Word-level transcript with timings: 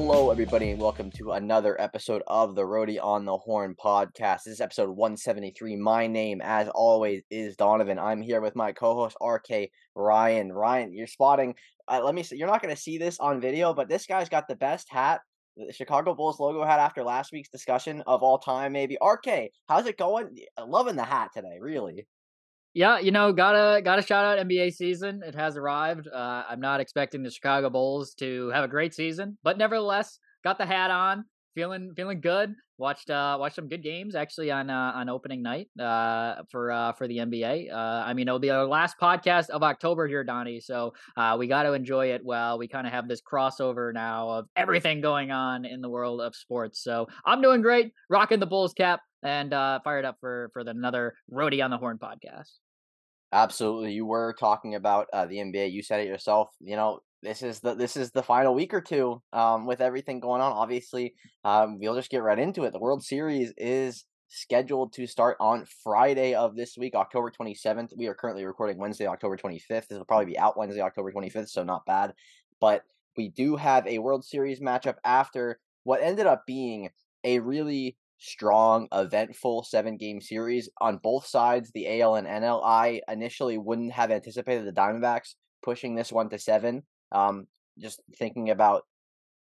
Hello, 0.00 0.30
everybody, 0.30 0.70
and 0.70 0.80
welcome 0.80 1.10
to 1.10 1.32
another 1.32 1.78
episode 1.80 2.22
of 2.28 2.54
the 2.54 2.62
Roadie 2.62 3.02
on 3.02 3.24
the 3.24 3.36
Horn 3.36 3.74
podcast. 3.74 4.44
This 4.44 4.54
is 4.54 4.60
episode 4.60 4.90
173. 4.90 5.74
My 5.74 6.06
name, 6.06 6.40
as 6.40 6.68
always, 6.68 7.24
is 7.32 7.56
Donovan. 7.56 7.98
I'm 7.98 8.22
here 8.22 8.40
with 8.40 8.54
my 8.54 8.70
co-host 8.70 9.16
RK 9.20 9.70
Ryan. 9.96 10.52
Ryan, 10.52 10.94
you're 10.94 11.08
spotting. 11.08 11.56
Uh, 11.88 12.00
let 12.04 12.14
me. 12.14 12.22
See, 12.22 12.36
you're 12.36 12.46
not 12.46 12.62
going 12.62 12.72
to 12.72 12.80
see 12.80 12.96
this 12.96 13.18
on 13.18 13.40
video, 13.40 13.74
but 13.74 13.88
this 13.88 14.06
guy's 14.06 14.28
got 14.28 14.46
the 14.46 14.54
best 14.54 14.86
hat, 14.88 15.20
the 15.56 15.72
Chicago 15.72 16.14
Bulls 16.14 16.38
logo 16.38 16.62
hat 16.64 16.78
after 16.78 17.02
last 17.02 17.32
week's 17.32 17.50
discussion 17.50 18.00
of 18.06 18.22
all 18.22 18.38
time. 18.38 18.70
Maybe 18.72 18.96
RK, 19.04 19.50
how's 19.68 19.86
it 19.86 19.98
going? 19.98 20.38
Loving 20.64 20.94
the 20.94 21.02
hat 21.02 21.30
today, 21.34 21.58
really. 21.60 22.06
Yeah, 22.74 22.98
you 22.98 23.10
know, 23.10 23.32
gotta 23.32 23.82
gotta 23.82 24.02
shout 24.02 24.24
out 24.24 24.38
NBA 24.46 24.70
season. 24.70 25.22
It 25.24 25.34
has 25.34 25.56
arrived. 25.56 26.06
Uh, 26.06 26.44
I'm 26.48 26.60
not 26.60 26.80
expecting 26.80 27.22
the 27.22 27.30
Chicago 27.30 27.70
Bulls 27.70 28.14
to 28.16 28.48
have 28.50 28.64
a 28.64 28.68
great 28.68 28.94
season, 28.94 29.38
but 29.42 29.58
nevertheless, 29.58 30.18
got 30.44 30.58
the 30.58 30.66
hat 30.66 30.90
on, 30.90 31.24
feeling 31.54 31.92
feeling 31.96 32.20
good. 32.20 32.54
Watched 32.76 33.10
uh 33.10 33.36
watched 33.40 33.56
some 33.56 33.66
good 33.68 33.82
games 33.82 34.14
actually 34.14 34.52
on 34.52 34.70
uh, 34.70 34.92
on 34.94 35.08
opening 35.08 35.42
night 35.42 35.66
uh 35.80 36.42
for 36.52 36.70
uh 36.70 36.92
for 36.92 37.08
the 37.08 37.18
NBA. 37.18 37.68
Uh 37.72 37.74
I 38.06 38.14
mean 38.14 38.28
it'll 38.28 38.38
be 38.38 38.50
our 38.50 38.64
last 38.66 38.96
podcast 39.02 39.50
of 39.50 39.64
October 39.64 40.06
here, 40.06 40.22
Donnie. 40.22 40.60
So 40.60 40.92
uh 41.16 41.34
we 41.36 41.48
got 41.48 41.64
to 41.64 41.72
enjoy 41.72 42.12
it 42.12 42.20
well. 42.24 42.56
We 42.58 42.68
kind 42.68 42.86
of 42.86 42.92
have 42.92 43.08
this 43.08 43.20
crossover 43.20 43.92
now 43.92 44.28
of 44.28 44.46
everything 44.54 45.00
going 45.00 45.32
on 45.32 45.64
in 45.64 45.80
the 45.80 45.88
world 45.88 46.20
of 46.20 46.36
sports. 46.36 46.80
So 46.84 47.08
I'm 47.26 47.42
doing 47.42 47.62
great, 47.62 47.92
rocking 48.08 48.38
the 48.38 48.46
Bulls 48.46 48.74
cap 48.74 49.00
and 49.22 49.52
uh 49.52 49.80
fired 49.82 50.04
up 50.04 50.16
for 50.20 50.50
for 50.52 50.64
the, 50.64 50.70
another 50.70 51.14
Roadie 51.32 51.64
on 51.64 51.70
the 51.70 51.78
Horn 51.78 51.98
podcast. 51.98 52.50
Absolutely, 53.32 53.92
you 53.92 54.06
were 54.06 54.34
talking 54.38 54.74
about 54.74 55.06
uh, 55.12 55.26
the 55.26 55.36
NBA. 55.36 55.70
You 55.70 55.82
said 55.82 56.00
it 56.00 56.06
yourself. 56.06 56.48
You 56.60 56.76
know, 56.76 57.00
this 57.22 57.42
is 57.42 57.60
the 57.60 57.74
this 57.74 57.96
is 57.96 58.10
the 58.10 58.22
final 58.22 58.54
week 58.54 58.72
or 58.72 58.80
two 58.80 59.20
um, 59.32 59.66
with 59.66 59.80
everything 59.80 60.20
going 60.20 60.40
on. 60.40 60.52
Obviously, 60.52 61.14
um, 61.44 61.78
we'll 61.78 61.94
just 61.94 62.10
get 62.10 62.22
right 62.22 62.38
into 62.38 62.64
it. 62.64 62.72
The 62.72 62.78
World 62.78 63.04
Series 63.04 63.52
is 63.58 64.04
scheduled 64.28 64.92
to 64.92 65.06
start 65.06 65.36
on 65.40 65.66
Friday 65.82 66.34
of 66.34 66.54
this 66.54 66.76
week, 66.78 66.94
October 66.94 67.30
27th. 67.30 67.90
We 67.96 68.06
are 68.06 68.14
currently 68.14 68.44
recording 68.44 68.78
Wednesday, 68.78 69.06
October 69.06 69.36
25th. 69.36 69.88
This 69.88 69.98
will 69.98 70.04
probably 70.04 70.26
be 70.26 70.38
out 70.38 70.56
Wednesday, 70.56 70.82
October 70.82 71.12
25th, 71.12 71.48
so 71.48 71.64
not 71.64 71.86
bad. 71.86 72.12
But 72.60 72.82
we 73.16 73.28
do 73.28 73.56
have 73.56 73.86
a 73.86 73.98
World 73.98 74.24
Series 74.24 74.60
matchup 74.60 74.96
after 75.04 75.58
what 75.84 76.02
ended 76.02 76.26
up 76.26 76.44
being 76.46 76.90
a 77.24 77.40
really 77.40 77.96
strong, 78.18 78.88
eventful 78.92 79.62
seven 79.64 79.96
game 79.96 80.20
series 80.20 80.68
on 80.80 80.98
both 80.98 81.26
sides, 81.26 81.70
the 81.72 82.00
AL 82.00 82.16
and 82.16 82.26
NL. 82.26 82.60
I 82.64 83.00
initially 83.08 83.58
wouldn't 83.58 83.92
have 83.92 84.10
anticipated 84.10 84.66
the 84.66 84.72
Diamondbacks 84.72 85.34
pushing 85.62 85.94
this 85.94 86.12
one 86.12 86.28
to 86.30 86.38
seven. 86.38 86.82
Um, 87.12 87.46
just 87.78 88.02
thinking 88.18 88.50
about 88.50 88.82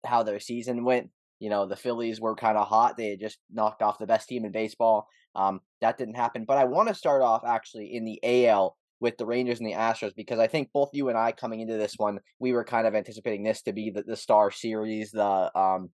how 0.04 0.22
their 0.22 0.40
season 0.40 0.84
went, 0.84 1.10
you 1.38 1.50
know, 1.50 1.66
the 1.66 1.76
Phillies 1.76 2.20
were 2.20 2.34
kind 2.34 2.56
of 2.58 2.66
hot. 2.66 2.96
They 2.96 3.10
had 3.10 3.20
just 3.20 3.38
knocked 3.52 3.82
off 3.82 3.98
the 3.98 4.06
best 4.06 4.28
team 4.28 4.44
in 4.44 4.52
baseball. 4.52 5.08
Um, 5.34 5.60
that 5.80 5.98
didn't 5.98 6.16
happen. 6.16 6.44
But 6.46 6.58
I 6.58 6.64
want 6.64 6.88
to 6.88 6.94
start 6.94 7.22
off 7.22 7.42
actually 7.46 7.94
in 7.94 8.04
the 8.04 8.46
AL 8.48 8.76
with 9.00 9.18
the 9.18 9.26
Rangers 9.26 9.60
and 9.60 9.68
the 9.68 9.74
Astros 9.74 10.14
because 10.16 10.38
I 10.38 10.46
think 10.46 10.70
both 10.72 10.90
you 10.92 11.08
and 11.10 11.18
I 11.18 11.32
coming 11.32 11.60
into 11.60 11.76
this 11.76 11.94
one, 11.98 12.20
we 12.38 12.52
were 12.52 12.64
kind 12.64 12.86
of 12.86 12.94
anticipating 12.94 13.44
this 13.44 13.62
to 13.62 13.72
be 13.72 13.90
the, 13.90 14.02
the 14.02 14.16
star 14.16 14.50
series, 14.50 15.10
the 15.10 15.56
um 15.58 15.90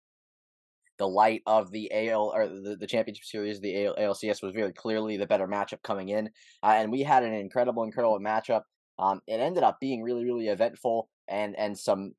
the 0.98 1.08
light 1.08 1.42
of 1.46 1.70
the 1.70 1.90
AL 1.92 2.32
or 2.34 2.48
the, 2.48 2.76
the 2.78 2.86
championship 2.86 3.24
series, 3.24 3.60
the 3.60 3.86
AL, 3.86 3.96
ALCS 3.96 4.42
was 4.42 4.52
very 4.54 4.72
clearly 4.72 5.16
the 5.16 5.26
better 5.26 5.46
matchup 5.46 5.82
coming 5.82 6.08
in, 6.08 6.28
uh, 6.62 6.74
and 6.76 6.92
we 6.92 7.02
had 7.02 7.22
an 7.22 7.32
incredible, 7.32 7.84
incredible 7.84 8.18
matchup. 8.20 8.62
Um, 8.98 9.20
it 9.26 9.40
ended 9.40 9.62
up 9.62 9.78
being 9.80 10.02
really, 10.02 10.24
really 10.24 10.48
eventful, 10.48 11.08
and 11.28 11.56
and 11.56 11.78
some 11.78 12.14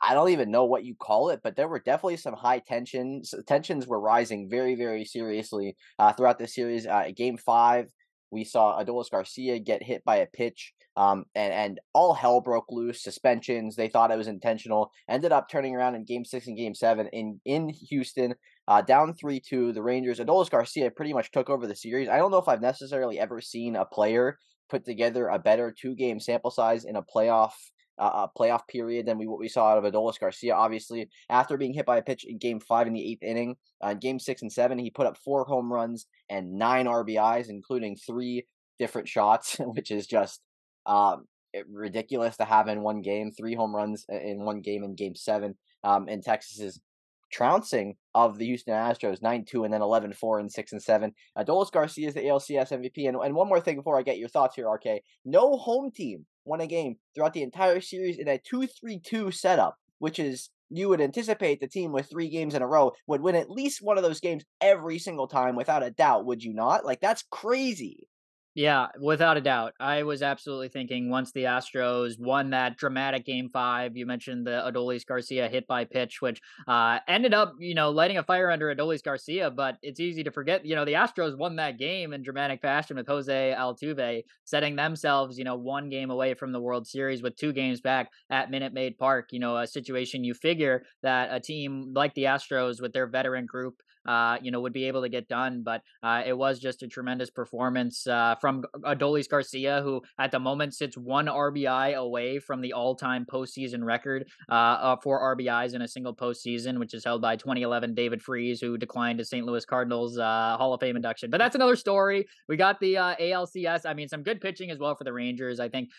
I 0.00 0.14
don't 0.14 0.28
even 0.28 0.50
know 0.50 0.64
what 0.64 0.84
you 0.84 0.94
call 0.94 1.30
it, 1.30 1.40
but 1.42 1.56
there 1.56 1.66
were 1.66 1.80
definitely 1.80 2.16
some 2.16 2.34
high 2.34 2.60
tensions. 2.60 3.34
Tensions 3.48 3.86
were 3.86 3.98
rising 3.98 4.48
very, 4.48 4.76
very 4.76 5.04
seriously 5.04 5.76
uh, 5.98 6.12
throughout 6.12 6.38
the 6.38 6.46
series. 6.46 6.86
Uh, 6.86 7.10
game 7.14 7.36
five, 7.36 7.88
we 8.32 8.44
saw 8.44 8.82
Adolis 8.82 9.10
Garcia 9.10 9.58
get 9.58 9.82
hit 9.82 10.02
by 10.04 10.16
a 10.16 10.26
pitch, 10.26 10.72
um, 10.96 11.24
and 11.34 11.52
and 11.52 11.80
all 11.92 12.14
hell 12.14 12.40
broke 12.40 12.70
loose. 12.70 13.02
Suspensions. 13.02 13.76
They 13.76 13.88
thought 13.88 14.10
it 14.10 14.18
was 14.18 14.26
intentional. 14.26 14.90
Ended 15.08 15.30
up 15.30 15.48
turning 15.48 15.76
around 15.76 15.94
in 15.94 16.04
Game 16.04 16.24
Six 16.24 16.48
and 16.48 16.56
Game 16.56 16.74
Seven 16.74 17.08
in 17.08 17.40
in 17.44 17.68
Houston, 17.90 18.34
uh, 18.66 18.80
down 18.80 19.14
three 19.14 19.38
two. 19.38 19.72
The 19.72 19.82
Rangers. 19.82 20.18
Adolis 20.18 20.50
Garcia 20.50 20.90
pretty 20.90 21.12
much 21.12 21.30
took 21.30 21.50
over 21.50 21.66
the 21.66 21.76
series. 21.76 22.08
I 22.08 22.16
don't 22.16 22.30
know 22.30 22.38
if 22.38 22.48
I've 22.48 22.62
necessarily 22.62 23.20
ever 23.20 23.40
seen 23.40 23.76
a 23.76 23.84
player 23.84 24.38
put 24.70 24.84
together 24.86 25.28
a 25.28 25.38
better 25.38 25.70
two 25.70 25.94
game 25.94 26.18
sample 26.18 26.50
size 26.50 26.84
in 26.84 26.96
a 26.96 27.02
playoff 27.02 27.52
uh, 27.98 28.26
playoff 28.38 28.66
period 28.68 29.06
than 29.06 29.18
we 29.18 29.26
what 29.26 29.38
we 29.38 29.48
saw 29.48 29.68
out 29.68 29.78
of 29.78 29.90
Adolis 29.90 30.18
Garcia. 30.18 30.54
Obviously, 30.54 31.08
after 31.28 31.56
being 31.56 31.74
hit 31.74 31.86
by 31.86 31.98
a 31.98 32.02
pitch 32.02 32.24
in 32.24 32.38
Game 32.38 32.60
Five 32.60 32.86
in 32.86 32.92
the 32.92 33.12
eighth 33.12 33.22
inning, 33.22 33.56
uh, 33.82 33.94
Game 33.94 34.18
Six 34.18 34.42
and 34.42 34.52
Seven, 34.52 34.78
he 34.78 34.90
put 34.90 35.06
up 35.06 35.16
four 35.16 35.44
home 35.44 35.72
runs 35.72 36.06
and 36.28 36.52
nine 36.52 36.86
RBIs, 36.86 37.48
including 37.48 37.96
three 37.96 38.46
different 38.78 39.08
shots, 39.08 39.56
which 39.60 39.90
is 39.90 40.06
just 40.06 40.40
um, 40.86 41.26
ridiculous 41.70 42.36
to 42.38 42.44
have 42.44 42.68
in 42.68 42.82
one 42.82 43.02
game. 43.02 43.30
Three 43.30 43.54
home 43.54 43.74
runs 43.74 44.04
in 44.08 44.44
one 44.44 44.60
game 44.60 44.84
in 44.84 44.94
Game 44.94 45.14
Seven. 45.14 45.54
Um, 45.84 46.06
and 46.08 46.22
Texas's 46.22 46.80
trouncing 47.32 47.96
of 48.14 48.38
the 48.38 48.46
Houston 48.46 48.74
Astros 48.74 49.20
9-2 49.20 49.64
and 49.64 49.72
then 49.72 49.80
11-4 49.80 50.40
and 50.40 50.52
6 50.52 50.72
and 50.72 50.82
7. 50.82 51.12
Adolis 51.36 51.72
Garcia 51.72 52.08
is 52.08 52.14
the 52.14 52.20
ALCS 52.20 52.70
MVP. 52.70 53.08
And, 53.08 53.16
and 53.16 53.34
one 53.34 53.48
more 53.48 53.60
thing 53.60 53.76
before 53.76 53.98
I 53.98 54.02
get 54.02 54.18
your 54.18 54.28
thoughts 54.28 54.54
here, 54.54 54.68
RK. 54.68 55.02
No 55.24 55.56
home 55.56 55.90
team 55.90 56.26
won 56.44 56.60
a 56.60 56.66
game 56.66 56.96
throughout 57.14 57.32
the 57.32 57.42
entire 57.42 57.80
series 57.80 58.18
in 58.18 58.28
a 58.28 58.38
2-3-2 58.38 59.32
setup, 59.34 59.76
which 59.98 60.18
is 60.18 60.50
you 60.70 60.88
would 60.88 61.00
anticipate 61.00 61.60
the 61.60 61.68
team 61.68 61.92
with 61.92 62.08
three 62.08 62.28
games 62.28 62.54
in 62.54 62.62
a 62.62 62.66
row 62.66 62.92
would 63.06 63.20
win 63.20 63.34
at 63.34 63.50
least 63.50 63.82
one 63.82 63.98
of 63.98 64.02
those 64.02 64.20
games 64.20 64.44
every 64.60 64.98
single 64.98 65.28
time 65.28 65.54
without 65.54 65.82
a 65.82 65.90
doubt, 65.90 66.24
would 66.24 66.42
you 66.42 66.54
not? 66.54 66.84
Like 66.84 67.00
that's 67.00 67.24
crazy. 67.30 68.08
Yeah, 68.54 68.88
without 69.00 69.38
a 69.38 69.40
doubt. 69.40 69.72
I 69.80 70.02
was 70.02 70.20
absolutely 70.20 70.68
thinking 70.68 71.08
once 71.08 71.32
the 71.32 71.44
Astros 71.44 72.18
won 72.18 72.50
that 72.50 72.76
dramatic 72.76 73.24
game 73.24 73.48
five, 73.50 73.96
you 73.96 74.04
mentioned 74.04 74.46
the 74.46 74.70
Adolis 74.70 75.06
Garcia 75.06 75.48
hit 75.48 75.66
by 75.66 75.86
pitch, 75.86 76.20
which 76.20 76.38
uh, 76.68 76.98
ended 77.08 77.32
up, 77.32 77.54
you 77.58 77.74
know, 77.74 77.88
lighting 77.88 78.18
a 78.18 78.22
fire 78.22 78.50
under 78.50 78.74
Adolis 78.74 79.02
Garcia. 79.02 79.50
But 79.50 79.78
it's 79.80 80.00
easy 80.00 80.22
to 80.24 80.30
forget, 80.30 80.66
you 80.66 80.74
know, 80.74 80.84
the 80.84 80.92
Astros 80.92 81.34
won 81.38 81.56
that 81.56 81.78
game 81.78 82.12
in 82.12 82.22
dramatic 82.22 82.60
fashion 82.60 82.96
with 82.98 83.06
Jose 83.06 83.54
Altuve, 83.58 84.22
setting 84.44 84.76
themselves, 84.76 85.38
you 85.38 85.44
know, 85.44 85.56
one 85.56 85.88
game 85.88 86.10
away 86.10 86.34
from 86.34 86.52
the 86.52 86.60
World 86.60 86.86
Series 86.86 87.22
with 87.22 87.36
two 87.36 87.54
games 87.54 87.80
back 87.80 88.10
at 88.28 88.50
Minute 88.50 88.74
Maid 88.74 88.98
Park. 88.98 89.28
You 89.32 89.38
know, 89.40 89.56
a 89.56 89.66
situation 89.66 90.24
you 90.24 90.34
figure 90.34 90.82
that 91.02 91.30
a 91.32 91.40
team 91.40 91.94
like 91.94 92.12
the 92.12 92.24
Astros 92.24 92.82
with 92.82 92.92
their 92.92 93.06
veteran 93.06 93.46
group 93.46 93.76
uh, 94.06 94.38
you 94.42 94.50
know, 94.50 94.60
would 94.60 94.72
be 94.72 94.84
able 94.84 95.02
to 95.02 95.08
get 95.08 95.28
done. 95.28 95.62
But 95.62 95.82
uh, 96.02 96.22
it 96.26 96.36
was 96.36 96.58
just 96.58 96.82
a 96.82 96.88
tremendous 96.88 97.30
performance 97.30 98.06
uh, 98.06 98.36
from 98.40 98.64
Adolis 98.84 99.28
Garcia, 99.28 99.80
who 99.82 100.02
at 100.18 100.30
the 100.30 100.38
moment 100.38 100.74
sits 100.74 100.96
one 100.96 101.26
RBI 101.26 101.94
away 101.94 102.38
from 102.38 102.60
the 102.60 102.72
all-time 102.72 103.26
postseason 103.30 103.84
record 103.84 104.28
uh, 104.48 104.96
for 105.02 105.36
RBIs 105.36 105.74
in 105.74 105.82
a 105.82 105.88
single 105.88 106.14
postseason, 106.14 106.78
which 106.78 106.94
is 106.94 107.04
held 107.04 107.22
by 107.22 107.36
2011 107.36 107.94
David 107.94 108.22
Freese, 108.22 108.60
who 108.60 108.76
declined 108.76 109.18
to 109.18 109.24
St. 109.24 109.46
Louis 109.46 109.64
Cardinals 109.64 110.18
uh, 110.18 110.56
Hall 110.56 110.74
of 110.74 110.80
Fame 110.80 110.96
induction. 110.96 111.30
But 111.30 111.38
that's 111.38 111.54
another 111.54 111.76
story. 111.76 112.26
We 112.48 112.56
got 112.56 112.80
the 112.80 112.96
uh, 112.96 113.16
ALCS. 113.16 113.86
I 113.86 113.94
mean, 113.94 114.08
some 114.08 114.22
good 114.22 114.40
pitching 114.40 114.70
as 114.70 114.78
well 114.78 114.94
for 114.94 115.04
the 115.04 115.12
Rangers. 115.12 115.60
I 115.60 115.68
think 115.68 115.90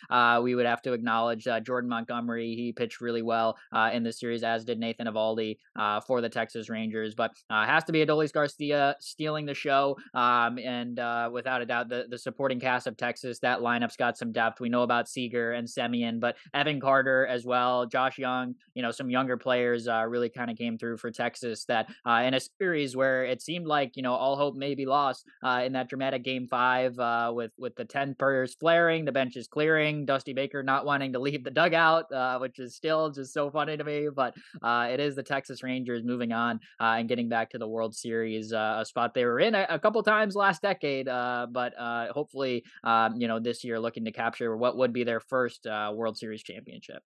we 0.44 0.56
would 0.56 0.66
have 0.66 0.82
to 0.84 0.94
acknowledge 0.94 1.48
Jordan 1.64 1.90
Montgomery. 1.90 2.56
He 2.56 2.74
pitched 2.74 3.02
really 3.02 3.22
well 3.22 3.58
in 3.94 4.04
this 4.04 4.20
series, 4.20 4.44
as 4.44 4.66
did 4.66 4.80
Nathan 4.80 5.08
Eovaldi 5.08 5.58
for 6.06 6.22
the 6.22 6.30
Texas 6.30 6.70
Rangers. 6.70 7.16
But 7.16 7.32
has 7.50 7.84
to 7.86 7.93
be 7.94 8.06
Adolis 8.06 8.34
Garcia 8.34 8.96
stealing 9.00 9.46
the 9.46 9.54
show. 9.54 9.98
Um, 10.14 10.58
and 10.60 11.00
uh, 11.00 11.30
without 11.32 11.62
a 11.62 11.66
doubt, 11.66 11.90
the, 11.90 12.06
the 12.10 12.18
supporting 12.18 12.60
cast 12.60 12.88
of 12.88 12.98
Texas, 12.98 13.40
that 13.40 13.60
lineup's 13.60 13.96
got 13.96 14.18
some 14.18 14.32
depth. 14.32 14.60
We 14.60 14.70
know 14.70 14.84
about 14.84 15.08
Seager 15.08 15.54
and 15.54 15.68
Semien, 15.68 16.20
but 16.20 16.36
Evan 16.54 16.80
Carter 16.80 17.26
as 17.28 17.46
well, 17.46 17.86
Josh 17.86 18.18
Jung, 18.18 18.56
you 18.74 18.82
know, 18.82 18.92
some 18.92 19.10
younger 19.10 19.38
players 19.38 19.88
uh, 19.88 20.06
really 20.08 20.30
kind 20.30 20.50
of 20.50 20.58
came 20.58 20.78
through 20.78 20.98
for 20.98 21.12
Texas 21.12 21.66
that 21.66 21.88
uh, 22.06 22.24
in 22.26 22.34
a 22.34 22.40
series 22.40 22.96
where 22.96 23.26
it 23.26 23.42
seemed 23.42 23.68
like, 23.68 23.96
you 23.96 24.04
know, 24.04 24.14
all 24.14 24.36
hope 24.36 24.56
may 24.56 24.76
be 24.76 24.86
lost 24.86 25.26
uh, 25.44 25.62
in 25.66 25.74
that 25.74 25.90
dramatic 25.90 26.24
game 26.24 26.48
five 26.48 26.98
uh, 27.00 27.32
with, 27.34 27.52
with 27.58 27.76
the 27.76 27.86
10 27.86 28.16
players 28.16 28.56
flaring, 28.56 29.06
the 29.06 29.12
benches 29.12 29.48
clearing, 29.48 30.06
Dusty 30.06 30.34
Baker 30.34 30.64
not 30.64 30.86
wanting 30.86 31.14
to 31.14 31.20
leave 31.20 31.44
the 31.44 31.52
dugout, 31.52 32.12
uh, 32.12 32.40
which 32.40 32.60
is 32.60 32.76
still 32.76 33.12
just 33.12 33.34
so 33.34 33.52
funny 33.52 33.78
to 33.78 33.84
me. 33.84 34.08
But 34.14 34.36
it 34.64 35.00
is 35.00 35.16
the 35.16 35.24
Texas 35.24 35.64
Rangers 35.64 36.04
moving 36.04 36.32
on 36.32 36.60
and 36.80 37.08
getting 37.08 37.30
back 37.30 37.50
to 37.52 37.58
the 37.58 37.68
World 37.68 37.83
World 37.84 37.96
Series, 37.96 38.54
uh, 38.54 38.78
a 38.80 38.86
spot 38.86 39.14
they 39.14 39.26
were 39.26 39.42
in 39.42 39.56
a, 39.56 39.68
a 39.70 39.78
couple 39.78 40.02
times 40.04 40.36
last 40.36 40.62
decade, 40.62 41.10
uh, 41.10 41.48
but 41.52 41.78
uh, 41.78 42.14
hopefully, 42.14 42.64
um, 42.86 43.16
you 43.18 43.28
know, 43.28 43.42
this 43.42 43.66
year 43.66 43.78
looking 43.78 44.06
to 44.06 44.12
capture 44.14 44.56
what 44.56 44.78
would 44.78 44.94
be 44.94 45.04
their 45.04 45.20
first 45.20 45.66
World 45.66 46.18
Series 46.18 46.44
championship. 46.44 47.04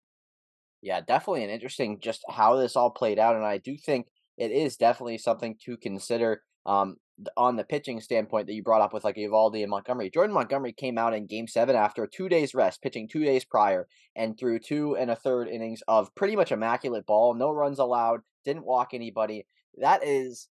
Yeah, 0.83 1.01
definitely 1.01 1.45
an 1.45 1.51
interesting 1.51 1.99
just 2.01 2.23
how 2.29 2.57
this 2.57 2.77
all 2.77 2.91
played 2.91 3.19
out, 3.19 3.37
and 3.37 3.45
I 3.45 3.57
do 3.57 3.75
think 3.79 4.09
it 4.37 4.51
is 4.51 4.77
definitely 4.77 5.17
something 5.17 5.57
to 5.65 5.79
consider. 5.79 6.43
Um, 6.67 6.97
on 7.37 7.57
the 7.57 7.65
pitching 7.65 8.01
standpoint 8.01 8.47
that 8.47 8.53
you 8.53 8.63
brought 8.63 8.83
up 8.83 8.93
with 8.93 9.03
like 9.03 9.17
Eovaldi 9.17 9.63
and 9.63 9.71
Montgomery. 9.71 10.11
Jordan 10.11 10.35
Montgomery 10.35 10.73
came 10.73 10.99
out 10.99 11.15
in 11.15 11.27
Game 11.27 11.47
Seven 11.49 11.75
after 11.75 12.07
two 12.07 12.29
days 12.29 12.55
rest, 12.55 12.83
pitching 12.83 13.09
two 13.09 13.25
days 13.25 13.43
prior, 13.43 13.87
and 14.15 14.37
threw 14.37 14.59
two 14.59 14.97
and 14.97 15.11
a 15.11 15.17
third 15.17 15.49
innings 15.49 15.83
of 15.89 16.15
pretty 16.15 16.37
much 16.37 16.53
immaculate 16.53 17.07
ball, 17.07 17.33
no 17.33 17.51
runs 17.51 17.79
allowed, 17.79 18.21
didn't 18.45 18.67
walk 18.67 18.93
anybody. 18.93 19.47
That 19.79 20.05
is 20.05 20.49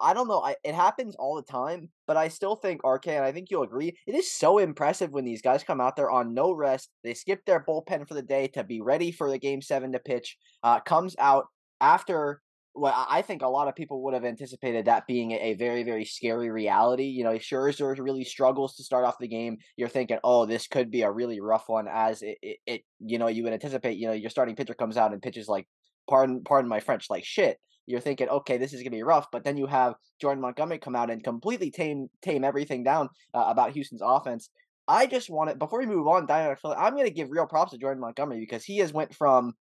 I, 0.00 0.14
don't 0.14 0.28
know. 0.28 0.40
I, 0.40 0.54
it 0.64 0.74
happens 0.74 1.16
all 1.16 1.36
the 1.36 1.42
time, 1.42 1.88
but 2.06 2.16
I 2.16 2.28
still 2.28 2.56
think 2.56 2.84
RK, 2.84 3.08
and 3.08 3.24
I 3.24 3.32
think 3.32 3.48
you'll 3.50 3.64
agree, 3.64 3.96
it 4.06 4.14
is 4.14 4.30
so 4.30 4.58
impressive 4.58 5.10
when 5.10 5.24
these 5.24 5.42
guys 5.42 5.64
come 5.64 5.80
out 5.80 5.96
there 5.96 6.10
on 6.10 6.34
no 6.34 6.52
rest. 6.52 6.90
They 7.02 7.14
skip 7.14 7.44
their 7.44 7.64
bullpen 7.64 8.06
for 8.06 8.14
the 8.14 8.22
day 8.22 8.48
to 8.48 8.64
be 8.64 8.80
ready 8.80 9.10
for 9.10 9.30
the 9.30 9.38
game 9.38 9.60
seven 9.60 9.92
to 9.92 9.98
pitch. 9.98 10.36
Uh, 10.62 10.80
comes 10.80 11.16
out 11.18 11.46
after 11.80 12.40
well, 12.74 13.06
I 13.06 13.20
think 13.20 13.42
a 13.42 13.48
lot 13.48 13.68
of 13.68 13.74
people 13.74 14.02
would 14.04 14.14
have 14.14 14.24
anticipated 14.24 14.86
that 14.86 15.06
being 15.06 15.32
a 15.32 15.52
very, 15.54 15.82
very 15.82 16.06
scary 16.06 16.50
reality. 16.50 17.04
You 17.04 17.22
know, 17.22 17.32
Scherzer 17.32 17.98
really 17.98 18.24
struggles 18.24 18.76
to 18.76 18.82
start 18.82 19.04
off 19.04 19.18
the 19.20 19.28
game. 19.28 19.58
You're 19.76 19.90
thinking, 19.90 20.18
oh, 20.24 20.46
this 20.46 20.68
could 20.68 20.90
be 20.90 21.02
a 21.02 21.10
really 21.10 21.38
rough 21.38 21.64
one, 21.66 21.86
as 21.86 22.22
it, 22.22 22.38
it, 22.40 22.58
it 22.66 22.82
you 22.98 23.18
know, 23.18 23.26
you 23.26 23.42
would 23.44 23.52
anticipate. 23.52 23.98
You 23.98 24.06
know, 24.06 24.14
your 24.14 24.30
starting 24.30 24.56
pitcher 24.56 24.72
comes 24.72 24.96
out 24.96 25.12
and 25.12 25.20
pitches 25.20 25.48
like, 25.48 25.66
pardon, 26.08 26.44
pardon 26.44 26.70
my 26.70 26.80
French, 26.80 27.10
like 27.10 27.26
shit 27.26 27.58
you're 27.86 28.00
thinking, 28.00 28.28
okay, 28.28 28.56
this 28.56 28.72
is 28.72 28.82
gonna 28.82 28.90
be 28.90 29.02
rough. 29.02 29.26
But 29.32 29.44
then 29.44 29.56
you 29.56 29.66
have 29.66 29.94
Jordan 30.20 30.42
Montgomery 30.42 30.78
come 30.78 30.96
out 30.96 31.10
and 31.10 31.22
completely 31.22 31.70
tame 31.70 32.08
tame 32.22 32.44
everything 32.44 32.84
down 32.84 33.08
uh, 33.34 33.44
about 33.48 33.72
Houston's 33.72 34.02
offense. 34.04 34.50
I 34.88 35.06
just 35.06 35.30
want 35.30 35.50
it 35.50 35.58
before 35.58 35.78
we 35.80 35.86
move 35.86 36.06
on. 36.08 36.30
I'm 36.30 36.96
gonna 36.96 37.10
give 37.10 37.30
real 37.30 37.46
props 37.46 37.72
to 37.72 37.78
Jordan 37.78 38.00
Montgomery 38.00 38.40
because 38.40 38.64
he 38.64 38.78
has 38.78 38.92
went 38.92 39.14
from 39.14 39.54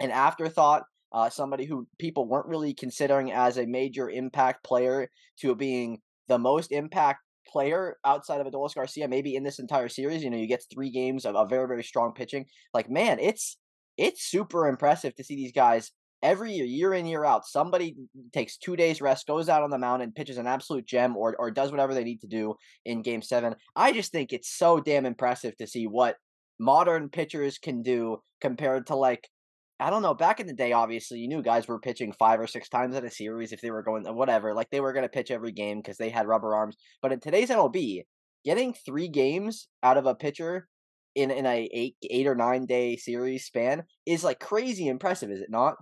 an 0.00 0.10
afterthought, 0.10 0.84
uh, 1.12 1.30
somebody 1.30 1.64
who 1.64 1.86
people 1.98 2.26
weren't 2.26 2.46
really 2.46 2.74
considering 2.74 3.32
as 3.32 3.58
a 3.58 3.66
major 3.66 4.10
impact 4.10 4.64
player, 4.64 5.08
to 5.40 5.54
being 5.54 5.98
the 6.28 6.38
most 6.38 6.72
impact 6.72 7.20
player 7.46 7.96
outside 8.04 8.40
of 8.40 8.46
Adolis 8.46 8.74
Garcia, 8.74 9.08
maybe 9.08 9.34
in 9.36 9.42
this 9.42 9.58
entire 9.58 9.88
series. 9.88 10.22
You 10.22 10.30
know, 10.30 10.36
you 10.36 10.46
get 10.46 10.64
three 10.72 10.90
games 10.90 11.24
of, 11.24 11.36
of 11.36 11.50
very 11.50 11.66
very 11.68 11.84
strong 11.84 12.12
pitching. 12.12 12.46
Like 12.72 12.90
man, 12.90 13.18
it's 13.18 13.58
it's 13.98 14.22
super 14.22 14.66
impressive 14.66 15.14
to 15.16 15.24
see 15.24 15.36
these 15.36 15.52
guys 15.52 15.92
every 16.22 16.52
year, 16.52 16.64
year 16.64 16.94
in, 16.94 17.06
year 17.06 17.24
out, 17.24 17.46
somebody 17.46 17.96
takes 18.32 18.56
two 18.56 18.76
days 18.76 19.00
rest, 19.00 19.26
goes 19.26 19.48
out 19.48 19.62
on 19.62 19.70
the 19.70 19.78
mound 19.78 20.02
and 20.02 20.14
pitches 20.14 20.38
an 20.38 20.46
absolute 20.46 20.86
gem 20.86 21.16
or 21.16 21.34
or 21.38 21.50
does 21.50 21.70
whatever 21.70 21.94
they 21.94 22.04
need 22.04 22.20
to 22.20 22.26
do 22.26 22.54
in 22.84 23.02
game 23.02 23.22
seven. 23.22 23.54
I 23.74 23.92
just 23.92 24.12
think 24.12 24.32
it's 24.32 24.50
so 24.50 24.80
damn 24.80 25.06
impressive 25.06 25.56
to 25.56 25.66
see 25.66 25.86
what 25.86 26.16
modern 26.58 27.08
pitchers 27.08 27.58
can 27.58 27.82
do 27.82 28.18
compared 28.40 28.86
to 28.86 28.96
like 28.96 29.28
I 29.80 29.90
don't 29.90 30.02
know. 30.02 30.14
Back 30.14 30.38
in 30.38 30.46
the 30.46 30.52
day, 30.52 30.72
obviously, 30.72 31.18
you 31.18 31.26
knew 31.26 31.42
guys 31.42 31.66
were 31.66 31.80
pitching 31.80 32.12
five 32.12 32.38
or 32.38 32.46
six 32.46 32.68
times 32.68 32.94
in 32.94 33.04
a 33.04 33.10
series 33.10 33.52
if 33.52 33.60
they 33.60 33.72
were 33.72 33.82
going 33.82 34.04
whatever. 34.14 34.54
Like 34.54 34.70
they 34.70 34.80
were 34.80 34.92
going 34.92 35.02
to 35.02 35.08
pitch 35.08 35.32
every 35.32 35.50
game 35.50 35.78
because 35.78 35.96
they 35.96 36.08
had 36.08 36.28
rubber 36.28 36.54
arms. 36.54 36.76
But 37.00 37.10
in 37.10 37.18
today's 37.18 37.50
MLB, 37.50 38.02
getting 38.44 38.74
three 38.74 39.08
games 39.08 39.66
out 39.82 39.96
of 39.96 40.06
a 40.06 40.14
pitcher 40.14 40.68
in 41.16 41.32
in 41.32 41.46
a 41.46 41.68
eight 41.72 41.96
eight 42.08 42.28
or 42.28 42.36
nine 42.36 42.64
day 42.64 42.96
series 42.96 43.44
span 43.44 43.82
is 44.06 44.22
like 44.22 44.38
crazy 44.38 44.86
impressive, 44.86 45.30
is 45.30 45.40
it 45.40 45.50
not? 45.50 45.74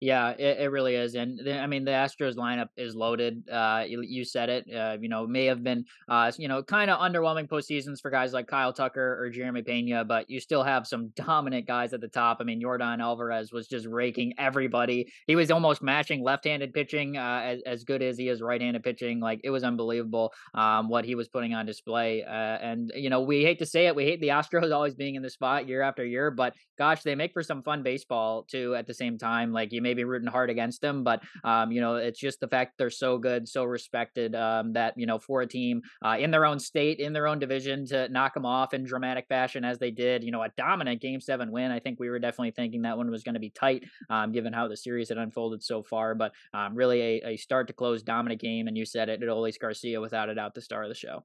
Yeah, 0.00 0.30
it, 0.30 0.58
it 0.60 0.70
really 0.70 0.96
is, 0.96 1.14
and 1.14 1.38
the, 1.38 1.58
I 1.58 1.66
mean 1.66 1.84
the 1.84 1.92
Astros 1.92 2.34
lineup 2.36 2.68
is 2.76 2.94
loaded. 2.94 3.48
Uh, 3.48 3.84
you, 3.86 4.02
you 4.02 4.24
said 4.24 4.50
it. 4.50 4.64
Uh, 4.70 4.98
you 5.00 5.08
know, 5.08 5.26
may 5.26 5.46
have 5.46 5.62
been, 5.62 5.84
uh, 6.08 6.30
you 6.36 6.48
know, 6.48 6.62
kind 6.62 6.90
of 6.90 6.98
underwhelming 6.98 7.48
postseasons 7.48 8.00
for 8.02 8.10
guys 8.10 8.32
like 8.32 8.46
Kyle 8.46 8.72
Tucker 8.72 9.18
or 9.18 9.30
Jeremy 9.30 9.62
Pena, 9.62 10.04
but 10.04 10.28
you 10.28 10.40
still 10.40 10.62
have 10.62 10.86
some 10.86 11.08
dominant 11.16 11.66
guys 11.66 11.92
at 11.92 12.00
the 12.00 12.08
top. 12.08 12.38
I 12.40 12.44
mean, 12.44 12.60
Yordan 12.60 13.00
Alvarez 13.00 13.52
was 13.52 13.66
just 13.66 13.86
raking 13.86 14.34
everybody. 14.36 15.10
He 15.26 15.36
was 15.36 15.50
almost 15.50 15.82
matching 15.82 16.22
left-handed 16.22 16.74
pitching 16.74 17.16
uh, 17.16 17.40
as 17.44 17.62
as 17.64 17.84
good 17.84 18.02
as 18.02 18.18
he 18.18 18.28
is 18.28 18.42
right-handed 18.42 18.82
pitching. 18.82 19.20
Like 19.20 19.40
it 19.44 19.50
was 19.50 19.64
unbelievable 19.64 20.32
um, 20.54 20.88
what 20.88 21.04
he 21.04 21.14
was 21.14 21.28
putting 21.28 21.54
on 21.54 21.66
display. 21.66 22.24
Uh, 22.24 22.30
and 22.30 22.92
you 22.94 23.10
know, 23.10 23.22
we 23.22 23.42
hate 23.42 23.60
to 23.60 23.66
say 23.66 23.86
it, 23.86 23.94
we 23.94 24.04
hate 24.04 24.20
the 24.20 24.28
Astros 24.34 24.74
always 24.74 24.94
being 24.94 25.14
in 25.14 25.22
the 25.22 25.30
spot 25.30 25.68
year 25.68 25.82
after 25.82 26.04
year, 26.04 26.30
but 26.30 26.52
gosh, 26.78 27.02
they 27.02 27.14
make 27.14 27.32
for 27.32 27.42
some 27.42 27.62
fun 27.62 27.82
baseball 27.82 28.42
too. 28.42 28.74
At 28.74 28.86
the 28.86 28.94
same 28.94 29.16
time, 29.18 29.52
like 29.52 29.72
you 29.72 29.80
maybe 29.84 30.02
rooting 30.02 30.28
hard 30.28 30.50
against 30.50 30.80
them, 30.80 31.04
but 31.04 31.22
um, 31.44 31.70
you 31.70 31.80
know, 31.80 31.94
it's 31.96 32.18
just 32.18 32.40
the 32.40 32.48
fact 32.48 32.74
they're 32.78 32.90
so 32.90 33.18
good, 33.18 33.48
so 33.48 33.62
respected 33.62 34.34
um, 34.34 34.72
that 34.72 34.94
you 34.96 35.06
know 35.06 35.18
for 35.18 35.42
a 35.42 35.46
team 35.46 35.82
uh, 36.04 36.16
in 36.18 36.32
their 36.32 36.44
own 36.44 36.58
state, 36.58 36.98
in 36.98 37.12
their 37.12 37.28
own 37.28 37.38
division, 37.38 37.86
to 37.86 38.08
knock 38.08 38.34
them 38.34 38.46
off 38.46 38.74
in 38.74 38.84
dramatic 38.84 39.26
fashion 39.28 39.64
as 39.64 39.78
they 39.78 39.90
did, 39.90 40.24
you 40.24 40.32
know, 40.32 40.42
a 40.42 40.48
dominant 40.56 41.00
Game 41.00 41.20
Seven 41.20 41.52
win. 41.52 41.70
I 41.70 41.78
think 41.78 42.00
we 42.00 42.10
were 42.10 42.18
definitely 42.18 42.50
thinking 42.50 42.82
that 42.82 42.96
one 42.96 43.10
was 43.10 43.22
going 43.22 43.34
to 43.34 43.40
be 43.40 43.50
tight, 43.50 43.84
um, 44.10 44.32
given 44.32 44.52
how 44.52 44.66
the 44.66 44.76
series 44.76 45.10
had 45.10 45.18
unfolded 45.18 45.62
so 45.62 45.82
far. 45.82 46.14
But 46.14 46.32
um, 46.52 46.74
really, 46.74 47.00
a, 47.00 47.28
a 47.28 47.36
start 47.36 47.68
to 47.68 47.72
close 47.72 48.02
dominant 48.02 48.40
game, 48.40 48.66
and 48.66 48.76
you 48.76 48.84
said 48.84 49.08
it, 49.08 49.20
Adolis 49.20 49.58
Garcia, 49.58 50.00
without 50.00 50.28
a 50.28 50.34
doubt, 50.34 50.54
the 50.54 50.60
star 50.60 50.82
of 50.82 50.88
the 50.88 50.94
show 50.94 51.24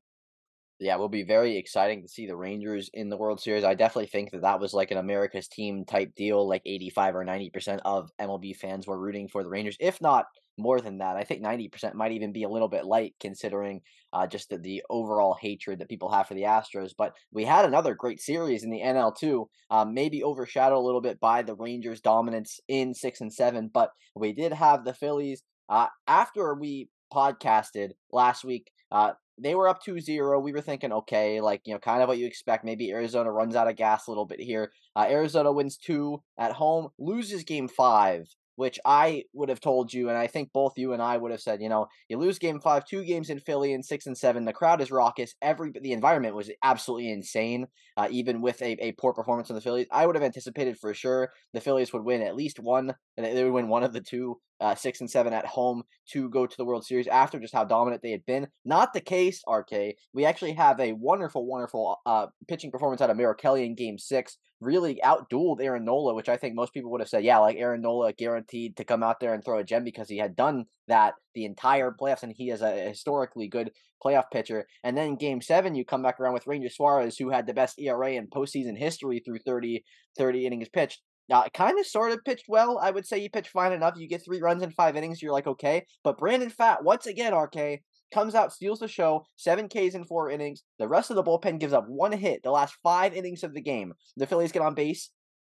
yeah, 0.79 0.95
will 0.95 1.09
be 1.09 1.23
very 1.23 1.57
exciting 1.57 2.01
to 2.01 2.07
see 2.07 2.25
the 2.25 2.35
Rangers 2.35 2.89
in 2.93 3.09
the 3.09 3.17
World 3.17 3.41
Series. 3.41 3.63
I 3.63 3.73
definitely 3.73 4.07
think 4.07 4.31
that 4.31 4.41
that 4.43 4.59
was 4.59 4.73
like 4.73 4.91
an 4.91 4.97
America's 4.97 5.47
team 5.47 5.83
type 5.85 6.15
deal. 6.15 6.47
Like 6.47 6.61
85 6.65 7.15
or 7.15 7.25
90% 7.25 7.79
of 7.83 8.09
MLB 8.19 8.55
fans 8.55 8.87
were 8.87 8.99
rooting 8.99 9.27
for 9.27 9.43
the 9.43 9.49
Rangers, 9.49 9.75
if 9.79 10.01
not 10.01 10.25
more 10.57 10.79
than 10.79 10.99
that. 10.99 11.17
I 11.17 11.23
think 11.23 11.43
90% 11.43 11.95
might 11.95 12.11
even 12.11 12.31
be 12.31 12.43
a 12.43 12.49
little 12.49 12.67
bit 12.67 12.85
light 12.85 13.15
considering 13.19 13.81
uh, 14.13 14.27
just 14.27 14.49
the, 14.49 14.57
the 14.57 14.83
overall 14.89 15.35
hatred 15.39 15.79
that 15.79 15.89
people 15.89 16.11
have 16.11 16.27
for 16.27 16.33
the 16.33 16.43
Astros. 16.43 16.91
But 16.97 17.13
we 17.31 17.45
had 17.45 17.65
another 17.65 17.95
great 17.95 18.21
series 18.21 18.63
in 18.63 18.69
the 18.69 18.81
NL 18.81 19.15
too, 19.15 19.49
um, 19.71 19.93
maybe 19.93 20.23
overshadowed 20.23 20.77
a 20.77 20.85
little 20.85 21.01
bit 21.01 21.19
by 21.19 21.41
the 21.41 21.55
Rangers' 21.55 22.01
dominance 22.01 22.59
in 22.67 22.93
six 22.93 23.21
and 23.21 23.33
seven. 23.33 23.69
But 23.73 23.91
we 24.15 24.33
did 24.33 24.53
have 24.53 24.85
the 24.85 24.93
Phillies 24.93 25.43
uh, 25.69 25.87
after 26.07 26.53
we 26.53 26.89
podcasted 27.13 27.89
last 28.11 28.43
week. 28.43 28.71
Uh, 28.91 29.11
they 29.41 29.56
were 29.56 29.68
up 29.68 29.83
2-0. 29.83 30.41
We 30.41 30.51
were 30.51 30.62
thinking, 30.62 30.91
okay, 30.91 31.41
like, 31.41 31.62
you 31.65 31.74
know, 31.74 31.80
kind 31.80 32.01
of 32.01 32.07
what 32.07 32.18
you 32.18 32.25
expect. 32.25 32.65
Maybe 32.65 32.91
Arizona 32.91 33.31
runs 33.31 33.56
out 33.56 33.69
of 33.69 33.75
gas 33.75 34.07
a 34.07 34.12
little 34.12 34.25
bit 34.25 34.39
here. 34.39 34.71
Uh, 34.95 35.06
Arizona 35.09 35.51
wins 35.51 35.77
two 35.77 36.21
at 36.38 36.53
home, 36.53 36.89
loses 36.97 37.44
game 37.44 37.68
five 37.68 38.27
which 38.59 38.77
I 38.83 39.23
would 39.31 39.47
have 39.47 39.61
told 39.61 39.94
you, 39.94 40.09
and 40.09 40.17
I 40.17 40.27
think 40.27 40.51
both 40.51 40.73
you 40.77 40.91
and 40.91 41.01
I 41.01 41.15
would 41.15 41.31
have 41.31 41.39
said, 41.39 41.61
you 41.61 41.69
know, 41.69 41.88
you 42.09 42.17
lose 42.17 42.39
game 42.39 42.59
five, 42.59 42.83
two 42.83 43.06
games 43.06 43.29
in 43.29 43.39
Philly, 43.39 43.71
and 43.71 43.85
six 43.85 44.06
and 44.06 44.17
seven. 44.17 44.44
The 44.44 44.51
crowd 44.51 44.81
is 44.81 44.91
raucous. 44.91 45.33
Every 45.41 45.71
the 45.81 45.94
environment 45.94 46.35
was 46.35 46.51
absolutely 46.61 47.09
insane, 47.09 47.67
uh, 47.95 48.09
even 48.11 48.41
with 48.41 48.61
a, 48.61 48.71
a 48.83 48.91
poor 48.91 49.13
performance 49.13 49.47
from 49.47 49.56
the 49.56 49.61
Phillies. 49.61 49.88
I 49.94 50.06
would 50.06 50.17
have 50.17 50.25
anticipated 50.25 50.77
for 50.77 50.94
sure 50.94 51.31
the 51.53 51.61
Phillies 51.61 51.94
would 51.94 52.03
win 52.03 52.21
at 52.21 52.35
least 52.35 52.59
one, 52.59 52.94
and 53.15 53.25
they 53.25 53.45
would 53.45 53.53
win 53.53 53.69
one 53.69 53.83
of 53.83 53.94
the 53.94 54.01
two, 54.01 54.41
uh, 54.59 54.75
six 54.75 55.00
and 55.00 55.09
seven 55.09 55.31
at 55.31 55.45
home 55.45 55.83
to 56.12 56.29
go 56.29 56.45
to 56.45 56.57
the 56.57 56.65
World 56.65 56.85
Series 56.85 57.07
after 57.07 57.39
just 57.39 57.53
how 57.53 57.63
dominant 57.63 58.01
they 58.01 58.12
had 58.12 58.25
been. 58.25 58.50
Not 58.65 58.91
the 58.91 59.00
case, 59.00 59.41
RK. 59.50 59.95
We 60.13 60.25
actually 60.25 60.51
have 60.55 60.81
a 60.81 60.91
wonderful, 60.91 61.45
wonderful 61.45 61.98
uh, 62.05 62.27
pitching 62.50 62.72
performance 62.72 63.00
out 63.00 63.10
of 63.10 63.15
Merrill 63.15 63.36
Kelly 63.36 63.65
in 63.65 63.75
Game 63.75 63.98
Six 63.98 64.38
really 64.62 65.00
outdueled 65.04 65.62
Aaron 65.62 65.86
Nola, 65.86 66.13
which 66.13 66.30
I 66.30 66.38
think 66.38 66.56
most 66.56 66.74
people 66.74 66.92
would 66.92 67.01
have 67.01 67.10
said, 67.10 67.24
yeah, 67.24 67.38
like 67.38 67.58
Aaron 67.58 67.82
Nola 67.82 68.13
guaranteed 68.13 68.78
to 68.78 68.84
come 68.84 69.04
out 69.04 69.20
there 69.20 69.34
and 69.34 69.44
throw 69.44 69.60
a 69.60 69.63
gem 69.63 69.84
because 69.84 70.10
he 70.10 70.18
had 70.18 70.36
done 70.36 70.66
that 70.88 71.13
the 71.34 71.46
entire 71.46 71.92
playoffs 71.92 72.24
and 72.24 72.34
he 72.36 72.50
is 72.50 72.62
a 72.62 72.72
historically 72.72 73.48
good 73.48 73.72
playoff 74.04 74.25
pitcher. 74.32 74.68
And 74.84 74.98
then 74.98 75.16
game 75.16 75.42
seven, 75.42 75.75
you 75.75 75.86
come 75.86 76.01
back 76.01 76.20
around 76.20 76.34
with 76.34 76.48
Ranger 76.48 76.70
Suarez, 76.70 77.18
who 77.18 77.30
had 77.30 77.48
the 77.48 77.54
best 77.54 77.80
ERA 77.80 78.12
in 78.12 78.28
postseason 78.28 78.78
history 78.78 79.22
through 79.24 79.39
30, 79.39 79.84
30 80.18 80.46
innings 80.46 80.70
pitched. 80.70 81.01
Now, 81.30 81.44
it 81.44 81.54
kind 81.54 81.78
of 81.80 81.86
sort 81.86 82.12
of 82.12 82.24
pitched 82.25 82.46
well. 82.48 82.80
I 82.80 82.89
would 82.89 83.06
say 83.06 83.20
he 83.20 83.30
pitched 83.30 83.51
fine 83.51 83.72
enough. 83.72 83.94
You 83.98 84.08
get 84.08 84.25
three 84.25 84.42
runs 84.42 84.63
in 84.63 84.72
five 84.72 84.96
innings, 84.96 85.22
you're 85.22 85.32
like, 85.32 85.46
okay. 85.46 85.86
But 86.04 86.18
Brandon 86.18 86.50
Pfaadt, 86.50 86.84
once 86.84 87.06
again, 87.06 87.36
RK, 87.36 87.82
comes 88.13 88.36
out, 88.36 88.54
steals 88.54 88.80
the 88.80 88.88
show, 88.88 89.25
seven 89.36 89.68
Ks 89.68 89.96
in 89.96 90.04
four 90.04 90.30
innings. 90.30 90.63
The 90.78 90.88
rest 90.88 91.10
of 91.10 91.16
the 91.16 91.24
bullpen 91.24 91.60
gives 91.60 91.74
up 91.74 91.86
one 91.88 92.12
hit 92.12 92.42
the 92.44 92.51
last 92.51 92.75
five 92.84 93.13
innings 93.13 93.44
of 93.44 93.54
the 93.54 93.62
game. 93.62 93.94
The 94.18 94.28
Phillies 94.28 94.51
get 94.51 94.62
on 94.62 94.75
base 94.75 95.10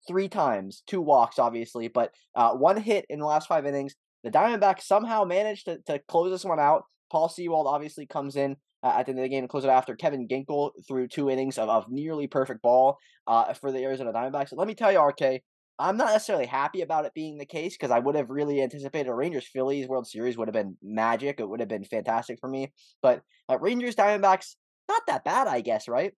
three 0.06 0.28
times, 0.28 0.82
two 0.86 1.00
walks, 1.00 1.38
obviously, 1.38 1.88
but 1.88 2.12
uh, 2.34 2.52
one 2.52 2.76
hit 2.76 3.06
in 3.08 3.18
the 3.18 3.26
last 3.26 3.48
five 3.48 3.66
innings. 3.66 3.94
The 4.24 4.30
Diamondbacks 4.30 4.82
somehow 4.82 5.24
managed 5.24 5.66
to, 5.66 5.78
to 5.86 6.00
close 6.08 6.30
this 6.30 6.44
one 6.44 6.60
out. 6.60 6.82
Paul 7.10 7.28
Sewald 7.28 7.66
obviously 7.66 8.06
comes 8.06 8.36
in 8.36 8.56
uh, 8.82 8.94
at 8.96 9.06
the 9.06 9.10
end 9.10 9.18
of 9.18 9.24
the 9.24 9.28
game 9.28 9.42
to 9.42 9.48
close 9.48 9.64
it 9.64 9.70
after 9.70 9.96
Kevin 9.96 10.28
Ginkel 10.28 10.70
threw 10.86 11.08
two 11.08 11.30
innings 11.30 11.58
of, 11.58 11.68
of 11.68 11.86
nearly 11.88 12.26
perfect 12.26 12.62
ball 12.62 12.98
uh, 13.26 13.52
for 13.54 13.72
the 13.72 13.82
Arizona 13.82 14.12
Diamondbacks. 14.12 14.52
let 14.52 14.68
me 14.68 14.74
tell 14.74 14.92
you, 14.92 15.00
RK, 15.00 15.42
I'm 15.80 15.96
not 15.96 16.12
necessarily 16.12 16.46
happy 16.46 16.82
about 16.82 17.06
it 17.06 17.14
being 17.14 17.38
the 17.38 17.46
case 17.46 17.76
because 17.76 17.90
I 17.90 17.98
would 17.98 18.14
have 18.14 18.30
really 18.30 18.62
anticipated 18.62 19.08
a 19.08 19.14
Rangers 19.14 19.46
Phillies 19.46 19.88
World 19.88 20.06
Series 20.06 20.36
would 20.36 20.48
have 20.48 20.54
been 20.54 20.76
magic. 20.82 21.40
It 21.40 21.48
would 21.48 21.60
have 21.60 21.68
been 21.68 21.84
fantastic 21.84 22.38
for 22.38 22.48
me. 22.48 22.72
But 23.02 23.22
uh, 23.48 23.58
Rangers 23.58 23.96
Diamondbacks, 23.96 24.56
not 24.88 25.02
that 25.06 25.24
bad, 25.24 25.48
I 25.48 25.62
guess, 25.62 25.88
right? 25.88 26.12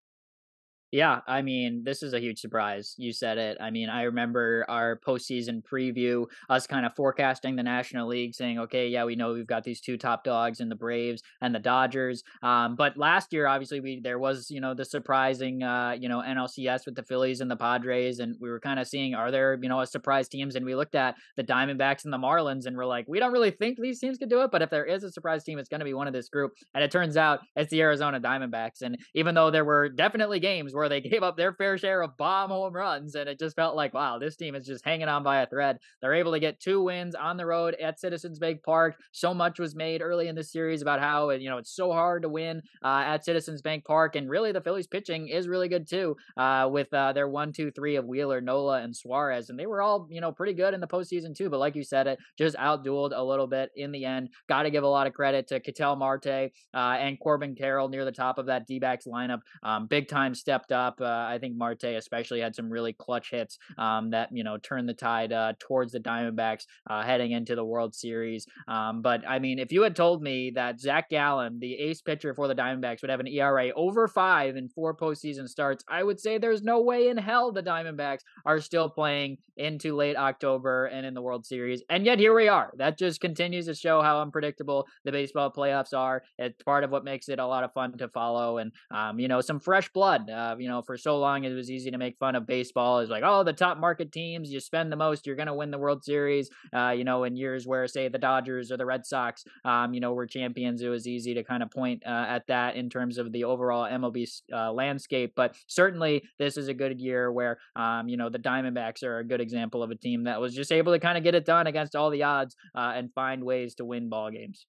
Yeah, 0.93 1.21
I 1.27 1.41
mean, 1.41 1.85
this 1.85 2.03
is 2.03 2.13
a 2.13 2.21
huge 2.21 2.39
surprise. 2.39 2.95
You 2.99 3.15
said 3.15 3.39
it. 3.39 3.57
I 3.59 3.71
mean, 3.71 3.89
I 3.89 4.03
remember 4.03 4.67
our 4.69 5.01
postseason 5.01 5.63
preview, 5.63 6.27
us 6.51 6.67
kind 6.67 6.85
of 6.85 6.95
forecasting 6.95 7.57
the 7.57 7.63
National 7.63 8.07
League, 8.07 8.35
saying, 8.35 8.59
okay, 8.59 8.89
yeah, 8.89 9.07
we 9.07 9.17
know 9.17 9.33
we've 9.33 9.47
got 9.47 9.65
these 9.65 9.81
two 9.81 9.97
top 9.97 10.23
dogs 10.23 10.61
in 10.61 10.69
the 10.69 10.75
Braves 10.75 11.23
and 11.41 11.55
the 11.55 11.59
Dodgers. 11.59 12.23
Um, 12.43 12.77
but 12.77 12.99
last 12.99 13.33
year, 13.33 13.47
obviously, 13.47 13.81
we 13.81 14.01
there 14.05 14.19
was, 14.19 14.51
you 14.51 14.61
know, 14.61 14.75
the 14.75 14.85
surprising, 14.85 15.63
uh, 15.63 15.97
you 15.99 16.11
know, 16.11 16.21
NLCS 16.21 16.85
with 16.85 16.95
the 16.95 17.03
Phillies 17.05 17.41
and 17.41 17.51
the 17.51 17.57
Padres. 17.57 18.19
And 18.19 18.37
we 18.39 18.51
were 18.51 18.61
kind 18.61 18.79
of 18.79 18.87
seeing, 18.87 19.15
are 19.15 19.31
there, 19.31 19.59
you 19.63 19.71
know, 19.71 19.81
a 19.81 19.87
surprise 19.87 20.29
teams? 20.29 20.57
And 20.57 20.67
we 20.67 20.75
looked 20.75 20.95
at 20.95 21.17
the 21.39 21.43
Diamondbacks 21.45 22.05
and 22.05 22.13
the 22.13 22.19
Marlins 22.19 22.67
and 22.67 22.77
we're 22.77 22.85
like, 22.85 23.07
we 23.09 23.19
don't 23.19 23.33
really 23.33 23.51
think 23.51 23.79
these 23.81 23.99
teams 23.99 24.19
could 24.19 24.29
do 24.29 24.43
it. 24.43 24.51
But 24.51 24.61
if 24.61 24.69
there 24.69 24.85
is 24.85 25.05
a 25.05 25.11
surprise 25.11 25.43
team, 25.43 25.59
it's 25.59 25.71
going 25.71 25.81
to 25.81 25.87
be 25.87 25.95
one 25.95 26.07
of 26.07 26.13
this 26.13 26.29
group. 26.29 26.53
And 26.75 26.85
it 26.85 26.91
turns 26.91 27.17
out 27.17 27.41
it's 27.57 27.71
the 27.71 27.81
Arizona 27.81 28.21
Diamondbacks. 28.21 28.83
And 28.83 28.99
even 29.15 29.35
though 29.35 29.51
there 29.51 29.65
were 29.65 29.89
definitely 29.89 30.39
games 30.39 30.75
where 30.75 30.82
where 30.83 30.89
they 30.89 31.01
gave 31.09 31.23
up 31.23 31.37
their 31.37 31.53
fair 31.53 31.79
share 31.79 32.03
of 32.03 32.17
bomb 32.17 32.51
home 32.51 32.73
runs, 32.73 33.15
and 33.15 33.29
it 33.29 33.39
just 33.39 33.55
felt 33.55 33.77
like, 33.77 33.95
wow, 33.95 34.19
this 34.19 34.37
team 34.37 34.55
is 34.57 34.67
just 34.67 34.85
hanging 34.85 35.09
on 35.09 35.23
by 35.23 35.43
a 35.43 35.47
thread. 35.47 35.79
They're 36.01 36.15
able 36.15 36.33
to 36.33 36.41
get 36.41 36.61
two 36.61 36.83
wins 36.83 37.15
on 37.15 37.37
the 37.37 37.47
road 37.47 37.77
at 37.81 38.01
Citizens 38.01 38.39
Bank 38.39 38.63
Park. 38.65 38.97
So 39.13 39.33
much 39.33 39.61
was 39.61 39.77
made 39.77 40.03
early 40.03 40.27
in 40.27 40.35
the 40.35 40.43
series 40.43 40.83
about 40.83 41.01
how 41.01 41.31
you 41.31 41.49
know 41.49 41.59
it's 41.59 41.75
so 41.75 41.93
hard 41.93 42.23
to 42.23 42.29
win 42.29 42.63
uh, 42.83 43.05
at 43.07 43.25
Citizens 43.25 43.63
Bank 43.63 43.85
Park, 43.85 44.17
and 44.17 44.29
really 44.29 44.51
the 44.51 44.61
Phillies 44.61 44.89
pitching 44.89 45.29
is 45.29 45.47
really 45.47 45.69
good 45.69 45.89
too, 45.89 46.17
uh, 46.37 46.69
with 46.71 46.93
uh, 46.93 47.13
their 47.13 47.29
one, 47.29 47.53
two, 47.53 47.71
three 47.71 47.97
of 47.97 48.05
Wheeler, 48.05 48.41
Nola, 48.41 48.83
and 48.83 48.95
Suarez, 48.95 49.51
and 49.51 49.59
they 49.59 49.67
were 49.67 49.81
all 49.81 50.09
you 50.11 50.21
know 50.21 50.33
pretty 50.33 50.53
good 50.53 50.75
in 50.75 50.81
the 50.81 50.89
postseason 50.89 51.35
too. 51.35 51.49
But 51.49 51.61
like 51.61 51.77
you 51.77 51.85
said, 51.85 52.09
it 52.09 52.19
just 52.37 52.57
outdueled 52.57 53.13
a 53.15 53.23
little 53.23 53.47
bit 53.47 53.71
in 53.77 53.93
the 53.93 54.05
end. 54.05 54.31
Got 54.49 54.65
to 54.65 54.71
give 54.71 54.83
a 54.83 54.89
lot 54.89 55.07
of 55.07 55.13
credit 55.13 55.47
to 55.49 55.61
Ketel 55.61 55.97
Marte 55.97 56.27
uh, 56.27 56.51
and 56.75 57.21
Corbin 57.21 57.55
Carroll 57.55 57.89
near 57.89 58.05
the 58.05 58.13
top 58.13 58.39
of 58.39 58.47
that 58.47 58.67
D-backs 58.67 59.07
lineup. 59.07 59.41
Um, 59.63 59.87
big 59.87 60.09
time 60.09 60.35
stepped 60.35 60.72
up. 60.73 61.01
Uh, 61.01 61.05
I 61.05 61.39
think 61.41 61.57
Marte 61.57 61.85
especially 61.85 62.41
had 62.41 62.55
some 62.55 62.71
really 62.71 62.93
clutch 62.93 63.31
hits 63.31 63.59
um, 63.79 64.11
that 64.11 64.31
you 64.33 64.45
know 64.45 64.57
turned 64.59 64.89
the 64.89 64.95
tide 64.95 65.33
uh, 65.33 65.53
towards 65.59 65.93
the 65.93 66.01
Diamondbacks 66.01 66.65
uh, 66.89 67.03
heading 67.03 67.33
into 67.33 67.55
the 67.55 67.65
World 67.65 67.95
Series. 67.95 68.47
Um, 68.69 69.03
but 69.03 69.27
I 69.29 69.39
mean, 69.39 69.59
if 69.59 69.73
you 69.73 69.83
had 69.83 69.97
told 69.97 70.23
me 70.23 70.53
that 70.55 70.81
Zach 70.81 71.11
Gallen, 71.11 71.59
the 71.61 71.75
ace 71.75 72.01
pitcher 72.01 72.35
for 72.35 72.49
the 72.49 72.55
Diamondbacks, 72.55 73.03
would 73.03 73.11
have 73.11 73.21
an 73.21 73.29
ERA 73.29 73.71
over 73.77 74.09
five 74.09 74.57
in 74.57 74.69
four 74.69 74.97
postseason 74.97 75.49
starts, 75.49 75.85
I 75.89 76.03
would 76.03 76.21
say 76.21 76.39
there's 76.39 76.63
no 76.63 76.81
way 76.81 77.09
in 77.09 77.17
hell 77.17 77.53
the 77.53 77.63
Diamondbacks 77.63 78.21
are 78.45 78.61
still 78.61 78.89
playing 78.89 79.39
into 79.57 79.95
late 79.95 80.17
October 80.17 80.87
and 80.87 81.05
in 81.05 81.15
the 81.15 81.23
World 81.23 81.45
Series. 81.45 81.83
And 81.91 82.07
yet 82.07 82.19
here 82.19 82.35
we 82.35 82.49
are. 82.49 82.73
That 82.77 82.99
just 82.99 83.21
continues 83.21 83.67
to 83.67 83.75
show 83.75 84.03
how 84.03 84.21
unpredictable 84.21 84.87
the 85.05 85.13
baseball 85.13 85.53
playoffs 85.53 85.97
are. 85.97 86.23
It's 86.39 86.63
part 86.63 86.85
of 86.85 86.91
what 86.91 87.05
makes 87.05 87.29
it 87.29 87.39
a 87.39 87.47
lot 87.47 87.65
of 87.65 87.73
fun 87.73 87.97
to 87.99 88.09
follow, 88.09 88.59
and 88.59 88.73
um, 88.91 89.19
you 89.19 89.29
know, 89.29 89.41
some 89.41 89.61
fresh 89.61 89.89
blood. 89.93 90.31
Uh, 90.31 90.57
you 90.63 90.69
know, 90.69 90.83
for 90.83 90.97
so 90.97 91.19
long 91.19 91.45
it 91.45 91.53
was 91.53 91.71
easy 91.71 91.91
to 91.91 91.99
make 91.99 92.17
fun 92.19 92.35
of 92.35 92.47
baseball. 92.47 93.01
It's 93.01 93.11
like, 93.11 93.25
oh, 93.25 93.43
the 93.43 93.53
top 93.53 93.79
market 93.79 94.13
teams, 94.13 94.51
you 94.51 94.61
spend 94.61 94.93
the 94.93 94.97
most, 94.97 95.27
you're 95.27 95.37
going 95.37 95.49
to 95.49 95.55
win 95.55 95.71
the 95.71 95.79
World 95.79 96.05
Series. 96.05 96.49
Uh, 96.75 96.91
you 96.91 97.05
know, 97.05 97.25
in 97.25 97.37
years 97.37 97.67
where, 97.67 97.87
say, 97.87 98.09
the 98.09 98.19
Dodgers 98.19 98.71
or 98.71 98.77
the 98.77 98.87
Red 98.87 99.05
Sox, 99.05 99.45
um, 99.65 99.93
you 99.93 100.01
know, 100.01 100.13
were 100.13 100.27
champions, 100.27 100.83
it 100.83 100.89
was 100.89 101.07
easy 101.07 101.35
to 101.35 101.45
kind 101.45 101.63
of 101.63 101.71
point 101.71 102.03
uh, 102.07 102.27
at 102.29 102.47
that 102.47 102.77
in 102.77 102.89
terms 102.89 103.19
of 103.19 103.33
the 103.33 103.45
overall 103.45 103.85
MLB 103.85 104.27
uh, 104.53 104.73
landscape. 104.73 105.33
But 105.35 105.57
certainly, 105.67 106.23
this 106.39 106.57
is 106.57 106.69
a 106.69 106.75
good 106.75 107.01
year 107.01 107.33
where, 107.33 107.59
um, 107.77 108.09
you 108.09 108.17
know, 108.17 108.29
the 108.29 108.39
Diamondbacks 108.39 109.03
are 109.03 109.19
a 109.19 109.25
good 109.25 109.41
example 109.41 109.83
of 109.83 109.91
a 109.91 109.97
team 109.97 110.25
that 110.25 110.41
was 110.41 110.55
just 110.55 110.73
able 110.73 110.93
to 110.93 110.99
kind 110.99 111.19
of 111.19 111.25
get 111.25 111.35
it 111.35 111.45
done 111.45 111.67
against 111.67 111.97
all 111.97 112.11
the 112.11 112.23
odds 112.23 112.57
uh, 112.75 112.93
and 112.95 113.13
find 113.15 113.45
ways 113.45 113.75
to 113.77 113.85
win 113.85 114.09
ball 114.09 114.31
games. 114.31 114.67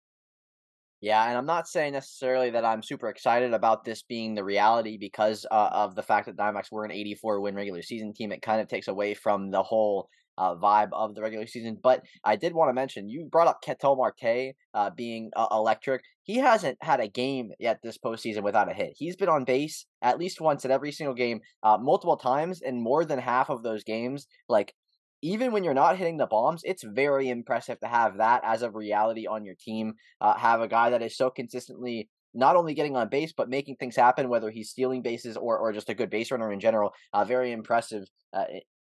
Yeah, 1.03 1.27
and 1.27 1.37
I'm 1.37 1.45
not 1.45 1.67
saying 1.67 1.91
necessarily 1.91 2.49
that 2.51 2.63
I'm 2.63 2.81
super 2.81 3.09
excited 3.09 3.53
about 3.53 3.83
this 3.83 4.03
being 4.03 4.35
the 4.35 4.43
reality 4.45 4.97
because 4.97 5.45
uh, 5.51 5.67
of 5.73 5.95
the 5.95 6.01
fact 6.01 6.27
that 6.27 6.37
Diamondbacks 6.37 6.71
were 6.71 6.85
an 6.85 6.93
84 6.93 7.41
win 7.41 7.55
regular 7.55 7.81
season 7.81 8.13
team. 8.13 8.31
It 8.31 8.41
kind 8.41 8.61
of 8.61 8.69
takes 8.69 8.87
away 8.87 9.13
from 9.13 9.51
the 9.51 9.61
whole 9.61 10.07
uh, 10.37 10.55
vibe 10.55 10.91
of 10.93 11.13
the 11.13 11.21
regular 11.21 11.45
season. 11.45 11.77
But 11.83 12.03
I 12.23 12.37
did 12.37 12.53
want 12.53 12.69
to 12.69 12.73
mention 12.73 13.09
you 13.09 13.25
brought 13.29 13.49
up 13.49 13.61
Ketel 13.61 13.97
Marte 13.97 14.55
uh, 14.73 14.91
being 14.95 15.29
uh, 15.35 15.47
electric. 15.51 16.03
He 16.21 16.37
hasn't 16.37 16.77
had 16.81 17.01
a 17.01 17.09
game 17.09 17.51
yet 17.59 17.79
this 17.83 17.97
postseason 17.97 18.43
without 18.43 18.71
a 18.71 18.73
hit. 18.73 18.93
He's 18.95 19.17
been 19.17 19.27
on 19.27 19.43
base 19.43 19.85
at 20.01 20.17
least 20.17 20.39
once 20.39 20.63
in 20.63 20.71
every 20.71 20.93
single 20.93 21.15
game, 21.15 21.41
uh, 21.63 21.77
multiple 21.81 22.15
times, 22.15 22.61
and 22.61 22.81
more 22.81 23.03
than 23.03 23.19
half 23.19 23.49
of 23.49 23.61
those 23.61 23.83
games, 23.83 24.25
like 24.47 24.73
even 25.23 25.53
when 25.53 25.63
you're 25.63 25.73
not 25.73 25.97
hitting 25.97 26.17
the 26.17 26.27
bombs, 26.27 26.61
it's 26.65 26.83
very 26.83 27.29
impressive 27.29 27.79
to 27.79 27.87
have 27.87 28.17
that 28.17 28.41
as 28.43 28.61
a 28.61 28.69
reality 28.69 29.25
on 29.25 29.45
your 29.45 29.55
team. 29.55 29.93
Uh, 30.19 30.37
have 30.37 30.59
a 30.59 30.67
guy 30.67 30.89
that 30.89 31.01
is 31.01 31.15
so 31.15 31.29
consistently 31.29 32.09
not 32.33 32.55
only 32.55 32.73
getting 32.73 32.95
on 32.95 33.09
base 33.09 33.31
but 33.31 33.49
making 33.49 33.77
things 33.77 33.95
happen, 33.95 34.27
whether 34.27 34.51
he's 34.51 34.69
stealing 34.69 35.01
bases 35.01 35.37
or 35.37 35.57
or 35.57 35.71
just 35.71 35.89
a 35.89 35.93
good 35.93 36.09
base 36.09 36.29
runner 36.29 36.51
in 36.51 36.59
general. 36.59 36.91
Uh, 37.13 37.23
very 37.23 37.53
impressive. 37.53 38.03
Uh, 38.33 38.43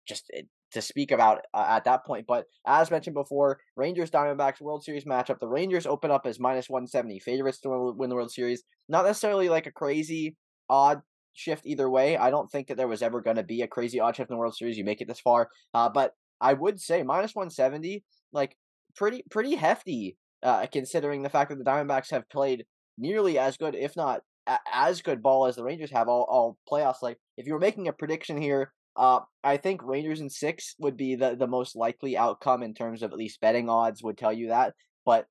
just 0.07 0.29
eh, 0.36 0.43
to 0.71 0.81
speak 0.83 1.12
about 1.12 1.39
uh, 1.55 1.65
at 1.67 1.86
that 1.86 2.05
point. 2.05 2.25
But 2.27 2.45
as 2.67 2.91
mentioned 2.91 3.15
before, 3.15 3.59
Rangers 3.75 4.12
Diamondbacks 4.12 4.62
World 4.62 4.83
Series 4.83 5.05
matchup. 5.05 5.39
The 5.39 5.48
Rangers 5.48 5.88
open 5.88 6.12
up 6.12 6.27
as 6.27 6.39
minus 6.39 6.69
170 6.69 7.19
favorites 7.19 7.59
to 7.62 7.93
win 7.98 8.09
the 8.09 8.15
World 8.15 8.31
Series. 8.31 8.62
Not 8.88 9.05
necessarily 9.05 9.50
like 9.50 9.65
a 9.65 9.71
crazy 9.71 10.36
odd 10.69 11.01
shift 11.39 11.65
either 11.65 11.89
way. 11.89 12.17
I 12.17 12.29
don't 12.29 12.51
think 12.51 12.67
that 12.67 12.77
there 12.77 12.88
was 12.88 13.01
ever 13.01 13.22
going 13.22 13.38
to 13.38 13.43
be 13.43 13.62
a 13.62 13.67
crazy 13.67 14.00
odd 14.00 14.15
shift 14.15 14.29
in 14.29 14.36
the 14.36 14.39
World 14.39 14.55
Series. 14.55 14.77
You 14.77 14.84
make 14.84 15.01
it 15.01 15.08
this 15.08 15.19
far, 15.19 15.50
uh, 15.74 15.89
but 15.89 16.13
I 16.41 16.53
would 16.53 16.79
say 16.79 17.03
minus 17.03 17.34
one 17.34 17.50
seventy, 17.50 18.03
like 18.34 18.55
pretty 18.96 19.24
pretty 19.31 19.55
hefty, 19.55 20.17
uh, 20.43 20.67
considering 20.72 21.24
the 21.24 21.29
fact 21.29 21.50
that 21.50 21.58
the 21.58 21.69
Diamondbacks 21.69 22.12
have 22.12 22.29
played 22.29 22.65
nearly 22.98 23.39
as 23.39 23.58
good, 23.58 23.75
if 23.75 23.96
not 23.96 24.22
a- 24.48 24.60
as 24.74 25.01
good 25.01 25.24
ball 25.24 25.48
as 25.48 25.55
the 25.55 25.63
Rangers 25.63 25.91
have 25.91 26.08
all 26.08 26.25
all 26.29 26.58
playoffs. 26.72 27.01
Like 27.01 27.17
if 27.38 27.48
you 27.48 27.53
were 27.53 27.60
making 27.60 27.88
a 27.88 27.93
prediction 27.93 28.41
here. 28.41 28.72
Uh, 28.98 29.22
I 29.46 29.55
think 29.55 29.81
Rangers 29.81 30.19
in 30.19 30.29
six 30.29 30.75
would 30.79 30.98
be 30.98 31.15
the, 31.15 31.34
the 31.34 31.48
most 31.48 31.74
likely 31.74 32.17
outcome 32.17 32.62
in 32.63 32.74
terms 32.74 33.01
of 33.01 33.13
at 33.13 33.17
least 33.17 33.39
betting 33.39 33.69
odds 33.69 34.03
would 34.03 34.17
tell 34.17 34.34
you 34.34 34.50
that. 34.50 34.74
But 35.05 35.25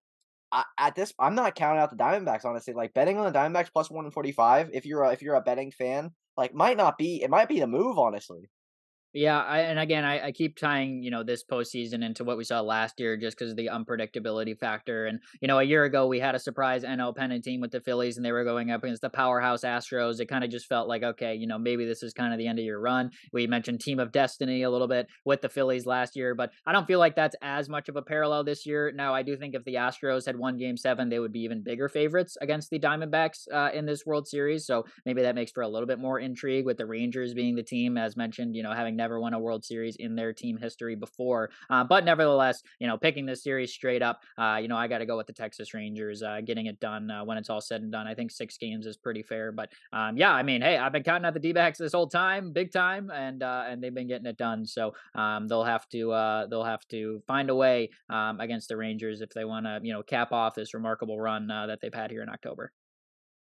I, 0.51 0.65
at 0.79 0.95
this, 0.95 1.13
I'm 1.19 1.35
not 1.35 1.55
counting 1.55 1.81
out 1.81 1.91
the 1.91 1.97
Diamondbacks. 1.97 2.45
Honestly, 2.45 2.75
like 2.75 2.95
betting 2.95 3.19
on 3.19 3.31
the 3.31 3.39
Diamondbacks 3.39 3.73
plus 3.73 3.91
one 3.91 4.11
forty 4.11 4.33
five. 4.33 4.71
If 4.73 4.87
you're 4.87 5.03
a, 5.03 5.13
if 5.13 5.23
you're 5.23 5.35
a 5.35 5.41
betting 5.41 5.73
fan, 5.73 6.13
like 6.37 6.55
might 6.55 6.77
not 6.77 6.99
be. 6.99 7.23
It 7.23 7.31
might 7.31 7.49
be 7.49 7.61
the 7.61 7.67
move. 7.67 7.99
Honestly. 7.99 8.49
Yeah, 9.19 9.41
I, 9.41 9.63
and 9.63 9.81
again, 9.81 10.05
I, 10.05 10.27
I 10.27 10.33
keep 10.33 10.57
tying 10.57 11.03
you 11.03 11.11
know 11.11 11.25
this 11.25 11.43
postseason 11.43 12.05
into 12.05 12.23
what 12.23 12.39
we 12.39 12.45
saw 12.45 12.61
last 12.61 13.01
year, 13.01 13.17
just 13.17 13.37
because 13.37 13.51
of 13.51 13.57
the 13.57 13.67
unpredictability 13.67 14.57
factor. 14.57 15.07
And 15.07 15.19
you 15.41 15.49
know, 15.49 15.59
a 15.59 15.65
year 15.65 15.83
ago 15.83 16.07
we 16.07 16.21
had 16.21 16.37
a 16.37 16.39
surprise 16.39 16.85
NL 16.85 17.17
pennant 17.17 17.43
team 17.43 17.61
with 17.61 17.73
the 17.73 17.81
Phillies, 17.81 18.17
and 18.17 18.25
they 18.25 18.31
were 18.31 18.45
going 18.45 18.71
up 18.71 18.85
against 18.85 19.03
the 19.03 19.11
powerhouse 19.11 19.63
Astros. 19.63 20.21
It 20.21 20.27
kind 20.27 20.45
of 20.45 20.51
just 20.51 20.69
felt 20.69 20.87
like, 20.87 21.03
okay, 21.03 21.35
you 21.35 21.49
know, 21.49 21.59
maybe 21.59 21.85
this 21.85 22.05
is 22.05 22.13
kind 22.13 22.33
of 22.33 22.39
the 22.39 22.47
end 22.47 22.61
of 22.61 22.65
your 22.65 22.79
run. 22.79 23.11
We 23.33 23.49
mentioned 23.49 23.81
Team 23.81 23.99
of 23.99 24.13
Destiny 24.13 24.63
a 24.63 24.71
little 24.71 24.87
bit 24.87 25.09
with 25.25 25.41
the 25.41 25.49
Phillies 25.49 25.85
last 25.85 26.15
year, 26.15 26.37
but 26.37 26.53
I 26.65 26.71
don't 26.71 26.87
feel 26.87 27.01
like 27.01 27.17
that's 27.17 27.35
as 27.43 27.69
much 27.69 27.89
of 27.89 27.97
a 27.97 28.03
parallel 28.03 28.45
this 28.45 28.67
year. 28.67 28.93
Now, 28.95 29.15
I 29.15 29.25
do 29.25 29.37
think 29.37 29.57
if 29.57 29.65
the 29.65 29.75
Astros 29.75 30.27
had 30.27 30.39
won 30.39 30.59
Game 30.59 30.77
Seven, 30.77 31.09
they 31.09 31.19
would 31.19 31.33
be 31.33 31.41
even 31.41 31.65
bigger 31.65 31.89
favorites 31.89 32.37
against 32.41 32.71
the 32.71 32.79
Diamondbacks 32.79 33.49
uh, 33.53 33.71
in 33.75 33.85
this 33.85 34.07
World 34.07 34.29
Series. 34.29 34.65
So 34.65 34.85
maybe 35.05 35.23
that 35.23 35.35
makes 35.35 35.51
for 35.51 35.65
a 35.65 35.69
little 35.69 35.89
bit 35.89 35.99
more 35.99 36.21
intrigue 36.21 36.67
with 36.67 36.77
the 36.77 36.87
Rangers 36.87 37.35
being 37.35 37.57
the 37.57 37.65
team, 37.65 37.99
as 37.99 38.17
mentioned, 38.17 38.55
you 38.55 38.63
know, 38.63 38.73
having 38.73 38.95
never 38.95 39.08
won 39.17 39.35
a 39.35 39.39
World 39.39 39.65
Series 39.65 39.97
in 39.97 40.17
their 40.17 40.33
team 40.33 40.57
history 40.57 40.97
before. 40.97 41.51
Uh, 41.71 41.85
but 41.85 42.05
nevertheless, 42.05 42.63
you 42.81 42.87
know, 42.87 42.97
picking 42.97 43.27
this 43.27 43.43
series 43.43 43.73
straight 43.73 44.03
up, 44.03 44.23
uh, 44.37 44.59
you 44.61 44.69
know, 44.69 44.77
I 44.77 44.89
got 44.89 44.99
to 44.99 45.07
go 45.07 45.17
with 45.17 45.27
the 45.27 45.33
Texas 45.33 45.73
Rangers 45.75 46.23
uh, 46.23 46.41
getting 46.45 46.67
it 46.67 46.81
done 46.81 47.11
uh, 47.11 47.25
when 47.25 47.39
it's 47.39 47.51
all 47.51 47.61
said 47.61 47.83
and 47.83 47.93
done. 47.93 48.07
I 48.07 48.15
think 48.15 48.31
six 48.31 48.59
games 48.59 48.87
is 48.87 48.97
pretty 48.97 49.23
fair. 49.23 49.53
But 49.53 49.71
um, 49.93 50.17
yeah, 50.17 50.33
I 50.33 50.43
mean, 50.43 50.63
hey, 50.63 50.77
I've 50.77 50.93
been 50.93 51.03
counting 51.05 51.27
out 51.27 51.35
the 51.35 51.41
D 51.41 51.53
backs 51.53 51.79
this 51.79 51.93
whole 51.93 52.09
time, 52.09 52.53
big 52.53 52.73
time, 52.73 53.11
and 53.11 53.43
uh, 53.43 53.65
and 53.69 53.83
they've 53.83 53.95
been 53.95 54.09
getting 54.09 54.27
it 54.27 54.37
done. 54.37 54.67
So 54.67 54.95
um, 55.15 55.47
they'll 55.47 55.65
have 55.65 55.89
to 55.91 56.47
they'll 56.51 56.65
have 56.65 56.87
to 56.89 57.23
find 57.27 57.51
a 57.51 57.55
way 57.55 57.91
um, 58.11 58.41
against 58.41 58.69
the 58.69 58.77
Rangers 58.77 59.21
if 59.21 59.31
they 59.31 59.45
want 59.45 59.67
to 59.67 59.81
you 59.83 59.93
know 59.93 60.03
cap 60.03 60.33
off 60.33 60.55
this 60.55 60.75
remarkable 60.75 61.21
run 61.21 61.47
that 61.49 61.81
they've 61.81 61.95
had 61.95 62.11
here 62.11 62.23
in 62.23 62.29
October 62.29 62.73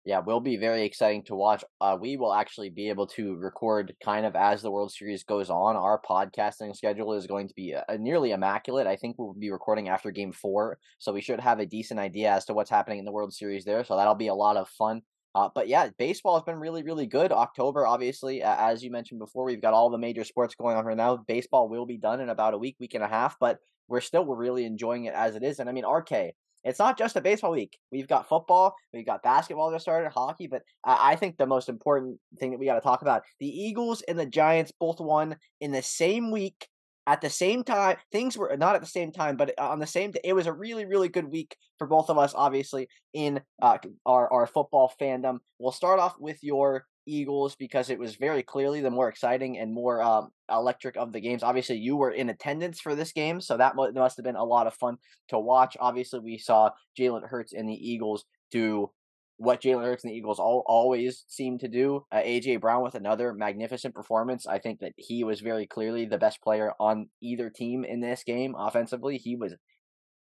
yeah, 0.06 0.20
will 0.20 0.40
be 0.40 0.58
very 0.58 0.86
exciting 0.86 1.24
to 1.26 1.36
watch. 1.36 1.64
Uh, 1.82 1.98
we 2.00 2.18
will 2.18 2.34
actually 2.34 2.70
be 2.70 2.90
able 2.90 3.08
to 3.08 3.36
record 3.36 3.94
kind 4.04 4.26
of 4.26 4.36
as 4.36 4.62
the 4.62 4.72
World 4.72 4.92
Series 4.92 5.24
goes 5.24 5.50
on. 5.50 5.76
Our 5.76 6.02
podcasting 6.02 6.76
schedule 6.76 7.14
is 7.14 7.28
going 7.28 7.48
to 7.50 7.54
be 7.54 7.76
uh, 7.76 7.84
nearly 7.98 8.32
immaculate. 8.32 8.88
I 8.88 8.96
think 8.96 9.18
we'll 9.18 9.34
be 9.34 9.52
recording 9.52 9.90
after 9.90 10.12
Game 10.12 10.32
Four, 10.32 10.80
so 11.00 11.12
we 11.12 11.22
should 11.22 11.40
have 11.40 11.60
a 11.60 11.66
decent 11.66 12.00
idea 12.00 12.32
as 12.32 12.46
to 12.46 12.54
what's 12.54 12.70
happening 12.70 13.00
in 13.00 13.06
the 13.06 13.12
World 13.12 13.34
Series 13.34 13.66
there. 13.66 13.84
So 13.84 13.98
that'll 13.98 14.16
be 14.16 14.28
a 14.28 14.34
lot 14.34 14.58
of 14.58 14.70
fun. 14.70 15.02
Uh, 15.36 15.50
but 15.54 15.68
yeah, 15.68 15.90
baseball 15.98 16.36
has 16.36 16.44
been 16.44 16.60
really, 16.60 16.82
really 16.82 17.06
good. 17.06 17.32
October, 17.32 17.86
obviously, 17.86 18.42
as 18.42 18.84
you 18.84 18.90
mentioned 18.90 19.20
before, 19.20 19.46
we've 19.46 19.62
got 19.62 19.74
all 19.74 19.90
the 19.90 19.98
major 19.98 20.24
sports 20.24 20.56
going 20.56 20.76
on 20.76 20.86
right 20.86 20.98
now. 20.98 21.18
Baseball 21.18 21.70
will 21.70 21.86
be 21.86 21.98
done 21.98 22.20
in 22.20 22.30
about 22.30 22.56
a 22.56 22.58
week, 22.58 22.78
week 22.80 22.96
and 22.96 23.04
a 23.04 23.08
half, 23.08 23.38
but 23.40 23.60
we're 23.88 24.02
still 24.02 24.26
we're 24.26 24.36
really 24.36 24.66
enjoying 24.66 25.06
it 25.06 25.14
as 25.14 25.36
it 25.36 25.44
is. 25.44 25.60
And 25.60 25.70
I 25.70 25.72
mean, 25.72 25.86
RK, 25.86 26.34
it's 26.64 26.80
not 26.80 26.98
just 26.98 27.16
a 27.16 27.22
baseball 27.22 27.52
week. 27.52 27.78
We've 27.92 28.08
got 28.08 28.28
football, 28.28 28.76
we've 28.94 29.06
got 29.06 29.24
basketball 29.24 29.72
just 29.72 29.84
started, 29.84 30.12
hockey, 30.12 30.48
but 30.48 30.64
I 30.84 31.16
think 31.16 31.38
the 31.38 31.46
most 31.46 31.70
important 31.70 32.20
thing 32.40 32.52
that 32.52 32.60
we 32.60 32.66
got 32.66 32.76
to 32.76 32.82
talk 32.82 33.02
about 33.02 33.24
the 33.40 33.48
Eagles 33.48 34.02
and 34.08 34.20
the 34.20 34.26
Giants 34.26 34.72
both 34.80 35.00
won 35.00 35.38
in 35.62 35.72
the 35.72 35.82
same 35.82 36.32
week 36.32 36.68
at 37.08 37.22
the 37.22 37.30
same 37.30 37.64
time. 37.64 37.98
Things 38.12 38.38
were 38.38 38.56
not 38.58 38.76
at 38.76 38.82
the 38.82 38.88
same 38.88 39.12
time, 39.12 39.36
but 39.36 39.58
on 39.60 39.80
the 39.80 39.88
same 39.88 40.12
day. 40.12 40.20
It 40.24 40.34
was 40.34 40.46
a 40.46 40.54
really, 40.54 40.86
really 40.86 41.10
good 41.10 41.26
week 41.26 41.56
for 41.80 41.88
both 41.88 42.10
of 42.10 42.20
us, 42.20 42.34
obviously, 42.36 42.88
in 43.14 43.42
uh, 43.62 43.78
our, 44.06 44.32
our 44.32 44.46
football 44.46 44.94
fandom. 45.02 45.40
We'll 45.58 45.72
start 45.72 46.00
off 46.00 46.16
with 46.20 46.38
your 46.44 46.86
Eagles 47.16 47.56
because 47.56 47.90
it 47.90 48.00
was 48.00 48.16
very 48.16 48.44
clearly 48.44 48.82
the 48.82 48.92
more 48.92 49.10
exciting 49.10 49.58
and 49.58 49.74
more 49.74 50.02
um, 50.02 50.30
electric 50.50 50.98
of 50.98 51.12
the 51.12 51.20
games. 51.20 51.44
Obviously, 51.44 51.78
you 51.78 51.96
were 51.96 52.12
in 52.12 52.30
attendance 52.30 52.80
for 52.80 52.96
this 52.96 53.12
game, 53.12 53.42
so 53.42 53.58
that 53.58 53.76
must 53.76 54.18
have 54.18 54.24
been 54.24 54.36
a 54.36 54.44
lot 54.44 54.68
of 54.68 54.74
fun 54.74 54.98
to 55.30 55.40
watch. 55.40 55.76
Obviously, 55.80 56.20
we 56.20 56.38
saw 56.38 56.70
Jalen 56.98 57.28
Hurts 57.28 57.54
and 57.54 57.70
the 57.70 57.74
Eagles 57.74 58.26
do 58.52 58.92
what 59.40 59.62
Jalen 59.62 59.86
Hurts 59.86 60.04
and 60.04 60.12
the 60.12 60.18
Eagles 60.18 60.38
all, 60.38 60.64
always 60.68 61.24
seem 61.30 61.58
to 61.60 61.70
do. 61.70 62.06
Uh, 62.12 62.18
AJ 62.18 62.60
Brown 62.60 62.84
with 62.84 62.94
another 62.94 63.34
magnificent 63.34 63.96
performance. 63.96 64.46
I 64.46 64.60
think 64.60 64.82
that 64.82 64.92
he 64.98 65.24
was 65.24 65.40
very 65.40 65.66
clearly 65.66 66.06
the 66.06 66.18
best 66.18 66.42
player 66.42 66.74
on 66.78 67.08
either 67.22 67.50
team 67.50 67.86
in 67.86 68.02
this 68.02 68.24
game 68.26 68.54
offensively. 68.58 69.18
He 69.18 69.38
was 69.38 69.56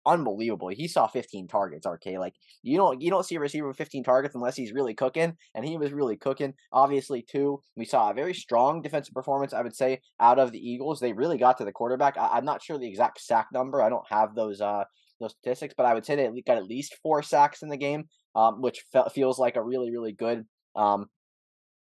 unbelievable. 0.07 0.69
He 0.69 0.89
saw 0.89 1.07
15 1.07 1.49
targets, 1.49 1.87
RK. 1.87 2.19
Like 2.19 2.35
you 2.63 2.77
don't 2.77 3.01
you 3.01 3.11
don't 3.11 3.25
see 3.25 3.37
a 3.37 3.41
receiver 3.41 3.69
with 3.69 3.77
15 3.77 4.05
targets 4.05 4.35
unless 4.35 4.57
he's 4.57 4.73
really 4.73 4.95
cooking, 4.95 5.37
and 5.55 5.65
he 5.65 5.77
was 5.77 5.93
really 5.93 6.17
cooking. 6.17 6.55
Obviously, 6.73 7.23
too, 7.23 7.61
we 7.77 7.85
saw 7.85 8.11
a 8.11 8.15
very 8.15 8.35
strong 8.35 8.83
defensive 8.83 9.15
performance. 9.15 9.53
I 9.53 9.63
would 9.63 9.77
say 9.77 10.01
out 10.21 10.39
of 10.39 10.53
the 10.53 10.59
Eagles, 10.59 11.01
they 11.01 11.13
really 11.13 11.39
got 11.39 11.59
to 11.59 11.65
the 11.65 11.73
quarterback. 11.73 12.17
I, 12.17 12.39
am 12.39 12.45
not 12.45 12.63
sure 12.63 12.79
the 12.79 12.89
exact 12.89 13.21
sack 13.21 13.49
number. 13.53 13.83
I 13.83 13.89
don't 13.89 14.07
have 14.09 14.35
those 14.35 14.61
uh 14.61 14.85
those 15.21 15.33
statistics, 15.33 15.75
but 15.77 15.87
I 15.87 15.95
would 15.95 16.07
say 16.07 16.17
they 16.17 16.43
got 16.47 16.59
at 16.59 16.67
least 16.67 16.97
four 17.03 17.23
sacks 17.23 17.63
in 17.63 17.69
the 17.69 17.77
game, 17.77 18.05
um, 18.35 18.63
which 18.63 18.85
fe- 18.93 19.03
feels 19.15 19.39
like 19.39 19.57
a 19.57 19.63
really 19.63 19.91
really 19.91 20.13
good 20.13 20.47
um 20.75 21.07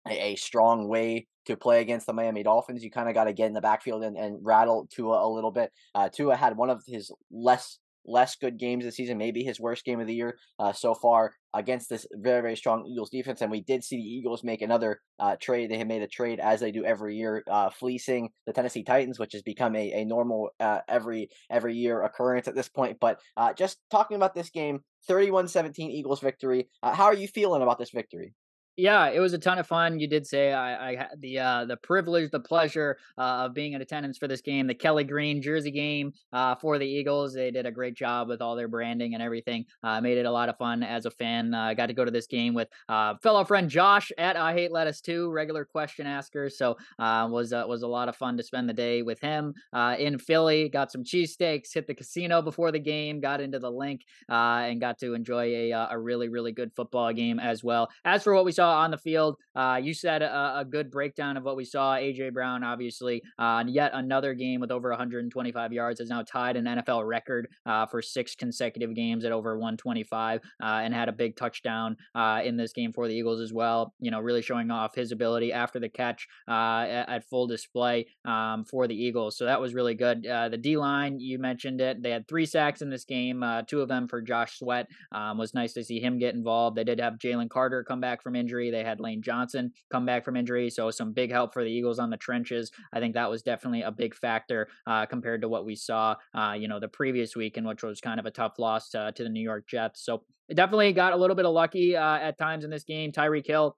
a, 0.09 0.35
strong 0.35 0.87
way 0.87 1.27
to 1.45 1.57
play 1.57 1.81
against 1.81 2.05
the 2.05 2.13
Miami 2.13 2.43
Dolphins. 2.43 2.83
You 2.83 2.91
kind 2.91 3.09
of 3.09 3.15
got 3.15 3.25
to 3.25 3.33
get 3.33 3.47
in 3.47 3.53
the 3.53 3.61
backfield 3.61 4.03
and, 4.03 4.17
and 4.17 4.37
rattle 4.41 4.87
Tua 4.89 5.25
a 5.25 5.29
little 5.29 5.51
bit. 5.51 5.71
Uh, 5.95 6.09
Tua 6.09 6.35
had 6.35 6.57
one 6.57 6.69
of 6.69 6.83
his 6.85 7.11
less 7.31 7.79
less 8.07 8.35
good 8.35 8.57
games 8.57 8.83
this 8.83 8.95
season, 8.95 9.17
maybe 9.17 9.43
his 9.43 9.59
worst 9.59 9.85
game 9.85 9.99
of 9.99 10.07
the 10.07 10.15
year 10.15 10.37
uh, 10.59 10.71
so 10.71 10.93
far 10.93 11.33
against 11.53 11.89
this 11.89 12.05
very, 12.13 12.41
very 12.41 12.55
strong 12.55 12.85
Eagles 12.85 13.09
defense. 13.09 13.41
And 13.41 13.51
we 13.51 13.61
did 13.61 13.83
see 13.83 13.97
the 13.97 14.01
Eagles 14.01 14.43
make 14.43 14.61
another 14.61 15.01
uh, 15.19 15.35
trade. 15.41 15.69
They 15.69 15.77
have 15.77 15.87
made 15.87 16.01
a 16.01 16.07
trade 16.07 16.39
as 16.39 16.59
they 16.59 16.71
do 16.71 16.85
every 16.85 17.15
year, 17.15 17.43
uh, 17.49 17.69
fleecing 17.69 18.29
the 18.45 18.53
Tennessee 18.53 18.83
Titans, 18.83 19.19
which 19.19 19.33
has 19.33 19.41
become 19.41 19.75
a, 19.75 19.91
a 19.91 20.05
normal 20.05 20.49
uh, 20.59 20.79
every 20.87 21.29
every 21.49 21.75
year 21.75 22.03
occurrence 22.03 22.47
at 22.47 22.55
this 22.55 22.69
point. 22.69 22.97
But 22.99 23.19
uh, 23.35 23.53
just 23.53 23.77
talking 23.89 24.15
about 24.15 24.35
this 24.35 24.49
game, 24.49 24.81
31 25.07 25.47
17 25.47 25.91
Eagles 25.91 26.19
victory. 26.19 26.69
Uh, 26.83 26.93
how 26.93 27.05
are 27.05 27.15
you 27.15 27.27
feeling 27.27 27.61
about 27.61 27.79
this 27.79 27.91
victory? 27.91 28.33
Yeah, 28.79 29.09
it 29.09 29.19
was 29.19 29.33
a 29.33 29.39
ton 29.39 29.57
of 29.57 29.65
fun. 29.65 29.99
You 29.99 30.07
did 30.07 30.27
say 30.27 30.53
I, 30.53 30.89
I 30.89 30.95
had 30.95 31.19
the 31.19 31.39
uh, 31.39 31.65
the 31.65 31.77
privilege, 31.77 32.29
the 32.29 32.39
pleasure 32.39 32.99
uh, 33.17 33.45
of 33.45 33.55
being 33.55 33.73
in 33.73 33.81
attendance 33.81 34.19
for 34.19 34.27
this 34.27 34.41
game, 34.41 34.67
the 34.67 34.75
Kelly 34.75 35.03
Green 35.03 35.41
jersey 35.41 35.71
game 35.71 36.13
uh, 36.31 36.53
for 36.53 36.77
the 36.77 36.85
Eagles. 36.85 37.33
They 37.33 37.49
did 37.49 37.65
a 37.65 37.71
great 37.71 37.95
job 37.95 38.27
with 38.29 38.39
all 38.39 38.55
their 38.55 38.67
branding 38.67 39.15
and 39.15 39.23
everything. 39.23 39.65
Uh, 39.81 39.99
made 39.99 40.19
it 40.19 40.27
a 40.27 40.31
lot 40.31 40.47
of 40.47 40.57
fun 40.59 40.83
as 40.83 41.07
a 41.07 41.09
fan. 41.09 41.55
I 41.55 41.73
got 41.73 41.87
to 41.87 41.93
go 41.93 42.05
to 42.05 42.11
this 42.11 42.27
game 42.27 42.53
with 42.53 42.67
uh, 42.87 43.15
fellow 43.23 43.43
friend 43.43 43.67
Josh 43.67 44.11
at 44.19 44.37
I 44.37 44.53
Hate 44.53 44.71
Lettuce 44.71 45.01
too, 45.01 45.31
regular 45.31 45.65
question 45.65 46.05
asker. 46.05 46.47
So 46.47 46.77
uh, 46.99 47.27
was 47.31 47.53
was 47.53 47.81
a 47.81 47.87
lot 47.87 48.09
of 48.09 48.15
fun 48.15 48.37
to 48.37 48.43
spend 48.43 48.69
the 48.69 48.73
day 48.73 49.01
with 49.01 49.19
him 49.19 49.55
in 49.97 50.19
Philly. 50.19 50.69
Got 50.69 50.91
some 50.91 51.03
cheesesteaks, 51.03 51.73
hit 51.73 51.87
the 51.87 51.95
casino 51.95 52.43
before 52.43 52.71
the 52.71 52.77
game, 52.77 53.21
got 53.21 53.41
into 53.41 53.57
the 53.57 53.71
Linc, 53.71 54.01
and 54.29 54.79
got 54.79 54.99
to 54.99 55.15
enjoy 55.15 55.71
a 55.71 55.71
a 55.71 55.97
really 55.97 56.29
really 56.29 56.51
good 56.51 56.71
football 56.75 57.11
game 57.11 57.39
as 57.39 57.63
well. 57.63 57.89
As 58.05 58.21
for 58.21 58.35
what 58.35 58.45
we 58.45 58.51
saw 58.51 58.66
saw 58.67 58.81
on 58.81 58.91
the 58.91 58.97
field. 58.97 59.37
Uh, 59.55 59.79
you 59.81 59.93
said 59.93 60.21
a, 60.21 60.59
a, 60.59 60.65
good 60.65 60.91
breakdown 60.91 61.37
of 61.37 61.43
what 61.43 61.55
we 61.55 61.65
saw. 61.65 61.95
AJ 61.95 62.33
Brown, 62.33 62.63
obviously, 62.63 63.23
uh, 63.39 63.63
yet 63.67 63.91
another 63.93 64.33
game 64.33 64.59
with 64.59 64.71
over 64.71 64.89
125 64.89 65.73
yards, 65.73 65.99
has 65.99 66.09
now 66.09 66.21
tied 66.21 66.55
an 66.55 66.65
NFL 66.65 67.07
record 67.07 67.47
uh, 67.65 67.85
for 67.85 68.01
six 68.01 68.35
consecutive 68.35 68.93
games 68.93 69.25
at 69.25 69.31
over 69.31 69.57
125, 69.57 70.41
uh, 70.41 70.65
and 70.65 70.93
had 70.93 71.09
a 71.09 71.11
big 71.11 71.35
touchdown 71.35 71.95
uh, 72.13 72.41
in 72.43 72.57
this 72.57 72.73
game 72.73 72.93
for 72.93 73.07
the 73.07 73.15
Eagles 73.15 73.41
as 73.41 73.53
well. 73.53 73.93
You 73.99 74.11
know, 74.11 74.19
really 74.19 74.41
showing 74.41 74.69
off 74.69 74.93
his 74.93 75.11
ability 75.11 75.53
after 75.53 75.79
the 75.79 75.89
catch 75.89 76.27
uh, 76.47 76.85
at, 76.87 77.09
at, 77.09 77.29
full 77.29 77.47
display 77.47 78.05
um, 78.25 78.63
for 78.63 78.87
the 78.87 78.95
Eagles. 78.95 79.37
So 79.37 79.45
that 79.45 79.59
was 79.59 79.73
really 79.73 79.95
good. 79.95 80.23
the 80.23 80.59
D 80.61 80.77
line, 80.77 81.19
you 81.19 81.39
mentioned 81.39 81.81
it. 81.81 82.03
They 82.03 82.11
had 82.11 82.27
three 82.27 82.45
sacks 82.45 82.81
in 82.81 82.89
this 82.89 83.05
game, 83.05 83.43
two 83.67 83.81
of 83.81 83.87
them 83.87 84.07
for 84.07 84.21
Josh 84.21 84.59
Sweat. 84.59 84.87
Um, 85.11 85.37
was 85.37 85.53
nice 85.53 85.73
to 85.73 85.83
see 85.83 85.99
him 85.99 86.19
get 86.19 86.35
involved. 86.35 86.77
They 86.77 86.83
did 86.83 86.99
have 86.99 87.13
Jalen 87.15 87.49
Carter 87.49 87.83
come 87.83 88.01
back 88.01 88.21
from 88.21 88.35
injury 88.35 88.56
injury. 88.57 88.71
They 88.71 88.87
had 88.87 88.99
Lane 88.99 89.21
Johnson 89.21 89.71
come 89.91 90.05
back 90.05 90.25
from 90.25 90.35
injury, 90.35 90.69
so 90.69 90.91
some 90.91 91.13
big 91.13 91.31
help 91.31 91.53
for 91.53 91.63
the 91.63 91.69
Eagles 91.69 91.99
on 91.99 92.09
the 92.09 92.17
trenches. 92.17 92.71
I 92.93 92.99
think 92.99 93.13
that 93.13 93.29
was 93.29 93.41
definitely 93.41 93.81
a 93.81 93.91
big 93.91 94.15
factor 94.15 94.67
uh, 94.85 95.05
compared 95.05 95.41
to 95.41 95.49
what 95.49 95.65
we 95.65 95.75
saw, 95.75 96.15
uh, 96.33 96.55
you 96.57 96.67
know, 96.67 96.79
the 96.79 96.87
previous 96.87 97.35
week, 97.35 97.57
in 97.57 97.65
which 97.65 97.83
was 97.83 98.01
kind 98.01 98.19
of 98.19 98.25
a 98.25 98.31
tough 98.31 98.59
loss 98.59 98.89
to, 98.89 99.11
to 99.15 99.23
the 99.23 99.29
New 99.29 99.41
York 99.41 99.67
Jets. 99.67 100.03
So 100.03 100.23
definitely 100.53 100.93
got 100.93 101.13
a 101.13 101.17
little 101.17 101.35
bit 101.35 101.45
of 101.45 101.53
lucky 101.53 101.95
uh, 101.95 102.17
at 102.17 102.37
times 102.37 102.63
in 102.63 102.69
this 102.69 102.83
game. 102.83 103.11
Tyreek 103.11 103.47
Hill 103.47 103.77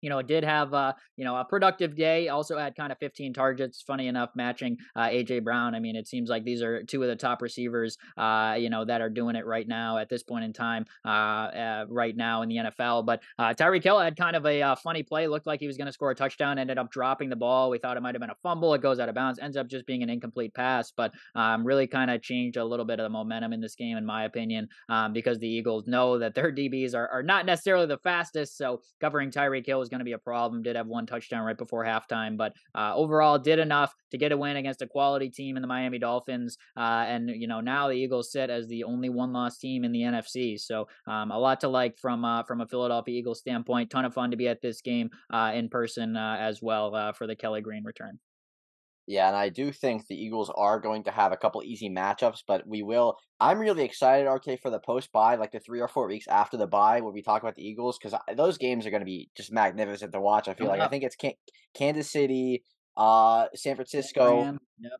you 0.00 0.10
know, 0.10 0.22
did 0.22 0.44
have 0.44 0.72
uh, 0.74 0.92
you 1.16 1.24
know 1.24 1.36
a 1.36 1.44
productive 1.44 1.96
day. 1.96 2.28
Also 2.28 2.58
had 2.58 2.74
kind 2.76 2.92
of 2.92 2.98
15 2.98 3.32
targets. 3.32 3.82
Funny 3.82 4.08
enough, 4.08 4.30
matching 4.34 4.76
uh, 4.96 5.08
AJ 5.08 5.44
Brown. 5.44 5.74
I 5.74 5.80
mean, 5.80 5.96
it 5.96 6.08
seems 6.08 6.28
like 6.28 6.44
these 6.44 6.62
are 6.62 6.82
two 6.82 7.02
of 7.02 7.08
the 7.08 7.16
top 7.16 7.42
receivers, 7.42 7.98
uh, 8.16 8.56
you 8.58 8.70
know, 8.70 8.84
that 8.84 9.00
are 9.00 9.10
doing 9.10 9.36
it 9.36 9.46
right 9.46 9.66
now 9.66 9.98
at 9.98 10.08
this 10.08 10.22
point 10.22 10.44
in 10.44 10.52
time, 10.52 10.86
uh, 11.04 11.08
uh, 11.08 11.84
right 11.88 12.16
now 12.16 12.42
in 12.42 12.48
the 12.48 12.56
NFL. 12.56 13.04
But 13.06 13.22
uh, 13.38 13.54
Tyreek 13.54 13.84
Hill 13.84 13.98
had 13.98 14.16
kind 14.16 14.36
of 14.36 14.46
a 14.46 14.62
uh, 14.62 14.74
funny 14.76 15.02
play. 15.02 15.26
Looked 15.28 15.46
like 15.46 15.60
he 15.60 15.66
was 15.66 15.76
going 15.76 15.86
to 15.86 15.92
score 15.92 16.10
a 16.10 16.14
touchdown. 16.14 16.58
Ended 16.58 16.78
up 16.78 16.90
dropping 16.90 17.28
the 17.28 17.36
ball. 17.36 17.70
We 17.70 17.78
thought 17.78 17.96
it 17.96 18.00
might 18.00 18.14
have 18.14 18.20
been 18.20 18.30
a 18.30 18.36
fumble. 18.42 18.74
It 18.74 18.82
goes 18.82 18.98
out 18.98 19.08
of 19.08 19.14
bounds. 19.14 19.38
Ends 19.38 19.56
up 19.56 19.68
just 19.68 19.86
being 19.86 20.02
an 20.02 20.10
incomplete 20.10 20.54
pass. 20.54 20.92
But 20.96 21.12
um, 21.34 21.64
really 21.64 21.86
kind 21.86 22.10
of 22.10 22.22
changed 22.22 22.56
a 22.56 22.64
little 22.64 22.86
bit 22.86 22.98
of 23.00 23.04
the 23.04 23.10
momentum 23.10 23.52
in 23.52 23.60
this 23.60 23.74
game, 23.74 23.96
in 23.96 24.06
my 24.06 24.24
opinion, 24.24 24.68
um, 24.88 25.12
because 25.12 25.38
the 25.38 25.48
Eagles 25.48 25.86
know 25.86 26.18
that 26.18 26.34
their 26.34 26.52
DBs 26.52 26.94
are, 26.94 27.08
are 27.08 27.22
not 27.22 27.46
necessarily 27.46 27.86
the 27.86 27.98
fastest. 27.98 28.56
So 28.56 28.80
covering 29.00 29.30
Tyreek 29.30 29.66
Hill 29.66 29.82
is 29.82 29.89
going 29.90 29.98
to 30.00 30.04
be 30.04 30.12
a 30.12 30.18
problem. 30.18 30.62
Did 30.62 30.76
have 30.76 30.86
one 30.86 31.06
touchdown 31.06 31.44
right 31.44 31.58
before 31.58 31.84
halftime, 31.84 32.36
but 32.36 32.54
uh, 32.74 32.94
overall 32.94 33.38
did 33.38 33.58
enough 33.58 33.94
to 34.10 34.18
get 34.18 34.32
a 34.32 34.36
win 34.36 34.56
against 34.56 34.82
a 34.82 34.86
quality 34.86 35.28
team 35.28 35.56
in 35.56 35.62
the 35.62 35.68
Miami 35.68 35.98
Dolphins. 35.98 36.56
Uh, 36.76 37.04
and 37.06 37.30
you 37.30 37.46
know 37.46 37.60
now 37.60 37.88
the 37.88 37.94
Eagles 37.94 38.32
sit 38.32 38.50
as 38.50 38.66
the 38.68 38.84
only 38.84 39.08
one-loss 39.08 39.58
team 39.58 39.84
in 39.84 39.92
the 39.92 40.00
NFC. 40.00 40.58
So 40.58 40.88
um, 41.06 41.30
a 41.30 41.38
lot 41.38 41.60
to 41.60 41.68
like 41.68 41.98
from 41.98 42.24
uh, 42.24 42.42
from 42.44 42.60
a 42.60 42.66
Philadelphia 42.66 43.18
Eagles 43.18 43.40
standpoint. 43.40 43.90
Ton 43.90 44.04
of 44.04 44.14
fun 44.14 44.30
to 44.30 44.36
be 44.36 44.48
at 44.48 44.62
this 44.62 44.80
game 44.80 45.10
uh, 45.32 45.52
in 45.54 45.68
person 45.68 46.16
uh, 46.16 46.36
as 46.40 46.62
well 46.62 46.94
uh, 46.94 47.12
for 47.12 47.26
the 47.26 47.36
Kelly 47.36 47.60
Green 47.60 47.84
return. 47.84 48.18
Yeah, 49.10 49.26
and 49.26 49.36
I 49.36 49.48
do 49.48 49.72
think 49.72 50.06
the 50.06 50.14
Eagles 50.14 50.52
are 50.56 50.78
going 50.78 51.02
to 51.02 51.10
have 51.10 51.32
a 51.32 51.36
couple 51.36 51.64
easy 51.64 51.90
matchups, 51.90 52.44
but 52.46 52.64
we 52.64 52.84
will. 52.84 53.16
I'm 53.40 53.58
really 53.58 53.82
excited, 53.82 54.30
RK, 54.30 54.60
for 54.62 54.70
the 54.70 54.78
post 54.78 55.10
bye, 55.10 55.34
like 55.34 55.50
the 55.50 55.58
three 55.58 55.80
or 55.80 55.88
four 55.88 56.06
weeks 56.06 56.28
after 56.28 56.56
the 56.56 56.68
bye, 56.68 57.00
where 57.00 57.12
we 57.12 57.20
talk 57.20 57.42
about 57.42 57.56
the 57.56 57.66
Eagles, 57.66 57.98
because 57.98 58.16
those 58.36 58.56
games 58.56 58.86
are 58.86 58.90
going 58.90 59.00
to 59.00 59.06
be 59.06 59.28
just 59.36 59.52
magnificent 59.52 60.12
to 60.12 60.20
watch. 60.20 60.46
I 60.46 60.54
feel 60.54 60.68
like 60.68 60.80
I 60.80 60.86
think 60.86 61.02
it's 61.02 61.16
Kansas 61.74 62.08
City, 62.08 62.62
uh, 62.96 63.46
San 63.56 63.74
Francisco, 63.74 64.56
yep. 64.78 64.92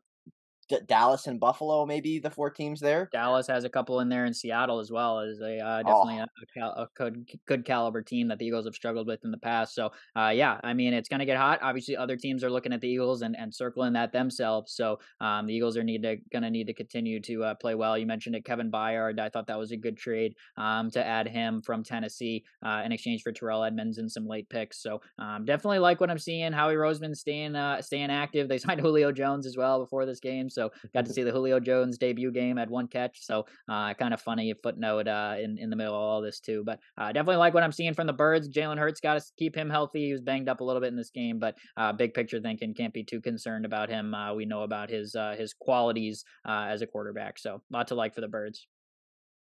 D- 0.71 0.85
Dallas 0.87 1.27
and 1.27 1.39
Buffalo, 1.39 1.85
maybe 1.85 2.17
the 2.17 2.29
four 2.29 2.49
teams 2.49 2.79
there. 2.79 3.09
Dallas 3.11 3.47
has 3.47 3.65
a 3.65 3.69
couple 3.69 3.99
in 3.99 4.09
there, 4.09 4.25
in 4.25 4.33
Seattle 4.33 4.79
as 4.79 4.91
well 4.91 5.19
as 5.19 5.41
a 5.41 5.59
uh, 5.59 5.83
definitely 5.83 6.19
oh. 6.19 6.23
a, 6.23 6.23
a, 6.23 6.59
cal- 6.59 6.71
a, 6.71 6.87
good 6.95 7.29
good 7.45 7.65
caliber 7.65 8.01
team 8.01 8.29
that 8.29 8.39
the 8.39 8.45
Eagles 8.45 8.65
have 8.65 8.73
struggled 8.73 9.07
with 9.07 9.23
in 9.25 9.31
the 9.31 9.37
past. 9.37 9.75
So 9.75 9.91
uh, 10.15 10.29
yeah, 10.29 10.59
I 10.63 10.73
mean 10.73 10.93
it's 10.93 11.09
going 11.09 11.19
to 11.19 11.25
get 11.25 11.37
hot. 11.37 11.59
Obviously, 11.61 11.97
other 11.97 12.15
teams 12.15 12.43
are 12.43 12.49
looking 12.49 12.73
at 12.73 12.81
the 12.81 12.87
Eagles 12.87 13.21
and, 13.21 13.35
and 13.37 13.53
circling 13.53 13.93
that 13.93 14.13
themselves. 14.13 14.73
So 14.73 14.99
um, 15.19 15.47
the 15.47 15.53
Eagles 15.53 15.77
are 15.77 15.83
need 15.83 16.03
to 16.03 16.17
going 16.31 16.43
to 16.43 16.49
need 16.49 16.67
to 16.67 16.73
continue 16.73 17.19
to 17.21 17.43
uh, 17.43 17.55
play 17.55 17.75
well. 17.75 17.97
You 17.97 18.05
mentioned 18.05 18.35
it, 18.35 18.45
Kevin 18.45 18.71
Byard. 18.71 19.19
I 19.19 19.29
thought 19.29 19.47
that 19.47 19.59
was 19.59 19.71
a 19.71 19.77
good 19.77 19.97
trade 19.97 20.35
um, 20.57 20.89
to 20.91 21.05
add 21.05 21.27
him 21.27 21.61
from 21.61 21.83
Tennessee 21.83 22.43
uh, 22.65 22.81
in 22.85 22.91
exchange 22.91 23.23
for 23.23 23.31
Terrell 23.31 23.63
Edmunds 23.63 23.97
and 23.97 24.11
some 24.11 24.27
late 24.27 24.49
picks. 24.49 24.81
So 24.81 25.01
um, 25.19 25.45
definitely 25.45 25.79
like 25.79 25.99
what 25.99 26.09
I'm 26.09 26.19
seeing. 26.19 26.53
Howie 26.53 26.75
Roseman 26.75 27.15
staying 27.15 27.55
uh, 27.55 27.81
staying 27.81 28.11
active. 28.11 28.47
They 28.47 28.57
signed 28.61 28.81
Julio 28.81 29.11
Jones 29.11 29.45
as 29.45 29.57
well 29.57 29.79
before 29.79 30.05
this 30.05 30.19
game, 30.19 30.49
so 30.49 30.60
got 30.93 31.05
to 31.05 31.13
see 31.13 31.23
the 31.23 31.31
Julio 31.31 31.59
Jones 31.59 31.97
debut 31.97 32.31
game 32.31 32.57
at 32.57 32.69
one 32.69 32.87
catch. 32.87 33.25
So 33.25 33.45
uh, 33.69 33.93
kind 33.95 34.13
of 34.13 34.21
funny 34.21 34.53
footnote 34.61 35.07
uh, 35.07 35.35
in 35.41 35.57
in 35.57 35.69
the 35.69 35.75
middle 35.75 35.95
of 35.95 36.01
all 36.01 36.21
this 36.21 36.39
too. 36.39 36.63
But 36.65 36.79
uh, 36.97 37.07
definitely 37.07 37.37
like 37.37 37.53
what 37.53 37.63
I'm 37.63 37.71
seeing 37.71 37.93
from 37.93 38.07
the 38.07 38.13
Birds. 38.13 38.49
Jalen 38.49 38.77
Hurts 38.77 38.99
got 38.99 39.19
to 39.19 39.25
keep 39.37 39.55
him 39.55 39.69
healthy. 39.69 40.07
He 40.07 40.11
was 40.11 40.21
banged 40.21 40.49
up 40.49 40.61
a 40.61 40.63
little 40.63 40.81
bit 40.81 40.89
in 40.89 40.97
this 40.97 41.11
game, 41.11 41.39
but 41.39 41.55
uh, 41.77 41.93
big 41.93 42.13
picture 42.13 42.39
thinking 42.39 42.73
can't 42.73 42.93
be 42.93 43.03
too 43.03 43.21
concerned 43.21 43.65
about 43.65 43.89
him. 43.89 44.13
Uh, 44.13 44.33
we 44.33 44.45
know 44.45 44.63
about 44.63 44.89
his 44.89 45.15
uh, 45.15 45.35
his 45.37 45.53
qualities 45.53 46.23
as 46.45 46.81
a 46.81 46.87
quarterback. 46.87 47.39
So 47.39 47.55
a 47.55 47.61
lot 47.73 47.87
to 47.87 47.95
like 47.95 48.13
for 48.13 48.21
the 48.21 48.27
Birds. 48.27 48.67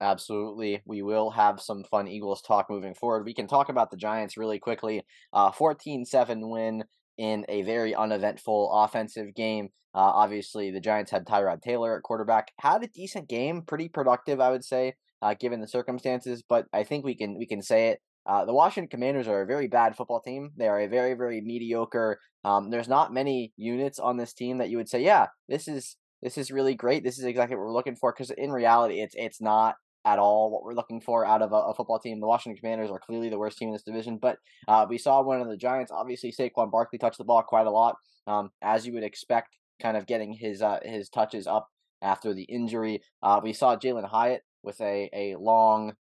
Absolutely. 0.02 0.82
We 0.86 1.02
will 1.02 1.32
have 1.32 1.62
some 1.62 1.84
fun 1.86 2.08
Eagles 2.08 2.42
talk 2.42 2.70
moving 2.70 2.94
forward. 2.94 3.26
We 3.26 3.34
can 3.34 3.48
talk 3.48 3.70
about 3.70 3.92
the 3.92 3.98
Giants 3.98 4.36
really 4.36 4.60
quickly. 4.60 5.04
Uh 5.32 5.52
14-7 5.52 6.50
win 6.50 6.84
in 7.18 7.46
a 7.50 7.62
very 7.64 7.96
uneventful 7.96 8.72
offensive 8.72 9.34
game. 9.36 9.70
Uh, 9.94 10.12
obviously, 10.14 10.72
the 10.72 10.82
Giants 10.82 11.12
had 11.12 11.26
Tyrod 11.26 11.62
Taylor 11.62 11.96
at 11.96 12.04
quarterback. 12.04 12.52
Had 12.60 12.84
a 12.84 12.88
decent 12.88 13.30
game, 13.30 13.62
pretty 13.62 13.88
productive, 13.88 14.42
I 14.42 14.52
would 14.52 14.66
say, 14.66 14.96
uh, 15.22 15.36
given 15.40 15.62
the 15.62 15.68
circumstances. 15.68 16.44
But 16.48 16.66
I 16.74 16.84
think 16.84 17.06
we 17.06 17.16
can 17.16 17.38
we 17.38 17.46
can 17.46 17.62
say 17.62 17.90
it. 17.90 18.02
Uh, 18.28 18.44
the 18.44 18.54
Washington 18.54 18.90
Commanders 18.90 19.28
are 19.28 19.42
a 19.42 19.46
very 19.46 19.68
bad 19.68 19.96
football 19.96 20.20
team. 20.20 20.52
They 20.58 20.68
are 20.68 20.82
a 20.82 20.88
very 20.88 21.14
very 21.14 21.42
mediocre. 21.42 22.20
Um, 22.44 22.70
there's 22.72 22.90
not 22.90 23.14
many 23.14 23.54
units 23.56 23.98
on 23.98 24.18
this 24.18 24.34
team 24.34 24.58
that 24.58 24.70
you 24.70 24.78
would 24.78 24.90
say, 24.90 25.02
yeah, 25.02 25.28
this 25.48 25.68
is 25.68 25.96
this 26.22 26.38
is 26.38 26.52
really 26.52 26.76
great. 26.76 27.04
This 27.04 27.18
is 27.18 27.26
exactly 27.26 27.56
what 27.56 27.66
we're 27.66 27.74
looking 27.74 27.96
for. 27.96 28.12
Because 28.12 28.32
in 28.32 28.52
reality, 28.52 29.00
it's 29.00 29.16
it's 29.18 29.40
not 29.40 29.76
at 30.06 30.20
all 30.20 30.52
what 30.52 30.64
we're 30.64 30.76
looking 30.76 31.02
for 31.02 31.26
out 31.26 31.42
of 31.42 31.52
a, 31.52 31.56
a, 31.56 31.74
football 31.74 32.00
team. 32.00 32.20
The 32.20 32.28
Washington 32.28 32.60
Commanders 32.60 32.92
are 32.92 33.00
clearly 33.00 33.30
the 33.30 33.40
worst 33.40 33.58
team 33.58 33.70
in 33.70 33.74
this 33.74 33.84
division, 33.84 34.18
but 34.22 34.38
uh, 34.68 34.86
we 34.88 34.98
saw 34.98 35.22
one 35.22 35.42
of 35.42 35.48
the 35.48 35.58
Giants. 35.58 35.92
Obviously, 35.92 36.32
Saquon 36.32 36.72
Barkley 36.72 37.00
touched 37.00 37.18
the 37.18 37.24
ball 37.24 37.42
quite 37.42 37.66
a 37.66 37.72
lot, 37.72 37.96
um, 38.28 38.52
as 38.62 38.86
you 38.86 38.94
would 38.94 39.04
expect, 39.04 39.58
kind 39.82 39.98
of 39.98 40.06
getting 40.06 40.32
his 40.32 40.62
uh, 40.62 40.80
his 40.84 41.10
touches 41.10 41.48
up 41.48 41.68
after 42.02 42.34
the 42.34 42.44
injury. 42.44 43.02
Uh, 43.24 43.42
we 43.44 43.52
saw 43.52 43.76
Jalin 43.76 44.08
Hyatt 44.08 44.44
with 44.64 44.80
a 44.80 45.10
a 45.14 45.36
long. 45.38 45.94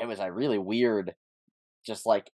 It 0.00 0.08
was 0.08 0.18
a 0.18 0.32
really 0.32 0.58
weird, 0.58 1.14
just 1.86 2.04
like 2.04 2.28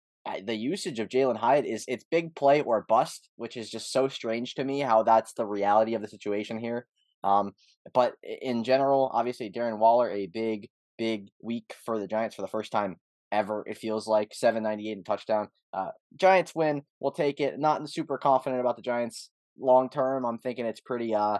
the 0.45 0.55
usage 0.55 1.01
of 1.01 1.09
Jalin 1.09 1.37
Hyatt 1.37 1.65
is 1.65 1.85
it's 1.89 2.05
big 2.05 2.35
play 2.35 2.61
or 2.61 2.85
bust, 2.89 3.31
which 3.37 3.57
is 3.57 3.71
just 3.71 3.93
so 3.93 4.09
strange 4.09 4.55
to 4.55 4.65
me. 4.65 4.81
How 4.81 5.03
that's 5.03 5.33
the 5.33 5.47
reality 5.47 5.95
of 5.95 6.03
the 6.03 6.09
situation 6.09 6.59
here. 6.59 6.87
Um, 7.25 7.53
but 7.95 8.15
in 8.23 8.65
general, 8.65 9.11
obviously 9.13 9.51
Darren 9.51 9.79
Waller, 9.79 10.11
a 10.11 10.27
big, 10.27 10.69
big 10.97 11.29
week 11.43 11.75
for 11.85 11.99
the 11.99 12.07
Giants 12.07 12.37
for 12.37 12.43
the 12.43 12.49
first 12.49 12.73
time 12.73 12.97
ever. 13.33 13.65
It 13.67 13.79
feels 13.79 14.07
like 14.07 14.35
798 14.35 14.93
and 14.93 15.07
touchdown. 15.07 15.49
Uh, 15.73 15.91
Giants 16.17 16.55
win. 16.55 16.83
We'll 17.01 17.13
take 17.13 17.41
it. 17.41 17.59
Not 17.59 17.89
super 17.89 18.19
confident 18.19 18.61
about 18.61 18.77
the 18.77 18.83
Giants 18.83 19.31
long 19.59 19.91
term. 19.91 20.25
I'm 20.25 20.39
thinking 20.39 20.67
it's 20.67 20.81
pretty 20.81 21.15
uh 21.15 21.39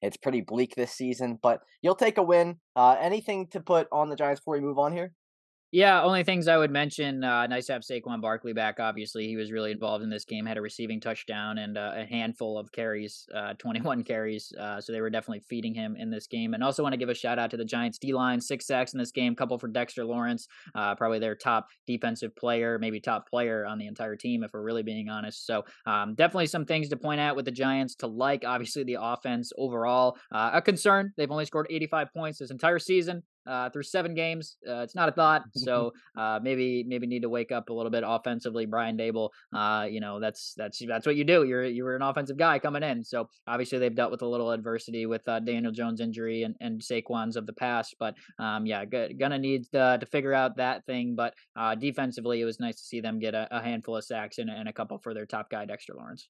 it's 0.00 0.16
pretty 0.16 0.40
bleak 0.40 0.74
this 0.74 0.92
season, 0.92 1.38
but 1.40 1.60
you'll 1.80 1.94
take 1.94 2.18
a 2.18 2.22
win. 2.22 2.56
Uh, 2.74 2.96
anything 3.00 3.46
to 3.52 3.60
put 3.60 3.86
on 3.92 4.08
the 4.08 4.16
Giants 4.16 4.40
before 4.40 4.54
we 4.54 4.60
move 4.60 4.78
on 4.78 4.92
here? 4.92 5.12
Yeah, 5.74 6.02
only 6.02 6.22
things 6.22 6.48
I 6.48 6.58
would 6.58 6.70
mention. 6.70 7.24
Uh, 7.24 7.46
nice 7.46 7.64
to 7.68 7.72
have 7.72 7.80
Saquon 7.80 8.20
Barkley 8.20 8.52
back. 8.52 8.78
Obviously, 8.78 9.26
he 9.26 9.36
was 9.36 9.50
really 9.50 9.70
involved 9.70 10.04
in 10.04 10.10
this 10.10 10.26
game. 10.26 10.44
Had 10.44 10.58
a 10.58 10.60
receiving 10.60 11.00
touchdown 11.00 11.56
and 11.56 11.78
uh, 11.78 11.92
a 11.96 12.04
handful 12.04 12.58
of 12.58 12.70
carries, 12.72 13.26
uh, 13.34 13.54
21 13.58 14.04
carries. 14.04 14.52
Uh, 14.60 14.82
so 14.82 14.92
they 14.92 15.00
were 15.00 15.08
definitely 15.08 15.40
feeding 15.40 15.74
him 15.74 15.96
in 15.98 16.10
this 16.10 16.26
game. 16.26 16.52
And 16.52 16.62
also 16.62 16.82
want 16.82 16.92
to 16.92 16.98
give 16.98 17.08
a 17.08 17.14
shout 17.14 17.38
out 17.38 17.50
to 17.52 17.56
the 17.56 17.64
Giants 17.64 17.96
D 17.96 18.12
line, 18.12 18.38
six 18.38 18.66
sacks 18.66 18.92
in 18.92 18.98
this 18.98 19.12
game, 19.12 19.34
couple 19.34 19.58
for 19.58 19.66
Dexter 19.66 20.04
Lawrence, 20.04 20.46
uh, 20.74 20.94
probably 20.94 21.20
their 21.20 21.34
top 21.34 21.68
defensive 21.86 22.36
player, 22.36 22.78
maybe 22.78 23.00
top 23.00 23.26
player 23.30 23.64
on 23.64 23.78
the 23.78 23.86
entire 23.86 24.14
team, 24.14 24.44
if 24.44 24.52
we're 24.52 24.60
really 24.60 24.82
being 24.82 25.08
honest. 25.08 25.46
So 25.46 25.64
um, 25.86 26.14
definitely 26.14 26.48
some 26.48 26.66
things 26.66 26.90
to 26.90 26.98
point 26.98 27.18
out 27.18 27.34
with 27.34 27.46
the 27.46 27.50
Giants 27.50 27.94
to 27.96 28.08
like. 28.08 28.44
Obviously, 28.44 28.84
the 28.84 28.98
offense 29.00 29.50
overall 29.56 30.18
uh, 30.32 30.50
a 30.52 30.60
concern. 30.60 31.14
They've 31.16 31.30
only 31.30 31.46
scored 31.46 31.68
85 31.70 32.08
points 32.12 32.40
this 32.40 32.50
entire 32.50 32.78
season 32.78 33.22
uh, 33.46 33.70
through 33.70 33.82
seven 33.82 34.14
games. 34.14 34.56
Uh, 34.68 34.82
it's 34.82 34.94
not 34.94 35.08
a 35.08 35.12
thought. 35.12 35.42
So 35.62 35.92
uh, 36.18 36.40
maybe 36.42 36.84
maybe 36.86 37.06
need 37.06 37.22
to 37.22 37.28
wake 37.28 37.52
up 37.52 37.68
a 37.68 37.72
little 37.72 37.90
bit 37.90 38.02
offensively. 38.04 38.66
Brian 38.66 38.96
Daboll, 38.96 39.28
uh, 39.54 39.86
you 39.88 40.00
know 40.00 40.18
that's 40.18 40.54
that's 40.56 40.82
that's 40.84 41.06
what 41.06 41.14
you 41.14 41.22
do. 41.24 41.44
You're 41.44 41.64
you 41.64 41.84
were 41.84 41.94
an 41.94 42.02
offensive 42.02 42.36
guy 42.36 42.58
coming 42.58 42.82
in. 42.82 43.04
So 43.04 43.28
obviously 43.46 43.78
they've 43.78 43.94
dealt 43.94 44.10
with 44.10 44.22
a 44.22 44.26
little 44.26 44.50
adversity 44.50 45.06
with 45.06 45.26
uh, 45.28 45.38
Daniel 45.38 45.70
Jones 45.70 46.00
injury 46.00 46.42
and 46.42 46.56
and 46.60 46.80
Saquon's 46.80 47.36
of 47.36 47.46
the 47.46 47.52
past. 47.52 47.94
But 47.98 48.16
um, 48.40 48.66
yeah, 48.66 48.84
g- 48.84 49.14
gonna 49.14 49.38
need 49.38 49.70
to, 49.72 49.98
to 50.00 50.06
figure 50.06 50.34
out 50.34 50.56
that 50.56 50.84
thing. 50.84 51.14
But 51.14 51.34
uh, 51.54 51.76
defensively, 51.76 52.40
it 52.40 52.44
was 52.44 52.58
nice 52.58 52.76
to 52.76 52.82
see 52.82 53.00
them 53.00 53.20
get 53.20 53.34
a, 53.34 53.46
a 53.50 53.62
handful 53.62 53.96
of 53.96 54.04
sacks 54.04 54.38
and, 54.38 54.50
and 54.50 54.68
a 54.68 54.72
couple 54.72 54.98
for 54.98 55.14
their 55.14 55.26
top 55.26 55.48
guy 55.48 55.64
Dexter 55.64 55.94
Lawrence. 55.94 56.28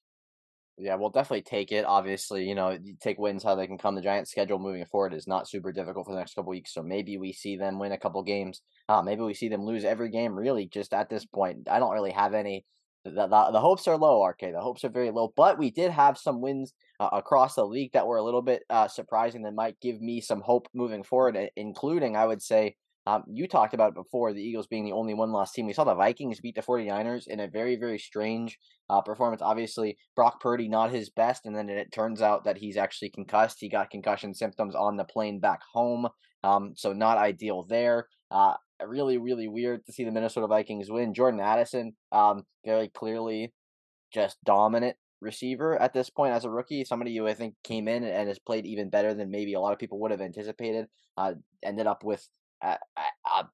Yeah, 0.77 0.95
we'll 0.95 1.11
definitely 1.11 1.43
take 1.43 1.71
it. 1.71 1.85
Obviously, 1.85 2.47
you 2.47 2.55
know, 2.55 2.71
you 2.71 2.95
take 2.99 3.19
wins 3.19 3.43
how 3.43 3.53
they 3.53 3.67
can 3.67 3.77
come. 3.77 3.93
The 3.93 4.01
Giants' 4.01 4.31
schedule 4.31 4.57
moving 4.57 4.85
forward 4.85 5.13
is 5.13 5.27
not 5.27 5.47
super 5.47 5.71
difficult 5.71 6.07
for 6.07 6.13
the 6.13 6.17
next 6.17 6.33
couple 6.33 6.49
weeks, 6.49 6.73
so 6.73 6.81
maybe 6.81 7.17
we 7.17 7.31
see 7.31 7.57
them 7.57 7.77
win 7.77 7.91
a 7.91 7.97
couple 7.97 8.23
games. 8.23 8.61
Uh, 8.89 9.01
maybe 9.03 9.21
we 9.21 9.35
see 9.35 9.49
them 9.49 9.65
lose 9.65 9.85
every 9.85 10.09
game. 10.09 10.33
Really, 10.33 10.65
just 10.65 10.93
at 10.93 11.09
this 11.09 11.25
point, 11.25 11.67
I 11.69 11.77
don't 11.77 11.93
really 11.93 12.11
have 12.11 12.33
any. 12.33 12.65
The, 13.05 13.11
the, 13.11 13.49
the 13.51 13.59
hopes 13.59 13.87
are 13.87 13.97
low, 13.97 14.23
RK. 14.23 14.39
The 14.39 14.61
hopes 14.61 14.83
are 14.83 14.89
very 14.89 15.11
low, 15.11 15.31
but 15.35 15.59
we 15.59 15.69
did 15.69 15.91
have 15.91 16.17
some 16.17 16.41
wins 16.41 16.73
uh, 16.99 17.09
across 17.11 17.53
the 17.53 17.65
league 17.67 17.91
that 17.93 18.07
were 18.07 18.17
a 18.17 18.23
little 18.23 18.41
bit 18.41 18.63
uh, 18.69 18.87
surprising. 18.87 19.43
That 19.43 19.53
might 19.53 19.79
give 19.79 20.01
me 20.01 20.21
some 20.21 20.41
hope 20.41 20.69
moving 20.73 21.03
forward, 21.03 21.37
including, 21.55 22.15
I 22.15 22.25
would 22.25 22.41
say, 22.41 22.77
um, 23.05 23.23
you 23.27 23.47
talked 23.47 23.73
about 23.73 23.95
before, 23.95 24.33
the 24.33 24.41
Eagles 24.41 24.67
being 24.67 24.85
the 24.85 24.93
only 24.93 25.13
one 25.13 25.31
loss 25.31 25.51
team. 25.51 25.65
We 25.65 25.73
saw 25.73 25.83
the 25.83 25.93
Vikings 25.93 26.39
beat 26.39 26.55
the 26.55 26.61
49ers 26.61 27.27
in 27.27 27.41
a 27.41 27.49
very, 27.49 27.75
very 27.75 27.99
strange 27.99 28.57
uh, 28.89 29.01
performance. 29.01 29.41
Obviously, 29.41 29.97
Brock 30.15 30.39
Purdy 30.39 30.69
not 30.69 30.91
his 30.91 31.09
best, 31.09 31.45
and 31.45 31.55
then 31.55 31.69
it 31.69 31.91
turns 31.91 32.21
out 32.21 32.45
that 32.45 32.57
he's 32.57 32.77
actually 32.77 33.09
concussed. 33.09 33.57
He 33.59 33.67
got 33.67 33.89
concussion 33.89 34.33
symptoms 34.33 34.73
on 34.73 34.95
the 34.95 35.03
plane 35.03 35.41
back 35.41 35.59
home, 35.73 36.07
um, 36.43 36.73
so 36.75 36.93
not 36.93 37.17
ideal 37.17 37.65
there. 37.67 38.07
Uh, 38.31 38.53
really, 38.85 39.17
really 39.17 39.49
weird 39.49 39.85
to 39.85 39.91
see 39.91 40.05
the 40.05 40.11
Minnesota 40.11 40.47
Vikings 40.47 40.89
win. 40.89 41.13
Jordan 41.13 41.41
Addison, 41.41 41.93
um, 42.13 42.43
very 42.65 42.87
clearly 42.87 43.53
just 44.13 44.37
dominant 44.45 44.95
receiver 45.19 45.81
at 45.81 45.93
this 45.93 46.09
point 46.09 46.33
as 46.33 46.45
a 46.45 46.49
rookie. 46.49 46.85
Somebody 46.85 47.15
who 47.17 47.27
I 47.27 47.33
think 47.33 47.55
came 47.65 47.89
in 47.89 48.03
and 48.05 48.29
has 48.29 48.39
played 48.39 48.65
even 48.65 48.89
better 48.89 49.13
than 49.13 49.29
maybe 49.29 49.53
a 49.53 49.59
lot 49.59 49.73
of 49.73 49.79
people 49.79 49.99
would 49.99 50.11
have 50.11 50.21
anticipated. 50.21 50.87
Uh, 51.17 51.33
ended 51.63 51.85
up 51.85 52.03
with 52.03 52.27
a, 52.63 52.77
a 53.39 53.45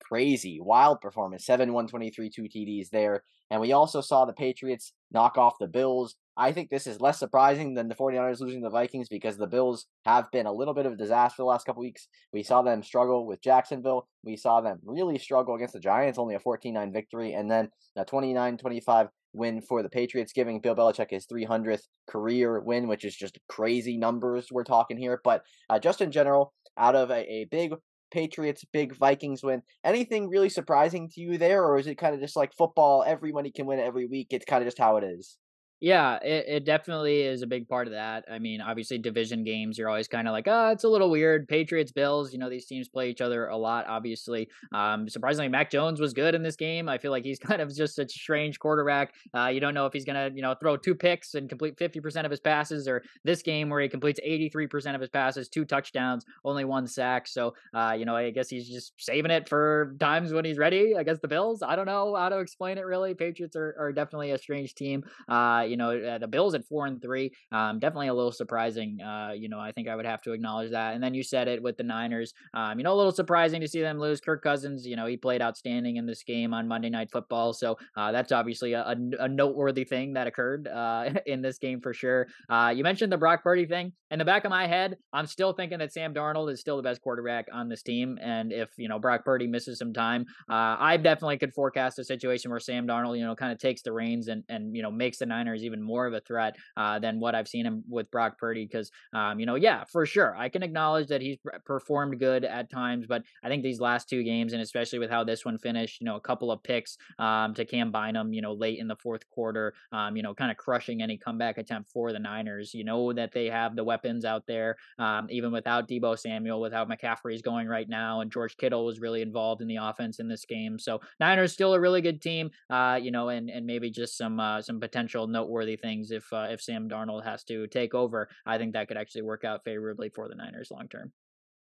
crazy, 0.00 0.58
wild 0.60 1.00
performance. 1.00 1.46
7 1.46 1.72
123, 1.72 2.30
two 2.30 2.42
TDs 2.42 2.90
there. 2.90 3.22
And 3.50 3.60
we 3.60 3.72
also 3.72 4.00
saw 4.00 4.24
the 4.24 4.32
Patriots 4.32 4.92
knock 5.12 5.36
off 5.36 5.54
the 5.60 5.66
Bills. 5.66 6.16
I 6.36 6.50
think 6.52 6.70
this 6.70 6.86
is 6.86 7.00
less 7.00 7.18
surprising 7.18 7.74
than 7.74 7.88
the 7.88 7.94
49ers 7.94 8.40
losing 8.40 8.62
the 8.62 8.70
Vikings 8.70 9.08
because 9.08 9.36
the 9.36 9.46
Bills 9.46 9.86
have 10.04 10.30
been 10.32 10.46
a 10.46 10.52
little 10.52 10.74
bit 10.74 10.86
of 10.86 10.92
a 10.92 10.96
disaster 10.96 11.36
the 11.38 11.44
last 11.44 11.64
couple 11.64 11.82
weeks. 11.82 12.08
We 12.32 12.42
saw 12.42 12.62
them 12.62 12.82
struggle 12.82 13.26
with 13.26 13.42
Jacksonville. 13.42 14.08
We 14.24 14.36
saw 14.36 14.60
them 14.60 14.80
really 14.84 15.18
struggle 15.18 15.54
against 15.54 15.74
the 15.74 15.80
Giants, 15.80 16.18
only 16.18 16.34
a 16.34 16.40
14 16.40 16.74
9 16.74 16.92
victory, 16.92 17.34
and 17.34 17.50
then 17.50 17.68
a 17.96 18.04
29 18.04 18.56
25 18.56 19.08
win 19.34 19.60
for 19.60 19.82
the 19.82 19.88
Patriots, 19.88 20.32
giving 20.32 20.60
Bill 20.60 20.74
Belichick 20.74 21.10
his 21.10 21.26
300th 21.26 21.82
career 22.08 22.60
win, 22.60 22.88
which 22.88 23.04
is 23.04 23.14
just 23.14 23.38
crazy 23.48 23.96
numbers 23.96 24.48
we're 24.50 24.64
talking 24.64 24.96
here. 24.96 25.20
But 25.22 25.42
uh, 25.70 25.78
just 25.78 26.00
in 26.00 26.10
general, 26.10 26.52
out 26.78 26.96
of 26.96 27.10
a, 27.10 27.20
a 27.20 27.46
big 27.50 27.74
Patriots 28.14 28.64
big 28.72 28.94
Vikings 28.96 29.42
win. 29.42 29.62
Anything 29.82 30.28
really 30.28 30.48
surprising 30.48 31.10
to 31.10 31.20
you 31.20 31.36
there, 31.36 31.64
or 31.64 31.78
is 31.78 31.88
it 31.88 31.96
kind 31.96 32.14
of 32.14 32.20
just 32.20 32.36
like 32.36 32.54
football? 32.54 33.02
Everybody 33.04 33.50
can 33.50 33.66
win 33.66 33.80
every 33.80 34.06
week. 34.06 34.28
It's 34.30 34.44
kind 34.44 34.62
of 34.62 34.68
just 34.68 34.78
how 34.78 34.96
it 34.98 35.04
is. 35.04 35.36
Yeah, 35.80 36.18
it, 36.22 36.44
it 36.48 36.64
definitely 36.64 37.22
is 37.22 37.42
a 37.42 37.46
big 37.46 37.68
part 37.68 37.86
of 37.86 37.92
that. 37.92 38.24
I 38.30 38.38
mean, 38.38 38.62
obviously, 38.62 38.96
division 38.96 39.44
games, 39.44 39.76
you're 39.76 39.88
always 39.88 40.08
kind 40.08 40.26
of 40.26 40.32
like, 40.32 40.46
oh, 40.48 40.70
it's 40.70 40.84
a 40.84 40.88
little 40.88 41.10
weird. 41.10 41.46
Patriots, 41.46 41.92
Bills, 41.92 42.32
you 42.32 42.38
know, 42.38 42.48
these 42.48 42.64
teams 42.64 42.88
play 42.88 43.10
each 43.10 43.20
other 43.20 43.48
a 43.48 43.56
lot, 43.56 43.86
obviously. 43.86 44.48
Um, 44.72 45.08
surprisingly, 45.08 45.48
Mac 45.48 45.70
Jones 45.70 46.00
was 46.00 46.14
good 46.14 46.34
in 46.34 46.42
this 46.42 46.56
game. 46.56 46.88
I 46.88 46.96
feel 46.96 47.10
like 47.10 47.24
he's 47.24 47.38
kind 47.50 47.60
of 47.60 47.74
just 47.74 47.98
a 47.98 48.08
strange 48.08 48.58
quarterback. 48.58 49.14
Uh, 49.34 49.48
you 49.48 49.60
don't 49.60 49.74
know 49.74 49.84
if 49.84 49.92
he's 49.92 50.06
going 50.06 50.30
to, 50.30 50.34
you 50.34 50.42
know, 50.42 50.54
throw 50.54 50.76
two 50.76 50.94
picks 50.94 51.34
and 51.34 51.48
complete 51.48 51.76
50% 51.76 52.24
of 52.24 52.30
his 52.30 52.40
passes, 52.40 52.88
or 52.88 53.02
this 53.24 53.42
game 53.42 53.68
where 53.68 53.80
he 53.82 53.88
completes 53.88 54.20
83% 54.26 54.94
of 54.94 55.00
his 55.02 55.10
passes, 55.10 55.48
two 55.48 55.66
touchdowns, 55.66 56.24
only 56.46 56.64
one 56.64 56.86
sack. 56.86 57.26
So, 57.26 57.54
uh, 57.74 57.94
you 57.98 58.06
know, 58.06 58.16
I 58.16 58.30
guess 58.30 58.48
he's 58.48 58.68
just 58.70 58.94
saving 58.96 59.32
it 59.32 59.48
for 59.50 59.94
times 60.00 60.32
when 60.32 60.46
he's 60.46 60.56
ready 60.56 60.92
against 60.92 61.20
the 61.20 61.28
Bills. 61.28 61.62
I 61.62 61.76
don't 61.76 61.86
know 61.86 62.14
how 62.14 62.30
to 62.30 62.38
explain 62.38 62.78
it 62.78 62.86
really. 62.86 63.12
Patriots 63.14 63.56
are, 63.56 63.74
are 63.78 63.92
definitely 63.92 64.30
a 64.30 64.38
strange 64.38 64.74
team. 64.74 65.02
Uh, 65.28 65.63
you 65.68 65.76
know, 65.76 65.96
uh, 65.98 66.18
the 66.18 66.28
Bills 66.28 66.54
at 66.54 66.64
four 66.66 66.86
and 66.86 67.00
three, 67.00 67.32
um, 67.52 67.78
definitely 67.78 68.08
a 68.08 68.14
little 68.14 68.32
surprising. 68.32 69.00
Uh, 69.00 69.32
you 69.36 69.48
know, 69.48 69.58
I 69.60 69.72
think 69.72 69.88
I 69.88 69.96
would 69.96 70.06
have 70.06 70.22
to 70.22 70.32
acknowledge 70.32 70.70
that. 70.70 70.94
And 70.94 71.02
then 71.02 71.14
you 71.14 71.22
said 71.22 71.48
it 71.48 71.62
with 71.62 71.76
the 71.76 71.82
Niners. 71.82 72.32
Um, 72.54 72.78
you 72.78 72.84
know, 72.84 72.92
a 72.92 72.96
little 72.96 73.12
surprising 73.12 73.60
to 73.60 73.68
see 73.68 73.80
them 73.80 73.98
lose. 73.98 74.20
Kirk 74.20 74.42
Cousins, 74.42 74.86
you 74.86 74.96
know, 74.96 75.06
he 75.06 75.16
played 75.16 75.42
outstanding 75.42 75.96
in 75.96 76.06
this 76.06 76.22
game 76.22 76.54
on 76.54 76.68
Monday 76.68 76.90
Night 76.90 77.10
Football, 77.10 77.52
so 77.52 77.76
uh, 77.96 78.12
that's 78.12 78.32
obviously 78.32 78.72
a, 78.72 78.96
a, 79.18 79.28
noteworthy 79.28 79.84
thing 79.84 80.14
that 80.14 80.26
occurred 80.26 80.68
uh, 80.68 81.10
in 81.26 81.42
this 81.42 81.58
game 81.58 81.80
for 81.80 81.92
sure. 81.92 82.26
Uh, 82.48 82.72
you 82.74 82.82
mentioned 82.82 83.12
the 83.12 83.18
Brock 83.18 83.42
Purdy 83.42 83.66
thing. 83.66 83.92
In 84.10 84.18
the 84.18 84.24
back 84.24 84.44
of 84.44 84.50
my 84.50 84.66
head, 84.66 84.96
I'm 85.12 85.26
still 85.26 85.52
thinking 85.52 85.78
that 85.78 85.92
Sam 85.92 86.14
Darnold 86.14 86.52
is 86.52 86.60
still 86.60 86.76
the 86.76 86.82
best 86.82 87.02
quarterback 87.02 87.46
on 87.52 87.68
this 87.68 87.82
team, 87.82 88.18
and 88.22 88.52
if 88.52 88.70
you 88.76 88.88
know 88.88 88.98
Brock 88.98 89.24
Purdy 89.24 89.46
misses 89.46 89.78
some 89.78 89.92
time, 89.92 90.24
uh, 90.48 90.76
I 90.78 90.96
definitely 90.96 91.38
could 91.38 91.52
forecast 91.52 91.98
a 91.98 92.04
situation 92.04 92.50
where 92.50 92.60
Sam 92.60 92.86
Darnold, 92.86 93.18
you 93.18 93.24
know, 93.24 93.34
kind 93.34 93.52
of 93.52 93.58
takes 93.58 93.82
the 93.82 93.92
reins 93.92 94.28
and 94.28 94.44
and 94.48 94.74
you 94.76 94.82
know 94.82 94.90
makes 94.90 95.18
the 95.18 95.26
Niners 95.26 95.53
even 95.62 95.82
more 95.82 96.06
of 96.06 96.14
a 96.14 96.20
threat 96.20 96.56
uh, 96.76 96.98
than 96.98 97.20
what 97.20 97.34
I've 97.34 97.48
seen 97.48 97.66
him 97.66 97.84
with 97.88 98.10
Brock 98.10 98.38
Purdy. 98.38 98.66
Because, 98.66 98.90
um, 99.14 99.38
you 99.38 99.46
know, 99.46 99.54
yeah, 99.54 99.84
for 99.84 100.06
sure, 100.06 100.34
I 100.36 100.48
can 100.48 100.62
acknowledge 100.62 101.08
that 101.08 101.20
he's 101.20 101.36
performed 101.64 102.18
good 102.18 102.44
at 102.44 102.70
times, 102.70 103.06
but 103.06 103.22
I 103.42 103.48
think 103.48 103.62
these 103.62 103.80
last 103.80 104.08
two 104.08 104.22
games, 104.22 104.52
and 104.52 104.62
especially 104.62 104.98
with 104.98 105.10
how 105.10 105.24
this 105.24 105.44
one 105.44 105.58
finished, 105.58 106.00
you 106.00 106.06
know, 106.06 106.16
a 106.16 106.20
couple 106.20 106.50
of 106.50 106.62
picks 106.62 106.96
um, 107.18 107.54
to 107.54 107.64
Cam 107.64 107.92
Bynum, 107.92 108.32
you 108.32 108.42
know, 108.42 108.52
late 108.52 108.78
in 108.78 108.88
the 108.88 108.96
fourth 108.96 109.28
quarter, 109.28 109.74
um, 109.92 110.16
you 110.16 110.22
know, 110.22 110.34
kind 110.34 110.50
of 110.50 110.56
crushing 110.56 111.02
any 111.02 111.18
comeback 111.18 111.58
attempt 111.58 111.90
for 111.90 112.12
the 112.12 112.18
Niners. 112.18 112.72
You 112.74 112.84
know 112.84 113.12
that 113.12 113.32
they 113.32 113.46
have 113.46 113.76
the 113.76 113.84
weapons 113.84 114.24
out 114.24 114.46
there, 114.46 114.76
um, 114.98 115.26
even 115.30 115.52
without 115.52 115.88
Deebo 115.88 116.18
Samuel, 116.18 116.60
without 116.60 116.88
McCaffrey's 116.88 117.42
going 117.42 117.68
right 117.68 117.88
now, 117.88 118.20
and 118.20 118.30
George 118.30 118.56
Kittle 118.56 118.84
was 118.84 119.00
really 119.00 119.22
involved 119.22 119.60
in 119.60 119.68
the 119.68 119.76
offense 119.76 120.18
in 120.18 120.28
this 120.28 120.44
game. 120.44 120.78
So 120.78 121.00
Niners 121.20 121.52
still 121.52 121.74
a 121.74 121.80
really 121.80 122.00
good 122.00 122.20
team, 122.22 122.50
uh, 122.70 122.98
you 123.00 123.10
know, 123.10 123.28
and 123.28 123.50
and 123.50 123.66
maybe 123.66 123.90
just 123.90 124.16
some 124.16 124.40
uh, 124.40 124.62
some 124.62 124.80
potential 124.80 125.26
noteworthy 125.44 125.76
things 125.76 126.10
if 126.10 126.32
uh, 126.32 126.46
if 126.50 126.60
Sam 126.60 126.88
Darnold 126.88 127.24
has 127.24 127.44
to 127.44 127.66
take 127.66 127.94
over, 127.94 128.28
I 128.46 128.58
think 128.58 128.72
that 128.72 128.88
could 128.88 128.96
actually 128.96 129.22
work 129.22 129.44
out 129.44 129.60
favorably 129.64 130.10
for 130.14 130.28
the 130.28 130.34
Niners 130.34 130.68
long 130.70 130.88
term. 130.88 131.12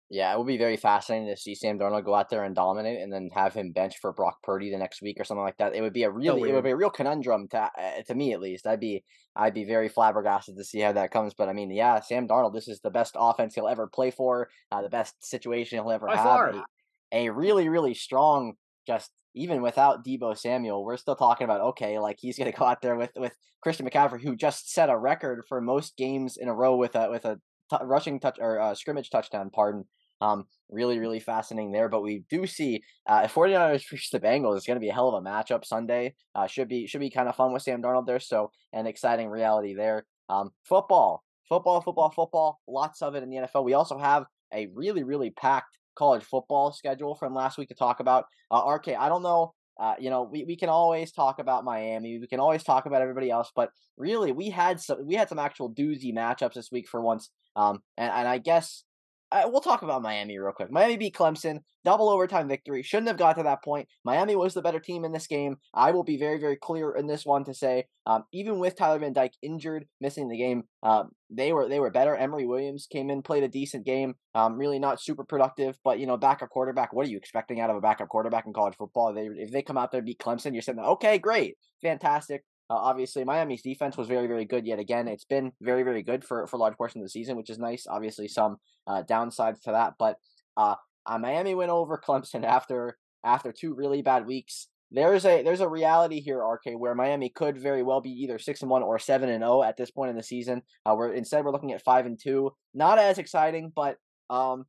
Yeah, 0.09 0.33
it 0.33 0.37
would 0.37 0.47
be 0.47 0.57
very 0.57 0.77
fascinating 0.77 1.27
to 1.27 1.35
see 1.35 1.53
Sam 1.53 1.77
Darnold 1.77 2.05
go 2.05 2.15
out 2.15 2.29
there 2.29 2.45
and 2.45 2.55
dominate, 2.55 3.01
and 3.01 3.11
then 3.11 3.29
have 3.33 3.53
him 3.53 3.73
bench 3.73 3.95
for 3.99 4.13
Brock 4.13 4.37
Purdy 4.41 4.71
the 4.71 4.77
next 4.77 5.01
week 5.01 5.19
or 5.19 5.25
something 5.25 5.43
like 5.43 5.57
that. 5.57 5.75
It 5.75 5.81
would 5.81 5.91
be 5.91 6.03
a 6.03 6.07
So 6.07 6.13
really, 6.13 6.49
it 6.49 6.53
would 6.53 6.63
be 6.63 6.69
a 6.69 6.77
real 6.77 6.89
conundrum 6.89 7.49
to 7.49 7.57
uh, 7.57 8.01
to 8.07 8.15
me 8.15 8.33
at 8.33 8.39
least. 8.39 8.65
I'd 8.65 8.79
be 8.79 9.03
I'd 9.35 9.53
be 9.53 9.65
very 9.65 9.89
flabbergasted 9.89 10.55
to 10.55 10.63
see 10.63 10.79
how 10.79 10.93
that 10.93 11.11
comes. 11.11 11.33
But 11.33 11.49
I 11.49 11.53
mean, 11.53 11.71
yeah, 11.71 11.99
Sam 11.99 12.27
Darnold, 12.27 12.53
this 12.53 12.69
is 12.69 12.79
the 12.79 12.89
best 12.89 13.15
offense 13.19 13.55
he'll 13.55 13.67
ever 13.67 13.87
play 13.87 14.11
for, 14.11 14.49
uh, 14.71 14.81
the 14.81 14.89
best 14.89 15.13
situation 15.23 15.77
he'll 15.77 15.91
ever 15.91 16.07
By 16.07 16.15
have. 16.15 16.55
A, 16.55 17.27
a 17.27 17.29
really, 17.29 17.67
really 17.67 17.93
strong, 17.93 18.53
just 18.87 19.11
even 19.37 19.61
without 19.61 20.05
Deebo 20.05 20.37
Samuel, 20.37 20.83
we're 20.83 20.97
still 20.97 21.15
talking 21.15 21.45
about 21.45 21.61
okay, 21.61 21.99
like 21.99 22.17
he's 22.19 22.37
gonna 22.37 22.51
go 22.51 22.65
out 22.65 22.81
there 22.81 22.95
with 22.95 23.11
with 23.15 23.33
Christian 23.61 23.89
McCaffrey, 23.89 24.21
who 24.21 24.35
just 24.35 24.71
set 24.71 24.89
a 24.89 24.97
record 24.97 25.43
for 25.47 25.61
most 25.61 25.97
games 25.97 26.37
in 26.37 26.47
a 26.47 26.53
row 26.53 26.75
with 26.75 26.95
a 26.95 27.09
with 27.09 27.25
a 27.25 27.39
t- 27.69 27.77
rushing 27.83 28.19
touch 28.19 28.37
or 28.39 28.59
uh, 28.59 28.75
scrimmage 28.75 29.09
touchdown. 29.09 29.49
Pardon. 29.53 29.85
Um, 30.19 30.45
really, 30.69 30.97
really 30.97 31.19
fascinating 31.19 31.71
there. 31.71 31.89
But 31.89 32.01
we 32.01 32.23
do 32.29 32.47
see 32.47 32.81
uh, 33.07 33.21
if 33.25 33.35
49ers 33.35 33.91
reach 33.91 34.09
the 34.09 34.19
Bengals, 34.19 34.57
it's 34.57 34.65
going 34.65 34.77
to 34.77 34.81
be 34.81 34.89
a 34.89 34.93
hell 34.93 35.09
of 35.09 35.23
a 35.23 35.27
matchup 35.27 35.63
Sunday. 35.63 36.15
Uh, 36.33 36.47
should 36.47 36.67
be 36.67 36.87
should 36.87 37.01
be 37.01 37.11
kind 37.11 37.29
of 37.29 37.35
fun 37.35 37.53
with 37.53 37.61
Sam 37.61 37.81
Darnold 37.81 38.07
there. 38.07 38.19
So 38.19 38.51
an 38.73 38.87
exciting 38.87 39.29
reality 39.29 39.75
there. 39.75 40.05
Um, 40.29 40.51
football, 40.63 41.23
football, 41.47 41.81
football, 41.81 42.09
football. 42.09 42.59
Lots 42.67 43.01
of 43.01 43.15
it 43.15 43.23
in 43.23 43.29
the 43.29 43.37
NFL. 43.37 43.63
We 43.63 43.73
also 43.73 43.97
have 43.97 44.25
a 44.53 44.67
really, 44.73 45.03
really 45.03 45.29
packed 45.29 45.77
college 45.97 46.23
football 46.23 46.71
schedule 46.71 47.15
from 47.15 47.33
last 47.33 47.57
week 47.57 47.69
to 47.69 47.75
talk 47.75 47.99
about. 47.99 48.25
Uh, 48.51 48.63
RK, 48.67 48.89
I 48.89 49.09
don't 49.09 49.23
know. 49.23 49.53
Uh, 49.79 49.93
you 49.99 50.09
know, 50.09 50.23
we, 50.23 50.43
we 50.43 50.55
can 50.55 50.69
always 50.69 51.11
talk 51.11 51.39
about 51.39 51.63
Miami. 51.63 52.17
We 52.19 52.27
can 52.27 52.39
always 52.39 52.63
talk 52.63 52.85
about 52.85 53.01
everybody 53.01 53.29
else, 53.29 53.51
but 53.55 53.69
really, 53.95 54.31
we 54.31 54.49
had 54.49 54.79
some 54.79 55.05
we 55.05 55.15
had 55.15 55.29
some 55.29 55.39
actual 55.39 55.71
doozy 55.71 56.13
matchups 56.13 56.53
this 56.53 56.71
week 56.71 56.87
for 56.87 57.01
once. 57.01 57.29
Um, 57.55 57.81
and, 57.97 58.11
and 58.11 58.27
I 58.27 58.37
guess 58.39 58.83
we'll 59.31 59.61
talk 59.61 59.81
about 59.81 60.01
Miami 60.01 60.37
real 60.37 60.51
quick. 60.51 60.71
Miami 60.71 60.97
beat 60.97 61.15
Clemson, 61.15 61.59
double 61.83 62.09
overtime 62.09 62.47
victory. 62.47 62.83
Shouldn't 62.83 63.07
have 63.07 63.17
got 63.17 63.37
to 63.37 63.43
that 63.43 63.63
point. 63.63 63.87
Miami 64.03 64.35
was 64.35 64.53
the 64.53 64.61
better 64.61 64.79
team 64.79 65.05
in 65.05 65.11
this 65.11 65.27
game. 65.27 65.57
I 65.73 65.91
will 65.91 66.03
be 66.03 66.17
very, 66.17 66.39
very 66.39 66.55
clear 66.55 66.91
in 66.91 67.07
this 67.07 67.25
one 67.25 67.43
to 67.45 67.53
say, 67.53 67.85
um, 68.05 68.23
even 68.33 68.59
with 68.59 68.77
Tyler 68.77 68.99
Van 68.99 69.13
Dyke 69.13 69.33
injured, 69.41 69.85
missing 69.99 70.29
the 70.29 70.37
game, 70.37 70.63
um, 70.83 71.09
they 71.29 71.51
were 71.51 71.67
they 71.67 71.79
were 71.79 71.91
better. 71.91 72.15
Emory 72.15 72.45
Williams 72.45 72.87
came 72.89 73.09
in, 73.09 73.21
played 73.21 73.43
a 73.43 73.49
decent 73.49 73.85
game. 73.85 74.15
Um, 74.33 74.57
really 74.57 74.79
not 74.79 75.01
super 75.01 75.25
productive, 75.25 75.77
but 75.83 75.99
you 75.99 76.07
know, 76.07 76.17
backup 76.17 76.49
quarterback. 76.49 76.93
What 76.93 77.05
are 77.05 77.09
you 77.09 77.17
expecting 77.17 77.59
out 77.59 77.69
of 77.69 77.75
a 77.75 77.81
backup 77.81 78.07
quarterback 78.07 78.45
in 78.45 78.53
college 78.53 78.75
football? 78.77 79.13
They 79.13 79.25
if 79.25 79.51
they 79.51 79.61
come 79.61 79.77
out 79.77 79.91
there 79.91 79.99
and 79.99 80.05
beat 80.05 80.19
Clemson, 80.19 80.53
you're 80.53 80.61
saying, 80.61 80.79
okay, 80.79 81.17
great, 81.17 81.57
fantastic. 81.81 82.43
Uh, 82.69 82.75
obviously, 82.75 83.23
Miami's 83.23 83.61
defense 83.61 83.95
was 83.95 84.07
very, 84.07 84.27
very 84.27 84.45
good 84.45 84.67
yet 84.67 84.79
again. 84.79 85.07
It's 85.07 85.25
been 85.25 85.53
very, 85.61 85.83
very 85.83 86.03
good 86.03 86.23
for, 86.25 86.47
for 86.47 86.57
large 86.57 86.75
portion 86.75 86.99
of 86.99 87.05
the 87.05 87.09
season, 87.09 87.37
which 87.37 87.49
is 87.49 87.59
nice. 87.59 87.85
Obviously, 87.89 88.27
some 88.27 88.57
uh, 88.87 89.03
downsides 89.03 89.61
to 89.61 89.71
that, 89.71 89.93
but 89.97 90.17
uh, 90.57 90.75
Miami 91.19 91.55
went 91.55 91.71
over 91.71 92.01
Clemson 92.07 92.43
after 92.43 92.97
after 93.23 93.51
two 93.51 93.73
really 93.73 94.01
bad 94.01 94.25
weeks. 94.25 94.67
There's 94.91 95.25
a 95.25 95.43
there's 95.43 95.61
a 95.61 95.67
reality 95.67 96.21
here, 96.21 96.41
RK, 96.41 96.79
where 96.79 96.95
Miami 96.95 97.29
could 97.29 97.57
very 97.57 97.83
well 97.83 97.99
be 97.99 98.11
either 98.11 98.39
six 98.39 98.61
and 98.61 98.69
one 98.69 98.83
or 98.83 98.99
seven 98.99 99.29
and 99.29 99.43
zero 99.43 99.63
at 99.63 99.75
this 99.75 99.91
point 99.91 100.09
in 100.09 100.15
the 100.15 100.23
season. 100.23 100.61
Uh, 100.85 100.95
we're 100.97 101.13
instead 101.13 101.43
we're 101.43 101.51
looking 101.51 101.73
at 101.73 101.83
five 101.83 102.05
and 102.05 102.19
two. 102.21 102.51
Not 102.73 102.97
as 102.97 103.17
exciting, 103.17 103.71
but 103.75 103.97
um, 104.29 104.65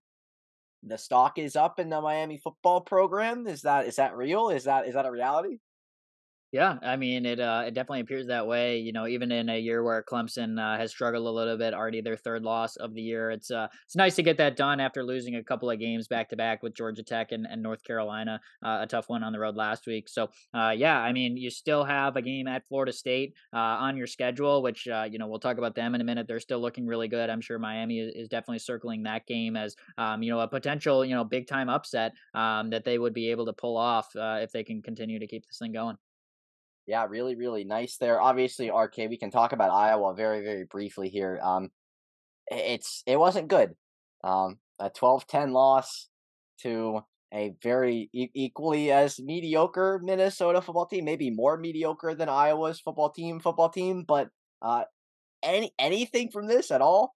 the 0.83 0.99
stock 0.99 1.39
is 1.39 1.55
up 1.55 1.79
in 1.79 1.89
the 1.89 2.01
Miami 2.01 2.39
football 2.39 2.81
program. 2.81 3.47
Is 3.47 3.63
that 3.63 3.87
is 3.87 3.97
that 3.97 4.17
real? 4.17 4.51
Is 4.51 4.65
that 4.65 4.89
is 4.89 4.95
that 4.95 5.07
a 5.07 5.11
reality? 5.11 5.59
Yeah, 6.51 6.79
I 6.81 6.97
mean 6.97 7.27
it. 7.27 7.41
Uh, 7.41 7.65
it 7.67 7.75
definitely 7.75 8.01
appears 8.01 8.27
that 8.29 8.47
way. 8.47 8.79
You 8.79 8.91
know, 8.93 9.07
even 9.07 9.31
in 9.31 9.51
a 9.51 9.59
year 9.61 9.83
where 9.85 10.03
Clemson 10.03 10.59
uh, 10.59 10.79
has 10.79 10.91
struggled 10.91 11.27
a 11.27 11.31
little 11.31 11.59
bit, 11.59 11.75
already 11.75 12.01
their 12.01 12.17
third 12.17 12.43
loss 12.43 12.77
of 12.77 12.95
the 12.95 13.03
year. 13.03 13.31
It's 13.31 13.51
uh, 13.51 13.69
it's 13.85 13.97
nice 13.97 14.17
to 14.17 14.23
get 14.23 14.39
that 14.39 14.57
done 14.57 14.81
after 14.81 15.05
losing 15.05 15.37
a 15.37 15.45
couple 15.45 15.71
of 15.71 15.79
games 15.79 16.09
back 16.09 16.31
to 16.31 16.37
back 16.37 16.63
with 16.63 16.73
Georgia 16.75 17.03
Tech 17.03 17.33
and, 17.33 17.47
and 17.47 17.63
North 17.63 17.85
Carolina. 17.85 18.41
Uh, 18.65 18.79
a 18.81 18.87
tough 18.87 19.11
one 19.11 19.23
on 19.23 19.35
the 19.35 19.39
road 19.39 19.57
last 19.57 19.87
week. 19.87 20.09
So, 20.09 20.31
uh, 20.55 20.71
yeah, 20.75 20.99
I 20.99 21.13
mean, 21.13 21.37
you 21.37 21.51
still 21.51 21.85
have 21.85 22.17
a 22.17 22.23
game 22.23 22.49
at 22.49 22.67
Florida 22.67 22.95
State 22.95 23.35
uh, 23.53 23.59
on 23.59 23.99
your 23.99 24.07
schedule, 24.07 24.63
which 24.63 24.87
you 24.87 25.19
know 25.19 25.27
we'll 25.27 25.41
talk 25.41 25.59
about 25.59 25.75
them 25.75 25.95
in 25.95 26.01
a 26.01 26.05
minute. 26.05 26.27
They're 26.27 26.41
still 26.41 26.61
looking 26.61 26.87
really 26.87 27.09
good. 27.09 27.29
I'm 27.29 27.43
sure 27.43 27.59
Miami 27.59 28.01
is, 28.01 28.15
is 28.15 28.29
definitely 28.29 28.61
circling 28.61 29.03
that 29.03 29.27
game 29.27 29.55
as 29.55 29.77
um, 29.99 30.23
you 30.23 30.31
know 30.31 30.41
a 30.41 30.49
potential 30.49 31.05
you 31.05 31.15
know 31.15 31.25
big 31.25 31.47
time 31.47 31.69
upset 31.69 32.13
um, 32.33 32.71
that 32.71 32.85
they 32.85 32.99
would 32.99 33.13
be 33.13 33.31
able 33.33 33.45
to 33.45 33.53
pull 33.53 33.77
off 33.77 34.09
if 34.17 34.51
they 34.51 34.65
can 34.65 34.81
continue 34.81 35.19
to 35.19 35.27
keep 35.27 35.45
this 35.47 35.59
thing 35.59 35.73
going. 35.73 35.99
Yeah, 36.89 37.05
really, 37.07 37.35
really 37.37 37.65
nice 37.65 37.99
there. 37.99 38.19
Obviously, 38.19 38.71
RK, 38.71 38.97
we 39.11 39.19
can 39.19 39.31
talk 39.31 39.53
about 39.53 39.71
Iowa 39.71 40.15
very, 40.15 40.43
very 40.43 40.65
briefly 40.65 41.11
here. 41.11 41.39
Um, 41.43 41.69
it's 42.47 43.03
it 43.07 43.19
wasn't 43.19 43.49
good. 43.49 43.75
Um, 44.25 44.57
a 44.79 44.89
12-10 44.89 45.53
loss 45.53 46.09
to 46.63 47.01
a 47.33 47.53
very 47.63 48.09
e- 48.15 48.31
equally 48.35 48.91
as 48.91 49.21
mediocre 49.21 50.01
Minnesota 50.03 50.63
football 50.63 50.87
team, 50.87 51.05
maybe 51.05 51.31
more 51.31 51.59
mediocre 51.59 52.15
than 52.15 52.31
Iowa's 52.31 52.81
football 52.81 53.11
team, 53.11 53.39
football 53.39 53.69
team, 53.69 54.07
but 54.09 54.31
uh, 54.63 54.85
any 55.43 55.73
anything 55.79 56.31
from 56.31 56.47
this 56.47 56.71
at 56.71 56.81
all? 56.81 57.15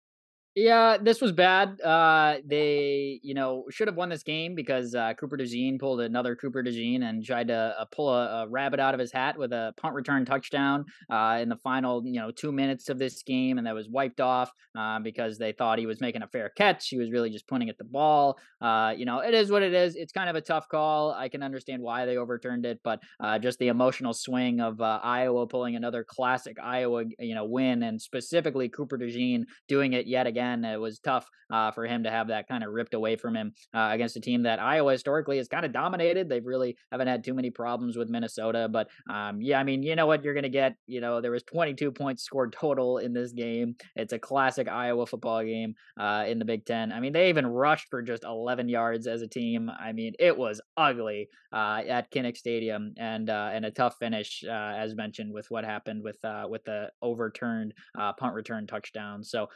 Yeah, 0.54 0.98
this 0.98 1.22
was 1.22 1.32
bad. 1.32 1.80
Uh, 1.80 2.34
they, 2.44 3.20
you 3.22 3.32
know, 3.32 3.64
should 3.70 3.88
have 3.88 3.96
won 3.96 4.10
this 4.10 4.22
game 4.22 4.54
because 4.54 4.94
uh, 4.94 5.14
Cooper 5.14 5.38
DeJean 5.38 5.80
pulled 5.80 6.02
another 6.02 6.36
Cooper 6.36 6.62
DeJean 6.62 7.02
and 7.08 7.24
tried 7.24 7.48
to 7.48 7.74
uh, 7.78 7.86
pull 7.86 8.10
a, 8.10 8.42
a 8.42 8.48
rabbit 8.48 8.78
out 8.78 8.92
of 8.92 9.00
his 9.00 9.10
hat 9.10 9.38
with 9.38 9.50
a 9.54 9.72
punt 9.78 9.94
return 9.94 10.26
touchdown 10.26 10.84
uh, 11.08 11.38
in 11.40 11.48
the 11.48 11.56
final, 11.56 12.02
you 12.04 12.20
know, 12.20 12.30
two 12.30 12.52
minutes 12.52 12.90
of 12.90 12.98
this 12.98 13.22
game, 13.22 13.56
and 13.56 13.66
that 13.66 13.74
was 13.74 13.88
wiped 13.88 14.20
off 14.20 14.52
uh, 14.78 14.98
because 14.98 15.38
they 15.38 15.52
thought 15.52 15.78
he 15.78 15.86
was 15.86 16.02
making 16.02 16.20
a 16.20 16.28
fair 16.28 16.50
catch. 16.50 16.86
He 16.88 16.98
was 16.98 17.10
really 17.10 17.30
just 17.30 17.48
pointing 17.48 17.70
at 17.70 17.78
the 17.78 17.84
ball. 17.84 18.38
Uh, 18.60 18.92
you 18.94 19.06
know, 19.06 19.20
it 19.20 19.32
is 19.32 19.50
what 19.50 19.62
it 19.62 19.72
is. 19.72 19.96
It's 19.96 20.12
kind 20.12 20.28
of 20.28 20.36
a 20.36 20.42
tough 20.42 20.68
call. 20.68 21.12
I 21.12 21.30
can 21.30 21.42
understand 21.42 21.80
why 21.80 22.04
they 22.04 22.18
overturned 22.18 22.66
it, 22.66 22.78
but 22.84 23.00
just 23.40 23.58
the 23.58 23.68
emotional 23.68 24.12
swing 24.12 24.60
of 24.60 24.82
Iowa 24.82 25.46
pulling 25.46 25.76
another 25.76 26.04
classic 26.04 26.58
Iowa, 26.62 27.04
you 27.18 27.34
know, 27.34 27.46
win, 27.46 27.82
and 27.82 28.00
specifically 28.00 28.68
Cooper 28.68 28.98
DeJean 28.98 29.44
doing 29.66 29.94
it 29.94 30.06
yet 30.06 30.26
again. 30.26 30.41
It 30.50 30.81
was 30.81 30.98
tough 30.98 31.28
uh, 31.52 31.70
for 31.70 31.87
him 31.87 32.02
to 32.05 32.11
have 32.11 32.28
that 32.28 32.48
kind 32.48 32.64
of 32.64 32.72
ripped 32.72 32.94
away 32.94 33.16
from 33.16 33.37
him 33.37 33.52
uh, 33.74 33.90
against 33.92 34.16
a 34.16 34.20
team 34.20 34.42
that 34.42 34.59
Iowa 34.59 34.92
historically 34.92 35.37
has 35.37 35.48
kind 35.48 35.64
of 35.64 35.72
dominated. 35.72 36.28
They've 36.28 36.44
really 36.44 36.76
haven't 36.90 37.09
had 37.09 37.22
too 37.22 37.35
many 37.35 37.50
problems 37.50 37.96
with 37.96 38.09
Minnesota, 38.09 38.68
but 38.70 38.88
um, 39.11 39.40
yeah, 39.40 39.61
I 39.61 39.64
mean, 39.64 39.83
you 39.83 39.94
know 39.94 40.07
what 40.07 40.24
you're 40.24 40.35
going 40.35 40.42
to 40.44 40.48
get. 40.48 40.76
You 40.87 41.00
know, 41.00 41.20
there 41.20 41.31
was 41.31 41.42
22 41.44 41.92
points 41.92 42.22
scored 42.22 42.52
total 42.52 42.98
in 42.98 43.12
this 43.12 43.33
game. 43.33 43.76
It's 43.96 44.12
a 44.12 44.18
classic 44.18 44.68
Iowa 44.68 45.07
football 45.07 45.42
game 45.42 45.74
uh, 45.98 46.24
in 46.26 46.38
the 46.38 46.44
Big 46.44 46.64
Ten. 46.64 46.92
I 46.92 47.00
mean, 47.00 47.12
they 47.12 47.28
even 47.28 47.46
rushed 47.46 47.88
for 47.90 48.02
just 48.02 48.24
11 48.24 48.68
yards 48.68 49.07
as 49.07 49.22
a 49.22 49.28
team. 49.28 49.70
I 49.70 49.92
mean, 49.92 50.14
it 50.18 50.37
was 50.37 50.61
ugly 50.76 51.28
uh, 51.52 51.83
at 51.87 52.11
Kinnick 52.11 52.37
Stadium, 52.37 52.94
and 52.96 53.28
uh, 53.28 53.50
and 53.52 53.66
a 53.66 53.70
tough 53.70 53.96
finish, 53.98 54.42
uh, 54.46 54.50
as 54.50 54.94
mentioned, 54.94 55.33
with 55.33 55.50
what 55.50 55.64
happened 55.64 56.02
with 56.02 56.18
with 56.48 56.64
the 56.64 56.90
overturned 57.02 57.74
punt 58.18 58.35
return 58.35 58.66
touchdown. 58.66 59.22
So 59.22 59.48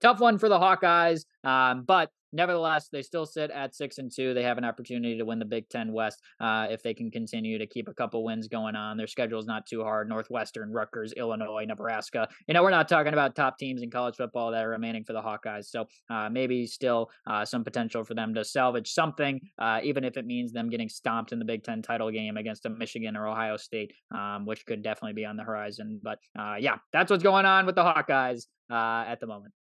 tough 0.00 0.20
one 0.20 0.31
for 0.38 0.48
the 0.48 0.58
Hawkeyes, 0.58 1.24
um, 1.44 1.84
but 1.86 2.10
nevertheless, 2.32 2.88
they 2.90 3.02
still 3.02 3.26
sit 3.26 3.50
at 3.50 3.74
six 3.74 3.98
and 3.98 4.10
two. 4.10 4.34
They 4.34 4.42
have 4.42 4.58
an 4.58 4.64
opportunity 4.64 5.18
to 5.18 5.24
win 5.24 5.38
the 5.38 5.44
Big 5.44 5.68
Ten 5.68 5.92
West 5.92 6.20
uh, 6.40 6.66
if 6.70 6.82
they 6.82 6.94
can 6.94 7.10
continue 7.10 7.58
to 7.58 7.66
keep 7.66 7.88
a 7.88 7.94
couple 7.94 8.24
wins 8.24 8.48
going 8.48 8.74
on. 8.74 8.96
Their 8.96 9.06
schedule 9.06 9.38
is 9.38 9.46
not 9.46 9.66
too 9.66 9.82
hard: 9.82 10.08
Northwestern, 10.08 10.72
Rutgers, 10.72 11.12
Illinois, 11.12 11.64
Nebraska. 11.66 12.28
You 12.48 12.54
know, 12.54 12.62
we're 12.62 12.70
not 12.70 12.88
talking 12.88 13.12
about 13.12 13.36
top 13.36 13.58
teams 13.58 13.82
in 13.82 13.90
college 13.90 14.16
football 14.16 14.50
that 14.52 14.64
are 14.64 14.70
remaining 14.70 15.04
for 15.04 15.12
the 15.12 15.22
Hawkeyes. 15.22 15.66
So 15.66 15.86
uh, 16.10 16.28
maybe 16.30 16.66
still 16.66 17.10
uh, 17.26 17.44
some 17.44 17.64
potential 17.64 18.04
for 18.04 18.14
them 18.14 18.34
to 18.34 18.44
salvage 18.44 18.90
something, 18.90 19.40
uh, 19.58 19.80
even 19.82 20.04
if 20.04 20.16
it 20.16 20.26
means 20.26 20.52
them 20.52 20.70
getting 20.70 20.88
stomped 20.88 21.32
in 21.32 21.38
the 21.38 21.44
Big 21.44 21.62
Ten 21.62 21.82
title 21.82 22.10
game 22.10 22.36
against 22.36 22.66
a 22.66 22.70
Michigan 22.70 23.16
or 23.16 23.28
Ohio 23.28 23.56
State, 23.56 23.92
um, 24.14 24.46
which 24.46 24.64
could 24.66 24.82
definitely 24.82 25.14
be 25.14 25.24
on 25.24 25.36
the 25.36 25.44
horizon. 25.44 26.00
But 26.02 26.18
uh, 26.38 26.56
yeah, 26.58 26.76
that's 26.92 27.10
what's 27.10 27.22
going 27.22 27.46
on 27.46 27.66
with 27.66 27.74
the 27.74 27.82
Hawkeyes 27.82 28.46
uh, 28.70 29.04
at 29.06 29.20
the 29.20 29.26
moment. 29.26 29.52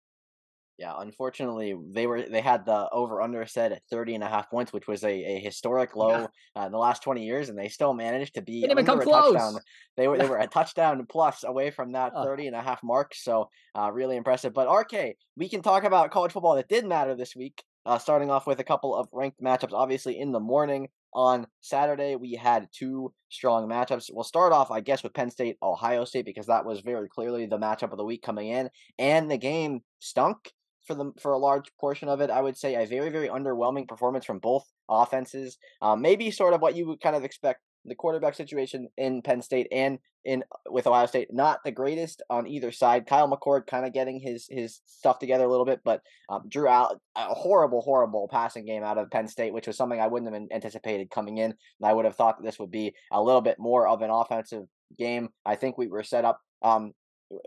Yeah, 0.81 0.95
unfortunately, 0.99 1.77
they 1.91 2.07
were 2.07 2.23
they 2.23 2.41
had 2.41 2.65
the 2.65 2.89
over 2.91 3.21
under 3.21 3.45
set 3.45 3.71
at 3.71 3.83
30 3.91 4.15
and 4.15 4.25
a 4.25 4.29
half 4.29 4.49
points, 4.49 4.73
which 4.73 4.89
was 4.89 5.05
a, 5.05 5.11
a 5.11 5.39
historic 5.39 5.95
low 5.95 6.09
Yeah, 6.09 6.27
uh, 6.57 6.65
in 6.65 6.73
the 6.73 6.79
last 6.79 7.03
20 7.03 7.23
years, 7.23 7.51
and 7.51 7.59
they 7.59 7.69
still 7.69 7.93
managed 7.93 8.35
to 8.37 8.41
be 8.41 8.63
didn't 8.63 8.73
even 8.73 8.87
come 8.87 8.99
under 8.99 9.03
a 9.03 9.07
touchdown. 9.07 9.53
close. 9.53 9.65
They 9.99 10.09
were 10.09 10.17
they 10.17 10.27
were 10.31 10.39
a 10.39 10.47
touchdown 10.47 11.05
plus 11.07 11.45
away 11.45 11.71
from 11.71 11.93
that 11.93 12.13
Oh, 12.17 12.25
30 12.25 12.47
and 12.47 12.57
a 12.57 12.63
half 12.63 12.83
mark, 12.83 13.15
so 13.15 13.51
uh, 13.79 13.91
really 13.93 14.17
impressive. 14.17 14.55
But 14.55 14.75
RK, 14.75 15.17
we 15.37 15.51
can 15.51 15.61
talk 15.61 15.85
about 15.85 16.11
college 16.11 16.33
football 16.33 16.55
that 16.57 16.69
did 16.69 16.87
matter 16.87 17.15
this 17.15 17.37
week. 17.37 17.63
Uh, 17.87 17.99
starting 17.99 18.31
off 18.31 18.47
with 18.47 18.61
a 18.61 18.65
couple 18.65 18.95
of 18.95 19.09
ranked 19.13 19.41
matchups. 19.43 19.73
Obviously, 19.73 20.19
in 20.19 20.33
the 20.33 20.41
morning 20.41 20.89
on 21.15 21.47
Saturday, 21.61 22.15
we 22.15 22.35
had 22.35 22.69
two 22.73 23.13
strong 23.31 23.69
matchups. 23.69 24.11
We'll 24.13 24.23
start 24.25 24.53
off, 24.53 24.71
I 24.71 24.81
guess, 24.81 25.03
with 25.03 25.15
Penn 25.15 25.31
State, 25.31 25.57
Ohio 25.63 26.05
State, 26.05 26.27
because 26.27 26.47
that 26.47 26.65
was 26.67 26.81
very 26.81 27.09
clearly 27.09 27.47
the 27.47 27.59
matchup 27.59 27.91
of 27.93 27.97
the 27.97 28.05
week 28.05 28.23
coming 28.23 28.49
in, 28.49 28.71
and 28.99 29.31
the 29.31 29.39
game 29.39 29.81
stunk 29.99 30.53
for 30.87 30.95
the 30.95 31.13
for 31.21 31.33
a 31.33 31.39
large 31.39 31.71
portion 31.79 32.09
of 32.09 32.21
it. 32.21 32.31
I 32.31 32.41
would 32.41 32.57
say 32.57 32.75
a 32.75 32.87
very 32.87 33.11
very 33.11 33.29
underwhelming 33.29 33.89
performance 33.89 34.25
from 34.25 34.39
both 34.39 34.65
offenses. 34.89 35.59
Um, 35.83 36.01
maybe 36.01 36.31
sort 36.31 36.55
of 36.55 36.61
what 36.61 36.77
you 36.77 36.87
would 36.89 37.01
kind 37.01 37.17
of 37.17 37.25
expect 37.25 37.61
the 37.85 37.95
quarterback 37.95 38.35
situation 38.35 38.89
in 38.97 39.23
Penn 39.23 39.43
State 39.43 39.69
and 39.73 39.99
in 40.25 40.45
with 40.69 40.87
Ohio 40.87 41.07
State 41.07 41.33
not 41.33 41.61
the 41.65 41.71
greatest 41.71 42.23
on 42.29 42.47
either 42.47 42.73
side. 42.73 43.07
Kyle 43.07 43.31
McCord 43.31 43.67
kind 43.67 43.87
of 43.87 43.93
getting 43.93 44.21
his 44.21 44.47
his 44.51 44.81
stuff 44.87 45.19
together 45.19 45.45
a 45.45 45.49
little 45.49 45.65
bit, 45.65 45.81
but 45.85 46.03
um, 46.29 46.43
drew 46.49 46.69
out 46.69 47.01
a 47.17 47.35
horrible, 47.35 47.81
horrible 47.81 48.29
passing 48.31 48.67
game 48.67 48.83
out 48.83 48.99
of 48.99 49.11
Penn 49.11 49.29
State, 49.29 49.55
which 49.55 49.67
was 49.67 49.77
something 49.77 50.01
I 50.01 50.09
wouldn't 50.09 50.33
have 50.33 50.43
anticipated 50.53 51.11
coming 51.11 51.39
in. 51.39 51.51
And 51.51 51.57
I 51.85 51.93
would 51.93 52.05
have 52.05 52.17
thought 52.17 52.39
that 52.39 52.45
this 52.45 52.59
would 52.59 52.71
be 52.71 52.95
a 53.11 53.23
little 53.23 53.41
bit 53.41 53.59
more 53.59 53.89
of 53.89 54.03
an 54.03 54.11
offensive 54.11 54.65
game. 54.99 55.31
I 55.47 55.57
think 55.57 55.79
we 55.79 55.89
were 55.89 56.03
set 56.03 56.25
up. 56.25 56.41
Um, 56.63 56.93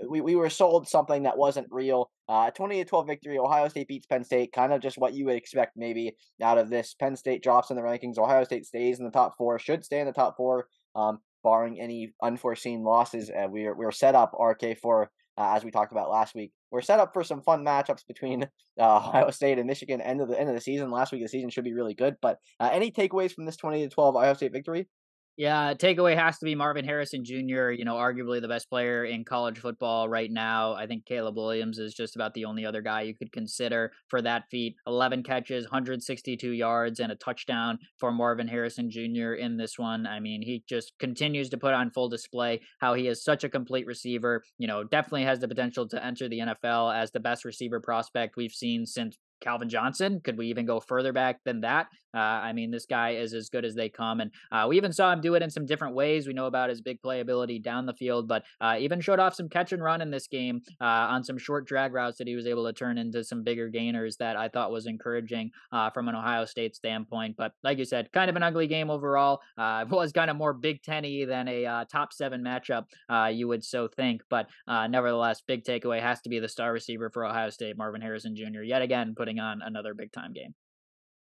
we, 0.08 0.22
we 0.22 0.36
were 0.36 0.50
sold 0.50 0.88
something 0.88 1.24
that 1.24 1.38
wasn't 1.38 1.68
real. 1.70 2.10
Uh, 2.30 2.52
20 2.52 2.84
to 2.84 2.90
12 2.90 3.08
victory. 3.08 3.38
Ohio 3.38 3.68
State 3.68 3.88
beats 3.88 4.06
Penn 4.06 4.24
State. 4.24 4.52
Kind 4.54 4.74
of 4.74 4.82
just 4.82 4.98
what 4.98 5.14
you 5.14 5.26
would 5.26 5.36
expect 5.36 5.74
maybe 5.76 6.16
out 6.42 6.58
of 6.58 6.70
this. 6.70 6.96
Penn 7.00 7.16
State 7.16 7.44
drops 7.44 7.70
in 7.70 7.76
the 7.76 7.82
rankings. 7.82 8.18
Ohio 8.18 8.44
State 8.44 8.66
stays 8.66 9.00
in 9.00 9.06
the 9.06 9.12
top 9.12 9.36
four. 9.38 9.60
Should 9.60 9.84
stay 9.84 10.00
in 10.00 10.06
the 10.06 10.14
top 10.14 10.36
four. 10.38 10.68
Um, 10.96 11.20
barring 11.44 11.80
any 11.80 12.14
unforeseen 12.22 12.84
losses. 12.84 13.30
Uh, 13.30 13.48
we're 13.50 13.76
we're 13.76 13.92
set 13.92 14.16
up 14.16 14.32
RK 14.40 14.78
for 14.82 15.12
uh, 15.38 15.54
as 15.56 15.64
we 15.64 15.72
talked 15.72 15.92
about 15.92 16.10
last 16.10 16.34
week. 16.36 16.52
We're 16.72 16.82
set 16.82 17.00
up 17.00 17.12
for 17.14 17.24
some 17.24 17.42
fun 17.42 17.64
matchups 17.66 18.08
between 18.08 18.44
uh, 18.80 18.98
Ohio 18.98 19.30
State 19.32 19.60
and 19.60 19.68
Michigan. 19.68 20.02
End 20.02 20.22
of 20.22 20.30
the 20.30 20.40
end 20.40 20.50
of 20.50 20.56
the 20.56 20.62
season. 20.62 20.90
Last 20.90 21.12
week 21.12 21.22
of 21.22 21.26
the 21.26 21.30
season 21.30 21.50
should 21.50 21.66
be 21.66 21.74
really 21.74 21.94
good. 21.94 22.16
But 22.22 22.38
uh, 22.60 22.70
any 22.72 22.92
takeaways 22.92 23.34
from 23.34 23.46
this 23.46 23.58
twenty 23.58 23.82
to 23.84 23.90
twelve 23.90 24.16
Ohio 24.16 24.34
State 24.34 24.54
victory? 24.54 24.88
Yeah, 25.36 25.74
takeaway 25.74 26.16
has 26.16 26.38
to 26.38 26.46
be 26.46 26.54
Marvin 26.54 26.86
Harrison 26.86 27.26
Jr., 27.26 27.72
you 27.72 27.86
know, 27.86 27.96
arguably 27.96 28.40
the 28.40 28.48
best 28.48 28.70
player 28.70 29.04
in 29.04 29.26
college 29.26 29.58
football 29.58 30.08
right 30.08 30.30
now. 30.30 30.74
I 30.74 30.86
think 30.86 31.06
Caleb 31.06 31.38
Williams 31.38 31.80
is 31.80 31.96
just 31.96 32.16
about 32.16 32.36
the 32.36 32.46
only 32.46 32.68
other 32.68 32.84
guy 32.84 33.02
you 33.02 33.16
could 33.16 33.32
consider 33.32 33.94
for 34.10 34.22
that 34.22 34.44
feat. 34.52 34.76
11 34.86 35.24
catches, 35.24 35.64
162 35.64 36.52
yards, 36.52 37.00
and 37.00 37.12
a 37.12 37.16
touchdown 37.16 37.80
for 37.98 38.12
Marvin 38.12 38.48
Harrison 38.48 38.92
Jr. 38.92 39.34
in 39.34 39.58
this 39.58 39.80
one. 39.80 40.06
I 40.06 40.20
mean, 40.20 40.44
he 40.44 40.64
just 40.70 40.94
continues 41.00 41.50
to 41.50 41.58
put 41.58 41.74
on 41.74 41.90
full 41.90 42.10
display 42.10 42.62
how 42.80 42.94
he 42.94 43.08
is 43.08 43.24
such 43.24 43.44
a 43.44 43.50
complete 43.50 43.88
receiver. 43.88 44.44
You 44.60 44.68
know, 44.68 44.84
definitely 44.84 45.24
has 45.24 45.40
the 45.40 45.48
potential 45.48 45.88
to 45.88 46.06
enter 46.06 46.30
the 46.30 46.40
NFL 46.40 46.96
as 46.96 47.10
the 47.10 47.20
best 47.20 47.44
receiver 47.44 47.80
prospect 47.80 48.38
we've 48.38 48.52
seen 48.52 48.86
since 48.86 49.18
Calvin 49.42 49.70
Johnson. 49.70 50.22
Could 50.24 50.38
we 50.38 50.48
even 50.48 50.68
go 50.68 50.80
further 50.80 51.12
back 51.12 51.40
than 51.44 51.62
that? 51.62 51.88
Uh, 52.14 52.18
I 52.18 52.54
mean, 52.54 52.72
this 52.72 52.86
guy 52.86 53.12
is 53.12 53.34
as 53.34 53.50
good 53.50 53.66
as 53.66 53.76
they 53.76 53.90
come, 53.90 54.20
and 54.20 54.32
uh, 54.52 54.66
we 54.68 54.78
even 54.78 54.94
saw 54.94 55.12
him 55.12 55.22
do 55.22 55.36
it 55.36 55.44
in 55.44 55.50
some 55.50 55.66
different 55.66 55.96
ways. 55.96 56.28
We 56.28 56.34
know 56.34 56.46
about 56.46 56.70
his 56.70 56.82
big 56.82 57.02
playability 57.02 57.62
down 57.62 57.86
the 57.86 57.94
field, 57.94 58.28
but 58.28 58.44
uh, 58.62 58.78
even 58.80 59.02
showed 59.02 59.20
off 59.20 59.36
some 59.36 59.50
catch 59.50 59.72
and 59.72 59.84
run 59.84 60.02
in 60.02 60.12
this 60.12 60.28
game 60.28 60.62
uh, 60.82 60.86
on 60.86 61.24
some 61.24 61.38
short 61.38 61.68
drag 61.68 61.94
routes 61.94 62.18
that 62.18 62.28
he 62.28 62.36
was 62.36 62.48
able 62.48 62.66
to 62.66 62.74
turn 62.74 62.98
into 62.98 63.24
some 63.24 63.44
bigger 63.44 63.70
gainers 63.70 64.18
that 64.18 64.36
I 64.36 64.50
thought 64.50 64.72
was 64.72 64.86
encouraging 64.86 65.52
uh, 65.72 65.90
from 65.90 66.08
an 66.08 66.16
Ohio 66.16 66.46
State 66.46 66.76
standpoint. 66.76 67.36
But 67.38 67.54
like 67.64 67.78
you 67.78 67.86
said, 67.86 68.12
kind 68.12 68.30
of 68.30 68.36
an 68.36 68.44
ugly 68.44 68.68
game 68.68 68.90
overall. 68.90 69.42
Uh, 69.64 69.86
it 69.90 69.90
was 69.90 70.12
kind 70.12 70.30
of 70.30 70.36
more 70.36 70.52
Big 70.52 70.82
Ten-y 70.82 71.26
than 71.26 71.48
a 71.48 71.86
top 71.90 72.12
seven 72.12 72.44
matchup, 72.44 72.86
you 73.34 73.48
would 73.48 73.64
so 73.64 73.88
think. 73.88 74.22
But 74.30 74.50
nevertheless, 74.68 75.42
big 75.42 75.64
takeaway 75.64 76.02
has 76.02 76.20
to 76.22 76.30
be 76.30 76.40
the 76.40 76.50
star 76.50 76.74
receiver 76.74 77.10
for 77.10 77.24
Ohio 77.24 77.50
State, 77.50 77.78
Marvin 77.78 78.02
Harrison 78.02 78.36
Jr. 78.36 78.64
Yet 78.64 78.82
again, 78.82 79.14
putting 79.16 79.40
on 79.40 79.62
another 79.62 79.94
big 79.94 80.12
time 80.12 80.34
game. 80.34 80.54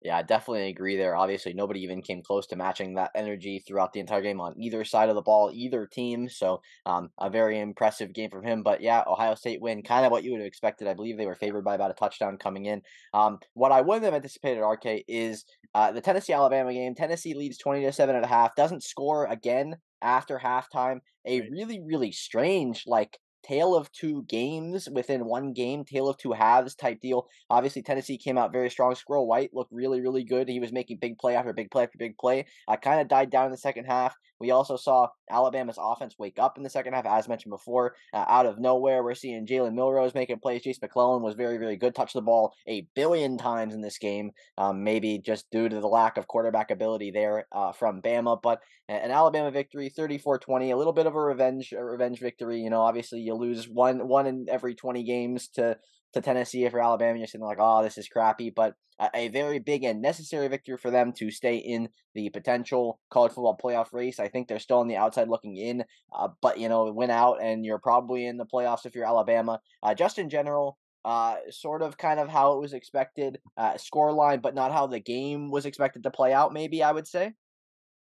Yeah, 0.03 0.17
I 0.17 0.23
definitely 0.23 0.67
agree 0.69 0.95
there. 0.97 1.15
Obviously, 1.15 1.53
nobody 1.53 1.81
even 1.81 2.01
came 2.01 2.23
close 2.23 2.47
to 2.47 2.55
matching 2.55 2.95
that 2.95 3.11
energy 3.13 3.59
throughout 3.59 3.93
the 3.93 3.99
entire 3.99 4.21
game 4.23 4.41
on 4.41 4.59
either 4.59 4.83
side 4.83 5.09
of 5.09 5.15
the 5.15 5.21
ball, 5.21 5.51
either 5.53 5.85
team. 5.85 6.27
So, 6.27 6.61
um, 6.87 7.11
a 7.19 7.29
very 7.29 7.59
impressive 7.59 8.11
game 8.11 8.31
from 8.31 8.43
him. 8.43 8.63
But 8.63 8.81
yeah, 8.81 9.03
Ohio 9.05 9.35
State 9.35 9.61
win, 9.61 9.83
kind 9.83 10.03
of 10.03 10.11
what 10.11 10.23
you 10.23 10.31
would 10.31 10.39
have 10.41 10.47
expected. 10.47 10.87
I 10.87 10.95
believe 10.95 11.17
they 11.17 11.27
were 11.27 11.35
favored 11.35 11.63
by 11.63 11.75
about 11.75 11.91
a 11.91 11.93
touchdown 11.93 12.37
coming 12.39 12.65
in. 12.65 12.81
Um, 13.13 13.37
what 13.53 13.71
I 13.71 13.81
wouldn't 13.81 14.05
have 14.05 14.15
anticipated, 14.15 14.61
RK, 14.65 15.03
is 15.07 15.45
uh, 15.75 15.91
the 15.91 16.01
Tennessee 16.01 16.33
Alabama 16.33 16.73
game. 16.73 16.95
Tennessee 16.95 17.35
leads 17.35 17.59
twenty 17.59 17.81
to 17.83 17.91
seven 17.91 18.15
at 18.15 18.23
a 18.23 18.27
half, 18.27 18.55
doesn't 18.55 18.83
score 18.83 19.25
again 19.27 19.75
after 20.01 20.39
halftime. 20.39 21.01
A 21.27 21.41
really, 21.41 21.79
really 21.79 22.11
strange 22.11 22.85
like 22.87 23.19
tale 23.43 23.75
of 23.75 23.91
two 23.91 24.23
games 24.23 24.89
within 24.89 25.25
one 25.25 25.53
game, 25.53 25.83
tale 25.83 26.09
of 26.09 26.17
two 26.17 26.31
halves 26.31 26.75
type 26.75 26.99
deal. 27.01 27.27
Obviously, 27.49 27.81
Tennessee 27.81 28.17
came 28.17 28.37
out 28.37 28.51
very 28.51 28.69
strong. 28.69 28.95
Squirrel 28.95 29.27
White 29.27 29.53
looked 29.53 29.71
really, 29.71 30.01
really 30.01 30.23
good. 30.23 30.47
He 30.47 30.59
was 30.59 30.71
making 30.71 30.97
big 30.97 31.17
play 31.17 31.35
after 31.35 31.53
big 31.53 31.71
play 31.71 31.83
after 31.83 31.97
big 31.97 32.17
play. 32.17 32.45
I 32.67 32.75
kind 32.75 33.01
of 33.01 33.07
died 33.07 33.29
down 33.29 33.45
in 33.45 33.51
the 33.51 33.57
second 33.57 33.85
half. 33.85 34.15
We 34.41 34.51
also 34.51 34.75
saw 34.75 35.07
Alabama's 35.29 35.77
offense 35.79 36.15
wake 36.17 36.39
up 36.39 36.57
in 36.57 36.63
the 36.63 36.69
second 36.69 36.93
half, 36.93 37.05
as 37.05 37.29
mentioned 37.29 37.51
before. 37.51 37.95
Uh, 38.13 38.25
out 38.27 38.45
of 38.45 38.59
nowhere, 38.59 39.03
we're 39.03 39.13
seeing 39.13 39.45
Jalen 39.45 39.75
Milroe 39.75 40.11
making 40.15 40.39
plays. 40.39 40.63
Jase 40.63 40.81
McClellan 40.81 41.21
was 41.21 41.35
very, 41.35 41.57
very 41.57 41.77
good. 41.77 41.93
Touched 41.93 42.15
the 42.15 42.21
ball 42.21 42.53
a 42.67 42.87
billion 42.95 43.37
times 43.37 43.75
in 43.75 43.81
this 43.81 43.99
game, 43.99 44.31
um, 44.57 44.83
maybe 44.83 45.19
just 45.19 45.49
due 45.51 45.69
to 45.69 45.79
the 45.79 45.87
lack 45.87 46.17
of 46.17 46.27
quarterback 46.27 46.71
ability 46.71 47.11
there 47.11 47.47
uh, 47.51 47.71
from 47.71 48.01
Bama. 48.01 48.41
But 48.41 48.61
an 48.89 49.11
Alabama 49.11 49.51
victory, 49.51 49.89
34-20, 49.95 50.73
a 50.73 50.75
little 50.75 50.91
bit 50.91 51.05
of 51.05 51.15
a 51.15 51.21
revenge, 51.21 51.71
a 51.71 51.83
revenge 51.83 52.19
victory. 52.19 52.61
You 52.61 52.69
know, 52.69 52.81
obviously 52.81 53.21
you 53.21 53.35
lose 53.35 53.69
one 53.69 54.07
one 54.07 54.25
in 54.25 54.47
every 54.49 54.75
20 54.75 55.03
games 55.03 55.47
to 55.49 55.77
to 56.13 56.21
Tennessee 56.21 56.65
if 56.65 56.73
you're 56.73 56.81
Alabama. 56.81 57.17
You're 57.17 57.27
sitting 57.27 57.45
like, 57.45 57.57
oh, 57.59 57.83
this 57.83 57.97
is 57.97 58.07
crappy, 58.07 58.49
but 58.49 58.75
a, 59.13 59.29
very 59.29 59.59
big 59.59 59.83
and 59.83 60.01
necessary 60.01 60.47
victory 60.47 60.77
for 60.77 60.91
them 60.91 61.11
to 61.13 61.31
stay 61.31 61.57
in 61.57 61.89
the 62.13 62.29
potential 62.29 62.99
college 63.09 63.31
football 63.31 63.57
playoff 63.61 63.93
race. 63.93 64.19
I 64.19 64.27
think 64.27 64.47
they're 64.47 64.59
still 64.59 64.79
on 64.79 64.87
the 64.87 64.97
outside 64.97 65.27
looking 65.27 65.57
in, 65.57 65.83
uh, 66.13 66.29
but 66.41 66.59
you 66.59 66.69
know, 66.69 66.91
win 66.91 67.09
out 67.09 67.41
and 67.41 67.65
you're 67.65 67.79
probably 67.79 68.25
in 68.25 68.37
the 68.37 68.45
playoffs 68.45 68.85
if 68.85 68.93
you're 68.93 69.05
Alabama. 69.05 69.59
Uh, 69.81 69.95
just 69.95 70.19
in 70.19 70.29
general, 70.29 70.77
uh, 71.03 71.37
sort 71.49 71.81
of 71.81 71.97
kind 71.97 72.19
of 72.19 72.29
how 72.29 72.53
it 72.53 72.61
was 72.61 72.73
expected, 72.73 73.39
uh, 73.57 73.77
score 73.77 74.13
line, 74.13 74.39
but 74.39 74.53
not 74.53 74.71
how 74.71 74.85
the 74.87 74.99
game 74.99 75.49
was 75.49 75.65
expected 75.65 76.03
to 76.03 76.11
play 76.11 76.33
out. 76.33 76.53
Maybe 76.53 76.83
I 76.83 76.91
would 76.91 77.07
say. 77.07 77.33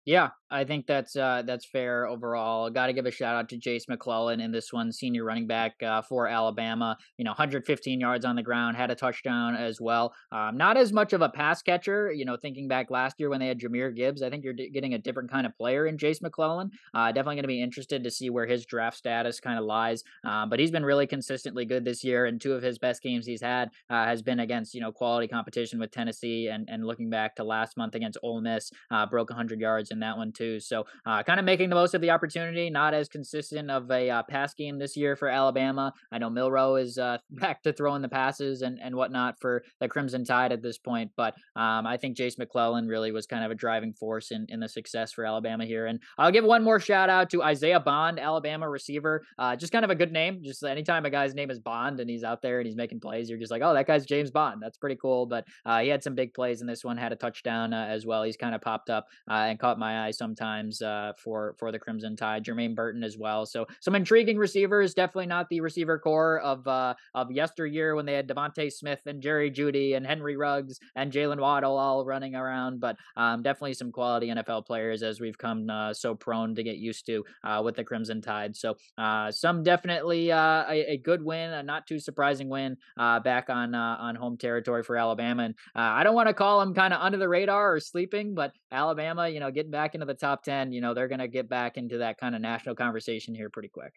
Yeah, 0.06 0.30
I 0.50 0.64
think 0.64 0.86
that's 0.86 1.14
uh, 1.14 1.42
that's 1.46 1.66
fair 1.66 2.06
overall. 2.06 2.70
Got 2.70 2.86
to 2.86 2.94
give 2.94 3.04
a 3.04 3.10
shout 3.10 3.36
out 3.36 3.50
to 3.50 3.58
Jase 3.58 3.86
McClellan 3.86 4.40
in 4.40 4.50
this 4.50 4.72
one, 4.72 4.90
senior 4.92 5.24
running 5.24 5.46
back 5.46 5.80
uh, 5.82 6.00
for 6.00 6.26
Alabama. 6.26 6.96
You 7.18 7.24
know, 7.24 7.32
115 7.32 8.00
yards 8.00 8.24
on 8.24 8.34
the 8.34 8.42
ground, 8.42 8.76
had 8.76 8.90
a 8.90 8.94
touchdown 8.94 9.54
as 9.54 9.78
well. 9.78 10.14
Um, 10.32 10.56
not 10.56 10.78
as 10.78 10.92
much 10.92 11.12
of 11.12 11.20
a 11.20 11.28
pass 11.28 11.62
catcher. 11.62 12.10
You 12.10 12.24
know, 12.24 12.36
thinking 12.36 12.66
back 12.66 12.90
last 12.90 13.16
year 13.20 13.28
when 13.28 13.40
they 13.40 13.48
had 13.48 13.60
Jahmyr 13.60 13.94
Gibbs, 13.94 14.22
I 14.22 14.30
think 14.30 14.42
you're 14.42 14.54
d- 14.54 14.70
getting 14.70 14.94
a 14.94 14.98
different 14.98 15.30
kind 15.30 15.46
of 15.46 15.54
player 15.54 15.86
in 15.86 15.98
Jase 15.98 16.22
McClellan. 16.22 16.70
Uh, 16.94 17.08
definitely 17.08 17.36
going 17.36 17.42
to 17.42 17.48
be 17.48 17.62
interested 17.62 18.02
to 18.02 18.10
see 18.10 18.30
where 18.30 18.46
his 18.46 18.64
draft 18.64 18.96
status 18.96 19.38
kind 19.38 19.58
of 19.58 19.66
lies. 19.66 20.02
Um, 20.24 20.48
but 20.48 20.58
he's 20.58 20.70
been 20.70 20.84
really 20.84 21.06
consistently 21.06 21.66
good 21.66 21.84
this 21.84 22.02
year, 22.02 22.24
and 22.24 22.40
two 22.40 22.54
of 22.54 22.62
his 22.62 22.78
best 22.78 23.02
games 23.02 23.26
he's 23.26 23.42
had 23.42 23.68
uh, 23.90 24.06
has 24.06 24.22
been 24.22 24.40
against 24.40 24.74
you 24.74 24.80
know 24.80 24.92
quality 24.92 25.28
competition 25.28 25.78
with 25.78 25.90
Tennessee, 25.90 26.48
and 26.48 26.68
and 26.70 26.86
looking 26.86 27.10
back 27.10 27.36
to 27.36 27.44
last 27.44 27.76
month 27.76 27.94
against 27.94 28.18
Ole 28.22 28.40
Miss, 28.40 28.72
uh, 28.90 29.04
broke 29.04 29.28
100 29.28 29.60
yards 29.60 29.89
in 29.90 30.00
that 30.00 30.16
one 30.16 30.32
too. 30.32 30.60
So 30.60 30.84
uh, 31.06 31.22
kind 31.22 31.38
of 31.38 31.46
making 31.46 31.70
the 31.70 31.76
most 31.76 31.94
of 31.94 32.00
the 32.00 32.10
opportunity. 32.10 32.70
Not 32.70 32.94
as 32.94 33.08
consistent 33.08 33.70
of 33.70 33.90
a 33.90 34.10
uh, 34.10 34.22
pass 34.28 34.54
game 34.54 34.78
this 34.78 34.96
year 34.96 35.16
for 35.16 35.28
Alabama. 35.28 35.92
I 36.12 36.18
know 36.18 36.30
Milroe 36.30 36.76
is 36.76 36.98
uh, 36.98 37.18
back 37.30 37.62
to 37.62 37.72
throwing 37.72 38.02
the 38.02 38.08
passes 38.08 38.62
and, 38.62 38.78
and 38.82 38.94
whatnot 38.94 39.40
for 39.40 39.62
the 39.80 39.88
Crimson 39.88 40.24
Tide 40.24 40.52
at 40.52 40.62
this 40.62 40.78
point, 40.78 41.10
but 41.16 41.34
um, 41.56 41.86
I 41.86 41.96
think 41.96 42.16
Jase 42.16 42.38
McClellan 42.38 42.86
really 42.86 43.12
was 43.12 43.26
kind 43.26 43.44
of 43.44 43.50
a 43.50 43.54
driving 43.54 43.92
force 43.92 44.30
in, 44.30 44.46
in 44.48 44.60
the 44.60 44.68
success 44.68 45.12
for 45.12 45.24
Alabama 45.24 45.64
here. 45.64 45.86
And 45.86 46.00
I'll 46.18 46.32
give 46.32 46.44
one 46.44 46.62
more 46.62 46.80
shout 46.80 47.10
out 47.10 47.30
to 47.30 47.42
Isaiah 47.42 47.80
Bond, 47.80 48.18
Alabama 48.18 48.68
receiver. 48.68 49.22
Uh, 49.38 49.56
just 49.56 49.72
kind 49.72 49.84
of 49.84 49.90
a 49.90 49.94
good 49.94 50.12
name. 50.12 50.40
Just 50.42 50.62
anytime 50.64 51.04
a 51.04 51.10
guy's 51.10 51.34
name 51.34 51.50
is 51.50 51.58
Bond 51.58 52.00
and 52.00 52.08
he's 52.08 52.24
out 52.24 52.42
there 52.42 52.58
and 52.58 52.66
he's 52.66 52.76
making 52.76 53.00
plays, 53.00 53.28
you're 53.28 53.38
just 53.38 53.50
like, 53.50 53.62
oh, 53.62 53.74
that 53.74 53.86
guy's 53.86 54.06
James 54.06 54.30
Bond. 54.30 54.60
That's 54.62 54.78
pretty 54.78 54.96
cool. 55.00 55.26
But 55.26 55.46
uh, 55.64 55.80
he 55.80 55.88
had 55.88 56.02
some 56.02 56.14
big 56.14 56.34
plays 56.34 56.60
in 56.60 56.66
this 56.66 56.84
one, 56.84 56.96
had 56.96 57.12
a 57.12 57.16
touchdown 57.16 57.72
uh, 57.72 57.86
as 57.86 58.06
well. 58.06 58.22
He's 58.22 58.36
kind 58.36 58.54
of 58.54 58.60
popped 58.60 58.90
up 58.90 59.06
and 59.28 59.58
caught 59.58 59.78
my 59.80 60.06
eye 60.06 60.12
sometimes 60.12 60.80
uh, 60.80 61.12
for 61.18 61.56
for 61.58 61.72
the 61.72 61.78
Crimson 61.78 62.14
Tide. 62.14 62.44
Jermaine 62.44 62.76
Burton 62.76 63.02
as 63.02 63.18
well. 63.18 63.46
So 63.46 63.66
some 63.80 63.96
intriguing 63.96 64.36
receivers. 64.36 64.94
Definitely 64.94 65.26
not 65.26 65.48
the 65.48 65.60
receiver 65.60 65.98
corps 65.98 66.38
of 66.38 66.68
uh, 66.68 66.94
of 67.14 67.32
yesteryear 67.32 67.96
when 67.96 68.06
they 68.06 68.12
had 68.12 68.28
DeVonta 68.28 68.70
Smith 68.70 69.00
and 69.06 69.20
Jerry 69.20 69.50
Jeudy 69.50 69.96
and 69.96 70.06
Henry 70.06 70.36
Ruggs 70.36 70.78
and 70.94 71.10
Jaylen 71.10 71.40
Waddle 71.40 71.76
all 71.76 72.04
running 72.04 72.36
around. 72.36 72.78
But 72.78 72.96
um, 73.16 73.42
definitely 73.42 73.74
some 73.74 73.90
quality 73.90 74.28
NFL 74.28 74.66
players 74.66 75.02
as 75.02 75.20
we've 75.20 75.38
come 75.38 75.68
uh, 75.68 75.92
so 75.92 76.14
prone 76.14 76.54
to 76.54 76.62
get 76.62 76.76
used 76.76 77.06
to 77.06 77.24
uh, 77.42 77.62
with 77.64 77.74
the 77.74 77.84
Crimson 77.84 78.20
Tide. 78.20 78.54
So 78.54 78.76
uh, 78.98 79.32
some 79.32 79.62
definitely 79.62 80.30
uh, 80.30 80.64
a, 80.68 80.92
a, 80.92 80.98
good 80.98 81.24
win, 81.24 81.50
a 81.50 81.62
not 81.62 81.86
too 81.86 81.98
surprising 81.98 82.48
win 82.48 82.76
back 82.96 83.48
on 83.48 83.74
on 83.74 84.14
home 84.14 84.36
territory 84.36 84.82
for 84.82 84.96
Alabama. 84.96 85.44
And 85.44 85.54
I 85.74 86.04
don't 86.04 86.14
want 86.14 86.28
to 86.28 86.34
call 86.34 86.60
them 86.60 86.74
kind 86.74 86.92
of 86.92 87.00
under 87.00 87.18
the 87.18 87.28
radar 87.28 87.74
or 87.74 87.80
sleeping, 87.80 88.34
but 88.34 88.52
Alabama, 88.70 89.28
you 89.28 89.40
know, 89.40 89.50
getting 89.50 89.69
back 89.70 89.94
into 89.94 90.06
the 90.06 90.14
top 90.14 90.42
ten, 90.42 90.72
you 90.72 90.80
know, 90.80 90.94
they're 90.94 91.08
going 91.08 91.20
to 91.20 91.28
get 91.28 91.48
back 91.48 91.76
into 91.76 91.98
that 91.98 92.18
kind 92.18 92.34
of 92.34 92.40
national 92.40 92.74
conversation 92.74 93.34
here 93.34 93.50
pretty 93.50 93.68
quick. 93.68 93.94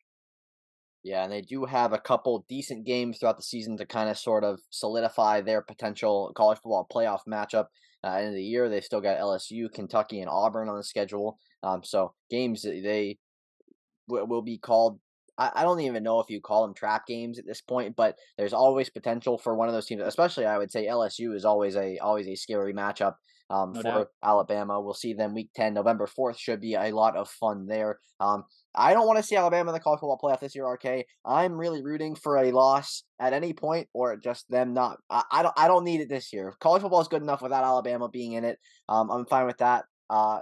Yeah, 1.04 1.24
and 1.24 1.32
they 1.32 1.42
do 1.42 1.66
have 1.66 1.92
a 1.92 2.00
couple 2.00 2.46
decent 2.48 2.86
games 2.86 3.18
throughout 3.20 3.36
the 3.36 3.44
season 3.44 3.76
to 3.78 3.86
kind 3.86 4.10
of 4.10 4.18
sort 4.18 4.46
of 4.46 4.62
solidify 4.70 5.42
their 5.42 5.62
potential 5.62 6.32
college 6.36 6.60
football 6.60 6.88
playoff 6.92 7.20
matchup. 7.28 7.68
Uh, 8.04 8.16
end 8.16 8.30
of 8.30 8.34
the 8.36 8.44
year, 8.44 8.70
they 8.70 8.80
still 8.80 9.02
got 9.02 9.20
LSU, 9.20 9.72
Kentucky, 9.72 10.22
and 10.22 10.30
Auburn 10.30 10.70
on 10.70 10.78
the 10.78 10.84
schedule. 10.84 11.38
Um, 11.62 11.84
so 11.84 12.14
games 12.30 12.64
they 12.64 13.18
w- 14.08 14.26
will 14.26 14.42
be 14.42 14.58
called 14.58 15.00
I, 15.38 15.52
I 15.56 15.64
don't 15.64 15.82
even 15.82 16.04
know 16.04 16.20
if 16.20 16.30
you 16.30 16.42
call 16.42 16.64
them 16.64 16.74
trap 16.74 17.06
games 17.08 17.40
at 17.40 17.46
this 17.46 17.62
point, 17.62 17.96
but 17.96 18.16
there's 18.38 18.54
always 18.54 18.90
potential 18.90 19.38
for 19.38 19.56
one 19.56 19.68
of 19.68 19.74
those 19.74 19.86
teams. 19.86 20.02
Especially, 20.04 20.46
I 20.46 20.58
would 20.58 20.72
say 20.72 20.88
LSU 20.88 21.36
is 21.36 21.46
always 21.46 21.76
a 21.76 21.98
always 22.00 22.28
a 22.28 22.36
scary 22.36 22.74
matchup 22.74 23.16
um, 23.50 23.74
no 23.74 23.82
for 23.82 23.84
doubt. 23.84 24.08
Alabama. 24.24 24.82
We'll 24.82 24.94
see 24.94 25.14
them 25.14 25.34
week 25.34 25.50
10, 25.56 25.74
November 25.74 26.08
4th. 26.08 26.38
Should 26.38 26.62
be 26.62 26.74
a 26.74 26.92
lot 26.92 27.16
of 27.16 27.30
fun 27.30 27.68
there. 27.68 28.00
Um, 28.20 28.46
I 28.74 28.94
don't 28.94 29.06
want 29.06 29.18
to 29.18 29.24
see 29.24 29.36
Alabama 29.36 29.70
in 29.70 29.74
the 29.74 29.80
college 29.80 30.00
football 30.00 30.20
playoff 30.22 30.40
this 30.40 30.56
year, 30.56 30.66
RK. 30.66 31.06
I'm 31.26 31.54
really 31.54 31.84
rooting 31.84 32.16
for 32.16 32.38
a 32.38 32.52
loss 32.52 33.04
at 33.20 33.34
any 33.34 33.54
point 33.54 33.88
or 33.94 34.18
just 34.18 34.50
them 34.50 34.74
not. 34.74 34.98
I, 35.10 35.24
I 35.32 35.44
don't 35.44 35.54
I 35.58 35.68
don't 35.68 35.84
need 35.84 36.02
it 36.02 36.10
this 36.10 36.34
year. 36.34 36.54
College 36.60 36.82
football 36.82 37.02
is 37.02 37.08
good 37.08 37.22
enough 37.22 37.42
without 37.42 37.64
Alabama 37.64 38.10
being 38.10 38.34
in 38.34 38.44
it. 38.44 38.58
Um, 38.90 39.12
I'm 39.12 39.26
fine 39.26 39.46
with 39.46 39.58
that. 39.58 39.86
Uh, 40.10 40.40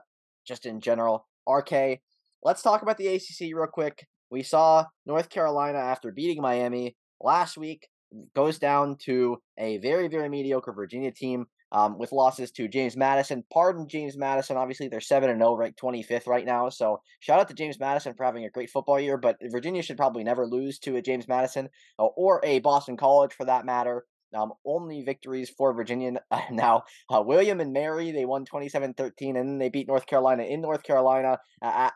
just 0.47 0.65
in 0.65 0.79
general. 0.79 1.27
RK, 1.49 1.99
let's 2.43 2.61
talk 2.61 2.81
about 2.81 2.97
the 2.97 3.07
ACC 3.07 3.53
real 3.53 3.67
quick. 3.67 4.07
We 4.31 4.43
saw 4.43 4.85
North 5.05 5.29
Carolina 5.29 5.77
after 5.77 6.11
beating 6.11 6.41
Miami 6.41 6.95
last 7.19 7.57
week 7.57 7.87
goes 8.35 8.59
down 8.59 8.97
to 8.97 9.37
a 9.57 9.77
very, 9.77 10.07
very 10.07 10.29
mediocre 10.29 10.73
Virginia 10.73 11.11
team 11.11 11.45
um, 11.71 11.97
with 11.97 12.11
losses 12.11 12.51
to 12.51 12.67
James 12.67 12.97
Madison. 12.97 13.43
Pardon 13.51 13.87
James 13.87 14.17
Madison. 14.17 14.57
Obviously, 14.57 14.87
they're 14.87 14.99
7 14.99 15.29
and 15.29 15.39
0, 15.39 15.55
ranked 15.55 15.79
25th 15.81 16.27
right 16.27 16.45
now. 16.45 16.69
So 16.69 17.01
shout 17.19 17.39
out 17.39 17.47
to 17.47 17.53
James 17.53 17.79
Madison 17.79 18.13
for 18.13 18.25
having 18.25 18.45
a 18.45 18.49
great 18.49 18.69
football 18.69 18.99
year. 18.99 19.17
But 19.17 19.37
Virginia 19.49 19.81
should 19.81 19.97
probably 19.97 20.23
never 20.23 20.45
lose 20.45 20.79
to 20.79 20.97
a 20.97 21.01
James 21.01 21.27
Madison 21.27 21.69
uh, 21.99 22.05
or 22.05 22.41
a 22.43 22.59
Boston 22.59 22.97
College 22.97 23.33
for 23.33 23.45
that 23.45 23.65
matter. 23.65 24.05
Um, 24.33 24.53
only 24.65 25.03
victories 25.03 25.49
for 25.49 25.73
Virginia 25.73 26.13
now. 26.51 26.83
Uh, 27.09 27.21
William 27.25 27.59
and 27.59 27.73
Mary, 27.73 28.11
they 28.11 28.25
won 28.25 28.45
27 28.45 28.93
13, 28.93 29.35
and 29.35 29.49
then 29.49 29.57
they 29.57 29.69
beat 29.69 29.87
North 29.87 30.05
Carolina 30.05 30.43
in 30.43 30.61
North 30.61 30.83
Carolina. 30.83 31.37
Uh, 31.61 31.89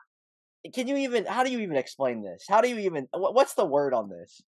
can 0.74 0.88
you 0.88 0.98
even, 0.98 1.26
how 1.26 1.44
do 1.44 1.52
you 1.52 1.60
even 1.60 1.78
explain 1.78 2.24
this? 2.24 2.46
How 2.48 2.62
do 2.62 2.70
you 2.70 2.80
even, 2.80 3.08
what's 3.14 3.54
the 3.54 3.66
word 3.66 3.94
on 3.94 4.10
this? 4.10 4.42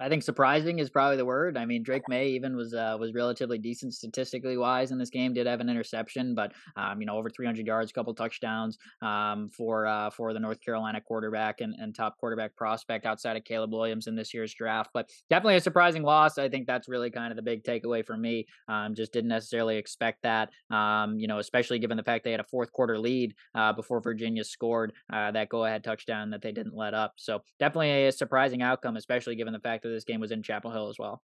I 0.00 0.08
think 0.08 0.22
surprising 0.22 0.78
is 0.78 0.90
probably 0.90 1.16
the 1.16 1.24
word. 1.24 1.56
I 1.56 1.64
mean, 1.64 1.82
Drake 1.82 2.08
Maye 2.08 2.28
even 2.28 2.56
was 2.56 2.74
uh, 2.74 2.96
was 2.98 3.12
relatively 3.14 3.58
decent 3.58 3.94
statistically 3.94 4.56
wise 4.56 4.90
in 4.90 4.98
this 4.98 5.10
game. 5.10 5.34
Did 5.34 5.46
have 5.46 5.60
an 5.60 5.68
interception, 5.68 6.34
but 6.34 6.52
um, 6.76 7.00
you 7.00 7.06
know, 7.06 7.16
over 7.16 7.30
300 7.30 7.66
yards, 7.66 7.90
a 7.90 7.94
couple 7.94 8.14
touchdowns 8.14 8.78
um, 9.02 9.50
for 9.50 9.86
uh, 9.86 10.10
for 10.10 10.32
the 10.32 10.40
North 10.40 10.60
Carolina 10.60 11.00
quarterback 11.00 11.60
and, 11.60 11.74
and 11.78 11.94
top 11.94 12.16
quarterback 12.18 12.56
prospect 12.56 13.06
outside 13.06 13.36
of 13.36 13.44
Caleb 13.44 13.72
Williams 13.72 14.06
in 14.06 14.16
this 14.16 14.32
year's 14.32 14.54
draft. 14.54 14.90
But 14.94 15.10
definitely 15.28 15.56
a 15.56 15.60
surprising 15.60 16.02
loss. 16.02 16.38
I 16.38 16.48
think 16.48 16.66
that's 16.66 16.88
really 16.88 17.10
kind 17.10 17.30
of 17.30 17.36
the 17.36 17.42
big 17.42 17.62
takeaway 17.62 18.04
for 18.04 18.16
me. 18.16 18.46
Um, 18.68 18.94
just 18.94 19.12
didn't 19.12 19.28
necessarily 19.28 19.76
expect 19.76 20.22
that. 20.22 20.50
Um, 20.70 21.18
you 21.18 21.28
know, 21.28 21.38
especially 21.38 21.78
given 21.78 21.96
the 21.96 22.02
fact 22.02 22.24
they 22.24 22.32
had 22.32 22.40
a 22.40 22.44
fourth 22.44 22.72
quarter 22.72 22.98
lead 22.98 23.34
uh, 23.54 23.72
before 23.72 24.00
Virginia 24.00 24.42
scored 24.42 24.92
uh, 25.12 25.30
that 25.32 25.48
go 25.48 25.64
ahead 25.64 25.84
touchdown 25.84 26.30
that 26.30 26.42
they 26.42 26.52
didn't 26.52 26.74
let 26.74 26.94
up. 26.94 27.14
So 27.16 27.42
definitely 27.58 28.06
a 28.06 28.12
surprising 28.12 28.62
outcome, 28.62 28.96
especially 28.96 29.36
given 29.36 29.52
the 29.52 29.60
fact 29.60 29.81
this 29.90 30.04
game 30.04 30.20
was 30.20 30.30
in 30.32 30.42
Chapel 30.42 30.72
Hill 30.72 30.88
as 30.88 30.96
well. 30.98 31.22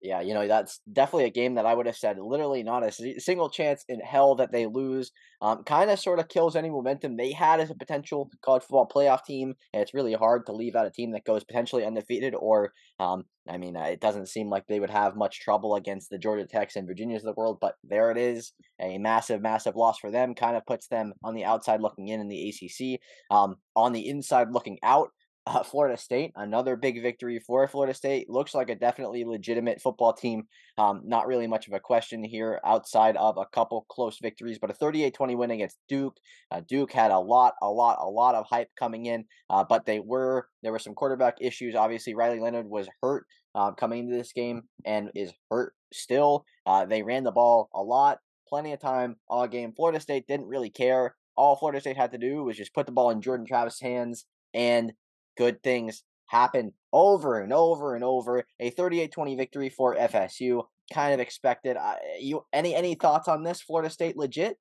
Yeah, 0.00 0.20
you 0.20 0.32
know, 0.32 0.46
that's 0.46 0.80
definitely 0.92 1.24
a 1.24 1.30
game 1.30 1.56
that 1.56 1.66
I 1.66 1.74
would 1.74 1.86
have 1.86 1.96
said 1.96 2.18
literally 2.20 2.62
not 2.62 2.84
a 2.84 3.20
single 3.20 3.50
chance 3.50 3.84
in 3.88 3.98
hell 3.98 4.36
that 4.36 4.52
they 4.52 4.66
lose. 4.66 5.10
Um, 5.42 5.64
kind 5.64 5.90
of 5.90 5.98
sort 5.98 6.20
of 6.20 6.28
kills 6.28 6.54
any 6.54 6.70
momentum 6.70 7.16
they 7.16 7.32
had 7.32 7.58
as 7.58 7.70
a 7.70 7.74
potential 7.74 8.30
college 8.44 8.62
football 8.62 8.88
playoff 8.88 9.24
team. 9.24 9.54
And 9.72 9.82
it's 9.82 9.94
really 9.94 10.14
hard 10.14 10.46
to 10.46 10.52
leave 10.52 10.76
out 10.76 10.86
a 10.86 10.90
team 10.90 11.10
that 11.12 11.24
goes 11.24 11.42
potentially 11.42 11.84
undefeated 11.84 12.36
or, 12.36 12.72
um, 13.00 13.24
I 13.48 13.58
mean, 13.58 13.76
uh, 13.76 13.84
it 13.84 14.00
doesn't 14.00 14.28
seem 14.28 14.48
like 14.48 14.66
they 14.68 14.78
would 14.78 14.90
have 14.90 15.16
much 15.16 15.40
trouble 15.40 15.74
against 15.74 16.10
the 16.10 16.18
Georgia 16.18 16.46
Techs 16.46 16.76
and 16.76 16.86
Virginias 16.86 17.24
of 17.24 17.34
the 17.34 17.40
world, 17.40 17.58
but 17.60 17.74
there 17.82 18.12
it 18.12 18.18
is. 18.18 18.52
A 18.80 18.98
massive, 18.98 19.42
massive 19.42 19.74
loss 19.74 19.98
for 19.98 20.12
them. 20.12 20.34
Kind 20.36 20.56
of 20.56 20.64
puts 20.64 20.86
them 20.86 21.12
on 21.24 21.34
the 21.34 21.44
outside 21.44 21.80
looking 21.80 22.06
in 22.06 22.20
in 22.20 22.28
the 22.28 22.48
ACC. 22.50 23.00
Um, 23.36 23.56
on 23.74 23.92
the 23.92 24.08
inside 24.08 24.52
looking 24.52 24.78
out, 24.84 25.10
uh, 25.48 25.62
Florida 25.62 25.96
State, 25.96 26.32
another 26.36 26.76
big 26.76 27.00
victory 27.00 27.40
for 27.40 27.66
Florida 27.68 27.94
State. 27.94 28.28
Looks 28.28 28.54
like 28.54 28.68
a 28.68 28.74
definitely 28.74 29.24
legitimate 29.24 29.80
football 29.80 30.12
team. 30.12 30.44
Um, 30.76 31.02
not 31.04 31.26
really 31.26 31.46
much 31.46 31.66
of 31.66 31.72
a 31.72 31.80
question 31.80 32.22
here 32.22 32.60
outside 32.64 33.16
of 33.16 33.38
a 33.38 33.46
couple 33.46 33.86
close 33.88 34.18
victories, 34.20 34.58
but 34.60 34.70
a 34.70 34.74
38 34.74 35.14
20 35.14 35.34
win 35.36 35.50
against 35.50 35.78
Duke. 35.88 36.16
Uh, 36.50 36.60
Duke 36.68 36.92
had 36.92 37.10
a 37.10 37.18
lot, 37.18 37.54
a 37.62 37.68
lot, 37.68 37.98
a 38.00 38.08
lot 38.08 38.34
of 38.34 38.44
hype 38.46 38.68
coming 38.78 39.06
in, 39.06 39.24
uh, 39.48 39.64
but 39.66 39.86
they 39.86 40.00
were, 40.00 40.48
there 40.62 40.72
were 40.72 40.78
some 40.78 40.94
quarterback 40.94 41.36
issues. 41.40 41.74
Obviously, 41.74 42.14
Riley 42.14 42.40
Leonard 42.40 42.68
was 42.68 42.88
hurt 43.02 43.24
uh, 43.54 43.72
coming 43.72 44.00
into 44.00 44.16
this 44.16 44.32
game 44.32 44.62
and 44.84 45.10
is 45.14 45.32
hurt 45.50 45.72
still. 45.94 46.44
Uh, 46.66 46.84
they 46.84 47.02
ran 47.02 47.24
the 47.24 47.32
ball 47.32 47.70
a 47.74 47.82
lot, 47.82 48.18
plenty 48.46 48.72
of 48.72 48.80
time 48.80 49.16
all 49.28 49.46
game. 49.46 49.72
Florida 49.74 50.00
State 50.00 50.26
didn't 50.26 50.46
really 50.46 50.70
care. 50.70 51.16
All 51.36 51.56
Florida 51.56 51.80
State 51.80 51.96
had 51.96 52.12
to 52.12 52.18
do 52.18 52.44
was 52.44 52.56
just 52.56 52.74
put 52.74 52.84
the 52.84 52.92
ball 52.92 53.10
in 53.10 53.22
Jordan 53.22 53.46
Travis' 53.46 53.80
hands 53.80 54.26
and 54.52 54.92
good 55.38 55.62
things 55.62 56.02
happen 56.26 56.72
over 56.92 57.40
and 57.40 57.52
over 57.52 57.94
and 57.94 58.04
over. 58.04 58.44
A 58.60 58.70
38-20 58.72 59.36
victory 59.36 59.68
for 59.70 59.96
FSU, 59.96 60.64
kind 60.92 61.14
of 61.14 61.20
expected. 61.20 61.76
You 62.20 62.44
any 62.52 62.74
any 62.74 62.94
thoughts 62.94 63.28
on 63.28 63.42
this? 63.42 63.62
Florida 63.62 63.88
State 63.88 64.16
legit? 64.16 64.58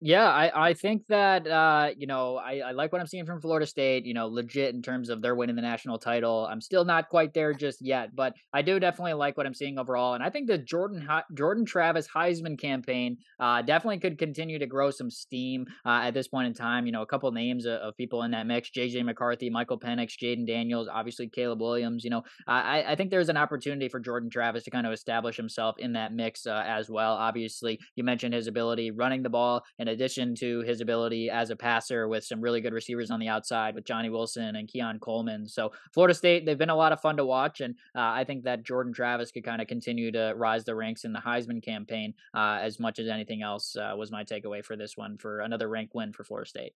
Yeah, 0.00 0.28
I, 0.28 0.68
I 0.68 0.74
think 0.74 1.08
that 1.08 1.44
uh, 1.48 1.90
you 1.96 2.06
know 2.06 2.36
I, 2.36 2.60
I 2.60 2.70
like 2.70 2.92
what 2.92 3.00
I'm 3.00 3.08
seeing 3.08 3.26
from 3.26 3.40
Florida 3.40 3.66
State. 3.66 4.06
You 4.06 4.14
know, 4.14 4.28
legit 4.28 4.72
in 4.72 4.80
terms 4.80 5.08
of 5.08 5.20
they're 5.20 5.34
winning 5.34 5.56
the 5.56 5.62
national 5.62 5.98
title. 5.98 6.46
I'm 6.48 6.60
still 6.60 6.84
not 6.84 7.08
quite 7.08 7.34
there 7.34 7.52
just 7.64 7.82
yet, 7.84 8.14
but 8.14 8.34
I 8.52 8.62
do 8.62 8.78
definitely 8.78 9.14
like 9.14 9.36
what 9.36 9.44
I'm 9.44 9.54
seeing 9.54 9.76
overall. 9.76 10.14
And 10.14 10.22
I 10.22 10.30
think 10.30 10.46
the 10.46 10.58
Jordan 10.58 11.08
Jordan 11.34 11.64
Travis 11.64 12.06
Heisman 12.06 12.56
campaign 12.56 13.16
uh, 13.40 13.62
definitely 13.62 13.98
could 13.98 14.18
continue 14.18 14.60
to 14.60 14.66
grow 14.66 14.92
some 14.92 15.10
steam 15.10 15.66
uh, 15.84 16.02
at 16.04 16.14
this 16.14 16.28
point 16.28 16.46
in 16.46 16.54
time. 16.54 16.86
You 16.86 16.92
know, 16.92 17.02
a 17.02 17.06
couple 17.06 17.32
names 17.32 17.66
of, 17.66 17.80
of 17.80 17.96
people 17.96 18.22
in 18.22 18.30
that 18.30 18.46
mix: 18.46 18.70
JJ 18.70 19.04
McCarthy, 19.04 19.50
Michael 19.50 19.80
Penix, 19.80 20.12
Jayden 20.22 20.46
Daniels, 20.46 20.86
obviously 20.86 21.28
Caleb 21.28 21.60
Williams. 21.60 22.04
You 22.04 22.10
know, 22.10 22.22
I 22.46 22.84
I 22.86 22.94
think 22.94 23.10
there's 23.10 23.30
an 23.30 23.36
opportunity 23.36 23.88
for 23.88 23.98
Jordan 23.98 24.30
Travis 24.30 24.62
to 24.62 24.70
kind 24.70 24.86
of 24.86 24.92
establish 24.92 25.36
himself 25.36 25.74
in 25.80 25.94
that 25.94 26.12
mix 26.12 26.46
uh, 26.46 26.62
as 26.64 26.88
well. 26.88 27.14
Obviously, 27.14 27.80
you 27.96 28.04
mentioned 28.04 28.32
his 28.32 28.46
ability 28.46 28.92
running 28.92 29.24
the 29.24 29.28
ball 29.28 29.64
and 29.80 29.87
in 29.88 29.94
addition 29.94 30.34
to 30.34 30.60
his 30.60 30.80
ability 30.80 31.30
as 31.30 31.50
a 31.50 31.56
passer 31.56 32.08
with 32.08 32.24
some 32.24 32.40
really 32.40 32.60
good 32.60 32.72
receivers 32.72 33.10
on 33.10 33.18
the 33.18 33.28
outside 33.28 33.74
with 33.74 33.84
Johnny 33.84 34.10
Wilson 34.10 34.56
and 34.56 34.68
Keon 34.68 34.98
Coleman. 35.00 35.48
So 35.48 35.72
Florida 35.92 36.14
State, 36.14 36.44
they've 36.44 36.58
been 36.58 36.70
a 36.70 36.76
lot 36.76 36.92
of 36.92 37.00
fun 37.00 37.16
to 37.16 37.24
watch, 37.24 37.60
and 37.60 37.74
uh, 37.96 38.00
I 38.00 38.24
think 38.24 38.44
that 38.44 38.64
Jordan 38.64 38.92
Travis 38.92 39.32
could 39.32 39.44
kind 39.44 39.62
of 39.62 39.68
continue 39.68 40.12
to 40.12 40.34
rise 40.36 40.64
the 40.64 40.74
ranks 40.74 41.04
in 41.04 41.12
the 41.12 41.20
Heisman 41.20 41.62
campaign 41.62 42.14
uh, 42.34 42.58
as 42.60 42.78
much 42.78 42.98
as 42.98 43.08
anything 43.08 43.42
else 43.42 43.76
uh, 43.76 43.94
was 43.96 44.12
my 44.12 44.24
takeaway 44.24 44.64
for 44.64 44.76
this 44.76 44.96
one 44.96 45.16
for 45.16 45.40
another 45.40 45.68
rank 45.68 45.94
win 45.94 46.12
for 46.12 46.24
Florida 46.24 46.48
State. 46.48 46.74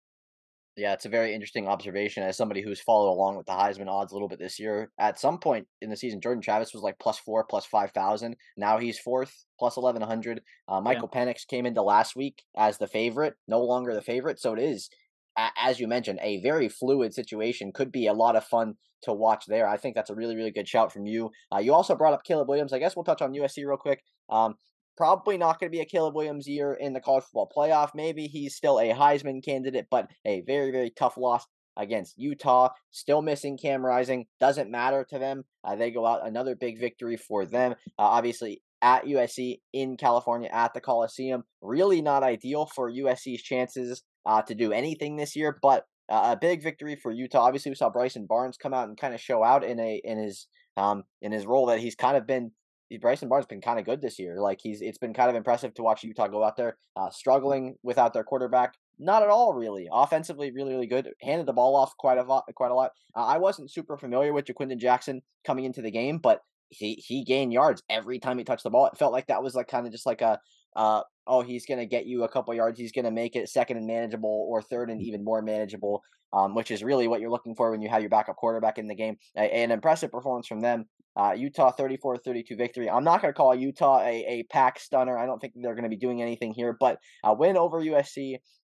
Yeah, 0.75 0.93
it's 0.93 1.05
a 1.05 1.09
very 1.09 1.35
interesting 1.35 1.67
observation 1.67 2.23
as 2.23 2.35
somebody 2.35 2.63
who's 2.63 2.81
followed 2.81 3.11
along 3.11 3.37
with 3.37 3.45
the 3.45 3.51
Heisman 3.51 3.87
odds 3.87 4.11
a 4.11 4.15
little 4.15 4.27
bit 4.27 4.39
this 4.39 4.59
year. 4.59 4.91
At 4.99 5.19
some 5.19 5.37
point 5.37 5.67
in 5.81 5.89
the 5.91 5.97
season, 5.97 6.19
Jordan 6.19 6.41
Travis 6.41 6.73
was 6.73 6.81
like 6.81 6.97
plus 6.99 7.19
four, 7.19 7.45
plus 7.47 7.65
5,000. 7.65 8.35
Now 8.57 8.79
he's 8.79 8.97
fourth, 8.97 9.45
plus 9.59 9.77
1,100. 9.77 10.41
Uh, 10.67 10.81
Michael 10.81 11.09
yeah. 11.13 11.25
Penix 11.25 11.45
came 11.47 11.67
into 11.67 11.83
last 11.83 12.15
week 12.15 12.41
as 12.57 12.79
the 12.79 12.87
favorite, 12.87 13.35
no 13.47 13.61
longer 13.61 13.93
the 13.93 14.01
favorite. 14.01 14.39
So 14.39 14.53
it 14.53 14.59
is, 14.59 14.89
as 15.37 15.79
you 15.79 15.87
mentioned, 15.87 16.19
a 16.23 16.41
very 16.41 16.69
fluid 16.69 17.13
situation. 17.13 17.71
Could 17.71 17.91
be 17.91 18.07
a 18.07 18.13
lot 18.13 18.35
of 18.35 18.43
fun 18.43 18.73
to 19.03 19.13
watch 19.13 19.45
there. 19.47 19.67
I 19.67 19.77
think 19.77 19.93
that's 19.93 20.09
a 20.09 20.15
really, 20.15 20.35
really 20.35 20.51
good 20.51 20.67
shout 20.67 20.91
from 20.91 21.05
you. 21.05 21.29
Uh, 21.53 21.59
you 21.59 21.73
also 21.73 21.95
brought 21.95 22.13
up 22.13 22.23
Caleb 22.23 22.49
Williams. 22.49 22.73
I 22.73 22.79
guess 22.79 22.95
we'll 22.95 23.05
touch 23.05 23.21
on 23.21 23.33
USC 23.33 23.65
real 23.67 23.77
quick. 23.77 24.01
Um, 24.29 24.55
Probably 24.95 25.37
not 25.37 25.59
going 25.59 25.71
to 25.71 25.75
be 25.75 25.81
a 25.81 25.85
Caleb 25.85 26.15
Williams 26.15 26.47
year 26.47 26.73
in 26.73 26.93
the 26.93 27.01
college 27.01 27.23
football 27.23 27.51
playoff. 27.55 27.91
Maybe 27.95 28.27
he's 28.27 28.55
still 28.55 28.79
a 28.79 28.93
Heisman 28.93 29.43
candidate, 29.43 29.87
but 29.89 30.07
a 30.25 30.41
very, 30.41 30.71
very 30.71 30.91
tough 30.91 31.17
loss 31.17 31.45
against 31.77 32.17
Utah. 32.17 32.69
Still 32.91 33.21
missing 33.21 33.57
Cam 33.57 33.85
Rising. 33.85 34.25
Doesn't 34.39 34.69
matter 34.69 35.05
to 35.09 35.19
them. 35.19 35.45
Uh, 35.63 35.75
they 35.75 35.91
go 35.91 36.05
out 36.05 36.27
another 36.27 36.55
big 36.55 36.79
victory 36.79 37.17
for 37.17 37.45
them. 37.45 37.73
Uh, 37.97 38.03
obviously, 38.03 38.61
at 38.83 39.05
USC 39.05 39.61
in 39.71 39.97
California 39.97 40.49
at 40.51 40.73
the 40.73 40.81
Coliseum. 40.81 41.43
Really 41.61 42.01
not 42.01 42.21
ideal 42.21 42.65
for 42.65 42.91
USC's 42.91 43.41
chances 43.41 44.03
uh, 44.25 44.41
to 44.43 44.53
do 44.53 44.73
anything 44.73 45.15
this 45.15 45.35
year, 45.35 45.57
but 45.61 45.85
uh, 46.09 46.35
a 46.35 46.37
big 46.39 46.61
victory 46.61 46.97
for 47.01 47.11
Utah. 47.11 47.43
Obviously, 47.43 47.71
we 47.71 47.75
saw 47.75 47.89
Bryson 47.89 48.25
Barnes 48.25 48.57
come 48.57 48.73
out 48.73 48.89
and 48.89 48.97
kind 48.97 49.13
of 49.13 49.21
show 49.21 49.43
out 49.43 49.63
in 49.63 49.79
a 49.79 50.01
in 50.03 50.17
his 50.17 50.47
um 50.75 51.03
in 51.21 51.31
his 51.31 51.45
role 51.45 51.67
that 51.67 51.79
he's 51.79 51.95
kind 51.95 52.17
of 52.17 52.27
been 52.27 52.51
Bryson 52.97 53.29
Barnes 53.29 53.45
been 53.45 53.61
kind 53.61 53.79
of 53.79 53.85
good 53.85 54.01
this 54.01 54.19
year. 54.19 54.39
Like 54.39 54.59
he's 54.61 54.81
it's 54.81 54.97
been 54.97 55.13
kind 55.13 55.29
of 55.29 55.35
impressive 55.35 55.73
to 55.75 55.83
watch 55.83 56.03
Utah 56.03 56.27
go 56.27 56.43
out 56.43 56.57
there 56.57 56.77
uh, 56.95 57.09
struggling 57.09 57.75
without 57.83 58.13
their 58.13 58.23
quarterback. 58.23 58.73
Not 58.99 59.23
at 59.23 59.29
all, 59.29 59.53
really. 59.53 59.87
Offensively, 59.91 60.51
really, 60.51 60.73
really 60.73 60.87
good. 60.87 61.09
Handed 61.21 61.47
the 61.47 61.53
ball 61.53 61.75
off 61.75 61.97
quite 61.97 62.17
a 62.17 62.23
lot. 62.23 62.45
Quite 62.55 62.71
a 62.71 62.75
lot. 62.75 62.91
Uh, 63.15 63.25
I 63.25 63.37
wasn't 63.37 63.71
super 63.71 63.97
familiar 63.97 64.33
with 64.33 64.45
Ja'Quinden 64.45 64.77
Jackson 64.77 65.21
coming 65.43 65.65
into 65.65 65.81
the 65.81 65.91
game, 65.91 66.19
but 66.19 66.41
he 66.69 66.95
he 66.95 67.23
gained 67.23 67.53
yards 67.53 67.83
every 67.89 68.19
time 68.19 68.37
he 68.37 68.43
touched 68.43 68.63
the 68.63 68.69
ball. 68.69 68.87
It 68.87 68.97
felt 68.97 69.13
like 69.13 69.27
that 69.27 69.43
was 69.43 69.55
like 69.55 69.67
kind 69.67 69.85
of 69.85 69.91
just 69.91 70.05
like 70.05 70.21
a 70.21 70.39
uh, 70.75 71.01
oh 71.27 71.41
he's 71.41 71.65
gonna 71.65 71.85
get 71.85 72.05
you 72.05 72.23
a 72.23 72.29
couple 72.29 72.53
yards. 72.53 72.79
He's 72.79 72.91
gonna 72.91 73.11
make 73.11 73.35
it 73.35 73.49
second 73.49 73.77
and 73.77 73.87
manageable 73.87 74.47
or 74.49 74.61
third 74.61 74.89
and 74.89 75.01
even 75.01 75.23
more 75.23 75.41
manageable. 75.41 76.03
Um, 76.31 76.55
which 76.55 76.71
is 76.71 76.83
really 76.83 77.07
what 77.07 77.21
you're 77.21 77.29
looking 77.29 77.53
for 77.53 77.69
when 77.69 77.83
you 77.83 77.89
have 77.89 78.01
your 78.01 78.09
backup 78.09 78.37
quarterback 78.37 78.79
in 78.79 78.87
the 78.87 78.95
game. 78.95 79.17
A, 79.37 79.41
an 79.41 79.69
impressive 79.69 80.11
performance 80.11 80.47
from 80.47 80.61
them. 80.61 80.85
Uh, 81.15 81.35
Utah 81.37 81.69
34 81.71 82.17
32 82.17 82.55
victory. 82.55 82.89
I'm 82.89 83.03
not 83.03 83.21
going 83.21 83.31
to 83.31 83.37
call 83.37 83.53
Utah 83.53 83.99
a, 84.01 84.25
a 84.27 84.43
pack 84.51 84.79
stunner. 84.79 85.15
I 85.15 85.27
don't 85.27 85.39
think 85.39 85.53
they're 85.55 85.75
going 85.75 85.83
to 85.83 85.89
be 85.89 85.95
doing 85.95 86.23
anything 86.23 86.51
here, 86.51 86.75
but 86.79 86.97
a 87.23 87.35
win 87.35 87.55
over 87.55 87.79
USC, 87.79 88.37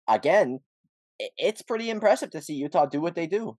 again, 0.08 0.58
it's 1.18 1.62
pretty 1.62 1.90
impressive 1.90 2.30
to 2.30 2.42
see 2.42 2.54
Utah 2.54 2.86
do 2.86 3.00
what 3.00 3.14
they 3.14 3.28
do. 3.28 3.56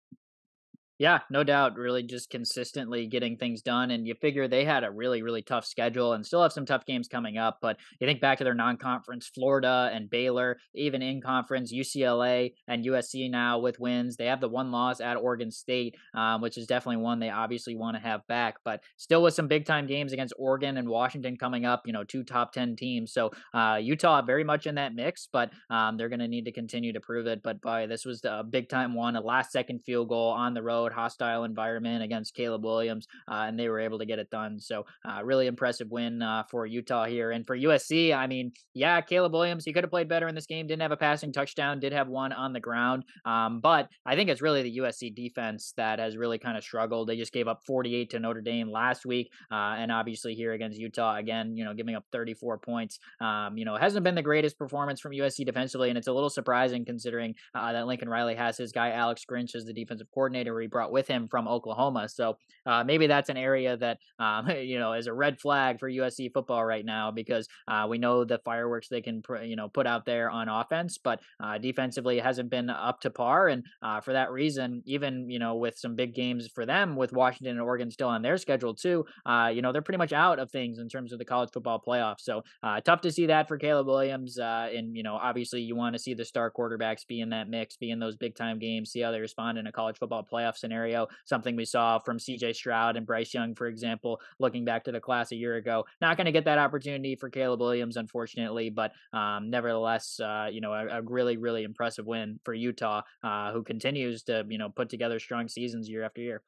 Yeah, 0.98 1.20
no 1.30 1.44
doubt. 1.44 1.76
Really 1.76 2.04
just 2.04 2.30
consistently 2.30 3.08
getting 3.08 3.36
things 3.36 3.62
done. 3.62 3.92
And 3.92 4.08
you 4.08 4.16
figure 4.16 4.48
they 4.48 4.64
had 4.64 4.86
a 4.86 4.92
really, 4.92 5.22
really 5.22 5.42
tough 5.42 5.66
schedule 5.66 6.14
and 6.14 6.26
still 6.26 6.42
have 6.42 6.54
some 6.54 6.66
tough 6.66 6.86
games 6.86 7.10
coming 7.10 7.38
up. 7.38 7.58
But 7.62 7.78
you 8.00 8.08
think 8.08 8.22
back 8.22 8.38
to 8.38 8.46
their 8.46 8.54
non 8.54 8.78
conference, 8.78 9.28
Florida 9.28 9.92
and 9.94 10.10
Baylor, 10.10 10.58
even 10.74 11.02
in 11.02 11.22
conference, 11.22 11.74
UCLA 11.74 12.54
and 12.70 12.86
USC 12.86 13.30
now 13.30 13.60
with 13.60 13.78
wins. 13.78 14.16
They 14.16 14.28
have 14.28 14.40
the 14.40 14.48
one 14.48 14.72
loss 14.72 15.02
at 15.02 15.18
Oregon 15.18 15.52
State, 15.52 15.96
um, 16.14 16.40
which 16.42 16.58
is 16.58 16.66
definitely 16.66 17.04
one 17.04 17.20
they 17.20 17.30
obviously 17.30 17.76
want 17.76 17.98
to 17.98 18.02
have 18.02 18.26
back. 18.28 18.56
But 18.64 18.82
still 18.96 19.22
with 19.22 19.34
some 19.34 19.50
big 19.50 19.66
time 19.66 19.88
games 19.88 20.14
against 20.14 20.34
Oregon 20.38 20.78
and 20.78 20.88
Washington 20.88 21.36
coming 21.36 21.66
up, 21.66 21.82
you 21.86 21.92
know, 21.92 22.06
two 22.06 22.24
top 22.24 22.54
10 22.54 22.78
teams. 22.78 23.12
So 23.12 23.32
uh, 23.54 23.80
Utah 23.82 24.22
very 24.22 24.46
much 24.46 24.66
in 24.66 24.76
that 24.76 24.96
mix, 24.96 25.28
but 25.32 25.52
um, 25.70 25.98
they're 25.98 26.10
going 26.10 26.20
to 26.20 26.28
need 26.30 26.46
to 26.46 26.54
continue 26.54 26.94
to 26.94 27.02
prove 27.02 27.28
it. 27.28 27.44
But 27.44 27.60
boy, 27.60 27.88
this 27.90 28.06
was 28.06 28.24
a 28.24 28.46
big 28.50 28.70
time 28.70 28.94
one, 28.94 29.18
a 29.18 29.22
last 29.22 29.52
second 29.52 29.82
field 29.86 30.08
goal 30.08 30.30
on 30.30 30.54
the 30.54 30.64
road 30.64 30.85
hostile 30.94 31.44
environment 31.44 32.04
against 32.04 32.36
Caleb 32.36 32.64
Williams, 32.64 33.08
uh, 33.30 33.46
and 33.48 33.60
they 33.60 33.70
were 33.70 33.80
able 33.80 34.00
to 34.00 34.06
get 34.06 34.20
it 34.20 34.30
done. 34.30 34.60
So, 34.60 34.86
uh, 35.08 35.24
really 35.24 35.48
impressive 35.48 35.90
win 35.92 36.22
uh, 36.22 36.44
for 36.50 36.66
Utah 36.66 37.06
here. 37.06 37.32
And 37.32 37.46
for 37.46 37.58
USC, 37.58 38.16
I 38.16 38.28
mean, 38.28 38.52
yeah, 38.74 39.02
Caleb 39.02 39.34
Williams, 39.34 39.66
he 39.66 39.74
could 39.74 39.84
have 39.84 39.92
played 39.92 40.10
better 40.10 40.28
in 40.28 40.36
this 40.36 40.46
game. 40.46 40.68
Didn't 40.68 40.82
have 40.82 40.92
a 40.92 40.98
passing 40.98 41.32
touchdown, 41.32 41.80
did 41.80 41.94
have 41.94 42.08
one 42.08 42.32
on 42.32 42.54
the 42.54 42.60
ground. 42.60 43.04
Um, 43.26 43.60
but 43.62 43.90
I 44.06 44.16
think 44.16 44.30
it's 44.30 44.42
really 44.42 44.64
the 44.64 44.78
USC 44.78 45.16
defense 45.16 45.74
that 45.78 46.00
has 46.00 46.18
really 46.18 46.38
kind 46.38 46.58
of 46.58 46.64
struggled. 46.64 47.08
They 47.08 47.18
just 47.18 47.34
gave 47.34 47.48
up 47.48 47.62
48 47.66 48.10
to 48.12 48.20
Notre 48.20 48.42
Dame 48.42 48.70
last 48.70 49.06
week, 49.06 49.32
uh, 49.52 49.76
and 49.78 49.92
obviously 49.92 50.34
here 50.34 50.54
against 50.54 50.80
Utah 50.80 51.16
again, 51.18 51.56
you 51.56 51.64
know, 51.64 51.74
giving 51.74 51.96
up 51.96 52.06
34 52.12 52.58
points. 52.60 53.00
Um, 53.20 53.58
you 53.58 53.66
know, 53.66 53.76
hasn't 53.76 54.04
been 54.04 54.16
the 54.16 54.22
greatest 54.22 54.58
performance 54.58 55.00
from 55.00 55.14
USC 55.14 55.46
defensively, 55.46 55.90
and 55.90 55.98
it's 55.98 56.08
a 56.08 56.14
little 56.14 56.30
surprising 56.30 56.86
considering 56.86 57.36
uh, 57.54 57.74
that 57.74 57.88
Lincoln 57.88 58.10
Riley 58.10 58.36
has 58.36 58.58
his 58.58 58.72
guy 58.72 58.92
Alex 58.92 59.24
Grinch 59.30 59.56
as 59.56 59.66
the 59.66 59.74
defensive 59.74 60.08
coordinator, 60.14 60.60
he 60.60 60.68
brought 60.76 60.92
with 60.92 61.08
him 61.08 61.30
from 61.30 61.48
Oklahoma. 61.48 62.10
So 62.10 62.36
uh, 62.66 62.84
maybe 62.84 63.08
that's 63.08 63.30
an 63.30 63.38
area 63.38 63.78
that 63.78 64.00
um, 64.20 64.50
you 64.72 64.78
know 64.78 64.92
is 64.92 65.08
a 65.08 65.14
red 65.14 65.40
flag 65.40 65.80
for 65.80 65.90
USC 65.90 66.34
football 66.34 66.66
right 66.66 66.84
now 66.84 67.12
because 67.12 67.48
uh, 67.70 67.88
we 67.90 67.98
know 67.98 68.26
the 68.26 68.40
fireworks 68.40 68.90
they 68.90 69.00
can 69.00 69.22
you 69.42 69.56
know 69.56 69.70
put 69.70 69.88
out 69.88 70.06
there 70.06 70.30
on 70.30 70.50
offense, 70.50 70.98
but 70.98 71.22
uh, 71.42 71.58
defensively 71.58 72.18
it 72.18 72.26
hasn't 72.26 72.50
been 72.50 72.70
up 72.70 73.00
to 73.02 73.10
par. 73.10 73.48
And 73.48 73.64
uh, 73.82 74.02
for 74.02 74.12
that 74.12 74.32
reason, 74.32 74.84
even 74.86 75.30
you 75.30 75.40
know 75.40 75.56
with 75.56 75.78
some 75.78 75.96
big 75.96 76.14
games 76.14 76.50
for 76.54 76.66
them 76.66 76.98
with 76.98 77.14
Washington 77.14 77.54
and 77.54 77.62
Oregon 77.62 77.90
still 77.90 78.10
on 78.10 78.22
their 78.22 78.38
schedule 78.38 78.76
too, 78.76 79.06
uh, 79.26 79.50
you 79.54 79.62
know 79.62 79.72
they're 79.72 79.82
pretty 79.82 79.98
much 79.98 80.12
out 80.12 80.40
of 80.40 80.52
things 80.52 80.80
in 80.80 80.90
terms 80.90 81.14
of 81.14 81.20
the 81.20 81.26
college 81.26 81.52
football 81.54 81.82
playoffs. 81.88 82.22
So 82.24 82.42
uh, 82.64 82.82
tough 82.82 83.00
to 83.02 83.14
see 83.14 83.28
that 83.28 83.48
for 83.48 83.58
Caleb 83.58 83.88
Williams. 83.88 84.38
and 84.38 84.94
you 84.94 85.04
know 85.04 85.16
obviously 85.16 85.62
you 85.62 85.78
want 85.78 85.96
to 85.96 86.00
see 86.00 86.14
the 86.14 86.26
star 86.26 86.52
quarterbacks 86.52 87.08
be 87.08 87.22
in 87.22 87.30
that 87.30 87.48
mix, 87.48 87.78
be 87.78 87.92
in 87.92 88.00
those 88.00 88.18
big 88.18 88.36
time 88.36 88.60
games, 88.60 88.92
see 88.92 89.00
how 89.00 89.12
they 89.12 89.22
respond 89.22 89.58
in 89.58 89.68
a 89.68 89.72
college 89.72 89.98
football 89.98 90.28
playoff 90.30 90.58
scenario 90.66 91.08
something 91.26 91.56
we 91.56 91.66
saw 91.66 92.00
from 92.00 92.18
CJ 92.18 92.56
Stroud 92.56 92.98
and 92.98 93.06
Bryce 93.06 93.34
Young, 93.34 93.54
for 93.54 93.68
example, 93.68 94.20
looking 94.40 94.66
back 94.66 94.84
to 94.86 94.92
the 94.92 95.00
class 95.00 95.32
a 95.32 95.36
year 95.36 95.56
ago. 95.56 95.86
Not 96.02 96.18
going 96.18 96.26
to 96.26 96.32
get 96.32 96.46
that 96.46 96.58
opportunity 96.58 97.16
for 97.16 97.30
Caleb 97.30 97.60
Williams, 97.60 97.98
unfortunately, 97.98 98.70
but 98.70 98.92
um, 99.14 99.50
nevertheless, 99.50 100.20
uh, 100.20 100.48
you 100.52 100.62
know, 100.62 100.74
a, 100.74 100.88
a, 100.88 101.02
really, 101.04 101.38
really 101.38 101.64
impressive 101.64 102.06
win 102.06 102.40
for 102.44 102.54
Utah, 102.54 103.02
uh, 103.24 103.52
who 103.54 103.64
continues 103.64 104.24
to, 104.24 104.44
you 104.50 104.58
know, 104.58 104.70
put 104.70 104.90
together 104.90 105.20
strong 105.20 105.48
seasons 105.48 105.88
year 105.88 106.04
after 106.04 106.22
year. 106.22 106.42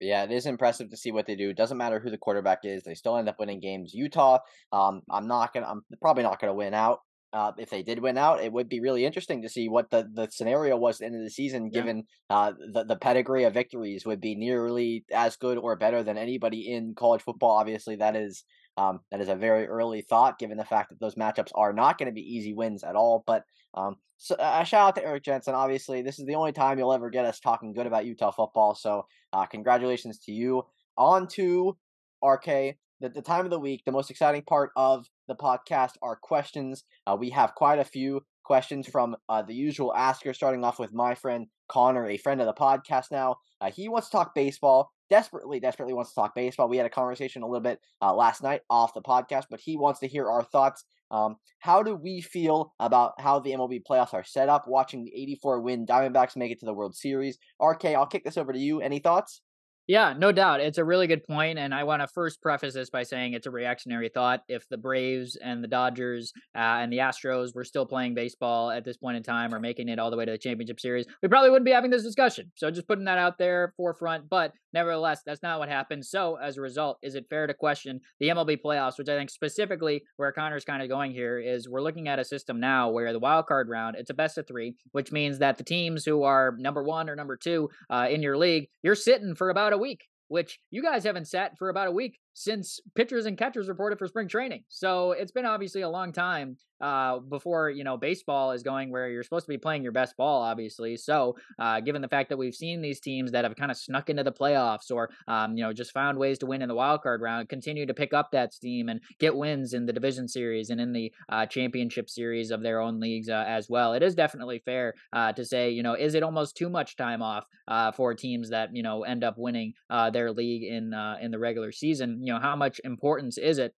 Yeah, 0.00 0.24
it 0.24 0.30
is 0.30 0.46
impressive 0.46 0.90
to 0.90 0.96
see 0.96 1.10
what 1.10 1.26
they 1.26 1.34
do. 1.34 1.50
It 1.50 1.56
doesn't 1.56 1.76
matter 1.76 1.98
who 1.98 2.10
the 2.10 2.18
quarterback 2.18 2.60
is; 2.64 2.84
they 2.84 2.94
still 2.94 3.16
end 3.16 3.28
up 3.28 3.40
winning 3.40 3.58
games. 3.58 3.92
Utah, 3.92 4.38
um, 4.72 5.02
I'm 5.10 5.26
not 5.26 5.52
gonna, 5.52 5.66
I'm 5.66 5.82
probably 6.00 6.22
not 6.22 6.40
gonna 6.40 6.54
win 6.54 6.72
out 6.72 7.00
uh, 7.32 7.52
if 7.58 7.68
they 7.70 7.82
did 7.82 8.00
win 8.00 8.16
out, 8.16 8.42
it 8.42 8.52
would 8.52 8.68
be 8.68 8.80
really 8.80 9.04
interesting 9.04 9.42
to 9.42 9.48
see 9.48 9.68
what 9.68 9.90
the, 9.90 10.08
the 10.14 10.28
scenario 10.30 10.76
was 10.76 10.96
at 10.96 11.00
the 11.00 11.06
end 11.06 11.16
of 11.16 11.22
the 11.22 11.30
season, 11.30 11.70
yeah. 11.70 11.80
given 11.80 12.04
uh, 12.30 12.52
the, 12.72 12.84
the 12.84 12.96
pedigree 12.96 13.44
of 13.44 13.52
victories 13.52 14.06
would 14.06 14.20
be 14.20 14.34
nearly 14.34 15.04
as 15.12 15.36
good 15.36 15.58
or 15.58 15.76
better 15.76 16.02
than 16.02 16.16
anybody 16.16 16.72
in 16.72 16.94
college 16.94 17.22
football. 17.22 17.56
Obviously, 17.56 17.96
that 17.96 18.16
is 18.16 18.44
um, 18.78 19.00
that 19.10 19.20
is 19.20 19.28
a 19.28 19.34
very 19.34 19.66
early 19.66 20.02
thought, 20.02 20.38
given 20.38 20.56
the 20.56 20.64
fact 20.64 20.90
that 20.90 21.00
those 21.00 21.16
matchups 21.16 21.50
are 21.54 21.72
not 21.72 21.98
going 21.98 22.06
to 22.06 22.12
be 22.12 22.20
easy 22.20 22.54
wins 22.54 22.84
at 22.84 22.94
all. 22.94 23.24
But 23.26 23.42
um, 23.74 23.96
so, 24.16 24.36
uh, 24.36 24.64
shout 24.64 24.88
out 24.88 24.94
to 24.96 25.04
Eric 25.04 25.24
Jensen. 25.24 25.54
Obviously, 25.54 26.00
this 26.00 26.18
is 26.18 26.26
the 26.26 26.36
only 26.36 26.52
time 26.52 26.78
you'll 26.78 26.92
ever 26.92 27.10
get 27.10 27.24
us 27.24 27.40
talking 27.40 27.72
good 27.72 27.86
about 27.86 28.06
Utah 28.06 28.30
football. 28.30 28.74
So, 28.74 29.06
uh, 29.32 29.46
congratulations 29.46 30.20
to 30.20 30.32
you. 30.32 30.62
On 30.96 31.26
to 31.28 31.76
RK 32.24 32.76
the, 33.00 33.08
the 33.08 33.22
time 33.22 33.44
of 33.44 33.50
the 33.50 33.60
week, 33.60 33.82
the 33.84 33.92
most 33.92 34.10
exciting 34.10 34.42
part 34.42 34.70
of 34.76 35.06
the 35.26 35.34
podcast 35.34 35.92
are 36.02 36.16
questions. 36.16 36.84
Uh, 37.06 37.16
we 37.18 37.30
have 37.30 37.54
quite 37.54 37.78
a 37.78 37.84
few 37.84 38.22
questions 38.44 38.88
from 38.88 39.16
uh, 39.28 39.42
the 39.42 39.54
usual 39.54 39.94
asker, 39.94 40.32
starting 40.32 40.64
off 40.64 40.78
with 40.78 40.92
my 40.92 41.14
friend 41.14 41.46
Connor, 41.68 42.08
a 42.08 42.16
friend 42.16 42.40
of 42.40 42.46
the 42.46 42.54
podcast 42.54 43.10
now. 43.10 43.36
Uh, 43.60 43.70
he 43.70 43.88
wants 43.88 44.08
to 44.08 44.12
talk 44.12 44.34
baseball, 44.34 44.90
desperately, 45.10 45.60
desperately 45.60 45.94
wants 45.94 46.10
to 46.10 46.14
talk 46.14 46.34
baseball. 46.34 46.68
We 46.68 46.78
had 46.78 46.86
a 46.86 46.90
conversation 46.90 47.42
a 47.42 47.46
little 47.46 47.62
bit 47.62 47.78
uh, 48.00 48.14
last 48.14 48.42
night 48.42 48.62
off 48.70 48.94
the 48.94 49.02
podcast, 49.02 49.44
but 49.50 49.60
he 49.60 49.76
wants 49.76 50.00
to 50.00 50.08
hear 50.08 50.28
our 50.28 50.42
thoughts. 50.42 50.84
Um, 51.10 51.36
how 51.60 51.82
do 51.82 51.94
we 51.94 52.20
feel 52.20 52.74
about 52.80 53.20
how 53.20 53.38
the 53.38 53.52
MLB 53.52 53.82
playoffs 53.88 54.14
are 54.14 54.24
set 54.24 54.48
up, 54.48 54.66
watching 54.66 55.04
the 55.04 55.14
84 55.14 55.60
win 55.60 55.86
Diamondbacks 55.86 56.36
make 56.36 56.52
it 56.52 56.60
to 56.60 56.66
the 56.66 56.74
World 56.74 56.94
Series? 56.94 57.38
RK, 57.62 57.86
I'll 57.86 58.06
kick 58.06 58.24
this 58.24 58.36
over 58.36 58.52
to 58.52 58.58
you. 58.58 58.80
Any 58.80 58.98
thoughts? 58.98 59.40
Yeah, 59.88 60.12
no 60.12 60.32
doubt. 60.32 60.60
It's 60.60 60.76
a 60.76 60.84
really 60.84 61.06
good 61.06 61.26
point, 61.26 61.58
and 61.58 61.74
I 61.74 61.84
want 61.84 62.02
to 62.02 62.08
first 62.08 62.42
preface 62.42 62.74
this 62.74 62.90
by 62.90 63.04
saying 63.04 63.32
it's 63.32 63.46
a 63.46 63.50
reactionary 63.50 64.10
thought. 64.10 64.42
If 64.46 64.68
the 64.68 64.76
Braves 64.76 65.34
and 65.36 65.64
the 65.64 65.68
Dodgers 65.68 66.34
uh, 66.54 66.58
and 66.58 66.92
the 66.92 66.98
Astros 66.98 67.54
were 67.54 67.64
still 67.64 67.86
playing 67.86 68.12
baseball 68.12 68.70
at 68.70 68.84
this 68.84 68.98
point 68.98 69.16
in 69.16 69.22
time 69.22 69.54
or 69.54 69.60
making 69.60 69.88
it 69.88 69.98
all 69.98 70.10
the 70.10 70.18
way 70.18 70.26
to 70.26 70.32
the 70.32 70.36
championship 70.36 70.78
series, 70.78 71.06
we 71.22 71.28
probably 71.28 71.48
wouldn't 71.48 71.64
be 71.64 71.72
having 71.72 71.90
this 71.90 72.02
discussion. 72.02 72.52
So 72.54 72.70
just 72.70 72.86
putting 72.86 73.06
that 73.06 73.16
out 73.16 73.38
there 73.38 73.72
forefront. 73.78 74.28
But 74.28 74.52
nevertheless, 74.74 75.22
that's 75.24 75.42
not 75.42 75.58
what 75.58 75.70
happened. 75.70 76.04
So 76.04 76.36
as 76.36 76.58
a 76.58 76.60
result, 76.60 76.98
is 77.02 77.14
it 77.14 77.24
fair 77.30 77.46
to 77.46 77.54
question 77.54 78.02
the 78.20 78.28
MLB 78.28 78.58
playoffs, 78.62 78.98
which 78.98 79.08
I 79.08 79.16
think 79.16 79.30
specifically 79.30 80.02
where 80.18 80.32
Connor's 80.32 80.66
kind 80.66 80.82
of 80.82 80.90
going 80.90 81.12
here 81.12 81.38
is 81.38 81.66
we're 81.66 81.80
looking 81.80 82.08
at 82.08 82.18
a 82.18 82.26
system 82.26 82.60
now 82.60 82.90
where 82.90 83.14
the 83.14 83.18
wild 83.18 83.46
card 83.46 83.70
round 83.70 83.96
it's 83.96 84.10
a 84.10 84.14
best 84.14 84.36
of 84.36 84.46
three, 84.46 84.74
which 84.92 85.12
means 85.12 85.38
that 85.38 85.56
the 85.56 85.64
teams 85.64 86.04
who 86.04 86.24
are 86.24 86.54
number 86.58 86.82
one 86.82 87.08
or 87.08 87.16
number 87.16 87.38
two 87.38 87.70
uh, 87.88 88.06
in 88.10 88.20
your 88.20 88.36
league, 88.36 88.68
you're 88.82 88.94
sitting 88.94 89.34
for 89.34 89.48
about 89.48 89.72
a 89.72 89.77
week, 89.78 90.06
which 90.28 90.60
you 90.70 90.82
guys 90.82 91.04
haven't 91.04 91.28
sat 91.28 91.56
for 91.58 91.68
about 91.68 91.88
a 91.88 91.92
week 91.92 92.18
since 92.38 92.78
pitchers 92.94 93.26
and 93.26 93.36
catchers 93.36 93.68
reported 93.68 93.98
for 93.98 94.06
spring 94.06 94.28
training. 94.28 94.62
So 94.68 95.10
it's 95.10 95.32
been 95.32 95.44
obviously 95.44 95.82
a 95.82 95.88
long 95.88 96.12
time 96.12 96.56
uh, 96.80 97.18
before 97.18 97.70
you 97.70 97.82
know 97.82 97.96
baseball 97.96 98.52
is 98.52 98.62
going 98.62 98.90
where 98.90 99.08
you're 99.08 99.24
supposed 99.24 99.46
to 99.46 99.50
be 99.50 99.58
playing 99.58 99.82
your 99.82 99.92
best 99.92 100.16
ball, 100.16 100.42
obviously. 100.42 100.96
So 100.96 101.36
uh, 101.58 101.80
given 101.80 102.00
the 102.00 102.08
fact 102.08 102.28
that 102.28 102.36
we've 102.36 102.54
seen 102.54 102.80
these 102.80 103.00
teams 103.00 103.32
that 103.32 103.44
have 103.44 103.56
kind 103.56 103.70
of 103.70 103.76
snuck 103.76 104.08
into 104.08 104.22
the 104.22 104.32
playoffs 104.32 104.90
or 104.92 105.10
um, 105.26 105.56
you 105.56 105.64
know 105.64 105.72
just 105.72 105.92
found 105.92 106.18
ways 106.18 106.38
to 106.38 106.46
win 106.46 106.62
in 106.62 106.68
the 106.68 106.74
wild 106.74 107.02
card 107.02 107.20
round, 107.20 107.48
continue 107.48 107.86
to 107.86 107.94
pick 107.94 108.14
up 108.14 108.30
that 108.30 108.54
steam 108.54 108.88
and 108.88 109.00
get 109.18 109.36
wins 109.36 109.74
in 109.74 109.86
the 109.86 109.92
division 109.92 110.28
series 110.28 110.70
and 110.70 110.80
in 110.80 110.92
the 110.92 111.12
uh, 111.28 111.44
championship 111.46 112.08
series 112.08 112.52
of 112.52 112.62
their 112.62 112.80
own 112.80 113.00
leagues 113.00 113.28
uh, 113.28 113.44
as 113.48 113.68
well. 113.68 113.94
It 113.94 114.02
is 114.04 114.14
definitely 114.14 114.60
fair 114.64 114.94
uh, 115.12 115.32
to 115.32 115.44
say 115.44 115.70
you 115.70 115.82
know 115.82 115.94
is 115.94 116.14
it 116.14 116.22
almost 116.22 116.56
too 116.56 116.70
much 116.70 116.96
time 116.96 117.22
off 117.22 117.44
uh, 117.66 117.90
for 117.90 118.14
teams 118.14 118.50
that 118.50 118.70
you 118.72 118.84
know 118.84 119.02
end 119.02 119.24
up 119.24 119.34
winning 119.36 119.74
their 120.12 120.30
league 120.30 120.62
in 120.62 120.94
in 121.20 121.32
the 121.32 121.38
regular 121.38 121.72
season? 121.72 122.22
You 122.28 122.34
know 122.34 122.40
how 122.40 122.56
much 122.56 122.78
importance 122.84 123.38
is 123.38 123.56
it 123.56 123.72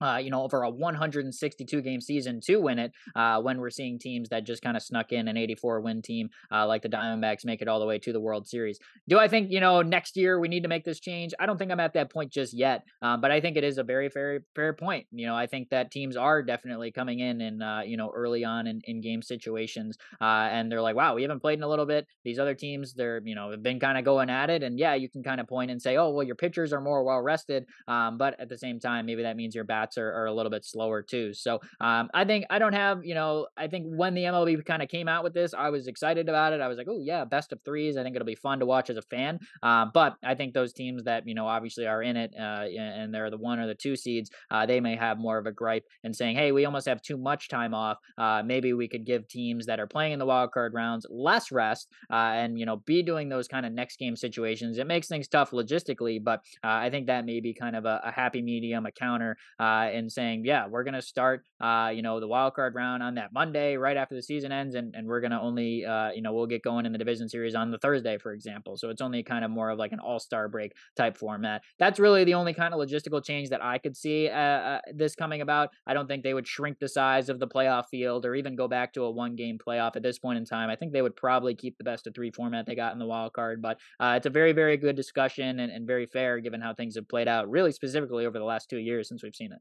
uh, 0.00 0.20
you 0.22 0.30
know, 0.30 0.42
over 0.42 0.62
a 0.62 0.70
162 0.70 1.82
game 1.82 2.00
season 2.00 2.40
to 2.42 2.56
win 2.56 2.78
it, 2.78 2.92
uh, 3.14 3.40
when 3.40 3.58
we're 3.58 3.70
seeing 3.70 3.98
teams 3.98 4.28
that 4.28 4.44
just 4.44 4.62
kind 4.62 4.76
of 4.76 4.82
snuck 4.82 5.12
in 5.12 5.28
an 5.28 5.36
84 5.36 5.80
win 5.80 6.02
team 6.02 6.30
uh, 6.52 6.66
like 6.66 6.82
the 6.82 6.88
Diamondbacks 6.88 7.44
make 7.44 7.62
it 7.62 7.68
all 7.68 7.80
the 7.80 7.86
way 7.86 7.98
to 7.98 8.12
the 8.12 8.20
World 8.20 8.48
Series. 8.48 8.78
Do 9.08 9.18
I 9.18 9.28
think, 9.28 9.50
you 9.50 9.60
know, 9.60 9.82
next 9.82 10.16
year 10.16 10.38
we 10.38 10.48
need 10.48 10.62
to 10.62 10.68
make 10.68 10.84
this 10.84 11.00
change? 11.00 11.32
I 11.38 11.46
don't 11.46 11.58
think 11.58 11.70
I'm 11.70 11.80
at 11.80 11.94
that 11.94 12.12
point 12.12 12.32
just 12.32 12.52
yet, 12.52 12.84
um, 13.02 13.20
but 13.20 13.30
I 13.30 13.40
think 13.40 13.56
it 13.56 13.64
is 13.64 13.78
a 13.78 13.82
very, 13.82 14.08
very 14.08 14.40
fair 14.54 14.72
point. 14.72 15.06
You 15.10 15.26
know, 15.26 15.36
I 15.36 15.46
think 15.46 15.70
that 15.70 15.90
teams 15.90 16.16
are 16.16 16.42
definitely 16.42 16.90
coming 16.90 17.20
in 17.20 17.40
and, 17.40 17.62
uh, 17.62 17.80
you 17.84 17.96
know, 17.96 18.10
early 18.14 18.44
on 18.44 18.66
in, 18.66 18.80
in 18.84 19.00
game 19.00 19.22
situations, 19.22 19.98
uh, 20.20 20.48
and 20.50 20.70
they're 20.70 20.82
like, 20.82 20.96
wow, 20.96 21.14
we 21.14 21.22
haven't 21.22 21.40
played 21.40 21.58
in 21.58 21.62
a 21.62 21.68
little 21.68 21.86
bit. 21.86 22.06
These 22.24 22.38
other 22.38 22.54
teams, 22.54 22.94
they're, 22.94 23.20
you 23.24 23.34
know, 23.34 23.50
have 23.50 23.62
been 23.62 23.80
kind 23.80 23.98
of 23.98 24.04
going 24.04 24.30
at 24.30 24.50
it. 24.50 24.62
And 24.62 24.78
yeah, 24.78 24.94
you 24.94 25.08
can 25.08 25.22
kind 25.22 25.40
of 25.40 25.48
point 25.48 25.70
and 25.70 25.80
say, 25.80 25.96
oh, 25.96 26.10
well, 26.10 26.26
your 26.26 26.36
pitchers 26.36 26.72
are 26.72 26.80
more 26.80 27.02
well 27.04 27.20
rested. 27.20 27.66
Um, 27.88 28.18
but 28.18 28.38
at 28.40 28.48
the 28.48 28.58
same 28.58 28.80
time, 28.80 29.06
maybe 29.06 29.22
that 29.22 29.36
means 29.36 29.54
your 29.54 29.64
bats 29.64 29.89
are, 29.98 30.12
are 30.12 30.26
a 30.26 30.32
little 30.32 30.50
bit 30.50 30.64
slower 30.64 31.02
too. 31.02 31.32
So 31.32 31.60
um, 31.80 32.10
I 32.14 32.24
think 32.24 32.46
I 32.50 32.58
don't 32.58 32.72
have, 32.72 33.04
you 33.04 33.14
know, 33.14 33.46
I 33.56 33.68
think 33.68 33.86
when 33.86 34.14
the 34.14 34.24
MLB 34.24 34.64
kind 34.64 34.82
of 34.82 34.88
came 34.88 35.08
out 35.08 35.24
with 35.24 35.34
this, 35.34 35.54
I 35.54 35.70
was 35.70 35.86
excited 35.86 36.28
about 36.28 36.52
it. 36.52 36.60
I 36.60 36.68
was 36.68 36.78
like, 36.78 36.88
oh 36.88 37.00
yeah, 37.00 37.24
best 37.24 37.52
of 37.52 37.60
threes. 37.64 37.96
I 37.96 38.02
think 38.02 38.16
it'll 38.16 38.26
be 38.26 38.34
fun 38.34 38.60
to 38.60 38.66
watch 38.66 38.90
as 38.90 38.96
a 38.96 39.02
fan. 39.02 39.38
Uh, 39.62 39.86
but 39.92 40.16
I 40.24 40.34
think 40.34 40.54
those 40.54 40.72
teams 40.72 41.04
that 41.04 41.26
you 41.26 41.34
know 41.34 41.46
obviously 41.46 41.86
are 41.86 42.02
in 42.02 42.16
it 42.16 42.32
uh, 42.38 42.64
and 42.64 43.12
they're 43.12 43.30
the 43.30 43.38
one 43.38 43.58
or 43.58 43.66
the 43.66 43.74
two 43.74 43.96
seeds, 43.96 44.30
uh, 44.50 44.66
they 44.66 44.80
may 44.80 44.96
have 44.96 45.18
more 45.18 45.38
of 45.38 45.46
a 45.46 45.52
gripe 45.52 45.84
and 46.04 46.14
saying, 46.14 46.36
hey, 46.36 46.52
we 46.52 46.64
almost 46.64 46.86
have 46.86 47.02
too 47.02 47.16
much 47.16 47.48
time 47.48 47.74
off. 47.74 47.98
Uh, 48.18 48.42
maybe 48.44 48.72
we 48.72 48.88
could 48.88 49.04
give 49.04 49.26
teams 49.28 49.66
that 49.66 49.80
are 49.80 49.86
playing 49.86 50.12
in 50.12 50.18
the 50.18 50.26
wild 50.26 50.52
card 50.52 50.74
rounds 50.74 51.06
less 51.10 51.52
rest 51.52 51.88
uh, 52.10 52.14
and 52.14 52.58
you 52.58 52.66
know 52.66 52.76
be 52.86 53.02
doing 53.02 53.28
those 53.28 53.48
kind 53.48 53.66
of 53.66 53.72
next 53.72 53.98
game 53.98 54.16
situations. 54.16 54.78
It 54.78 54.86
makes 54.86 55.08
things 55.08 55.28
tough 55.28 55.50
logistically, 55.50 56.22
but 56.22 56.40
uh, 56.64 56.68
I 56.68 56.90
think 56.90 57.06
that 57.06 57.24
may 57.24 57.40
be 57.40 57.54
kind 57.54 57.76
of 57.76 57.84
a, 57.84 58.00
a 58.04 58.10
happy 58.10 58.42
medium, 58.42 58.86
a 58.86 58.92
counter 58.92 59.36
and 59.86 60.10
saying, 60.10 60.44
yeah, 60.44 60.66
we're 60.66 60.84
going 60.84 60.94
to 60.94 61.02
start, 61.02 61.44
uh, 61.60 61.90
you 61.94 62.02
know, 62.02 62.20
the 62.20 62.28
wild 62.28 62.54
card 62.54 62.74
round 62.74 63.02
on 63.02 63.14
that 63.14 63.32
Monday 63.32 63.76
right 63.76 63.96
after 63.96 64.14
the 64.14 64.22
season 64.22 64.52
ends, 64.52 64.74
and, 64.74 64.94
and 64.94 65.06
we're 65.06 65.20
going 65.20 65.30
to 65.30 65.40
only, 65.40 65.84
uh, 65.84 66.10
you 66.10 66.22
know, 66.22 66.32
we'll 66.32 66.46
get 66.46 66.62
going 66.62 66.86
in 66.86 66.92
the 66.92 66.98
division 66.98 67.28
series 67.28 67.54
on 67.54 67.70
the 67.70 67.78
Thursday, 67.78 68.18
for 68.18 68.32
example. 68.32 68.76
So 68.76 68.90
it's 68.90 69.00
only 69.00 69.22
kind 69.22 69.44
of 69.44 69.50
more 69.50 69.70
of 69.70 69.78
like 69.78 69.92
an 69.92 70.00
all 70.00 70.18
star 70.20 70.48
break 70.48 70.72
type 70.96 71.16
format. 71.16 71.62
That's 71.78 71.98
really 71.98 72.24
the 72.24 72.34
only 72.34 72.54
kind 72.54 72.74
of 72.74 72.80
logistical 72.80 73.24
change 73.24 73.48
that 73.50 73.62
I 73.62 73.78
could 73.78 73.96
see 73.96 74.28
uh, 74.28 74.38
uh, 74.38 74.80
this 74.94 75.14
coming 75.14 75.40
about. 75.40 75.70
I 75.86 75.94
don't 75.94 76.06
think 76.06 76.22
they 76.22 76.34
would 76.34 76.46
shrink 76.46 76.78
the 76.78 76.88
size 76.88 77.28
of 77.28 77.38
the 77.38 77.48
playoff 77.48 77.86
field 77.90 78.26
or 78.26 78.34
even 78.34 78.56
go 78.56 78.68
back 78.68 78.92
to 78.94 79.04
a 79.04 79.10
one 79.10 79.36
game 79.36 79.58
playoff 79.58 79.96
at 79.96 80.02
this 80.02 80.18
point 80.18 80.38
in 80.38 80.44
time. 80.44 80.70
I 80.70 80.76
think 80.76 80.92
they 80.92 81.02
would 81.02 81.16
probably 81.16 81.54
keep 81.54 81.78
the 81.78 81.84
best 81.84 82.06
of 82.06 82.14
three 82.14 82.30
format 82.30 82.66
they 82.66 82.74
got 82.74 82.92
in 82.92 82.98
the 82.98 83.06
wild 83.06 83.32
card, 83.32 83.62
but 83.62 83.78
uh, 83.98 84.14
it's 84.16 84.26
a 84.26 84.30
very, 84.30 84.52
very 84.52 84.76
good 84.76 84.96
discussion 84.96 85.60
and, 85.60 85.72
and 85.72 85.86
very 85.86 86.06
fair 86.06 86.40
given 86.40 86.60
how 86.60 86.74
things 86.74 86.96
have 86.96 87.08
played 87.08 87.28
out, 87.28 87.50
really 87.50 87.72
specifically 87.72 88.26
over 88.26 88.38
the 88.38 88.44
last 88.44 88.68
two 88.68 88.78
years 88.78 89.08
since 89.08 89.22
we've 89.22 89.34
seen 89.34 89.52
it. 89.52 89.58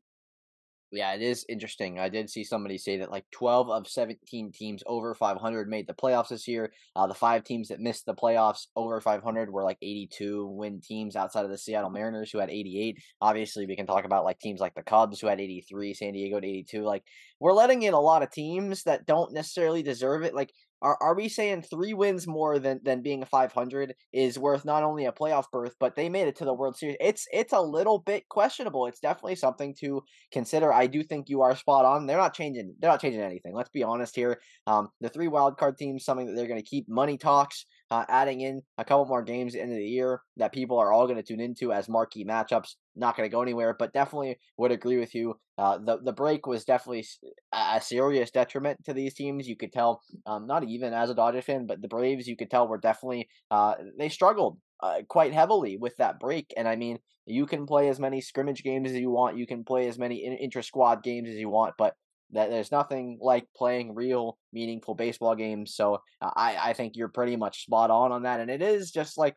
Yeah, 0.91 1.13
it 1.13 1.21
is 1.21 1.45
interesting. 1.47 1.99
I 1.99 2.09
did 2.09 2.31
see 2.31 2.43
somebody 2.43 2.79
say 2.79 2.97
that 2.97 3.11
like 3.11 3.25
12 3.29 3.69
of 3.69 3.87
17 3.87 4.51
teams 4.51 4.81
over 4.87 5.13
500 5.13 5.69
made 5.69 5.85
the 5.85 5.93
playoffs 5.93 6.29
this 6.29 6.47
year. 6.47 6.73
Uh, 6.95 7.05
the 7.05 7.13
five 7.13 7.43
teams 7.43 7.67
that 7.67 7.79
missed 7.79 8.07
the 8.07 8.15
playoffs 8.15 8.65
over 8.75 8.99
500 8.99 9.51
were 9.51 9.63
like 9.63 9.77
82 9.83 10.47
win 10.47 10.81
teams 10.81 11.15
outside 11.15 11.45
of 11.45 11.51
the 11.51 11.59
Seattle 11.59 11.91
Mariners, 11.91 12.31
who 12.31 12.39
had 12.39 12.49
88. 12.49 12.97
Obviously, 13.21 13.67
we 13.67 13.75
can 13.75 13.85
talk 13.85 14.03
about 14.03 14.25
like 14.25 14.39
teams 14.39 14.59
like 14.59 14.73
the 14.73 14.81
Cubs, 14.81 15.19
who 15.19 15.27
had 15.27 15.39
83, 15.39 15.93
San 15.93 16.13
Diego 16.13 16.37
at 16.37 16.45
82. 16.45 16.81
Like, 16.83 17.03
we're 17.39 17.53
letting 17.53 17.83
in 17.83 17.93
a 17.93 17.99
lot 17.99 18.23
of 18.23 18.31
teams 18.31 18.81
that 18.83 19.05
don't 19.05 19.31
necessarily 19.31 19.83
deserve 19.83 20.23
it. 20.23 20.33
Like, 20.33 20.51
are 20.81 20.97
are 21.01 21.15
we 21.15 21.29
saying 21.29 21.63
three 21.63 21.93
wins 21.93 22.27
more 22.27 22.59
than 22.59 22.79
than 22.83 23.01
being 23.01 23.21
a 23.21 23.25
500 23.25 23.95
is 24.13 24.39
worth 24.39 24.65
not 24.65 24.83
only 24.83 25.05
a 25.05 25.11
playoff 25.11 25.45
berth, 25.51 25.75
but 25.79 25.95
they 25.95 26.09
made 26.09 26.27
it 26.27 26.35
to 26.37 26.45
the 26.45 26.53
World 26.53 26.77
Series? 26.77 26.97
It's 26.99 27.27
it's 27.31 27.53
a 27.53 27.61
little 27.61 27.99
bit 27.99 28.27
questionable. 28.29 28.85
It's 28.87 28.99
definitely 28.99 29.35
something 29.35 29.75
to 29.81 30.03
consider. 30.31 30.71
I 30.73 30.87
do 30.87 31.03
think 31.03 31.29
you 31.29 31.41
are 31.41 31.55
spot 31.55 31.85
on. 31.85 32.05
They're 32.05 32.17
not 32.17 32.33
changing. 32.33 32.75
They're 32.79 32.91
not 32.91 33.01
changing 33.01 33.21
anything. 33.21 33.53
Let's 33.53 33.69
be 33.69 33.83
honest 33.83 34.15
here. 34.15 34.39
Um, 34.67 34.89
the 35.01 35.09
three 35.09 35.27
wild 35.27 35.57
card 35.57 35.77
teams, 35.77 36.05
something 36.05 36.27
that 36.27 36.35
they're 36.35 36.47
going 36.47 36.61
to 36.61 36.69
keep. 36.69 36.87
Money 36.89 37.17
talks. 37.17 37.65
Uh, 37.91 38.05
adding 38.07 38.41
in 38.41 38.61
a 38.77 38.85
couple 38.85 39.05
more 39.05 39.23
games 39.23 39.55
at 39.55 39.57
the 39.57 39.61
end 39.63 39.71
of 39.71 39.77
the 39.77 39.83
year 39.83 40.21
that 40.37 40.53
people 40.53 40.77
are 40.77 40.93
all 40.93 41.07
going 41.07 41.17
to 41.17 41.23
tune 41.23 41.39
into 41.39 41.73
as 41.73 41.89
marquee 41.89 42.23
matchups. 42.23 42.75
Not 42.95 43.17
going 43.17 43.27
to 43.27 43.33
go 43.33 43.41
anywhere, 43.41 43.75
but 43.77 43.93
definitely 43.93 44.37
would 44.57 44.71
agree 44.71 44.99
with 44.99 45.15
you. 45.15 45.39
Uh, 45.57 45.79
the 45.79 45.97
the 46.03 46.13
break 46.13 46.45
was 46.45 46.65
definitely 46.65 47.05
a 47.51 47.81
serious 47.81 48.31
detriment 48.31 48.83
to 48.85 48.93
these 48.93 49.13
teams. 49.13 49.47
You 49.47 49.55
could 49.55 49.71
tell, 49.73 50.01
um, 50.25 50.45
not 50.47 50.63
even 50.63 50.93
as 50.93 51.09
a 51.09 51.15
Dodgers 51.15 51.45
fan, 51.45 51.65
but 51.65 51.81
the 51.81 51.87
Braves, 51.87 52.27
you 52.27 52.35
could 52.35 52.49
tell 52.51 52.67
were 52.67 52.77
definitely 52.77 53.27
uh, 53.51 53.75
they 53.97 54.09
struggled 54.09 54.57
uh, 54.81 54.99
quite 55.07 55.33
heavily 55.33 55.77
with 55.77 55.95
that 55.97 56.19
break. 56.19 56.53
And 56.57 56.67
I 56.67 56.75
mean, 56.75 56.99
you 57.25 57.45
can 57.45 57.65
play 57.65 57.89
as 57.89 57.99
many 57.99 58.21
scrimmage 58.21 58.63
games 58.63 58.91
as 58.91 58.97
you 58.97 59.09
want, 59.09 59.37
you 59.37 59.47
can 59.47 59.63
play 59.63 59.87
as 59.87 59.97
many 59.97 60.17
intra 60.41 60.63
squad 60.63 61.03
games 61.03 61.29
as 61.29 61.35
you 61.35 61.49
want, 61.49 61.75
but 61.77 61.95
that 62.31 62.49
there's 62.49 62.71
nothing 62.71 63.17
like 63.21 63.47
playing 63.55 63.95
real 63.95 64.37
meaningful 64.53 64.95
baseball 64.95 65.35
games. 65.35 65.75
So 65.75 66.01
uh, 66.21 66.31
I 66.35 66.57
I 66.69 66.73
think 66.73 66.95
you're 66.95 67.07
pretty 67.09 67.35
much 67.35 67.63
spot 67.65 67.91
on 67.91 68.11
on 68.11 68.23
that, 68.23 68.39
and 68.39 68.49
it 68.49 68.61
is 68.61 68.91
just 68.91 69.17
like. 69.17 69.35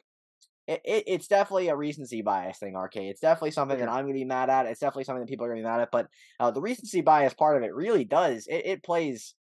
It, 0.69 0.81
it, 0.85 1.05
it's 1.09 1.27
definitely 1.27 1.71
a 1.71 1.77
recency 1.77 2.23
bias 2.23 2.59
thing, 2.59 2.77
RK. 2.77 2.95
It's 2.95 3.21
definitely 3.21 3.51
something 3.51 3.81
that 3.81 3.89
I'm 3.89 4.05
going 4.05 4.15
to 4.15 4.21
be 4.21 4.25
mad 4.25 4.49
at. 4.49 4.67
It's 4.67 4.79
definitely 4.79 5.03
something 5.03 5.23
that 5.23 5.29
people 5.29 5.45
are 5.45 5.49
going 5.49 5.61
to 5.61 5.67
be 5.67 5.69
mad 5.69 5.81
at. 5.81 5.91
But 5.91 6.07
uh, 6.39 6.53
the 6.53 6.61
recency 6.61 7.01
bias 7.01 7.35
part 7.35 7.57
of 7.57 7.65
it 7.65 7.75
really 7.75 8.05
does. 8.05 8.47
It, 8.47 8.65
it 8.65 8.83
plays 8.85 9.35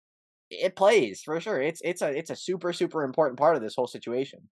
it 0.50 0.76
plays 0.76 1.22
for 1.22 1.39
sure. 1.39 1.62
It's 1.62 1.82
it's 1.84 2.02
a 2.02 2.18
it's 2.18 2.30
a 2.30 2.36
super 2.36 2.74
super 2.74 3.04
important 3.04 3.38
part 3.38 3.56
of 3.56 3.62
this 3.62 3.76
whole 3.76 3.88
situation. 3.88 4.47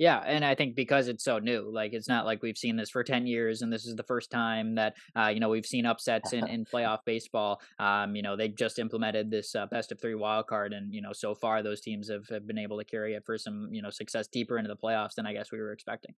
Yeah, 0.00 0.16
and 0.16 0.46
I 0.46 0.54
think 0.54 0.76
because 0.76 1.08
it's 1.08 1.22
so 1.22 1.40
new, 1.40 1.70
like 1.70 1.92
it's 1.92 2.08
not 2.08 2.24
like 2.24 2.42
we've 2.42 2.56
seen 2.56 2.76
this 2.76 2.88
for 2.88 3.04
ten 3.04 3.26
years, 3.26 3.60
and 3.60 3.70
this 3.70 3.84
is 3.84 3.96
the 3.96 4.02
first 4.02 4.30
time 4.30 4.76
that 4.76 4.96
uh, 5.14 5.28
you 5.28 5.40
know 5.40 5.50
we've 5.50 5.66
seen 5.66 5.84
upsets 5.84 6.32
in, 6.32 6.46
in 6.48 6.64
playoff 6.74 7.00
baseball. 7.04 7.60
Um, 7.78 8.16
you 8.16 8.22
know 8.22 8.34
they 8.34 8.48
just 8.48 8.78
implemented 8.78 9.30
this 9.30 9.54
uh, 9.54 9.66
best 9.66 9.92
of 9.92 10.00
three 10.00 10.14
wild 10.14 10.46
card, 10.46 10.72
and 10.72 10.94
you 10.94 11.02
know 11.02 11.12
so 11.12 11.34
far 11.34 11.62
those 11.62 11.82
teams 11.82 12.08
have, 12.08 12.26
have 12.30 12.46
been 12.46 12.56
able 12.56 12.78
to 12.78 12.84
carry 12.86 13.12
it 13.12 13.24
for 13.26 13.36
some 13.36 13.68
you 13.72 13.82
know 13.82 13.90
success 13.90 14.26
deeper 14.26 14.56
into 14.56 14.68
the 14.68 14.76
playoffs 14.76 15.16
than 15.16 15.26
I 15.26 15.34
guess 15.34 15.52
we 15.52 15.58
were 15.58 15.70
expecting. 15.70 16.14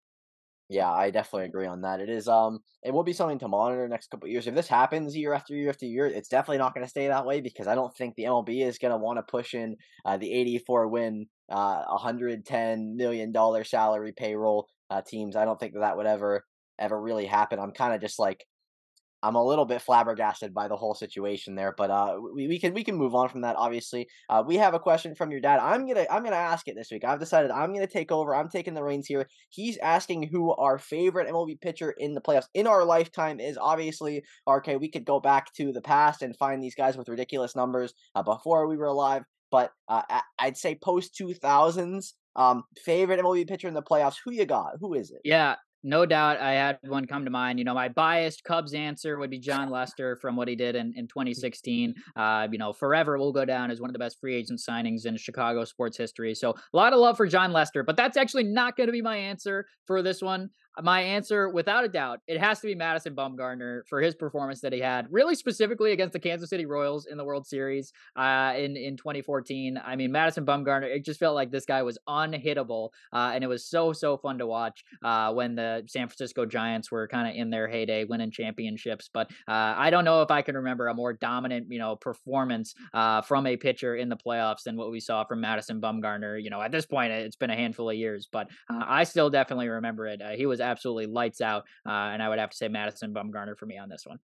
Yeah, 0.68 0.90
I 0.90 1.10
definitely 1.10 1.48
agree 1.48 1.66
on 1.66 1.82
that. 1.82 2.00
It 2.00 2.08
is 2.08 2.28
um 2.28 2.60
it 2.82 2.92
will 2.94 3.02
be 3.02 3.12
something 3.12 3.38
to 3.40 3.48
monitor 3.48 3.86
next 3.88 4.10
couple 4.10 4.28
years. 4.28 4.46
If 4.46 4.54
this 4.54 4.68
happens 4.68 5.14
year 5.16 5.34
after 5.34 5.54
year 5.54 5.68
after 5.68 5.86
year, 5.86 6.06
it's 6.06 6.30
definitely 6.30 6.58
not 6.58 6.72
going 6.72 6.84
to 6.84 6.90
stay 6.90 7.08
that 7.08 7.26
way 7.26 7.40
because 7.40 7.66
I 7.66 7.74
don't 7.74 7.94
think 7.94 8.14
the 8.14 8.24
MLB 8.24 8.64
is 8.64 8.78
going 8.78 8.92
to 8.92 8.96
want 8.96 9.18
to 9.18 9.22
push 9.22 9.54
in 9.54 9.76
uh, 10.04 10.16
the 10.16 10.32
84 10.32 10.88
win 10.88 11.26
uh 11.52 11.84
110 11.86 12.96
million 12.96 13.32
dollar 13.32 13.64
salary 13.64 14.12
payroll 14.12 14.68
uh, 14.90 15.02
teams. 15.06 15.36
I 15.36 15.44
don't 15.44 15.60
think 15.60 15.74
that 15.74 15.80
that 15.80 15.96
would 15.96 16.06
ever 16.06 16.44
ever 16.78 17.00
really 17.00 17.26
happen. 17.26 17.58
I'm 17.58 17.72
kind 17.72 17.94
of 17.94 18.00
just 18.00 18.18
like 18.18 18.44
I'm 19.24 19.36
a 19.36 19.44
little 19.44 19.64
bit 19.64 19.80
flabbergasted 19.80 20.52
by 20.52 20.66
the 20.66 20.76
whole 20.76 20.94
situation 20.94 21.54
there, 21.54 21.72
but 21.76 21.90
uh, 21.90 22.16
we, 22.34 22.48
we 22.48 22.58
can 22.58 22.74
we 22.74 22.82
can 22.82 22.96
move 22.96 23.14
on 23.14 23.28
from 23.28 23.42
that. 23.42 23.54
Obviously, 23.56 24.08
uh, 24.28 24.42
we 24.44 24.56
have 24.56 24.74
a 24.74 24.80
question 24.80 25.14
from 25.14 25.30
your 25.30 25.40
dad. 25.40 25.60
I'm 25.60 25.86
gonna 25.86 26.06
I'm 26.10 26.24
gonna 26.24 26.34
ask 26.34 26.66
it 26.66 26.74
this 26.74 26.90
week. 26.90 27.04
I've 27.04 27.20
decided 27.20 27.52
I'm 27.52 27.72
gonna 27.72 27.86
take 27.86 28.10
over. 28.10 28.34
I'm 28.34 28.48
taking 28.48 28.74
the 28.74 28.82
reins 28.82 29.06
here. 29.06 29.28
He's 29.50 29.78
asking 29.78 30.24
who 30.24 30.52
our 30.54 30.76
favorite 30.76 31.28
MLB 31.28 31.60
pitcher 31.60 31.92
in 31.98 32.14
the 32.14 32.20
playoffs 32.20 32.48
in 32.54 32.66
our 32.66 32.84
lifetime 32.84 33.38
is. 33.38 33.56
Obviously, 33.56 34.24
RK. 34.48 34.80
We 34.80 34.90
could 34.90 35.04
go 35.04 35.20
back 35.20 35.52
to 35.54 35.72
the 35.72 35.82
past 35.82 36.22
and 36.22 36.36
find 36.36 36.60
these 36.60 36.74
guys 36.74 36.96
with 36.96 37.08
ridiculous 37.08 37.54
numbers 37.54 37.94
uh, 38.16 38.24
before 38.24 38.66
we 38.66 38.76
were 38.76 38.86
alive, 38.86 39.22
but 39.52 39.72
uh, 39.86 40.02
I'd 40.40 40.56
say 40.56 40.74
post 40.74 41.16
2000s. 41.20 42.14
Um, 42.34 42.64
favorite 42.82 43.20
MLB 43.20 43.46
pitcher 43.46 43.68
in 43.68 43.74
the 43.74 43.82
playoffs. 43.82 44.16
Who 44.24 44.32
you 44.32 44.46
got? 44.46 44.78
Who 44.80 44.94
is 44.94 45.10
it? 45.10 45.20
Yeah, 45.22 45.56
no 45.84 46.06
doubt 46.06 46.40
I 46.40 46.52
had 46.52 46.78
one 46.82 47.06
come 47.06 47.24
to 47.24 47.30
mind. 47.30 47.58
You 47.58 47.64
know, 47.64 47.74
my 47.74 47.88
biased 47.88 48.44
Cubs 48.44 48.72
answer 48.72 49.18
would 49.18 49.30
be 49.30 49.38
Jon 49.38 49.68
Lester 49.68 50.16
from 50.16 50.36
what 50.36 50.48
he 50.48 50.56
did 50.56 50.76
in, 50.76 50.94
in 50.96 51.08
2016. 51.08 51.94
Uh, 52.16 52.48
you 52.50 52.58
know, 52.58 52.72
forever 52.72 53.18
will 53.18 53.32
go 53.32 53.44
down 53.44 53.70
as 53.70 53.80
one 53.80 53.90
of 53.90 53.92
the 53.92 53.98
best 53.98 54.18
free 54.20 54.34
agent 54.34 54.60
signings 54.66 55.04
in 55.04 55.16
Chicago 55.16 55.64
sports 55.64 55.98
history. 55.98 56.34
So 56.34 56.50
a 56.50 56.76
lot 56.76 56.92
of 56.94 57.00
love 57.00 57.18
for 57.18 57.26
Jon 57.26 57.52
Lester, 57.52 57.82
but 57.82 57.96
that's 57.96 58.16
actually 58.16 58.44
not 58.44 58.76
going 58.76 58.86
to 58.86 58.92
be 58.92 59.02
my 59.02 59.16
answer 59.16 59.66
for 59.86 60.02
this 60.02 60.22
one 60.22 60.48
my 60.80 61.02
answer, 61.02 61.50
without 61.50 61.84
a 61.84 61.88
doubt, 61.88 62.20
it 62.26 62.40
has 62.40 62.60
to 62.60 62.66
be 62.66 62.74
Madison 62.74 63.14
Bumgarner 63.14 63.82
for 63.88 64.00
his 64.00 64.14
performance 64.14 64.60
that 64.62 64.72
he 64.72 64.80
had, 64.80 65.06
really 65.10 65.34
specifically 65.34 65.92
against 65.92 66.14
the 66.14 66.18
Kansas 66.18 66.48
City 66.48 66.64
Royals 66.64 67.06
in 67.06 67.18
the 67.18 67.24
World 67.24 67.46
Series 67.46 67.92
uh, 68.16 68.54
in 68.56 68.76
in 68.76 68.96
2014. 68.96 69.80
I 69.84 69.96
mean, 69.96 70.10
Madison 70.12 70.46
Bumgarner, 70.46 70.84
it 70.84 71.04
just 71.04 71.20
felt 71.20 71.34
like 71.34 71.50
this 71.50 71.66
guy 71.66 71.82
was 71.82 71.98
unhittable, 72.08 72.88
uh, 73.12 73.32
and 73.34 73.44
it 73.44 73.48
was 73.48 73.66
so 73.66 73.92
so 73.92 74.16
fun 74.16 74.38
to 74.38 74.46
watch 74.46 74.82
uh, 75.02 75.32
when 75.32 75.54
the 75.54 75.84
San 75.88 76.08
Francisco 76.08 76.46
Giants 76.46 76.90
were 76.90 77.06
kind 77.06 77.28
of 77.28 77.34
in 77.34 77.50
their 77.50 77.68
heyday, 77.68 78.04
winning 78.04 78.30
championships. 78.30 79.10
But 79.12 79.30
uh, 79.48 79.74
I 79.76 79.90
don't 79.90 80.04
know 80.04 80.22
if 80.22 80.30
I 80.30 80.40
can 80.40 80.56
remember 80.56 80.88
a 80.88 80.94
more 80.94 81.12
dominant, 81.12 81.66
you 81.70 81.78
know, 81.78 81.96
performance 81.96 82.74
uh, 82.94 83.20
from 83.20 83.46
a 83.46 83.56
pitcher 83.58 83.96
in 83.96 84.08
the 84.08 84.16
playoffs 84.16 84.62
than 84.64 84.76
what 84.76 84.90
we 84.90 85.00
saw 85.00 85.24
from 85.24 85.42
Madison 85.42 85.82
Bumgarner. 85.82 86.42
You 86.42 86.48
know, 86.48 86.62
at 86.62 86.72
this 86.72 86.86
point, 86.86 87.12
it's 87.12 87.36
been 87.36 87.50
a 87.50 87.56
handful 87.56 87.90
of 87.90 87.96
years, 87.96 88.26
but 88.32 88.48
uh, 88.70 88.84
I 88.86 89.04
still 89.04 89.28
definitely 89.28 89.68
remember 89.68 90.06
it. 90.06 90.22
he 90.34 90.46
was 90.46 90.61
absolutely 90.62 91.06
lights 91.06 91.40
out. 91.40 91.64
Uh, 91.86 91.90
and 91.90 92.22
I 92.22 92.28
would 92.28 92.38
have 92.38 92.50
to 92.50 92.56
say 92.56 92.68
Madison 92.68 93.12
Bumgarner 93.12 93.56
for 93.56 93.66
me 93.66 93.78
on 93.78 93.88
this 93.88 94.04
one. 94.06 94.18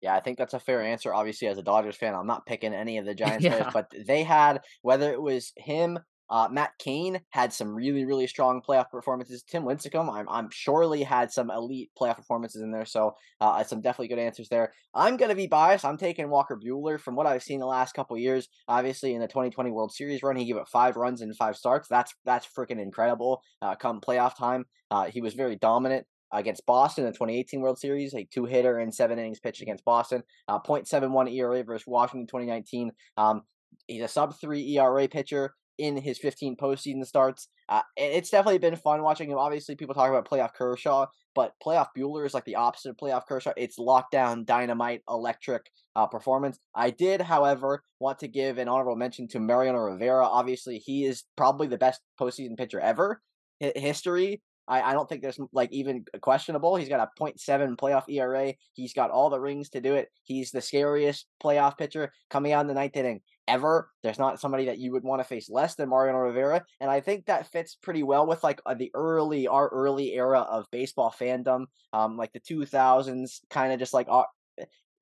Yeah, 0.00 0.14
I 0.14 0.20
think 0.20 0.38
that's 0.38 0.54
a 0.54 0.60
fair 0.60 0.82
answer. 0.82 1.12
Obviously, 1.12 1.48
as 1.48 1.58
a 1.58 1.62
Dodgers 1.62 1.96
fan, 1.96 2.14
I'm 2.14 2.26
not 2.26 2.46
picking 2.46 2.72
any 2.72 2.98
of 2.98 3.04
the 3.04 3.14
Giants 3.22 3.44
yeah. 3.44 3.56
players, 3.56 3.72
but 3.72 3.90
they 4.06 4.22
had 4.22 4.62
whether 4.82 5.12
it 5.12 5.20
was 5.20 5.52
him, 5.56 5.98
uh, 6.30 6.48
Matt 6.50 6.72
Cain 6.78 7.20
had 7.30 7.52
some 7.52 7.74
really, 7.74 8.04
really 8.04 8.26
strong 8.26 8.62
playoff 8.66 8.90
performances. 8.90 9.42
Tim 9.42 9.64
Lincecum, 9.64 10.12
I'm, 10.12 10.28
I'm 10.28 10.48
surely 10.50 11.02
had 11.02 11.32
some 11.32 11.50
elite 11.50 11.90
playoff 12.00 12.16
performances 12.16 12.62
in 12.62 12.70
there. 12.70 12.84
So 12.84 13.14
uh, 13.40 13.62
some 13.64 13.80
definitely 13.80 14.08
good 14.08 14.18
answers 14.18 14.48
there. 14.48 14.72
I'm 14.94 15.16
gonna 15.16 15.34
be 15.34 15.46
biased. 15.46 15.84
I'm 15.84 15.96
taking 15.96 16.30
Walker 16.30 16.58
Buehler 16.58 17.00
from 17.00 17.16
what 17.16 17.26
I've 17.26 17.42
seen 17.42 17.60
the 17.60 17.66
last 17.66 17.94
couple 17.94 18.16
years. 18.16 18.48
Obviously, 18.68 19.14
in 19.14 19.20
the 19.20 19.28
2020 19.28 19.70
World 19.70 19.92
Series 19.92 20.22
run, 20.22 20.36
he 20.36 20.46
gave 20.46 20.56
up 20.56 20.68
five 20.68 20.96
runs 20.96 21.20
in 21.20 21.32
five 21.34 21.56
starts. 21.56 21.88
That's 21.88 22.14
that's 22.24 22.46
freaking 22.46 22.80
incredible. 22.80 23.42
Uh, 23.60 23.74
come 23.74 24.00
playoff 24.00 24.36
time, 24.36 24.66
uh, 24.90 25.06
he 25.06 25.20
was 25.20 25.34
very 25.34 25.56
dominant 25.56 26.06
against 26.32 26.64
Boston 26.66 27.04
in 27.04 27.10
the 27.10 27.16
2018 27.16 27.60
World 27.60 27.78
Series, 27.78 28.14
a 28.14 28.26
two 28.32 28.44
hitter 28.44 28.78
in 28.78 28.92
seven 28.92 29.18
innings 29.18 29.40
pitched 29.40 29.62
against 29.62 29.84
Boston. 29.84 30.22
Uh, 30.48 30.60
0.71 30.60 31.32
ERA 31.34 31.64
versus 31.64 31.86
Washington 31.86 32.26
2019. 32.26 32.92
Um, 33.16 33.42
he's 33.86 34.02
a 34.02 34.08
sub 34.08 34.38
three 34.40 34.76
ERA 34.76 35.08
pitcher 35.08 35.54
in 35.80 35.96
his 35.96 36.18
15 36.18 36.56
postseason 36.56 37.04
starts. 37.06 37.48
Uh, 37.68 37.80
it's 37.96 38.28
definitely 38.28 38.58
been 38.58 38.76
fun 38.76 39.02
watching 39.02 39.30
him. 39.30 39.38
Obviously, 39.38 39.74
people 39.74 39.94
talk 39.94 40.10
about 40.10 40.28
playoff 40.28 40.52
Kershaw, 40.52 41.06
but 41.34 41.54
playoff 41.64 41.88
Buehler 41.96 42.26
is 42.26 42.34
like 42.34 42.44
the 42.44 42.56
opposite 42.56 42.90
of 42.90 42.96
playoff 42.98 43.26
Kershaw. 43.26 43.52
It's 43.56 43.78
lockdown, 43.78 44.44
dynamite, 44.44 45.02
electric 45.08 45.70
uh, 45.96 46.06
performance. 46.06 46.58
I 46.74 46.90
did, 46.90 47.22
however, 47.22 47.82
want 47.98 48.18
to 48.18 48.28
give 48.28 48.58
an 48.58 48.68
honorable 48.68 48.96
mention 48.96 49.26
to 49.28 49.40
Mariano 49.40 49.78
Rivera. 49.78 50.26
Obviously, 50.26 50.78
he 50.78 51.06
is 51.06 51.24
probably 51.36 51.66
the 51.66 51.78
best 51.78 52.02
postseason 52.20 52.58
pitcher 52.58 52.78
ever. 52.78 53.22
History 53.58 54.42
I, 54.70 54.82
I 54.82 54.92
don't 54.92 55.08
think 55.08 55.20
there's 55.20 55.38
like 55.52 55.70
even 55.72 56.04
questionable. 56.22 56.76
He's 56.76 56.88
got 56.88 57.00
a 57.00 57.20
0.7 57.20 57.76
playoff 57.76 58.08
ERA. 58.08 58.54
He's 58.72 58.94
got 58.94 59.10
all 59.10 59.28
the 59.28 59.40
rings 59.40 59.68
to 59.70 59.80
do 59.80 59.94
it. 59.94 60.08
He's 60.22 60.52
the 60.52 60.62
scariest 60.62 61.26
playoff 61.42 61.76
pitcher 61.76 62.12
coming 62.30 62.52
out 62.52 62.62
in 62.62 62.68
the 62.68 62.74
ninth 62.74 62.96
inning 62.96 63.20
ever. 63.50 63.90
There's 64.02 64.18
not 64.18 64.40
somebody 64.40 64.66
that 64.66 64.78
you 64.78 64.92
would 64.92 65.02
want 65.02 65.20
to 65.20 65.24
face 65.24 65.50
less 65.50 65.74
than 65.74 65.88
Mariano 65.88 66.18
Rivera, 66.18 66.64
and 66.80 66.90
I 66.90 67.00
think 67.00 67.26
that 67.26 67.50
fits 67.50 67.74
pretty 67.74 68.02
well 68.02 68.26
with 68.26 68.42
like 68.44 68.60
uh, 68.64 68.74
the 68.74 68.90
early 68.94 69.48
our 69.48 69.68
early 69.68 70.14
era 70.14 70.40
of 70.40 70.70
baseball 70.70 71.12
fandom, 71.18 71.66
um, 71.92 72.16
like 72.16 72.32
the 72.32 72.40
2000s, 72.40 73.40
kind 73.50 73.72
of 73.72 73.78
just 73.78 73.92
like 73.92 74.06
uh, 74.08 74.22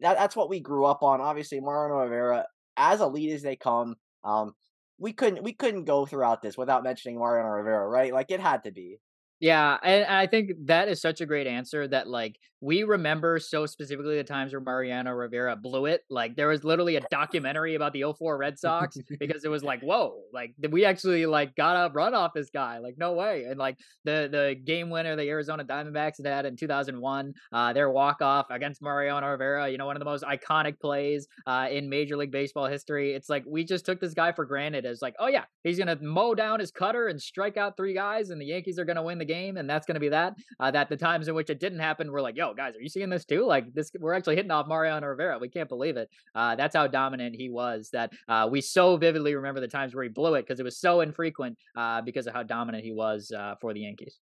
that, 0.01 0.17
that's 0.17 0.37
what 0.37 0.49
we 0.49 0.61
grew 0.61 0.85
up 0.85 1.03
on. 1.03 1.21
Obviously, 1.21 1.61
Mariano 1.61 2.03
Rivera, 2.03 2.47
as 2.77 3.01
elite 3.01 3.33
as 3.33 3.43
they 3.43 3.57
come, 3.57 3.97
um, 4.25 4.55
we 4.99 5.13
couldn't 5.13 5.43
we 5.43 5.53
couldn't 5.53 5.85
go 5.85 6.07
throughout 6.07 6.43
this 6.43 6.57
without 6.57 6.83
mentioning 6.83 7.19
Mariano 7.19 7.51
Rivera, 7.51 7.87
right? 7.87 8.13
Like 8.13 8.31
it 8.31 8.41
had 8.41 8.65
to 8.65 8.73
be. 8.73 8.99
Yeah, 9.41 9.79
and 9.83 10.05
I 10.05 10.27
think 10.27 10.53
that 10.67 10.89
is 10.89 11.01
such 11.01 11.21
a 11.21 11.27
great 11.27 11.47
answer 11.47 11.87
that 11.89 12.09
like 12.09 12.39
we 12.61 12.83
remember 12.83 13.39
so 13.39 13.67
specifically 13.67 14.17
the 14.17 14.25
times 14.25 14.53
where 14.53 14.61
Mariano 14.61 15.13
Rivera 15.13 15.55
blew 15.55 15.87
it. 15.87 16.03
Like 16.11 16.35
there 16.35 16.49
was 16.49 16.65
literally 16.65 16.97
a 16.97 17.01
documentary 17.11 17.77
about 17.77 17.93
the 17.93 18.05
04 18.13 18.37
Red 18.37 18.59
Sox 18.59 18.99
because 19.21 19.45
it 19.45 19.49
was 19.49 19.63
like, 19.63 19.81
whoa, 19.81 20.23
like 20.33 20.55
we 20.71 20.85
actually 20.85 21.25
like 21.27 21.55
got 21.55 21.75
a 21.75 21.93
run 21.93 22.15
off 22.15 22.33
this 22.35 22.51
guy. 22.51 22.79
Like 22.79 22.97
no 22.99 23.13
way. 23.13 23.45
And 23.45 23.59
like 23.59 23.79
the 24.05 24.29
the 24.31 24.57
game 24.65 24.91
winner 24.91 25.15
the 25.15 25.29
Arizona 25.29 25.65
Diamondbacks 25.65 26.25
had 26.25 26.47
in 26.47 26.57
2001, 26.57 27.33
uh, 27.53 27.73
their 27.73 27.91
walk 27.91 28.23
off 28.23 28.47
against 28.51 28.83
Mariano 28.83 29.29
Rivera. 29.29 29.69
You 29.69 29.79
know, 29.79 29.87
one 29.87 29.95
of 29.95 30.01
the 30.01 30.05
most 30.05 30.25
iconic 30.25 30.81
plays 30.81 31.29
uh, 31.47 31.69
in 31.71 31.89
Major 31.89 32.17
League 32.17 32.33
Baseball 32.33 32.67
history. 32.67 33.15
It's 33.15 33.29
like 33.29 33.45
we 33.47 33.63
just 33.63 33.87
took 33.87 34.01
this 34.01 34.15
guy 34.15 34.33
for 34.33 34.45
granted 34.45 34.85
as 34.85 35.01
like, 35.01 35.15
oh 35.21 35.29
yeah, 35.29 35.45
he's 35.63 35.79
gonna 35.79 35.99
mow 36.03 36.35
down 36.35 36.59
his 36.59 36.73
cutter 36.73 37.07
and 37.07 37.21
strike 37.23 37.57
out 37.57 37.77
three 37.77 37.95
guys, 37.95 38.31
and 38.31 38.41
the 38.41 38.47
Yankees 38.47 38.81
are 38.81 38.85
gonna 38.85 39.03
win 39.03 39.19
the 39.19 39.25
game, 39.29 39.57
and 39.57 39.71
that's 39.71 39.87
gonna 39.87 40.01
be 40.01 40.09
that. 40.09 40.35
Uh, 40.59 40.71
that 40.73 40.89
the 40.89 40.97
times 40.97 41.29
in 41.29 41.35
which 41.35 41.51
it 41.51 41.61
didn't 41.61 41.79
happen, 41.79 42.11
we're 42.11 42.21
like, 42.21 42.37
yo, 42.37 42.55
guys, 42.55 42.75
are 42.75 42.81
you 42.81 42.89
seeing 42.89 43.11
this 43.11 43.25
too? 43.25 43.47
Like 43.47 43.73
this, 43.75 43.93
we're 44.01 44.15
actually 44.15 44.35
hitting 44.37 44.51
off 44.51 44.67
Mariano 44.67 45.07
Rivera. 45.07 45.39
We 45.39 45.49
can't 45.49 45.69
believe 45.69 45.97
it. 45.97 46.09
Uh, 46.35 46.57
that's 46.57 46.75
how 46.75 46.87
dominant 46.89 47.37
he 47.37 47.49
was. 47.49 47.91
That 47.93 48.13
uh, 48.29 48.49
we 48.51 48.61
so 48.61 48.97
vividly 48.97 49.35
remember 49.37 49.61
the 49.61 49.69
times 49.69 49.95
where 49.95 50.03
he 50.03 50.11
blew 50.11 50.35
it 50.35 50.43
because 50.43 50.59
it 50.59 50.65
was 50.65 50.81
so 50.81 51.01
infrequent 51.01 51.57
uh, 51.77 52.01
because 52.03 52.27
of 52.27 52.33
how 52.33 52.43
dominant 52.43 52.85
he 52.85 52.93
was 52.93 53.31
uh, 53.31 53.55
for 53.61 53.73
the 53.73 53.81
Yankees. 53.81 54.19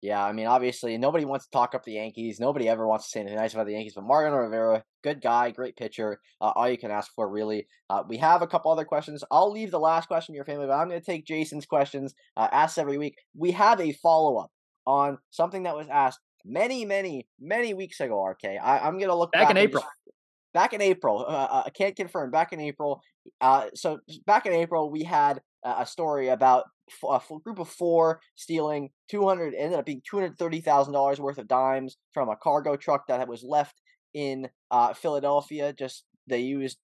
Yeah, 0.00 0.24
I 0.24 0.32
mean, 0.32 0.46
obviously, 0.46 0.96
nobody 0.96 1.24
wants 1.24 1.46
to 1.46 1.50
talk 1.50 1.74
up 1.74 1.84
the 1.84 1.94
Yankees. 1.94 2.38
Nobody 2.38 2.68
ever 2.68 2.86
wants 2.86 3.06
to 3.06 3.10
say 3.10 3.20
anything 3.20 3.36
nice 3.36 3.54
about 3.54 3.66
the 3.66 3.72
Yankees. 3.72 3.94
But 3.96 4.04
Mariano 4.04 4.36
Rivera, 4.36 4.84
good 5.02 5.20
guy, 5.20 5.50
great 5.50 5.76
pitcher. 5.76 6.20
Uh, 6.40 6.52
all 6.54 6.68
you 6.68 6.78
can 6.78 6.92
ask 6.92 7.10
for, 7.16 7.28
really. 7.28 7.66
Uh, 7.90 8.04
we 8.08 8.16
have 8.18 8.40
a 8.40 8.46
couple 8.46 8.70
other 8.70 8.84
questions. 8.84 9.24
I'll 9.30 9.50
leave 9.50 9.72
the 9.72 9.80
last 9.80 10.06
question 10.06 10.34
to 10.34 10.36
your 10.36 10.44
family, 10.44 10.66
but 10.66 10.74
I'm 10.74 10.88
going 10.88 11.00
to 11.00 11.04
take 11.04 11.26
Jason's 11.26 11.66
questions 11.66 12.14
uh, 12.36 12.46
asked 12.52 12.78
every 12.78 12.96
week. 12.96 13.16
We 13.36 13.50
have 13.52 13.80
a 13.80 13.92
follow 13.92 14.36
up 14.38 14.52
on 14.86 15.18
something 15.30 15.64
that 15.64 15.74
was 15.74 15.88
asked 15.88 16.20
many, 16.44 16.84
many, 16.84 17.26
many 17.40 17.74
weeks 17.74 17.98
ago. 17.98 18.24
RK, 18.24 18.44
I, 18.44 18.86
am 18.86 18.98
going 18.98 19.08
to 19.08 19.16
look 19.16 19.32
back, 19.32 19.48
back 19.48 19.50
in 19.50 19.56
April. 19.56 19.84
Back 20.54 20.72
in 20.72 20.80
April, 20.80 21.20
uh, 21.20 21.48
uh, 21.50 21.62
I 21.66 21.70
can't 21.70 21.96
confirm. 21.96 22.30
Back 22.30 22.52
in 22.52 22.60
April, 22.60 23.02
uh, 23.40 23.66
so 23.74 23.98
back 24.26 24.46
in 24.46 24.52
April, 24.52 24.90
we 24.90 25.04
had 25.04 25.40
a 25.64 25.84
story 25.84 26.28
about 26.28 26.64
a 27.04 27.20
group 27.44 27.58
of 27.58 27.68
four 27.68 28.20
stealing 28.36 28.90
200 29.10 29.54
ended 29.54 29.78
up 29.78 29.84
being 29.84 30.02
$230,000 30.10 31.18
worth 31.18 31.38
of 31.38 31.48
dimes 31.48 31.96
from 32.14 32.28
a 32.28 32.36
cargo 32.36 32.76
truck 32.76 33.06
that 33.08 33.28
was 33.28 33.42
left 33.42 33.74
in 34.14 34.48
uh, 34.70 34.94
Philadelphia. 34.94 35.72
Just 35.72 36.04
they 36.26 36.40
used 36.40 36.78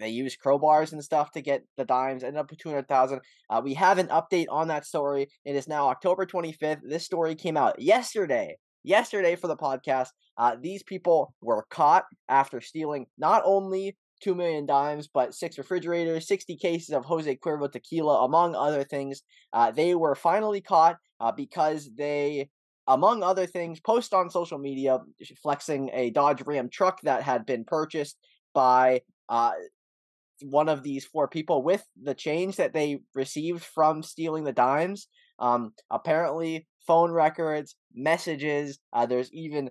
they 0.00 0.08
used 0.08 0.40
crowbars 0.44 0.92
and 0.92 1.04
stuff 1.04 1.30
to 1.32 1.40
get 1.40 1.62
the 1.76 1.84
dimes. 1.84 2.24
Ended 2.24 2.40
up 2.40 2.50
with 2.50 2.58
200,000. 2.58 3.20
Uh, 3.48 3.60
we 3.62 3.74
have 3.74 3.98
an 3.98 4.08
update 4.08 4.46
on 4.50 4.68
that 4.68 4.84
story. 4.84 5.28
It 5.44 5.54
is 5.54 5.68
now 5.68 5.88
October 5.88 6.26
25th. 6.26 6.80
This 6.82 7.04
story 7.04 7.36
came 7.36 7.56
out 7.56 7.80
yesterday. 7.80 8.56
Yesterday 8.88 9.36
for 9.36 9.48
the 9.48 9.56
podcast. 9.56 10.08
Uh, 10.38 10.56
these 10.58 10.82
people 10.82 11.34
were 11.42 11.66
caught 11.68 12.06
after 12.30 12.58
stealing 12.62 13.04
not 13.18 13.42
only 13.44 13.98
2 14.22 14.34
million 14.34 14.64
dimes, 14.64 15.08
but 15.12 15.34
six 15.34 15.58
refrigerators, 15.58 16.26
60 16.26 16.56
cases 16.56 16.94
of 16.94 17.04
Jose 17.04 17.36
Cuervo 17.36 17.70
tequila, 17.70 18.24
among 18.24 18.54
other 18.54 18.84
things. 18.84 19.20
Uh, 19.52 19.70
they 19.70 19.94
were 19.94 20.14
finally 20.14 20.62
caught 20.62 20.96
uh, 21.20 21.30
because 21.30 21.90
they, 21.98 22.48
among 22.86 23.22
other 23.22 23.44
things, 23.44 23.78
post 23.78 24.14
on 24.14 24.30
social 24.30 24.58
media 24.58 25.00
flexing 25.42 25.90
a 25.92 26.08
Dodge 26.08 26.40
Ram 26.46 26.70
truck 26.70 26.98
that 27.02 27.22
had 27.22 27.44
been 27.44 27.64
purchased 27.64 28.16
by 28.54 29.02
uh, 29.28 29.52
one 30.40 30.70
of 30.70 30.82
these 30.82 31.04
four 31.04 31.28
people 31.28 31.62
with 31.62 31.84
the 32.02 32.14
change 32.14 32.56
that 32.56 32.72
they 32.72 33.00
received 33.14 33.62
from 33.62 34.02
stealing 34.02 34.44
the 34.44 34.52
dimes. 34.52 35.08
Um, 35.38 35.74
apparently, 35.90 36.66
phone 36.88 37.12
records, 37.12 37.76
messages. 37.94 38.80
Uh, 38.92 39.06
there's 39.06 39.32
even 39.32 39.70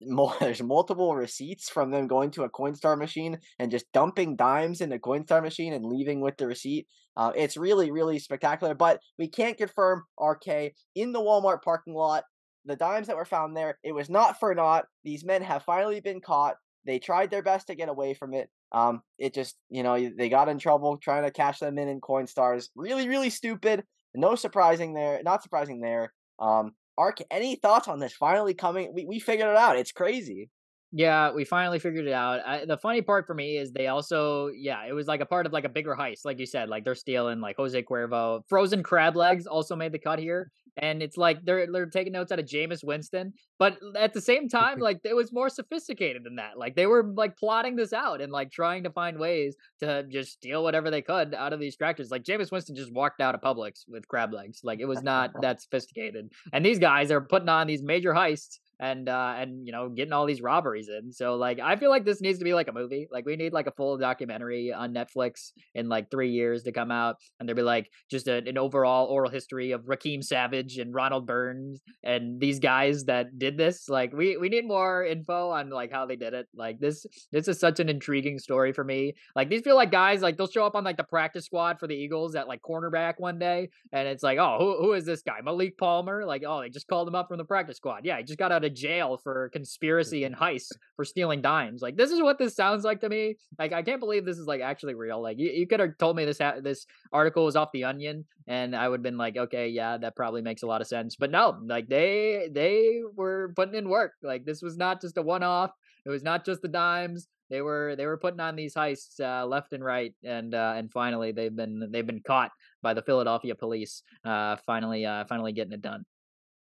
there's 0.40 0.62
multiple 0.62 1.14
receipts 1.14 1.68
from 1.68 1.90
them 1.90 2.06
going 2.06 2.30
to 2.32 2.44
a 2.44 2.50
Coinstar 2.50 2.96
machine 2.96 3.38
and 3.58 3.70
just 3.70 3.90
dumping 3.92 4.36
dimes 4.36 4.80
in 4.80 4.92
a 4.92 4.98
Coinstar 4.98 5.42
machine 5.42 5.72
and 5.72 5.84
leaving 5.84 6.20
with 6.20 6.36
the 6.36 6.46
receipt. 6.46 6.86
Uh, 7.16 7.32
it's 7.34 7.56
really, 7.56 7.90
really 7.90 8.18
spectacular. 8.18 8.74
But 8.74 9.00
we 9.18 9.28
can't 9.28 9.58
confirm 9.58 10.04
RK 10.20 10.72
in 10.94 11.12
the 11.12 11.20
Walmart 11.20 11.62
parking 11.62 11.94
lot. 11.94 12.24
The 12.66 12.76
dimes 12.76 13.06
that 13.08 13.16
were 13.16 13.24
found 13.24 13.56
there, 13.56 13.78
it 13.82 13.92
was 13.92 14.10
not 14.10 14.38
for 14.38 14.54
naught. 14.54 14.84
These 15.02 15.24
men 15.24 15.42
have 15.42 15.64
finally 15.64 16.00
been 16.00 16.20
caught. 16.20 16.56
They 16.86 16.98
tried 16.98 17.30
their 17.30 17.42
best 17.42 17.66
to 17.66 17.74
get 17.74 17.88
away 17.88 18.14
from 18.14 18.32
it. 18.32 18.48
Um, 18.72 19.02
it 19.18 19.34
just, 19.34 19.56
you 19.68 19.82
know, 19.82 20.10
they 20.16 20.28
got 20.28 20.48
in 20.48 20.58
trouble 20.58 20.96
trying 20.96 21.24
to 21.24 21.30
cash 21.30 21.58
them 21.58 21.78
in 21.78 21.88
in 21.88 22.00
Coinstars. 22.00 22.68
Really, 22.76 23.08
really 23.08 23.30
stupid. 23.30 23.82
No 24.14 24.34
surprising 24.34 24.94
there. 24.94 25.20
Not 25.22 25.42
surprising 25.42 25.80
there. 25.80 26.12
Um, 26.40 26.72
Ark, 26.98 27.18
any 27.30 27.56
thoughts 27.56 27.88
on 27.88 27.98
this 27.98 28.12
finally 28.12 28.54
coming? 28.54 28.92
We, 28.94 29.04
we 29.04 29.20
figured 29.20 29.48
it 29.48 29.56
out. 29.56 29.76
It's 29.78 29.92
crazy. 29.92 30.50
Yeah, 30.92 31.30
we 31.32 31.44
finally 31.44 31.78
figured 31.78 32.08
it 32.08 32.12
out. 32.12 32.40
I, 32.44 32.64
the 32.64 32.76
funny 32.76 33.00
part 33.00 33.24
for 33.24 33.34
me 33.34 33.56
is 33.56 33.70
they 33.70 33.86
also, 33.86 34.48
yeah, 34.48 34.84
it 34.86 34.92
was 34.92 35.06
like 35.06 35.20
a 35.20 35.26
part 35.26 35.46
of 35.46 35.52
like 35.52 35.64
a 35.64 35.68
bigger 35.68 35.94
heist, 35.94 36.24
like 36.24 36.40
you 36.40 36.46
said. 36.46 36.68
Like 36.68 36.84
they're 36.84 36.96
stealing 36.96 37.40
like 37.40 37.56
Jose 37.56 37.80
Cuervo, 37.84 38.42
frozen 38.48 38.82
crab 38.82 39.14
legs 39.14 39.46
also 39.46 39.76
made 39.76 39.92
the 39.92 40.00
cut 40.00 40.18
here, 40.18 40.50
and 40.78 41.00
it's 41.00 41.16
like 41.16 41.44
they're 41.44 41.70
they're 41.70 41.86
taking 41.86 42.12
notes 42.12 42.32
out 42.32 42.40
of 42.40 42.46
Jameis 42.46 42.82
Winston, 42.82 43.32
but 43.56 43.78
at 43.96 44.14
the 44.14 44.20
same 44.20 44.48
time, 44.48 44.78
like 44.80 45.00
it 45.04 45.14
was 45.14 45.32
more 45.32 45.48
sophisticated 45.48 46.24
than 46.24 46.34
that. 46.36 46.58
Like 46.58 46.74
they 46.74 46.86
were 46.86 47.04
like 47.14 47.36
plotting 47.36 47.76
this 47.76 47.92
out 47.92 48.20
and 48.20 48.32
like 48.32 48.50
trying 48.50 48.82
to 48.82 48.90
find 48.90 49.16
ways 49.16 49.54
to 49.78 50.02
just 50.08 50.32
steal 50.32 50.64
whatever 50.64 50.90
they 50.90 51.02
could 51.02 51.34
out 51.34 51.52
of 51.52 51.60
these 51.60 51.76
tractors. 51.76 52.10
Like 52.10 52.24
Jameis 52.24 52.50
Winston 52.50 52.74
just 52.74 52.92
walked 52.92 53.20
out 53.20 53.36
of 53.36 53.40
Publix 53.40 53.84
with 53.86 54.08
crab 54.08 54.32
legs. 54.32 54.62
Like 54.64 54.80
it 54.80 54.86
was 54.86 55.04
not 55.04 55.30
that 55.40 55.62
sophisticated, 55.62 56.32
and 56.52 56.66
these 56.66 56.80
guys 56.80 57.12
are 57.12 57.20
putting 57.20 57.48
on 57.48 57.68
these 57.68 57.82
major 57.82 58.12
heists 58.12 58.58
and 58.80 59.08
uh 59.08 59.34
and 59.36 59.66
you 59.66 59.72
know 59.72 59.88
getting 59.88 60.12
all 60.12 60.26
these 60.26 60.42
robberies 60.42 60.88
in. 60.88 61.12
So 61.12 61.36
like 61.36 61.60
i 61.60 61.76
feel 61.76 61.90
like 61.90 62.04
this 62.04 62.20
needs 62.20 62.38
to 62.38 62.44
be 62.44 62.54
like 62.54 62.68
a 62.68 62.72
movie. 62.72 63.06
Like 63.10 63.26
we 63.26 63.36
need 63.36 63.52
like 63.52 63.66
a 63.66 63.72
full 63.72 63.98
documentary 63.98 64.72
on 64.72 64.94
netflix 64.94 65.52
in 65.74 65.88
like 65.88 66.10
three 66.10 66.30
years 66.30 66.62
to 66.64 66.72
come 66.72 66.90
out 66.90 67.16
and 67.38 67.48
there'd 67.48 67.56
be 67.56 67.62
like 67.62 67.90
just 68.10 68.26
a, 68.26 68.36
an 68.36 68.58
overall 68.58 69.06
oral 69.06 69.30
history 69.30 69.72
of 69.72 69.88
raheem 69.88 70.22
savage 70.22 70.78
and 70.78 70.94
ronald 70.94 71.26
burns 71.26 71.80
and 72.02 72.40
these 72.40 72.58
guys 72.58 73.04
that 73.04 73.38
did 73.38 73.56
this. 73.56 73.88
Like 73.88 74.12
we 74.12 74.36
we 74.36 74.48
need 74.48 74.66
more 74.66 75.04
info 75.04 75.50
on 75.50 75.70
like 75.70 75.92
how 75.92 76.06
they 76.06 76.16
did 76.16 76.34
it. 76.34 76.48
Like 76.54 76.80
this 76.80 77.06
this 77.32 77.48
is 77.48 77.60
such 77.60 77.80
an 77.80 77.88
intriguing 77.88 78.38
story 78.38 78.72
for 78.72 78.84
me. 78.84 79.14
Like 79.36 79.50
these 79.50 79.62
feel 79.62 79.76
like 79.76 79.90
guys 79.90 80.22
like 80.22 80.36
they'll 80.36 80.48
show 80.48 80.64
up 80.64 80.74
on 80.74 80.84
like 80.84 80.96
the 80.96 81.04
practice 81.04 81.44
squad 81.44 81.78
for 81.78 81.86
the 81.86 81.94
eagles 81.94 82.34
at 82.34 82.48
like 82.48 82.62
cornerback 82.62 83.14
one 83.18 83.38
day 83.38 83.68
and 83.92 84.08
it's 84.08 84.22
like 84.22 84.38
oh 84.38 84.56
who, 84.58 84.86
who 84.86 84.92
is 84.94 85.04
this 85.04 85.22
guy? 85.22 85.40
Malik 85.42 85.76
palmer? 85.76 86.24
Like 86.24 86.42
oh 86.46 86.60
they 86.62 86.70
just 86.70 86.88
called 86.88 87.08
him 87.08 87.14
up 87.14 87.28
from 87.28 87.38
the 87.38 87.44
practice 87.44 87.76
squad. 87.76 88.00
Yeah 88.04 88.18
he 88.18 88.24
just 88.24 88.38
got 88.38 88.52
out 88.52 88.64
of 88.64 88.69
jail 88.70 89.16
for 89.16 89.48
conspiracy 89.50 90.24
and 90.24 90.34
heist 90.34 90.72
for 90.96 91.04
stealing 91.04 91.42
dimes. 91.42 91.82
Like 91.82 91.96
this 91.96 92.10
is 92.10 92.22
what 92.22 92.38
this 92.38 92.54
sounds 92.54 92.84
like 92.84 93.00
to 93.00 93.08
me. 93.08 93.36
Like 93.58 93.72
I 93.72 93.82
can't 93.82 94.00
believe 94.00 94.24
this 94.24 94.38
is 94.38 94.46
like 94.46 94.60
actually 94.60 94.94
real. 94.94 95.20
Like 95.20 95.38
you, 95.38 95.50
you 95.50 95.66
could 95.66 95.80
have 95.80 95.98
told 95.98 96.16
me 96.16 96.24
this 96.24 96.38
ha- 96.38 96.60
this 96.62 96.86
article 97.12 97.44
was 97.44 97.56
off 97.56 97.72
the 97.72 97.84
Onion, 97.84 98.24
and 98.46 98.74
I 98.74 98.88
would 98.88 98.98
have 98.98 99.02
been 99.02 99.18
like, 99.18 99.36
okay, 99.36 99.68
yeah, 99.68 99.96
that 99.98 100.16
probably 100.16 100.42
makes 100.42 100.62
a 100.62 100.66
lot 100.66 100.80
of 100.80 100.86
sense. 100.86 101.16
But 101.16 101.30
no, 101.30 101.58
like 101.64 101.88
they 101.88 102.48
they 102.52 103.00
were 103.14 103.52
putting 103.56 103.74
in 103.74 103.88
work. 103.88 104.12
Like 104.22 104.44
this 104.44 104.62
was 104.62 104.76
not 104.76 105.00
just 105.00 105.18
a 105.18 105.22
one 105.22 105.42
off. 105.42 105.72
It 106.04 106.10
was 106.10 106.22
not 106.22 106.44
just 106.44 106.62
the 106.62 106.68
dimes. 106.68 107.28
They 107.50 107.62
were 107.62 107.96
they 107.96 108.06
were 108.06 108.16
putting 108.16 108.40
on 108.40 108.54
these 108.54 108.74
heists 108.74 109.20
uh, 109.20 109.44
left 109.44 109.72
and 109.72 109.84
right, 109.84 110.14
and 110.24 110.54
uh, 110.54 110.74
and 110.76 110.90
finally 110.90 111.32
they've 111.32 111.54
been 111.54 111.88
they've 111.90 112.06
been 112.06 112.22
caught 112.24 112.52
by 112.80 112.94
the 112.94 113.02
Philadelphia 113.02 113.56
police. 113.56 114.02
Uh, 114.24 114.56
finally 114.64 115.04
uh, 115.04 115.24
finally 115.24 115.52
getting 115.52 115.72
it 115.72 115.82
done. 115.82 116.04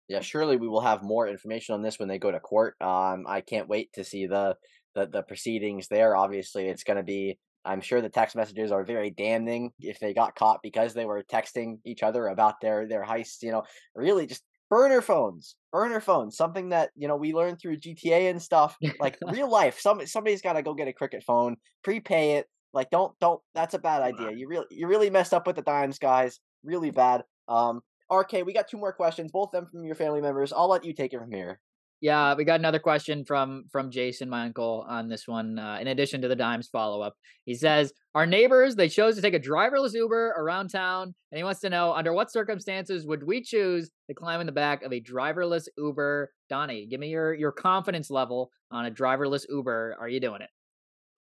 Yeah, 0.08 0.22
surely 0.22 0.58
we 0.58 0.68
will 0.68 0.82
have 0.82 1.02
more 1.04 1.28
information 1.28 1.74
on 1.74 1.82
this 1.82 1.98
when 1.98 2.08
they 2.08 2.20
go 2.20 2.32
to 2.32 2.40
court. 2.40 2.76
Um, 2.82 3.26
I 3.28 3.42
can't 3.42 3.68
wait 3.68 3.92
to 3.94 4.04
see 4.04 4.28
the 4.28 4.56
the, 4.94 5.08
the 5.08 5.24
proceedings 5.24 5.88
there. 5.88 6.16
Obviously, 6.16 6.68
it's 6.68 6.84
going 6.84 6.98
to 6.98 7.04
be. 7.04 7.38
I'm 7.68 7.82
sure 7.82 8.00
the 8.00 8.10
text 8.10 8.36
messages 8.36 8.72
are 8.72 8.84
very 8.84 9.10
damning 9.10 9.72
if 9.80 10.00
they 10.00 10.14
got 10.14 10.36
caught 10.36 10.60
because 10.62 10.94
they 10.94 11.06
were 11.06 11.24
texting 11.24 11.80
each 11.84 12.04
other 12.04 12.28
about 12.28 12.62
their 12.62 12.88
their 12.88 13.04
heists. 13.04 13.42
You 13.42 13.52
know, 13.52 13.64
really 13.96 14.28
just 14.28 14.44
burner 14.70 15.02
phones, 15.02 15.56
burner 15.72 16.00
phones. 16.00 16.38
Something 16.38 16.70
that 16.70 16.92
you 16.96 17.08
know 17.08 17.16
we 17.16 17.34
learned 17.34 17.60
through 17.60 17.78
GTA 17.78 18.30
and 18.30 18.42
stuff. 18.42 18.78
Like 19.00 19.18
real 19.32 19.50
life, 19.50 19.80
some 19.80 20.06
somebody's 20.06 20.42
got 20.42 20.54
to 20.54 20.62
go 20.62 20.74
get 20.76 20.88
a 20.88 20.94
cricket 20.94 21.24
phone, 21.24 21.58
prepay 21.84 22.34
it. 22.34 22.48
Like 22.74 22.90
don't 22.92 23.18
don't. 23.20 23.42
That's 23.56 23.74
a 23.74 23.80
bad 23.80 24.02
idea. 24.02 24.32
You 24.32 24.48
really 24.48 24.68
you 24.70 24.88
really 24.88 25.10
messed 25.10 25.34
up 25.34 25.48
with 25.48 25.56
the 25.56 25.62
dimes, 25.64 25.98
guys. 25.98 26.40
Really 26.64 26.92
bad. 26.92 27.24
Um, 27.48 27.82
RK, 28.12 28.46
we 28.46 28.54
got 28.54 28.68
two 28.68 28.78
more 28.78 28.94
questions, 28.94 29.32
both 29.32 29.54
of 29.54 29.64
them 29.64 29.70
from 29.72 29.86
your 29.86 29.96
family 29.96 30.22
members. 30.22 30.54
I'll 30.54 30.70
let 30.70 30.86
you 30.86 30.94
take 30.94 31.14
it 31.14 31.20
from 31.20 31.32
here. 31.32 31.60
Yeah, 32.02 32.36
we 32.36 32.44
got 32.44 32.60
another 32.60 32.80
question 32.80 33.24
from 33.26 33.66
from 33.72 33.90
Jason, 33.90 34.30
my 34.30 34.44
uncle, 34.46 34.86
on 34.88 35.08
this 35.08 35.28
one. 35.28 35.58
Uh, 35.58 35.78
in 35.80 35.88
addition 35.88 36.22
to 36.22 36.28
the 36.28 36.36
dimes 36.36 36.68
follow 36.68 37.02
up, 37.02 37.16
he 37.46 37.56
says 37.56 37.94
our 38.14 38.26
neighbors 38.26 38.76
they 38.76 38.90
chose 38.90 39.16
to 39.16 39.22
take 39.22 39.34
a 39.34 39.40
driverless 39.40 39.94
Uber 39.94 40.36
around 40.38 40.70
town, 40.70 41.16
and 41.32 41.38
he 41.38 41.44
wants 41.44 41.62
to 41.62 41.70
know 41.70 41.94
under 41.94 42.14
what 42.14 42.32
circumstances 42.32 43.08
would 43.08 43.24
we 43.26 43.42
choose 43.42 43.90
to 44.08 44.14
climb 44.14 44.42
in 44.42 44.46
the 44.46 44.52
back 44.52 44.84
of 44.84 44.92
a 44.92 45.02
driverless 45.02 45.68
Uber? 45.78 46.32
Donnie, 46.50 46.86
give 46.86 47.00
me 47.00 47.08
your 47.08 47.34
your 47.34 47.54
confidence 47.54 48.12
level 48.12 48.52
on 48.72 48.86
a 48.86 48.92
driverless 48.92 49.46
Uber. 49.50 49.96
Are 50.00 50.10
you 50.10 50.20
doing 50.20 50.42
it? 50.42 50.50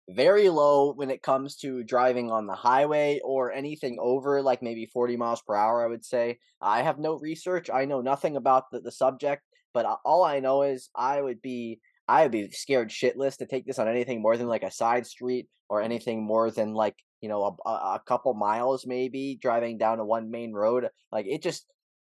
Very 0.09 0.49
low 0.49 0.93
when 0.93 1.09
it 1.09 1.23
comes 1.23 1.55
to 1.55 1.83
driving 1.83 2.29
on 2.29 2.45
the 2.45 2.55
highway 2.55 3.21
or 3.23 3.53
anything 3.53 3.97
over 4.01 4.41
like 4.41 4.61
maybe 4.61 4.85
40 4.85 5.15
miles 5.15 5.41
per 5.41 5.55
hour 5.55 5.81
i 5.81 5.87
would 5.87 6.03
say 6.03 6.39
i 6.61 6.81
have 6.81 6.99
no 6.99 7.17
research 7.19 7.69
i 7.73 7.85
know 7.85 8.01
nothing 8.01 8.35
about 8.35 8.69
the, 8.71 8.81
the 8.81 8.91
subject 8.91 9.43
but 9.73 9.99
all 10.05 10.23
I 10.23 10.39
know 10.39 10.61
is 10.61 10.89
I 10.95 11.21
would 11.21 11.41
be 11.41 11.79
I 12.07 12.23
would 12.23 12.31
be 12.31 12.51
scared 12.51 12.89
shitless 12.89 13.37
to 13.37 13.45
take 13.45 13.65
this 13.65 13.79
on 13.79 13.87
anything 13.87 14.21
more 14.21 14.37
than 14.37 14.47
like 14.47 14.63
a 14.63 14.71
side 14.71 15.07
street 15.07 15.47
or 15.69 15.81
anything 15.81 16.23
more 16.23 16.51
than 16.51 16.73
like 16.73 16.95
you 17.21 17.29
know 17.29 17.57
a, 17.65 17.69
a 17.69 18.01
couple 18.05 18.33
miles 18.33 18.85
maybe 18.85 19.37
driving 19.41 19.77
down 19.77 19.99
a 19.99 20.05
one 20.05 20.29
main 20.29 20.53
road. 20.53 20.87
Like 21.11 21.25
it 21.27 21.41
just 21.41 21.65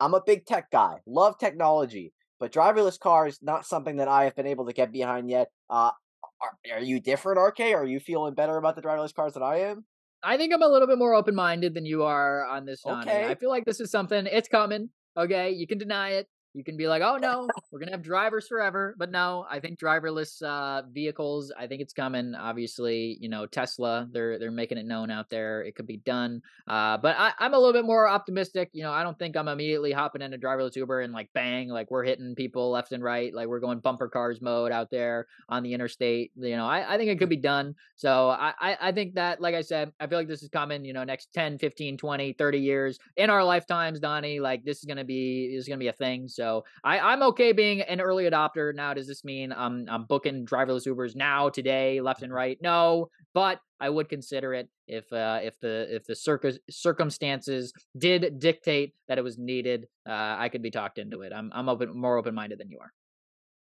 I'm 0.01 0.14
a 0.14 0.22
big 0.24 0.47
tech 0.47 0.70
guy, 0.70 0.97
love 1.07 1.39
technology, 1.39 2.12
but 2.39 2.53
driverless 2.53 2.99
cars 2.99 3.41
not 3.43 3.66
something 3.66 3.97
that 3.97 4.09
I 4.09 4.24
have 4.24 4.36
been 4.36 4.47
able 4.47 4.66
to 4.66 4.72
get 4.72 4.93
behind 4.93 5.28
yet. 5.28 5.49
Uh, 5.68 5.91
are, 6.40 6.78
are 6.78 6.82
you 6.82 7.00
different, 7.00 7.38
RK? 7.38 7.60
Are 7.60 7.84
you 7.84 8.00
feeling 8.00 8.34
better 8.34 8.56
about 8.56 8.76
the 8.76 8.82
driverless 8.82 9.14
cars 9.14 9.34
than 9.34 9.42
I 9.42 9.58
am? 9.60 9.84
I 10.22 10.36
think 10.36 10.52
I'm 10.52 10.62
a 10.62 10.68
little 10.68 10.88
bit 10.88 10.98
more 10.98 11.14
open 11.14 11.34
minded 11.34 11.74
than 11.74 11.86
you 11.86 12.02
are 12.02 12.44
on 12.46 12.64
this. 12.64 12.84
Okay. 12.84 13.26
I 13.26 13.34
feel 13.36 13.50
like 13.50 13.64
this 13.64 13.80
is 13.80 13.90
something. 13.90 14.26
It's 14.26 14.48
coming. 14.48 14.90
Okay, 15.16 15.50
you 15.50 15.66
can 15.66 15.78
deny 15.78 16.10
it 16.10 16.28
you 16.55 16.64
can 16.64 16.76
be 16.76 16.88
like, 16.88 17.03
oh 17.03 17.16
no, 17.20 17.49
we're 17.70 17.78
gonna 17.78 17.92
have 17.92 18.03
drivers 18.03 18.49
forever. 18.49 18.94
But 18.99 19.11
no, 19.11 19.46
I 19.51 19.61
think 19.61 19.78
driverless 19.78 20.42
uh, 20.42 20.82
vehicles. 20.90 21.53
I 21.59 21.66
think 21.66 21.82
it's 21.82 21.92
coming. 21.92 22.34
Obviously, 22.34 23.16
you 23.20 23.28
know 23.28 23.46
Tesla. 23.46 24.09
They're 24.11 24.38
they're 24.38 24.51
making 24.51 24.78
it 24.78 24.86
known 24.86 25.11
out 25.11 25.30
there. 25.30 25.62
It 25.62 25.74
could 25.74 25.86
be 25.86 25.99
done. 25.99 26.42
Uh, 26.66 26.96
but 26.99 27.16
I, 27.18 27.32
I'm 27.38 27.55
a 27.55 27.59
little 27.59 27.72
bit 27.72 27.84
more 27.84 28.09
optimistic. 28.09 28.70
You 28.72 28.82
know, 28.82 28.92
I 28.92 29.03
don't 29.03 29.18
think 29.18 29.36
I'm 29.36 29.49
immediately 29.49 29.92
hopping 29.92 30.22
into 30.22 30.38
driverless 30.38 30.76
Uber 30.76 31.01
and 31.01 31.12
like 31.12 31.30
bang, 31.34 31.68
like 31.68 31.90
we're 31.90 32.05
hitting 32.05 32.34
people 32.34 32.70
left 32.70 32.92
and 32.92 33.03
right, 33.03 33.34
like 33.34 33.49
we're 33.49 33.61
going 33.61 33.80
bumper 33.80 34.09
cars 34.09 34.40
mode 34.40 34.72
out 34.72 34.90
there 34.90 35.26
on 35.49 35.62
the 35.62 35.74
interstate. 35.74 36.32
You 36.36 36.57
know, 36.57 36.66
I, 36.66 36.94
I 36.94 36.99
think 36.99 37.11
it 37.11 37.18
could 37.18 37.28
be 37.28 37.36
done. 37.36 37.74
So 37.96 38.28
I, 38.30 38.53
I 38.61 38.76
I 38.80 38.92
think 38.92 39.14
that, 39.14 39.40
like 39.40 39.55
I 39.55 39.62
said, 39.62 39.92
I 40.01 40.07
feel 40.07 40.18
like 40.18 40.28
this 40.28 40.42
is 40.42 40.49
coming. 40.49 40.84
You 40.84 40.92
know, 40.92 41.05
next 41.05 41.32
10, 41.34 41.59
15, 41.59 41.96
20, 41.96 42.32
30 42.32 42.59
years 42.59 42.99
in 43.16 43.30
our 43.30 43.44
lifetimes, 43.44 44.01
Donnie. 44.01 44.40
Like 44.40 44.64
this 44.64 44.78
is 44.78 44.84
gonna 44.84 45.05
be 45.05 45.55
this 45.55 45.62
is 45.62 45.68
gonna 45.68 45.78
be 45.78 45.88
a 45.88 45.92
thing. 45.92 46.28
So 46.39 46.64
I, 46.84 47.01
I'm 47.01 47.20
okay 47.24 47.51
being 47.51 47.80
an 47.80 48.01
early 48.01 48.30
adopter. 48.30 48.72
Now, 48.72 48.95
does 48.95 49.09
this 49.09 49.24
mean 49.24 49.53
I'm, 49.53 49.86
I'm 49.91 50.05
booking 50.05 50.47
driverless 50.47 50.86
Ubers 50.86 51.16
now, 51.16 51.49
today, 51.49 52.01
left 52.01 52.22
and 52.22 52.32
right? 52.32 52.57
No, 52.62 53.09
but 53.34 53.59
I 53.80 53.91
would 53.91 54.09
consider 54.09 54.55
it 54.55 54.68
if 54.86 55.12
uh, 55.12 55.41
if 55.43 55.59
the 55.59 55.93
if 55.93 56.05
the 56.05 56.14
circus 56.14 56.57
circumstances 56.70 57.72
did 57.97 58.39
dictate 58.39 58.95
that 59.09 59.18
it 59.18 59.24
was 59.24 59.36
needed. 59.36 59.89
Uh, 60.09 60.36
I 60.39 60.49
could 60.49 60.62
be 60.62 60.70
talked 60.70 60.99
into 60.99 61.22
it. 61.22 61.32
I'm 61.32 61.51
I'm 61.53 61.68
open 61.68 61.91
more 61.99 62.16
open 62.16 62.36
minded 62.36 62.61
than 62.61 62.70
you 62.70 62.78
are. 62.78 62.93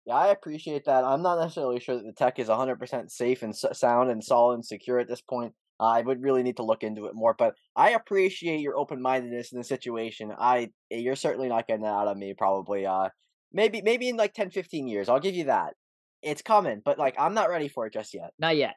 Yeah, 0.05 0.16
I 0.16 0.28
appreciate 0.30 0.86
that. 0.86 1.03
I'm 1.03 1.22
not 1.22 1.39
necessarily 1.39 1.82
sure 1.82 1.95
that 1.95 2.05
the 2.05 2.14
tech 2.14 2.39
is 2.39 2.47
100% 2.47 3.11
safe 3.11 3.43
and 3.43 3.53
sound 3.55 4.09
and 4.09 4.24
solid 4.24 4.55
and 4.55 4.66
secure 4.66 4.99
at 4.99 5.09
this 5.09 5.22
point. 5.22 5.53
I 5.80 6.01
would 6.01 6.21
really 6.21 6.43
need 6.43 6.57
to 6.57 6.63
look 6.63 6.84
into 6.84 7.05
it 7.05 7.15
more, 7.15 7.36
but 7.38 7.55
I 7.76 7.91
appreciate 7.91 8.59
your 8.59 8.78
open 8.78 9.01
mindedness 9.01 9.51
in 9.51 9.57
the 9.57 9.63
situation. 9.63 10.32
I 10.38 10.69
you're 10.89 11.15
certainly 11.15 11.49
not 11.49 11.67
getting 11.67 11.84
that 11.84 11.89
out 11.89 12.07
of 12.07 12.17
me. 12.17 12.34
Probably, 12.38 12.86
uh, 12.86 13.09
maybe 13.51 13.82
maybe 13.82 14.09
in 14.09 14.17
like 14.17 14.34
10, 14.34 14.51
15 14.51 14.88
years, 14.88 15.09
I'll 15.09 15.19
give 15.19 15.36
you 15.36 15.45
that. 15.45 15.74
It's 16.21 16.41
coming, 16.41 16.82
but 16.84 16.97
like 16.97 17.15
I'm 17.19 17.34
not 17.34 17.49
ready 17.49 17.67
for 17.67 17.86
it 17.88 17.93
just 17.93 18.13
yet. 18.13 18.32
Not 18.39 18.55
yet. 18.55 18.76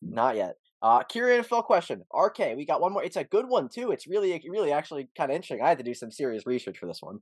Not 0.00 0.36
yet. 0.36 0.54
Uh, 0.82 1.02
Kieran 1.02 1.38
and 1.38 1.46
Phil 1.46 1.62
question. 1.62 2.02
RK, 2.14 2.38
we 2.56 2.66
got 2.66 2.80
one 2.80 2.92
more. 2.92 3.02
It's 3.02 3.16
a 3.16 3.24
good 3.24 3.48
one 3.48 3.68
too. 3.68 3.90
It's 3.90 4.06
really, 4.06 4.40
really 4.48 4.72
actually 4.72 5.08
kind 5.16 5.30
of 5.30 5.34
interesting. 5.34 5.62
I 5.62 5.68
had 5.68 5.78
to 5.78 5.84
do 5.84 5.94
some 5.94 6.10
serious 6.10 6.46
research 6.46 6.78
for 6.78 6.86
this 6.86 7.00
one. 7.00 7.18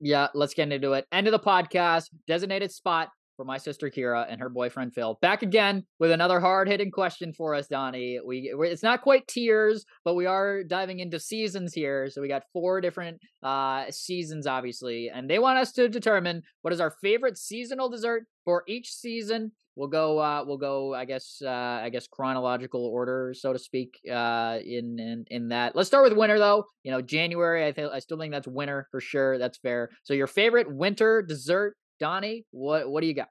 Yeah, 0.00 0.28
let's 0.34 0.54
get 0.54 0.70
into 0.70 0.92
it. 0.92 1.06
End 1.10 1.26
of 1.26 1.32
the 1.32 1.38
podcast. 1.40 2.10
Designated 2.26 2.70
spot 2.70 3.08
for 3.38 3.44
my 3.44 3.56
sister 3.56 3.88
Kira 3.88 4.26
and 4.28 4.40
her 4.40 4.48
boyfriend 4.48 4.92
Phil. 4.92 5.16
Back 5.22 5.42
again 5.42 5.84
with 6.00 6.10
another 6.10 6.40
hard-hitting 6.40 6.90
question 6.90 7.32
for 7.32 7.54
us, 7.54 7.68
Donnie. 7.68 8.18
We 8.22 8.52
it's 8.58 8.82
not 8.82 9.02
quite 9.02 9.28
tiers, 9.28 9.86
but 10.04 10.14
we 10.14 10.26
are 10.26 10.64
diving 10.64 10.98
into 10.98 11.20
seasons 11.20 11.72
here. 11.72 12.10
So 12.10 12.20
we 12.20 12.26
got 12.26 12.42
four 12.52 12.80
different 12.80 13.20
uh, 13.44 13.84
seasons, 13.90 14.48
obviously, 14.48 15.08
and 15.14 15.30
they 15.30 15.38
want 15.38 15.58
us 15.58 15.70
to 15.74 15.88
determine 15.88 16.42
what 16.62 16.74
is 16.74 16.80
our 16.80 16.90
favorite 17.00 17.38
seasonal 17.38 17.88
dessert 17.88 18.24
for 18.44 18.64
each 18.66 18.92
season. 18.92 19.52
We'll 19.76 19.86
go. 19.86 20.18
Uh, 20.18 20.42
we'll 20.44 20.58
go. 20.58 20.92
I 20.92 21.04
guess. 21.04 21.40
Uh, 21.40 21.48
I 21.48 21.90
guess 21.90 22.08
chronological 22.08 22.84
order, 22.84 23.32
so 23.38 23.52
to 23.52 23.58
speak. 23.60 24.00
Uh, 24.12 24.58
in 24.64 24.98
in 24.98 25.24
in 25.28 25.48
that. 25.50 25.76
Let's 25.76 25.86
start 25.86 26.02
with 26.02 26.18
winter, 26.18 26.40
though. 26.40 26.64
You 26.82 26.90
know, 26.90 27.00
January. 27.00 27.64
I 27.64 27.70
think 27.70 27.92
I 27.92 28.00
still 28.00 28.18
think 28.18 28.32
that's 28.32 28.48
winter 28.48 28.88
for 28.90 29.00
sure. 29.00 29.38
That's 29.38 29.58
fair. 29.58 29.90
So 30.02 30.14
your 30.14 30.26
favorite 30.26 30.66
winter 30.68 31.22
dessert 31.22 31.76
Donnie, 32.00 32.44
what 32.50 32.88
what 32.90 33.00
do 33.00 33.06
you 33.06 33.14
got? 33.14 33.28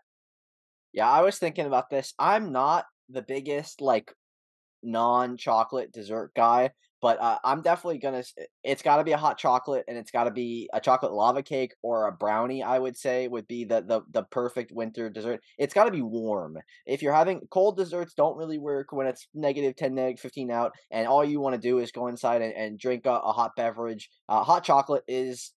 Yeah, 0.93 1.09
I 1.09 1.21
was 1.21 1.37
thinking 1.37 1.65
about 1.65 1.89
this. 1.89 2.13
I'm 2.17 2.51
not 2.51 2.85
the 3.09 3.21
biggest 3.21 3.81
like 3.81 4.11
non-chocolate 4.83 5.91
dessert 5.91 6.31
guy, 6.35 6.71
but 7.01 7.19
uh, 7.19 7.37
I'm 7.43 7.61
definitely 7.61 7.99
gonna. 7.99 8.23
It's 8.63 8.81
got 8.81 8.97
to 8.97 9.03
be 9.03 9.11
a 9.11 9.17
hot 9.17 9.37
chocolate, 9.37 9.85
and 9.87 9.97
it's 9.97 10.11
got 10.11 10.25
to 10.25 10.31
be 10.31 10.69
a 10.73 10.79
chocolate 10.79 11.13
lava 11.13 11.43
cake 11.43 11.73
or 11.83 12.07
a 12.07 12.11
brownie. 12.11 12.63
I 12.63 12.79
would 12.79 12.97
say 12.97 13.27
would 13.27 13.47
be 13.47 13.65
the 13.65 13.81
the 13.81 14.01
the 14.11 14.23
perfect 14.23 14.71
winter 14.71 15.09
dessert. 15.09 15.41
It's 15.57 15.73
got 15.73 15.85
to 15.85 15.91
be 15.91 16.01
warm. 16.01 16.57
If 16.85 17.01
you're 17.01 17.13
having 17.13 17.41
cold 17.51 17.77
desserts, 17.77 18.13
don't 18.13 18.37
really 18.37 18.57
work 18.57 18.91
when 18.91 19.07
it's 19.07 19.27
negative 19.33 19.75
ten, 19.75 19.95
negative 19.95 20.21
fifteen 20.21 20.51
out, 20.51 20.71
and 20.91 21.07
all 21.07 21.23
you 21.23 21.39
want 21.39 21.55
to 21.55 21.61
do 21.61 21.79
is 21.79 21.91
go 21.91 22.07
inside 22.07 22.41
and, 22.41 22.53
and 22.53 22.79
drink 22.79 23.05
a, 23.05 23.11
a 23.11 23.31
hot 23.31 23.51
beverage. 23.55 24.09
Uh, 24.27 24.43
hot 24.43 24.63
chocolate 24.63 25.03
is 25.07 25.53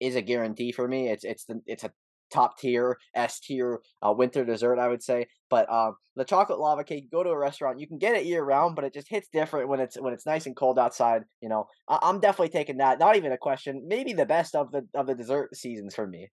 is 0.00 0.16
a 0.16 0.22
guarantee 0.22 0.72
for 0.72 0.86
me. 0.86 1.08
It's 1.08 1.24
it's 1.24 1.44
the 1.44 1.60
it's 1.66 1.84
a 1.84 1.92
top 2.32 2.58
tier, 2.58 2.98
S 3.14 3.40
tier 3.40 3.80
uh, 4.02 4.12
winter 4.16 4.44
dessert, 4.44 4.78
I 4.78 4.88
would 4.88 5.02
say. 5.02 5.26
But 5.50 5.70
um, 5.70 5.96
the 6.16 6.24
chocolate 6.24 6.58
lava 6.58 6.84
cake, 6.84 7.10
go 7.10 7.22
to 7.22 7.30
a 7.30 7.38
restaurant, 7.38 7.80
you 7.80 7.86
can 7.86 7.98
get 7.98 8.16
it 8.16 8.24
year 8.26 8.42
round, 8.44 8.74
but 8.76 8.84
it 8.84 8.94
just 8.94 9.08
hits 9.08 9.28
different 9.32 9.68
when 9.68 9.80
it's 9.80 10.00
when 10.00 10.12
it's 10.12 10.26
nice 10.26 10.46
and 10.46 10.56
cold 10.56 10.78
outside. 10.78 11.22
You 11.40 11.48
know, 11.48 11.66
I- 11.88 12.00
I'm 12.02 12.20
definitely 12.20 12.50
taking 12.50 12.78
that. 12.78 12.98
Not 12.98 13.16
even 13.16 13.32
a 13.32 13.38
question. 13.38 13.84
Maybe 13.86 14.12
the 14.12 14.26
best 14.26 14.54
of 14.54 14.70
the 14.72 14.86
of 14.94 15.06
the 15.06 15.14
dessert 15.14 15.54
seasons 15.56 15.94
for 15.94 16.06
me. 16.06 16.28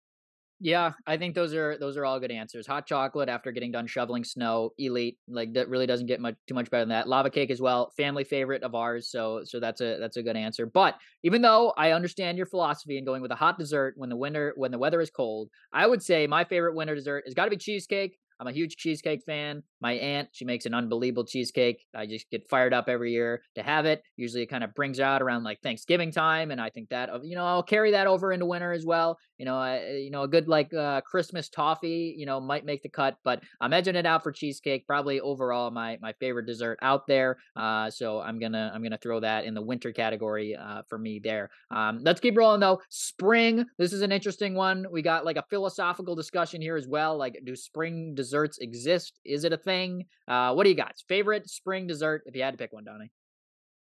Yeah, 0.58 0.92
I 1.06 1.18
think 1.18 1.34
those 1.34 1.52
are 1.52 1.76
those 1.76 1.98
are 1.98 2.06
all 2.06 2.18
good 2.18 2.30
answers. 2.30 2.66
Hot 2.66 2.86
chocolate 2.86 3.28
after 3.28 3.52
getting 3.52 3.72
done 3.72 3.86
shoveling 3.86 4.24
snow, 4.24 4.70
elite. 4.78 5.18
Like 5.28 5.52
that 5.52 5.68
really 5.68 5.86
doesn't 5.86 6.06
get 6.06 6.18
much 6.18 6.36
too 6.48 6.54
much 6.54 6.70
better 6.70 6.80
than 6.82 6.88
that. 6.90 7.06
Lava 7.08 7.28
cake 7.28 7.50
as 7.50 7.60
well, 7.60 7.92
family 7.94 8.24
favorite 8.24 8.62
of 8.62 8.74
ours. 8.74 9.10
So 9.10 9.42
so 9.44 9.60
that's 9.60 9.82
a 9.82 9.98
that's 10.00 10.16
a 10.16 10.22
good 10.22 10.36
answer. 10.36 10.64
But 10.64 10.94
even 11.22 11.42
though 11.42 11.74
I 11.76 11.90
understand 11.92 12.38
your 12.38 12.46
philosophy 12.46 12.96
in 12.96 13.04
going 13.04 13.20
with 13.20 13.32
a 13.32 13.36
hot 13.36 13.58
dessert 13.58 13.94
when 13.98 14.08
the 14.08 14.16
winter 14.16 14.54
when 14.56 14.70
the 14.70 14.78
weather 14.78 15.02
is 15.02 15.10
cold, 15.10 15.50
I 15.74 15.86
would 15.86 16.02
say 16.02 16.26
my 16.26 16.44
favorite 16.44 16.74
winter 16.74 16.94
dessert 16.94 17.24
has 17.26 17.34
got 17.34 17.44
to 17.44 17.50
be 17.50 17.58
cheesecake. 17.58 18.16
I'm 18.38 18.46
a 18.48 18.52
huge 18.52 18.76
cheesecake 18.76 19.22
fan. 19.24 19.62
My 19.80 19.92
aunt, 19.94 20.28
she 20.32 20.44
makes 20.44 20.66
an 20.66 20.74
unbelievable 20.74 21.24
cheesecake. 21.24 21.86
I 21.94 22.04
just 22.04 22.28
get 22.30 22.46
fired 22.50 22.74
up 22.74 22.86
every 22.86 23.12
year 23.12 23.42
to 23.54 23.62
have 23.62 23.86
it. 23.86 24.02
Usually 24.16 24.42
it 24.42 24.48
kind 24.48 24.62
of 24.62 24.74
brings 24.74 25.00
out 25.00 25.22
around 25.22 25.44
like 25.44 25.60
Thanksgiving 25.62 26.10
time. 26.12 26.50
And 26.50 26.60
I 26.60 26.68
think 26.68 26.90
that, 26.90 27.08
uh, 27.08 27.20
you 27.22 27.34
know, 27.34 27.46
I'll 27.46 27.62
carry 27.62 27.92
that 27.92 28.06
over 28.06 28.32
into 28.32 28.44
winter 28.44 28.72
as 28.72 28.84
well. 28.84 29.18
You 29.38 29.44
know, 29.44 29.56
I, 29.56 29.88
you 29.90 30.10
know, 30.10 30.22
a 30.22 30.28
good 30.28 30.48
like 30.48 30.72
uh, 30.72 31.00
Christmas 31.02 31.48
toffee, 31.48 32.14
you 32.16 32.26
know, 32.26 32.40
might 32.40 32.64
make 32.64 32.82
the 32.82 32.88
cut, 32.88 33.18
but 33.24 33.42
I'm 33.60 33.72
edging 33.72 33.96
it 33.96 34.06
out 34.06 34.22
for 34.22 34.32
cheesecake. 34.32 34.86
Probably 34.86 35.20
overall 35.20 35.70
my, 35.70 35.98
my 36.00 36.12
favorite 36.14 36.46
dessert 36.46 36.78
out 36.82 37.06
there. 37.06 37.38
Uh, 37.54 37.90
so 37.90 38.20
I'm 38.20 38.38
to, 38.40 38.70
I'm 38.74 38.82
to 38.82 38.98
throw 38.98 39.20
that 39.20 39.44
in 39.44 39.54
the 39.54 39.62
winter 39.62 39.92
category 39.92 40.56
uh, 40.56 40.82
for 40.88 40.98
me 40.98 41.18
there. 41.18 41.50
Um, 41.70 42.00
let's 42.02 42.20
keep 42.20 42.36
rolling 42.36 42.60
though. 42.60 42.80
Spring. 42.88 43.64
This 43.78 43.92
is 43.92 44.02
an 44.02 44.12
interesting 44.12 44.54
one. 44.54 44.86
We 44.90 45.02
got 45.02 45.24
like 45.24 45.36
a 45.36 45.44
philosophical 45.50 46.14
discussion 46.14 46.62
here 46.62 46.76
as 46.76 46.86
well. 46.86 47.16
Like 47.16 47.40
do 47.44 47.56
spring 47.56 48.14
desserts 48.14 48.36
desserts 48.36 48.58
exist? 48.58 49.18
Is 49.24 49.44
it 49.44 49.52
a 49.52 49.56
thing? 49.56 50.06
Uh, 50.28 50.52
what 50.52 50.64
do 50.64 50.70
you 50.70 50.76
got? 50.76 50.94
Favorite 51.08 51.48
spring 51.48 51.86
dessert 51.86 52.22
if 52.26 52.34
you 52.36 52.42
had 52.42 52.52
to 52.52 52.58
pick 52.58 52.72
one, 52.72 52.84
Donnie? 52.84 53.10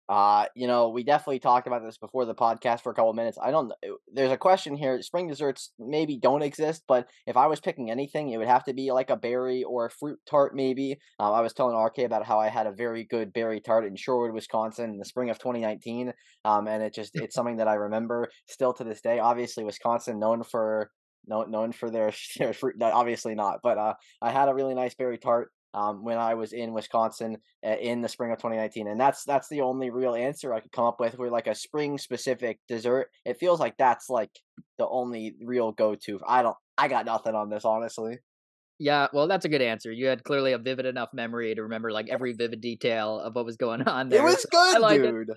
Uh, 0.09 0.47
you 0.55 0.67
know, 0.67 0.89
we 0.89 1.05
definitely 1.05 1.39
talked 1.39 1.67
about 1.67 1.85
this 1.85 1.99
before 1.99 2.25
the 2.25 2.35
podcast 2.35 2.81
for 2.81 2.91
a 2.91 2.95
couple 2.95 3.13
minutes. 3.13 3.39
I 3.43 3.51
don't. 3.51 3.73
There's 4.13 4.33
a 4.33 4.39
question 4.39 4.75
here. 4.75 5.01
Spring 5.03 5.29
desserts 5.29 5.73
maybe 5.79 6.17
don't 6.17 6.43
exist, 6.43 6.85
but 6.89 7.09
if 7.27 7.37
I 7.37 7.47
was 7.47 7.61
picking 7.61 7.91
anything, 7.91 8.31
it 8.31 8.39
would 8.39 8.49
have 8.49 8.65
to 8.65 8.73
be 8.73 8.91
like 8.91 9.11
a 9.11 9.17
berry 9.17 9.65
or 9.65 9.87
a 9.87 9.91
fruit 9.91 10.19
tart, 10.29 10.55
maybe. 10.55 10.99
Uh, 11.21 11.33
I 11.33 11.43
was 11.43 11.53
telling 11.53 11.77
RK 11.77 11.99
about 11.99 12.25
how 12.25 12.39
I 12.39 12.49
had 12.49 12.67
a 12.67 12.73
very 12.73 13.05
good 13.05 13.35
berry 13.35 13.61
tart 13.61 13.85
in 13.85 13.97
Shorewood, 13.97 14.33
Wisconsin 14.33 14.91
in 14.91 14.99
the 14.99 15.05
spring 15.05 15.29
of 15.29 15.39
2019. 15.39 16.13
Um, 16.45 16.67
and 16.67 16.83
it 16.83 16.95
just, 16.95 17.11
it's 17.15 17.35
something 17.35 17.59
that 17.59 17.69
I 17.69 17.75
remember 17.75 18.29
still 18.47 18.73
to 18.75 18.85
this 18.85 19.03
day. 19.03 19.19
Obviously, 19.19 19.65
Wisconsin 19.65 20.19
known 20.19 20.43
for 20.43 20.91
known 21.27 21.51
known 21.51 21.73
for 21.73 21.91
their 21.91 22.13
their 22.39 22.53
fruit. 22.53 22.77
Obviously 22.81 23.35
not, 23.35 23.61
but 23.63 23.77
uh, 23.77 23.95
I 24.23 24.31
had 24.31 24.49
a 24.49 24.55
really 24.55 24.75
nice 24.75 24.95
berry 24.95 25.19
tart 25.19 25.51
um, 25.75 26.03
when 26.03 26.19
I 26.19 26.35
was 26.35 26.53
in 26.53 26.73
Wisconsin 26.73 27.39
uh, 27.67 27.77
in 27.81 28.01
the 28.01 28.09
spring 28.09 28.33
of 28.33 28.39
2019, 28.39 28.89
and 28.89 29.01
that's 29.01 29.25
that's 29.25 29.49
the 29.49 29.61
only 29.61 29.91
real 29.91 30.15
answer 30.15 30.53
I 30.53 30.61
could 30.61 30.73
come 30.73 30.85
up 30.85 31.01
with. 31.01 31.19
Where 31.19 31.31
like 31.31 31.47
a 31.47 31.55
spring 31.55 31.99
specific 31.99 32.59
dessert, 32.69 33.09
it 33.25 33.39
feels 33.39 33.61
like 33.61 33.77
that's 33.77 34.09
like 34.09 34.31
the 34.79 34.89
only 34.89 35.35
real 35.43 35.73
go 35.73 35.95
to. 36.07 36.21
I 36.27 36.43
don't, 36.43 36.57
I 36.77 36.89
got 36.89 37.07
nothing 37.07 37.35
on 37.35 37.51
this 37.51 37.65
honestly. 37.65 38.19
Yeah, 38.81 39.09
well, 39.13 39.27
that's 39.27 39.45
a 39.45 39.49
good 39.49 39.63
answer. 39.63 39.91
You 39.91 40.07
had 40.07 40.23
clearly 40.23 40.53
a 40.53 40.59
vivid 40.59 40.87
enough 40.87 41.09
memory 41.13 41.55
to 41.55 41.63
remember 41.63 41.91
like 41.91 42.09
every 42.09 42.33
vivid 42.33 42.61
detail 42.61 43.19
of 43.19 43.35
what 43.35 43.45
was 43.45 43.57
going 43.57 43.83
on 43.89 44.09
there. 44.09 44.21
It 44.21 44.25
was 44.25 44.47
good, 44.51 44.89
dude. 44.89 45.31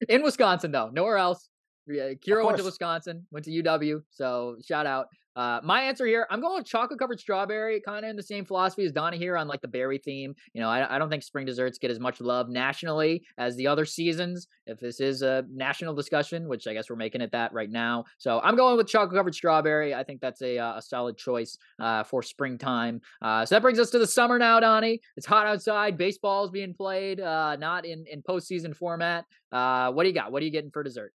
It. 0.00 0.10
In 0.10 0.22
Wisconsin, 0.22 0.70
though, 0.70 0.90
nowhere 0.92 1.16
else. 1.16 1.48
Yeah, 1.86 2.12
Kira 2.12 2.44
went 2.44 2.58
to 2.58 2.64
Wisconsin, 2.64 3.26
went 3.32 3.46
to 3.46 3.50
UW, 3.50 4.02
so 4.10 4.56
shout 4.64 4.86
out. 4.86 5.06
Uh, 5.40 5.58
my 5.64 5.80
answer 5.80 6.04
here, 6.04 6.26
I'm 6.28 6.42
going 6.42 6.58
with 6.58 6.66
chocolate 6.66 6.98
covered 6.98 7.18
strawberry, 7.18 7.80
kind 7.80 8.04
of 8.04 8.10
in 8.10 8.16
the 8.16 8.22
same 8.22 8.44
philosophy 8.44 8.84
as 8.84 8.92
Donnie 8.92 9.16
here 9.16 9.38
on 9.38 9.48
like 9.48 9.62
the 9.62 9.68
berry 9.68 9.96
theme. 9.96 10.34
You 10.52 10.60
know, 10.60 10.68
I, 10.68 10.96
I, 10.96 10.98
don't 10.98 11.08
think 11.08 11.22
spring 11.22 11.46
desserts 11.46 11.78
get 11.78 11.90
as 11.90 11.98
much 11.98 12.20
love 12.20 12.50
nationally 12.50 13.24
as 13.38 13.56
the 13.56 13.66
other 13.66 13.86
seasons. 13.86 14.48
If 14.66 14.80
this 14.80 15.00
is 15.00 15.22
a 15.22 15.46
national 15.50 15.94
discussion, 15.94 16.46
which 16.46 16.66
I 16.66 16.74
guess 16.74 16.90
we're 16.90 16.96
making 16.96 17.22
it 17.22 17.32
that 17.32 17.54
right 17.54 17.70
now, 17.70 18.04
so 18.18 18.38
I'm 18.44 18.54
going 18.54 18.76
with 18.76 18.86
chocolate 18.86 19.16
covered 19.16 19.34
strawberry. 19.34 19.94
I 19.94 20.04
think 20.04 20.20
that's 20.20 20.42
a 20.42 20.58
uh, 20.58 20.76
a 20.76 20.82
solid 20.82 21.16
choice 21.16 21.56
uh, 21.78 22.02
for 22.02 22.22
springtime. 22.22 23.00
Uh, 23.22 23.46
so 23.46 23.54
that 23.54 23.62
brings 23.62 23.78
us 23.78 23.88
to 23.92 23.98
the 23.98 24.06
summer 24.06 24.38
now, 24.38 24.60
Donnie. 24.60 25.00
It's 25.16 25.26
hot 25.26 25.46
outside. 25.46 25.96
Baseball 25.96 26.44
is 26.44 26.50
being 26.50 26.74
played, 26.74 27.18
uh, 27.18 27.56
not 27.56 27.86
in 27.86 28.04
in 28.10 28.20
postseason 28.20 28.76
format. 28.76 29.24
What 29.50 30.02
do 30.02 30.06
you 30.06 30.14
got? 30.14 30.32
What 30.32 30.42
are 30.42 30.44
you 30.44 30.52
getting 30.52 30.70
for 30.70 30.82
dessert? 30.82 31.14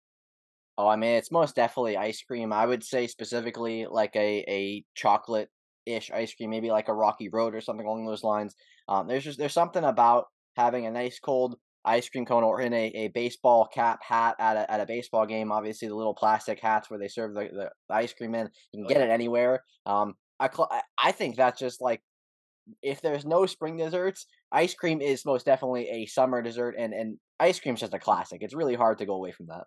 Oh, 0.77 0.89
I 0.89 0.97
mean, 0.97 1.15
it's 1.17 1.31
most 1.31 1.55
definitely 1.55 1.97
ice 1.97 2.23
cream. 2.23 2.53
I 2.53 2.67
would 2.67 2.83
say 2.83 3.07
specifically 3.07 3.87
like 3.89 4.15
a 4.17 4.45
a 4.49 4.85
chocolate 4.95 5.49
ish 5.87 6.11
ice 6.11 6.35
cream, 6.35 6.51
maybe 6.51 6.71
like 6.71 6.89
a 6.89 6.95
Rocky 6.95 7.29
Road 7.29 7.55
or 7.55 7.61
something 7.61 7.87
along 7.87 8.07
those 8.07 8.25
lines. 8.25 8.55
Um, 8.89 9.07
there's 9.07 9.25
just 9.25 9.39
there's 9.39 9.53
something 9.53 9.85
about 9.85 10.27
having 10.57 10.87
a 10.87 10.91
nice 10.91 11.19
cold 11.21 11.57
ice 11.85 12.09
cream 12.09 12.25
cone 12.25 12.43
or 12.43 12.61
in 12.61 12.73
a, 12.73 12.87
a 12.87 13.09
baseball 13.09 13.69
cap 13.73 14.01
hat 14.03 14.37
at 14.39 14.57
a, 14.57 14.71
at 14.71 14.81
a 14.81 14.87
baseball 14.87 15.27
game. 15.27 15.53
Obviously, 15.53 15.89
the 15.89 15.95
little 15.95 16.15
plastic 16.15 16.61
hats 16.61 16.91
where 16.91 16.99
they 16.99 17.09
serve 17.09 17.35
the, 17.35 17.49
the, 17.53 17.95
ice 17.95 18.13
cream 18.13 18.35
in, 18.35 18.49
you 18.73 18.85
can 18.85 18.87
get 18.87 19.03
it 19.03 19.11
anywhere. 19.11 19.63
Um, 19.87 20.15
I 20.41 20.49
cl- 20.49 20.71
I 20.99 21.13
think 21.13 21.37
that's 21.37 21.61
just 21.61 21.81
like 21.81 22.03
if 22.83 23.01
there's 23.03 23.25
no 23.25 23.47
spring 23.47 23.77
desserts, 23.77 24.27
ice 24.51 24.75
cream 24.75 25.01
is 25.01 25.27
most 25.27 25.47
definitely 25.47 25.89
a 25.89 26.07
summer 26.07 26.43
dessert, 26.43 26.75
and 26.79 26.93
and 26.93 27.19
ice 27.39 27.61
cream's 27.61 27.81
just 27.81 27.95
a 27.95 27.99
classic. 27.99 28.39
It's 28.43 28.55
really 28.55 28.75
hard 28.75 28.99
to 28.99 29.07
go 29.07 29.15
away 29.15 29.33
from 29.33 29.47
that. 29.47 29.65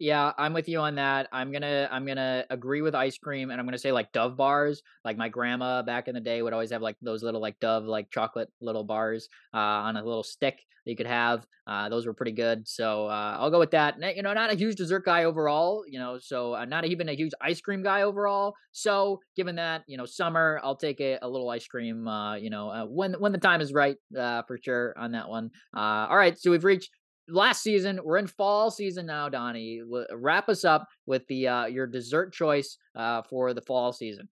Yeah, 0.00 0.32
I'm 0.36 0.52
with 0.52 0.68
you 0.68 0.80
on 0.80 0.96
that. 0.96 1.28
I'm 1.32 1.52
gonna 1.52 1.88
I'm 1.90 2.04
gonna 2.04 2.44
agree 2.50 2.82
with 2.82 2.94
ice 2.96 3.16
cream, 3.16 3.50
and 3.50 3.60
I'm 3.60 3.66
gonna 3.66 3.78
say 3.78 3.92
like 3.92 4.10
Dove 4.12 4.36
bars. 4.36 4.82
Like 5.04 5.16
my 5.16 5.28
grandma 5.28 5.82
back 5.82 6.08
in 6.08 6.14
the 6.14 6.20
day 6.20 6.42
would 6.42 6.52
always 6.52 6.72
have 6.72 6.82
like 6.82 6.96
those 7.00 7.22
little 7.22 7.40
like 7.40 7.60
Dove 7.60 7.84
like 7.84 8.10
chocolate 8.10 8.50
little 8.60 8.82
bars 8.84 9.28
uh, 9.54 9.58
on 9.58 9.96
a 9.96 10.04
little 10.04 10.24
stick 10.24 10.56
that 10.84 10.90
you 10.90 10.96
could 10.96 11.06
have. 11.06 11.46
Uh, 11.66 11.88
those 11.88 12.06
were 12.06 12.12
pretty 12.12 12.32
good, 12.32 12.66
so 12.66 13.06
uh, 13.06 13.36
I'll 13.38 13.52
go 13.52 13.60
with 13.60 13.70
that. 13.70 13.94
You 14.16 14.22
know, 14.22 14.32
not 14.34 14.52
a 14.52 14.56
huge 14.56 14.74
dessert 14.76 15.04
guy 15.04 15.24
overall. 15.24 15.84
You 15.88 16.00
know, 16.00 16.18
so 16.18 16.54
uh, 16.56 16.64
not 16.64 16.84
even 16.84 17.08
a 17.08 17.14
huge 17.14 17.32
ice 17.40 17.60
cream 17.60 17.84
guy 17.84 18.02
overall. 18.02 18.54
So 18.72 19.20
given 19.36 19.54
that 19.56 19.84
you 19.86 19.96
know 19.96 20.06
summer, 20.06 20.60
I'll 20.64 20.76
take 20.76 21.00
a, 21.00 21.18
a 21.22 21.28
little 21.28 21.48
ice 21.48 21.66
cream. 21.68 22.08
Uh, 22.08 22.34
you 22.34 22.50
know, 22.50 22.68
uh, 22.68 22.84
when 22.86 23.14
when 23.14 23.30
the 23.30 23.38
time 23.38 23.60
is 23.60 23.72
right 23.72 23.96
for 24.10 24.58
sure 24.60 24.92
on 24.98 25.12
that 25.12 25.28
one. 25.28 25.52
all 25.72 26.16
right, 26.16 26.36
so 26.36 26.50
we've 26.50 26.64
reached 26.64 26.90
last 27.28 27.62
season. 27.62 28.00
We're 28.02 28.18
in 28.18 28.26
fall 28.26 28.70
season 28.70 29.06
now, 29.06 29.28
Donnie. 29.28 29.82
Wrap 30.12 30.48
us 30.48 30.64
up 30.64 30.88
with 31.06 31.26
the 31.28 31.48
uh, 31.48 31.66
your 31.66 31.86
dessert 31.86 32.32
choice 32.32 32.78
uh, 32.94 33.22
for 33.22 33.54
the 33.54 33.62
fall 33.62 33.92
season. 33.92 34.28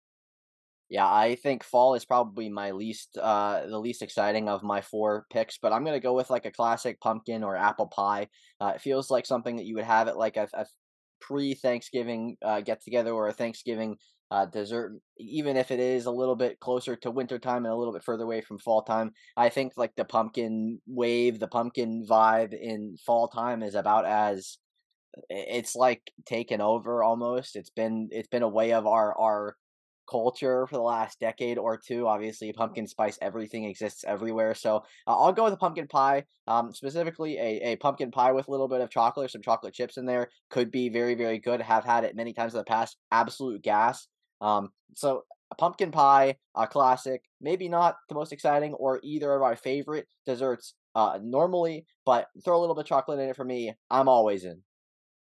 Yeah, 0.90 1.06
I 1.06 1.36
think 1.36 1.66
fall 1.66 1.96
is 1.96 2.06
probably 2.06 2.48
my 2.48 2.72
least, 2.72 3.18
uh, 3.22 3.68
the 3.68 3.78
least 3.78 4.02
exciting 4.02 4.48
of 4.48 4.64
my 4.64 4.80
four 4.80 5.26
picks. 5.30 5.58
But 5.58 5.74
I'm 5.74 5.84
gonna 5.84 6.00
go 6.00 6.14
with 6.14 6.30
like 6.30 6.46
a 6.46 6.52
classic 6.52 7.00
pumpkin 7.02 7.44
or 7.44 7.58
apple 7.58 7.88
pie. 7.88 8.28
Uh, 8.62 8.74
it 8.76 8.82
feels 8.82 9.12
like 9.12 9.26
something 9.26 9.58
that 9.58 9.66
you 9.66 9.76
would 9.76 9.84
have 9.84 10.08
at 10.08 10.18
like 10.18 10.38
a, 10.38 10.48
a 10.54 10.66
pre-Thanksgiving 11.20 12.38
uh, 12.42 12.62
get 12.62 12.82
together 12.82 13.12
or 13.12 13.28
a 13.28 13.34
Thanksgiving 13.34 13.98
uh, 14.30 14.46
dessert, 14.46 15.00
even 15.18 15.56
if 15.56 15.72
it 15.72 15.80
is 15.80 16.06
a 16.06 16.12
little 16.12 16.36
bit 16.36 16.60
closer 16.60 16.96
to 16.98 17.12
winter 17.12 17.40
time 17.40 17.66
and 17.66 17.74
a 17.74 17.78
little 17.78 17.94
bit 17.94 18.04
further 18.04 18.24
away 18.24 18.42
from 18.42 18.60
fall 18.60 18.82
time. 18.82 19.12
I 19.36 19.50
think 19.50 19.74
like 19.78 19.96
the 19.96 20.06
pumpkin 20.06 20.80
wave, 20.86 21.40
the 21.40 21.48
pumpkin 21.48 22.06
vibe 22.10 22.54
in 22.54 22.98
fall 23.06 23.30
time 23.30 23.64
is 23.64 23.76
about 23.76 24.06
as 24.06 24.58
it's 25.30 25.76
like 25.76 26.12
taken 26.26 26.62
over 26.62 27.04
almost. 27.04 27.56
It's 27.56 27.70
been 27.70 28.10
it's 28.12 28.28
been 28.28 28.44
a 28.44 28.50
way 28.50 28.74
of 28.74 28.86
our 28.86 29.18
our 29.18 29.56
culture 30.10 30.66
for 30.68 30.76
the 30.76 30.82
last 30.82 31.20
decade 31.20 31.58
or 31.58 31.78
two. 31.78 32.08
Obviously, 32.08 32.52
pumpkin 32.54 32.88
spice 32.88 33.18
everything 33.22 33.66
exists 33.66 34.04
everywhere. 34.06 34.54
So 34.54 34.78
uh, 35.06 35.18
I'll 35.18 35.34
go 35.34 35.46
with 35.46 35.54
a 35.54 35.58
pumpkin 35.58 35.88
pie. 35.88 36.26
Um, 36.48 36.74
specifically, 36.74 37.38
a, 37.38 37.72
a 37.72 37.76
pumpkin 37.78 38.12
pie 38.12 38.32
with 38.32 38.48
a 38.48 38.52
little 38.52 38.68
bit 38.68 38.82
of 38.82 38.90
chocolate 38.90 39.26
or 39.26 39.30
some 39.30 39.42
chocolate 39.42 39.74
chips 39.74 39.98
in 39.98 40.06
there 40.06 40.30
could 40.50 40.72
be 40.72 40.90
very 40.90 41.16
very 41.16 41.40
good. 41.40 41.62
Have 41.62 41.86
had 41.86 42.04
it 42.04 42.16
many 42.16 42.34
times 42.34 42.54
in 42.54 42.60
the 42.60 42.66
past. 42.66 42.98
Absolute 43.12 43.64
gas. 43.64 44.08
Um, 44.42 44.70
so 44.96 45.24
a 45.52 45.56
pumpkin 45.56 45.92
pie, 45.92 46.38
a 46.56 46.68
classic, 46.68 47.24
maybe 47.42 47.70
not 47.70 47.96
the 48.10 48.16
most 48.16 48.34
exciting 48.34 48.74
or 48.74 49.00
either 49.04 49.34
of 49.34 49.42
our 49.42 49.56
favorite 49.56 50.08
desserts 50.26 50.74
uh, 50.96 51.20
normally, 51.22 51.86
but 52.06 52.28
throw 52.44 52.58
a 52.58 52.62
little 52.62 52.76
bit 52.76 52.82
of 52.82 52.88
chocolate 52.88 53.20
in 53.20 53.30
it 53.30 53.36
for 53.36 53.46
me. 53.46 53.74
I'm 53.90 54.10
always 54.10 54.44
in. 54.44 54.62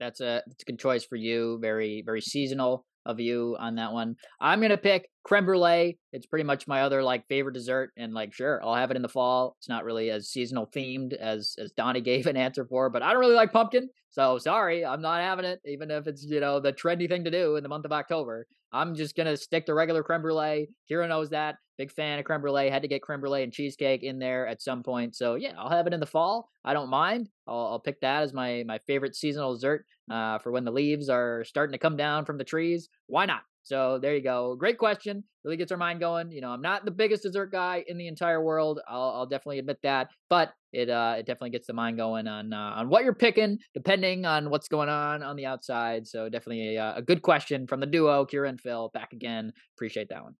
That's 0.01 0.21
a 0.21 0.43
that's 0.47 0.63
a 0.63 0.71
good 0.71 0.81
choice 0.81 1.05
for 1.05 1.17
you. 1.17 1.59
Very 1.63 2.03
very 2.05 2.21
seasonal 2.21 2.85
of 3.07 3.21
you 3.21 3.57
on 3.59 3.77
that 3.77 3.93
one. 3.93 4.17
I'm 4.41 4.61
gonna 4.61 4.77
pick 4.77 5.09
creme 5.25 5.45
brulee. 5.45 5.99
It's 6.13 6.27
pretty 6.27 6.45
much 6.45 6.67
my 6.67 6.83
other 6.83 7.03
like 7.03 7.27
favorite 7.29 7.55
dessert, 7.55 7.93
and 7.97 8.13
like 8.13 8.33
sure, 8.33 8.61
I'll 8.65 8.75
have 8.75 8.91
it 8.91 8.97
in 8.97 9.03
the 9.03 9.09
fall. 9.09 9.57
It's 9.59 9.69
not 9.69 9.85
really 9.85 10.11
as 10.11 10.29
seasonal 10.29 10.67
themed 10.67 11.15
as 11.15 11.57
as 11.59 11.73
Donnie 11.73 12.01
gave 12.13 12.27
an 12.27 12.37
answer 12.37 12.65
for, 12.65 12.91
but 12.91 13.03
I 13.03 13.13
don't 13.13 13.21
really 13.21 13.35
like 13.35 13.53
pumpkin, 13.53 13.89
so 14.11 14.39
sorry, 14.39 14.85
I'm 14.85 15.03
not 15.03 15.21
having 15.21 15.45
it. 15.45 15.61
Even 15.65 15.91
if 15.91 16.07
it's 16.07 16.25
you 16.25 16.41
know 16.41 16.61
the 16.61 16.73
trendy 16.73 17.09
thing 17.09 17.25
to 17.25 17.31
do 17.31 17.57
in 17.57 17.63
the 17.63 17.69
month 17.69 17.85
of 17.85 17.93
October, 17.93 18.47
I'm 18.73 18.95
just 18.95 19.17
gonna 19.17 19.37
stick 19.37 19.67
to 19.67 19.75
regular 19.75 20.03
creme 20.03 20.23
brulee. 20.23 20.69
Kira 20.91 21.09
knows 21.09 21.31
that. 21.31 21.57
Big 21.79 21.91
fan 21.91 22.19
of 22.19 22.25
creme 22.25 22.41
brulee. 22.41 22.69
Had 22.71 22.83
to 22.83 22.89
get 22.89 23.03
creme 23.03 23.21
brulee 23.21 23.43
and 23.43 23.53
cheesecake 23.53 24.03
in 24.03 24.19
there 24.19 24.47
at 24.47 24.63
some 24.63 24.83
point. 24.83 25.17
So 25.17 25.35
yeah, 25.37 25.53
I'll 25.59 25.71
have 25.71 25.87
it 25.87 25.95
in 25.95 26.01
the 26.01 26.07
fall. 26.07 26.49
I 26.65 26.75
don't 26.75 26.91
mind. 26.91 27.29
I'll, 27.47 27.67
I'll 27.73 27.81
pick 27.81 28.01
that 28.01 28.23
as 28.23 28.33
my 28.33 28.65
my 28.67 28.79
favorite 28.87 29.17
seasonal 29.17 29.55
dessert 29.55 29.87
uh, 30.11 30.39
for 30.39 30.53
when 30.53 30.65
the 30.65 30.71
leaves 30.71 31.09
are 31.09 31.45
starting 31.45 31.73
to 31.73 31.79
come 31.79 31.97
down 31.97 32.25
from 32.25 32.39
the 32.39 32.45
trees. 32.45 32.89
Why 33.07 33.27
not? 33.27 33.43
So 33.65 33.99
there 34.01 34.15
you 34.15 34.23
go. 34.23 34.57
Great 34.57 34.79
question. 34.79 35.25
Really 35.45 35.57
gets 35.57 35.73
our 35.73 35.79
mind 35.79 36.01
going. 36.01 36.31
You 36.33 36.41
know, 36.41 36.51
I'm 36.51 36.63
not 36.63 36.85
the 36.85 36.91
biggest 36.91 37.23
dessert 37.23 37.53
guy 37.53 37.85
in 37.87 37.97
the 37.97 38.09
entire 38.09 38.43
world. 38.43 38.81
I'll, 38.89 39.11
I'll 39.11 39.27
definitely 39.27 39.59
admit 39.61 39.79
that, 39.83 40.09
but 40.29 40.53
it 40.73 40.89
uh, 40.91 41.17
it 41.19 41.27
definitely 41.27 41.51
gets 41.51 41.67
the 41.67 41.73
mind 41.73 41.97
going 41.97 42.27
on 42.27 42.53
uh, 42.53 42.57
on 42.77 42.89
what 42.89 43.05
you're 43.05 43.15
picking, 43.15 43.59
depending 43.75 44.25
on 44.25 44.51
what's 44.51 44.69
going 44.69 44.89
on 44.89 45.23
on 45.23 45.37
the 45.37 45.47
outside. 45.47 46.07
So 46.07 46.29
definitely 46.29 46.77
a, 46.77 46.83
uh, 46.83 46.95
a 46.97 47.03
good 47.03 47.23
question 47.23 47.67
from 47.67 47.81
the 47.81 47.87
duo, 47.87 48.25
Kira 48.27 48.49
and 48.49 48.61
Phil. 48.61 48.91
Back 48.93 49.13
again. 49.13 49.53
Appreciate 49.77 50.09
that 50.11 50.23
one. 50.23 50.35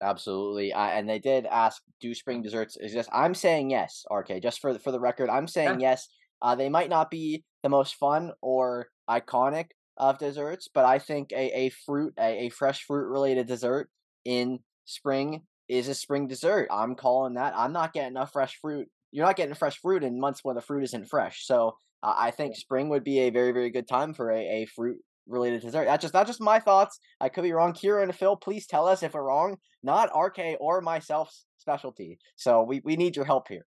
Absolutely, 0.00 0.72
uh, 0.72 0.78
and 0.78 1.08
they 1.08 1.18
did 1.18 1.44
ask, 1.46 1.82
"Do 2.00 2.14
spring 2.14 2.42
desserts 2.42 2.76
exist?" 2.76 3.10
I'm 3.12 3.34
saying 3.34 3.70
yes. 3.70 4.04
RK, 4.10 4.40
just 4.42 4.60
for 4.60 4.72
the, 4.72 4.78
for 4.78 4.92
the 4.92 5.00
record, 5.00 5.28
I'm 5.28 5.48
saying 5.48 5.80
yeah. 5.80 5.90
yes. 5.90 6.08
Uh, 6.40 6.54
they 6.54 6.68
might 6.68 6.88
not 6.88 7.10
be 7.10 7.44
the 7.62 7.68
most 7.68 7.96
fun 7.96 8.32
or 8.40 8.88
iconic 9.10 9.70
of 9.98 10.18
desserts, 10.18 10.68
but 10.72 10.84
I 10.84 10.98
think 10.98 11.32
a, 11.32 11.66
a 11.66 11.68
fruit, 11.70 12.14
a, 12.18 12.46
a 12.46 12.48
fresh 12.48 12.84
fruit 12.84 13.08
related 13.08 13.46
dessert 13.46 13.90
in 14.24 14.60
spring 14.84 15.42
is 15.68 15.88
a 15.88 15.94
spring 15.94 16.26
dessert. 16.28 16.68
I'm 16.70 16.94
calling 16.94 17.34
that. 17.34 17.52
I'm 17.56 17.72
not 17.72 17.92
getting 17.92 18.12
enough 18.12 18.32
fresh 18.32 18.58
fruit. 18.60 18.88
You're 19.10 19.26
not 19.26 19.36
getting 19.36 19.54
fresh 19.54 19.78
fruit 19.78 20.04
in 20.04 20.20
months 20.20 20.40
when 20.42 20.54
the 20.54 20.62
fruit 20.62 20.84
isn't 20.84 21.08
fresh. 21.08 21.44
So 21.44 21.76
uh, 22.02 22.14
I 22.16 22.30
think 22.30 22.56
spring 22.56 22.88
would 22.88 23.04
be 23.04 23.20
a 23.20 23.30
very, 23.30 23.52
very 23.52 23.70
good 23.70 23.88
time 23.88 24.14
for 24.14 24.30
a, 24.30 24.38
a 24.38 24.66
fruit 24.66 24.98
related 25.26 25.60
dessert. 25.60 25.84
That's 25.84 26.02
just 26.02 26.14
not 26.14 26.26
just 26.26 26.40
my 26.40 26.58
thoughts. 26.58 26.98
I 27.20 27.28
could 27.28 27.42
be 27.42 27.52
wrong. 27.52 27.72
Kira 27.72 28.02
and 28.02 28.14
Phil, 28.14 28.36
please 28.36 28.66
tell 28.66 28.86
us 28.86 29.02
if 29.02 29.14
we're 29.14 29.24
wrong. 29.24 29.56
Not 29.82 30.10
RK 30.16 30.56
or 30.60 30.80
myself's 30.80 31.44
specialty. 31.58 32.18
So 32.36 32.62
we, 32.62 32.80
we 32.84 32.96
need 32.96 33.16
your 33.16 33.24
help 33.24 33.48
here. 33.48 33.66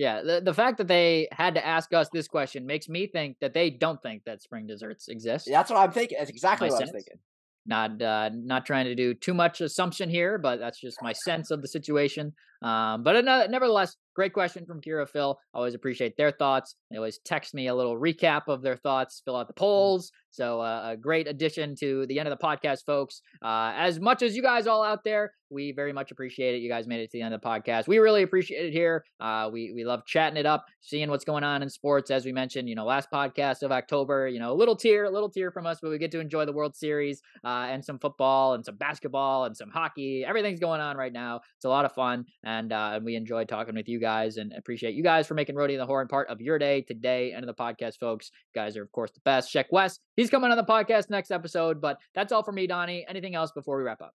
Yeah, 0.00 0.22
the 0.22 0.40
the 0.40 0.54
fact 0.54 0.78
that 0.78 0.88
they 0.88 1.28
had 1.30 1.56
to 1.56 1.66
ask 1.66 1.92
us 1.92 2.08
this 2.08 2.26
question 2.26 2.64
makes 2.64 2.88
me 2.88 3.06
think 3.06 3.36
that 3.42 3.52
they 3.52 3.68
don't 3.68 4.00
think 4.00 4.24
that 4.24 4.40
spring 4.40 4.66
desserts 4.66 5.08
exist. 5.08 5.46
That's 5.46 5.70
what 5.70 5.78
I'm 5.78 5.92
thinking. 5.92 6.16
That's 6.18 6.30
exactly 6.30 6.68
my 6.68 6.72
what 6.72 6.78
sense. 6.78 6.90
I 6.90 6.94
was 6.94 7.04
thinking. 7.04 7.20
Not 7.66 8.00
uh, 8.00 8.30
not 8.32 8.64
trying 8.64 8.86
to 8.86 8.94
do 8.94 9.12
too 9.12 9.34
much 9.34 9.60
assumption 9.60 10.08
here, 10.08 10.38
but 10.38 10.58
that's 10.58 10.80
just 10.80 10.96
my 11.02 11.12
sense 11.12 11.50
of 11.50 11.60
the 11.60 11.68
situation. 11.68 12.32
Um, 12.62 13.02
but 13.02 13.24
nevertheless, 13.24 13.96
great 14.14 14.32
question 14.32 14.66
from 14.66 14.80
Kira 14.80 15.08
Phil. 15.08 15.38
Always 15.54 15.74
appreciate 15.74 16.16
their 16.16 16.30
thoughts. 16.30 16.74
They 16.90 16.96
always 16.96 17.18
text 17.24 17.54
me 17.54 17.68
a 17.68 17.74
little 17.74 17.98
recap 17.98 18.42
of 18.48 18.62
their 18.62 18.76
thoughts, 18.76 19.22
fill 19.24 19.36
out 19.36 19.46
the 19.46 19.54
mm. 19.54 19.58
polls. 19.58 20.12
So 20.30 20.60
uh, 20.60 20.90
a 20.92 20.96
great 20.96 21.26
addition 21.26 21.74
to 21.80 22.06
the 22.06 22.18
end 22.20 22.28
of 22.28 22.38
the 22.38 22.44
podcast, 22.44 22.84
folks. 22.86 23.22
Uh, 23.42 23.72
as 23.74 23.98
much 23.98 24.22
as 24.22 24.36
you 24.36 24.42
guys 24.42 24.66
all 24.66 24.84
out 24.84 25.02
there, 25.04 25.32
we 25.50 25.72
very 25.72 25.92
much 25.92 26.12
appreciate 26.12 26.54
it. 26.54 26.58
You 26.58 26.68
guys 26.68 26.86
made 26.86 27.00
it 27.00 27.10
to 27.10 27.18
the 27.18 27.22
end 27.22 27.34
of 27.34 27.40
the 27.40 27.46
podcast. 27.46 27.88
We 27.88 27.98
really 27.98 28.22
appreciate 28.22 28.66
it 28.66 28.72
here. 28.72 29.04
Uh, 29.18 29.50
we 29.52 29.72
we 29.74 29.84
love 29.84 30.06
chatting 30.06 30.36
it 30.36 30.46
up, 30.46 30.64
seeing 30.80 31.10
what's 31.10 31.24
going 31.24 31.42
on 31.42 31.62
in 31.62 31.68
sports. 31.68 32.12
As 32.12 32.24
we 32.24 32.32
mentioned, 32.32 32.68
you 32.68 32.76
know, 32.76 32.84
last 32.84 33.08
podcast 33.12 33.62
of 33.62 33.72
October, 33.72 34.28
you 34.28 34.38
know, 34.38 34.52
a 34.52 34.54
little 34.54 34.76
tear, 34.76 35.06
a 35.06 35.10
little 35.10 35.28
tear 35.28 35.50
from 35.50 35.66
us, 35.66 35.78
but 35.82 35.90
we 35.90 35.98
get 35.98 36.12
to 36.12 36.20
enjoy 36.20 36.44
the 36.44 36.52
World 36.52 36.76
Series 36.76 37.20
uh, 37.44 37.66
and 37.68 37.84
some 37.84 37.98
football 37.98 38.54
and 38.54 38.64
some 38.64 38.76
basketball 38.76 39.46
and 39.46 39.56
some 39.56 39.70
hockey. 39.70 40.24
Everything's 40.24 40.60
going 40.60 40.80
on 40.80 40.96
right 40.96 41.12
now. 41.12 41.40
It's 41.56 41.64
a 41.64 41.68
lot 41.68 41.84
of 41.84 41.92
fun 41.92 42.26
and 42.50 42.72
uh, 42.72 42.98
we 43.02 43.14
enjoyed 43.14 43.48
talking 43.48 43.76
with 43.76 43.88
you 43.88 44.00
guys 44.00 44.36
and 44.36 44.52
appreciate 44.52 44.94
you 44.94 45.04
guys 45.04 45.26
for 45.26 45.34
making 45.34 45.54
Roadie 45.54 45.76
the 45.76 45.86
Horn 45.86 46.08
part 46.08 46.28
of 46.28 46.40
your 46.40 46.58
day 46.58 46.80
today 46.82 47.32
and 47.32 47.44
of 47.44 47.46
the 47.46 47.54
podcast, 47.54 47.98
folks. 47.98 48.32
You 48.52 48.60
guys 48.60 48.76
are, 48.76 48.82
of 48.82 48.90
course, 48.90 49.12
the 49.12 49.20
best. 49.24 49.52
Check 49.52 49.66
West. 49.70 50.00
He's 50.16 50.30
coming 50.30 50.50
on 50.50 50.56
the 50.56 50.64
podcast 50.64 51.10
next 51.10 51.30
episode, 51.30 51.80
but 51.80 51.98
that's 52.14 52.32
all 52.32 52.42
for 52.42 52.50
me, 52.50 52.66
Donnie. 52.66 53.06
Anything 53.08 53.36
else 53.36 53.52
before 53.52 53.76
we 53.76 53.84
wrap 53.84 54.02
up? 54.02 54.14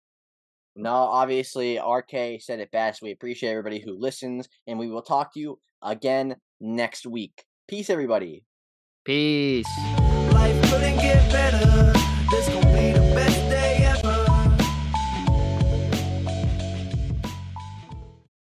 No, 0.76 0.92
obviously, 0.92 1.78
RK 1.78 2.42
said 2.42 2.60
it 2.60 2.72
best. 2.72 3.02
We 3.02 3.12
appreciate 3.12 3.52
everybody 3.52 3.80
who 3.80 3.98
listens, 3.98 4.50
and 4.68 4.78
we 4.78 4.90
will 4.90 5.02
talk 5.02 5.34
to 5.36 5.40
you 5.40 5.60
again 5.82 6.36
next 6.60 7.08
week. 7.08 7.46
Peace, 7.70 7.90
everybody. 7.90 8.44
Peace. 9.06 9.66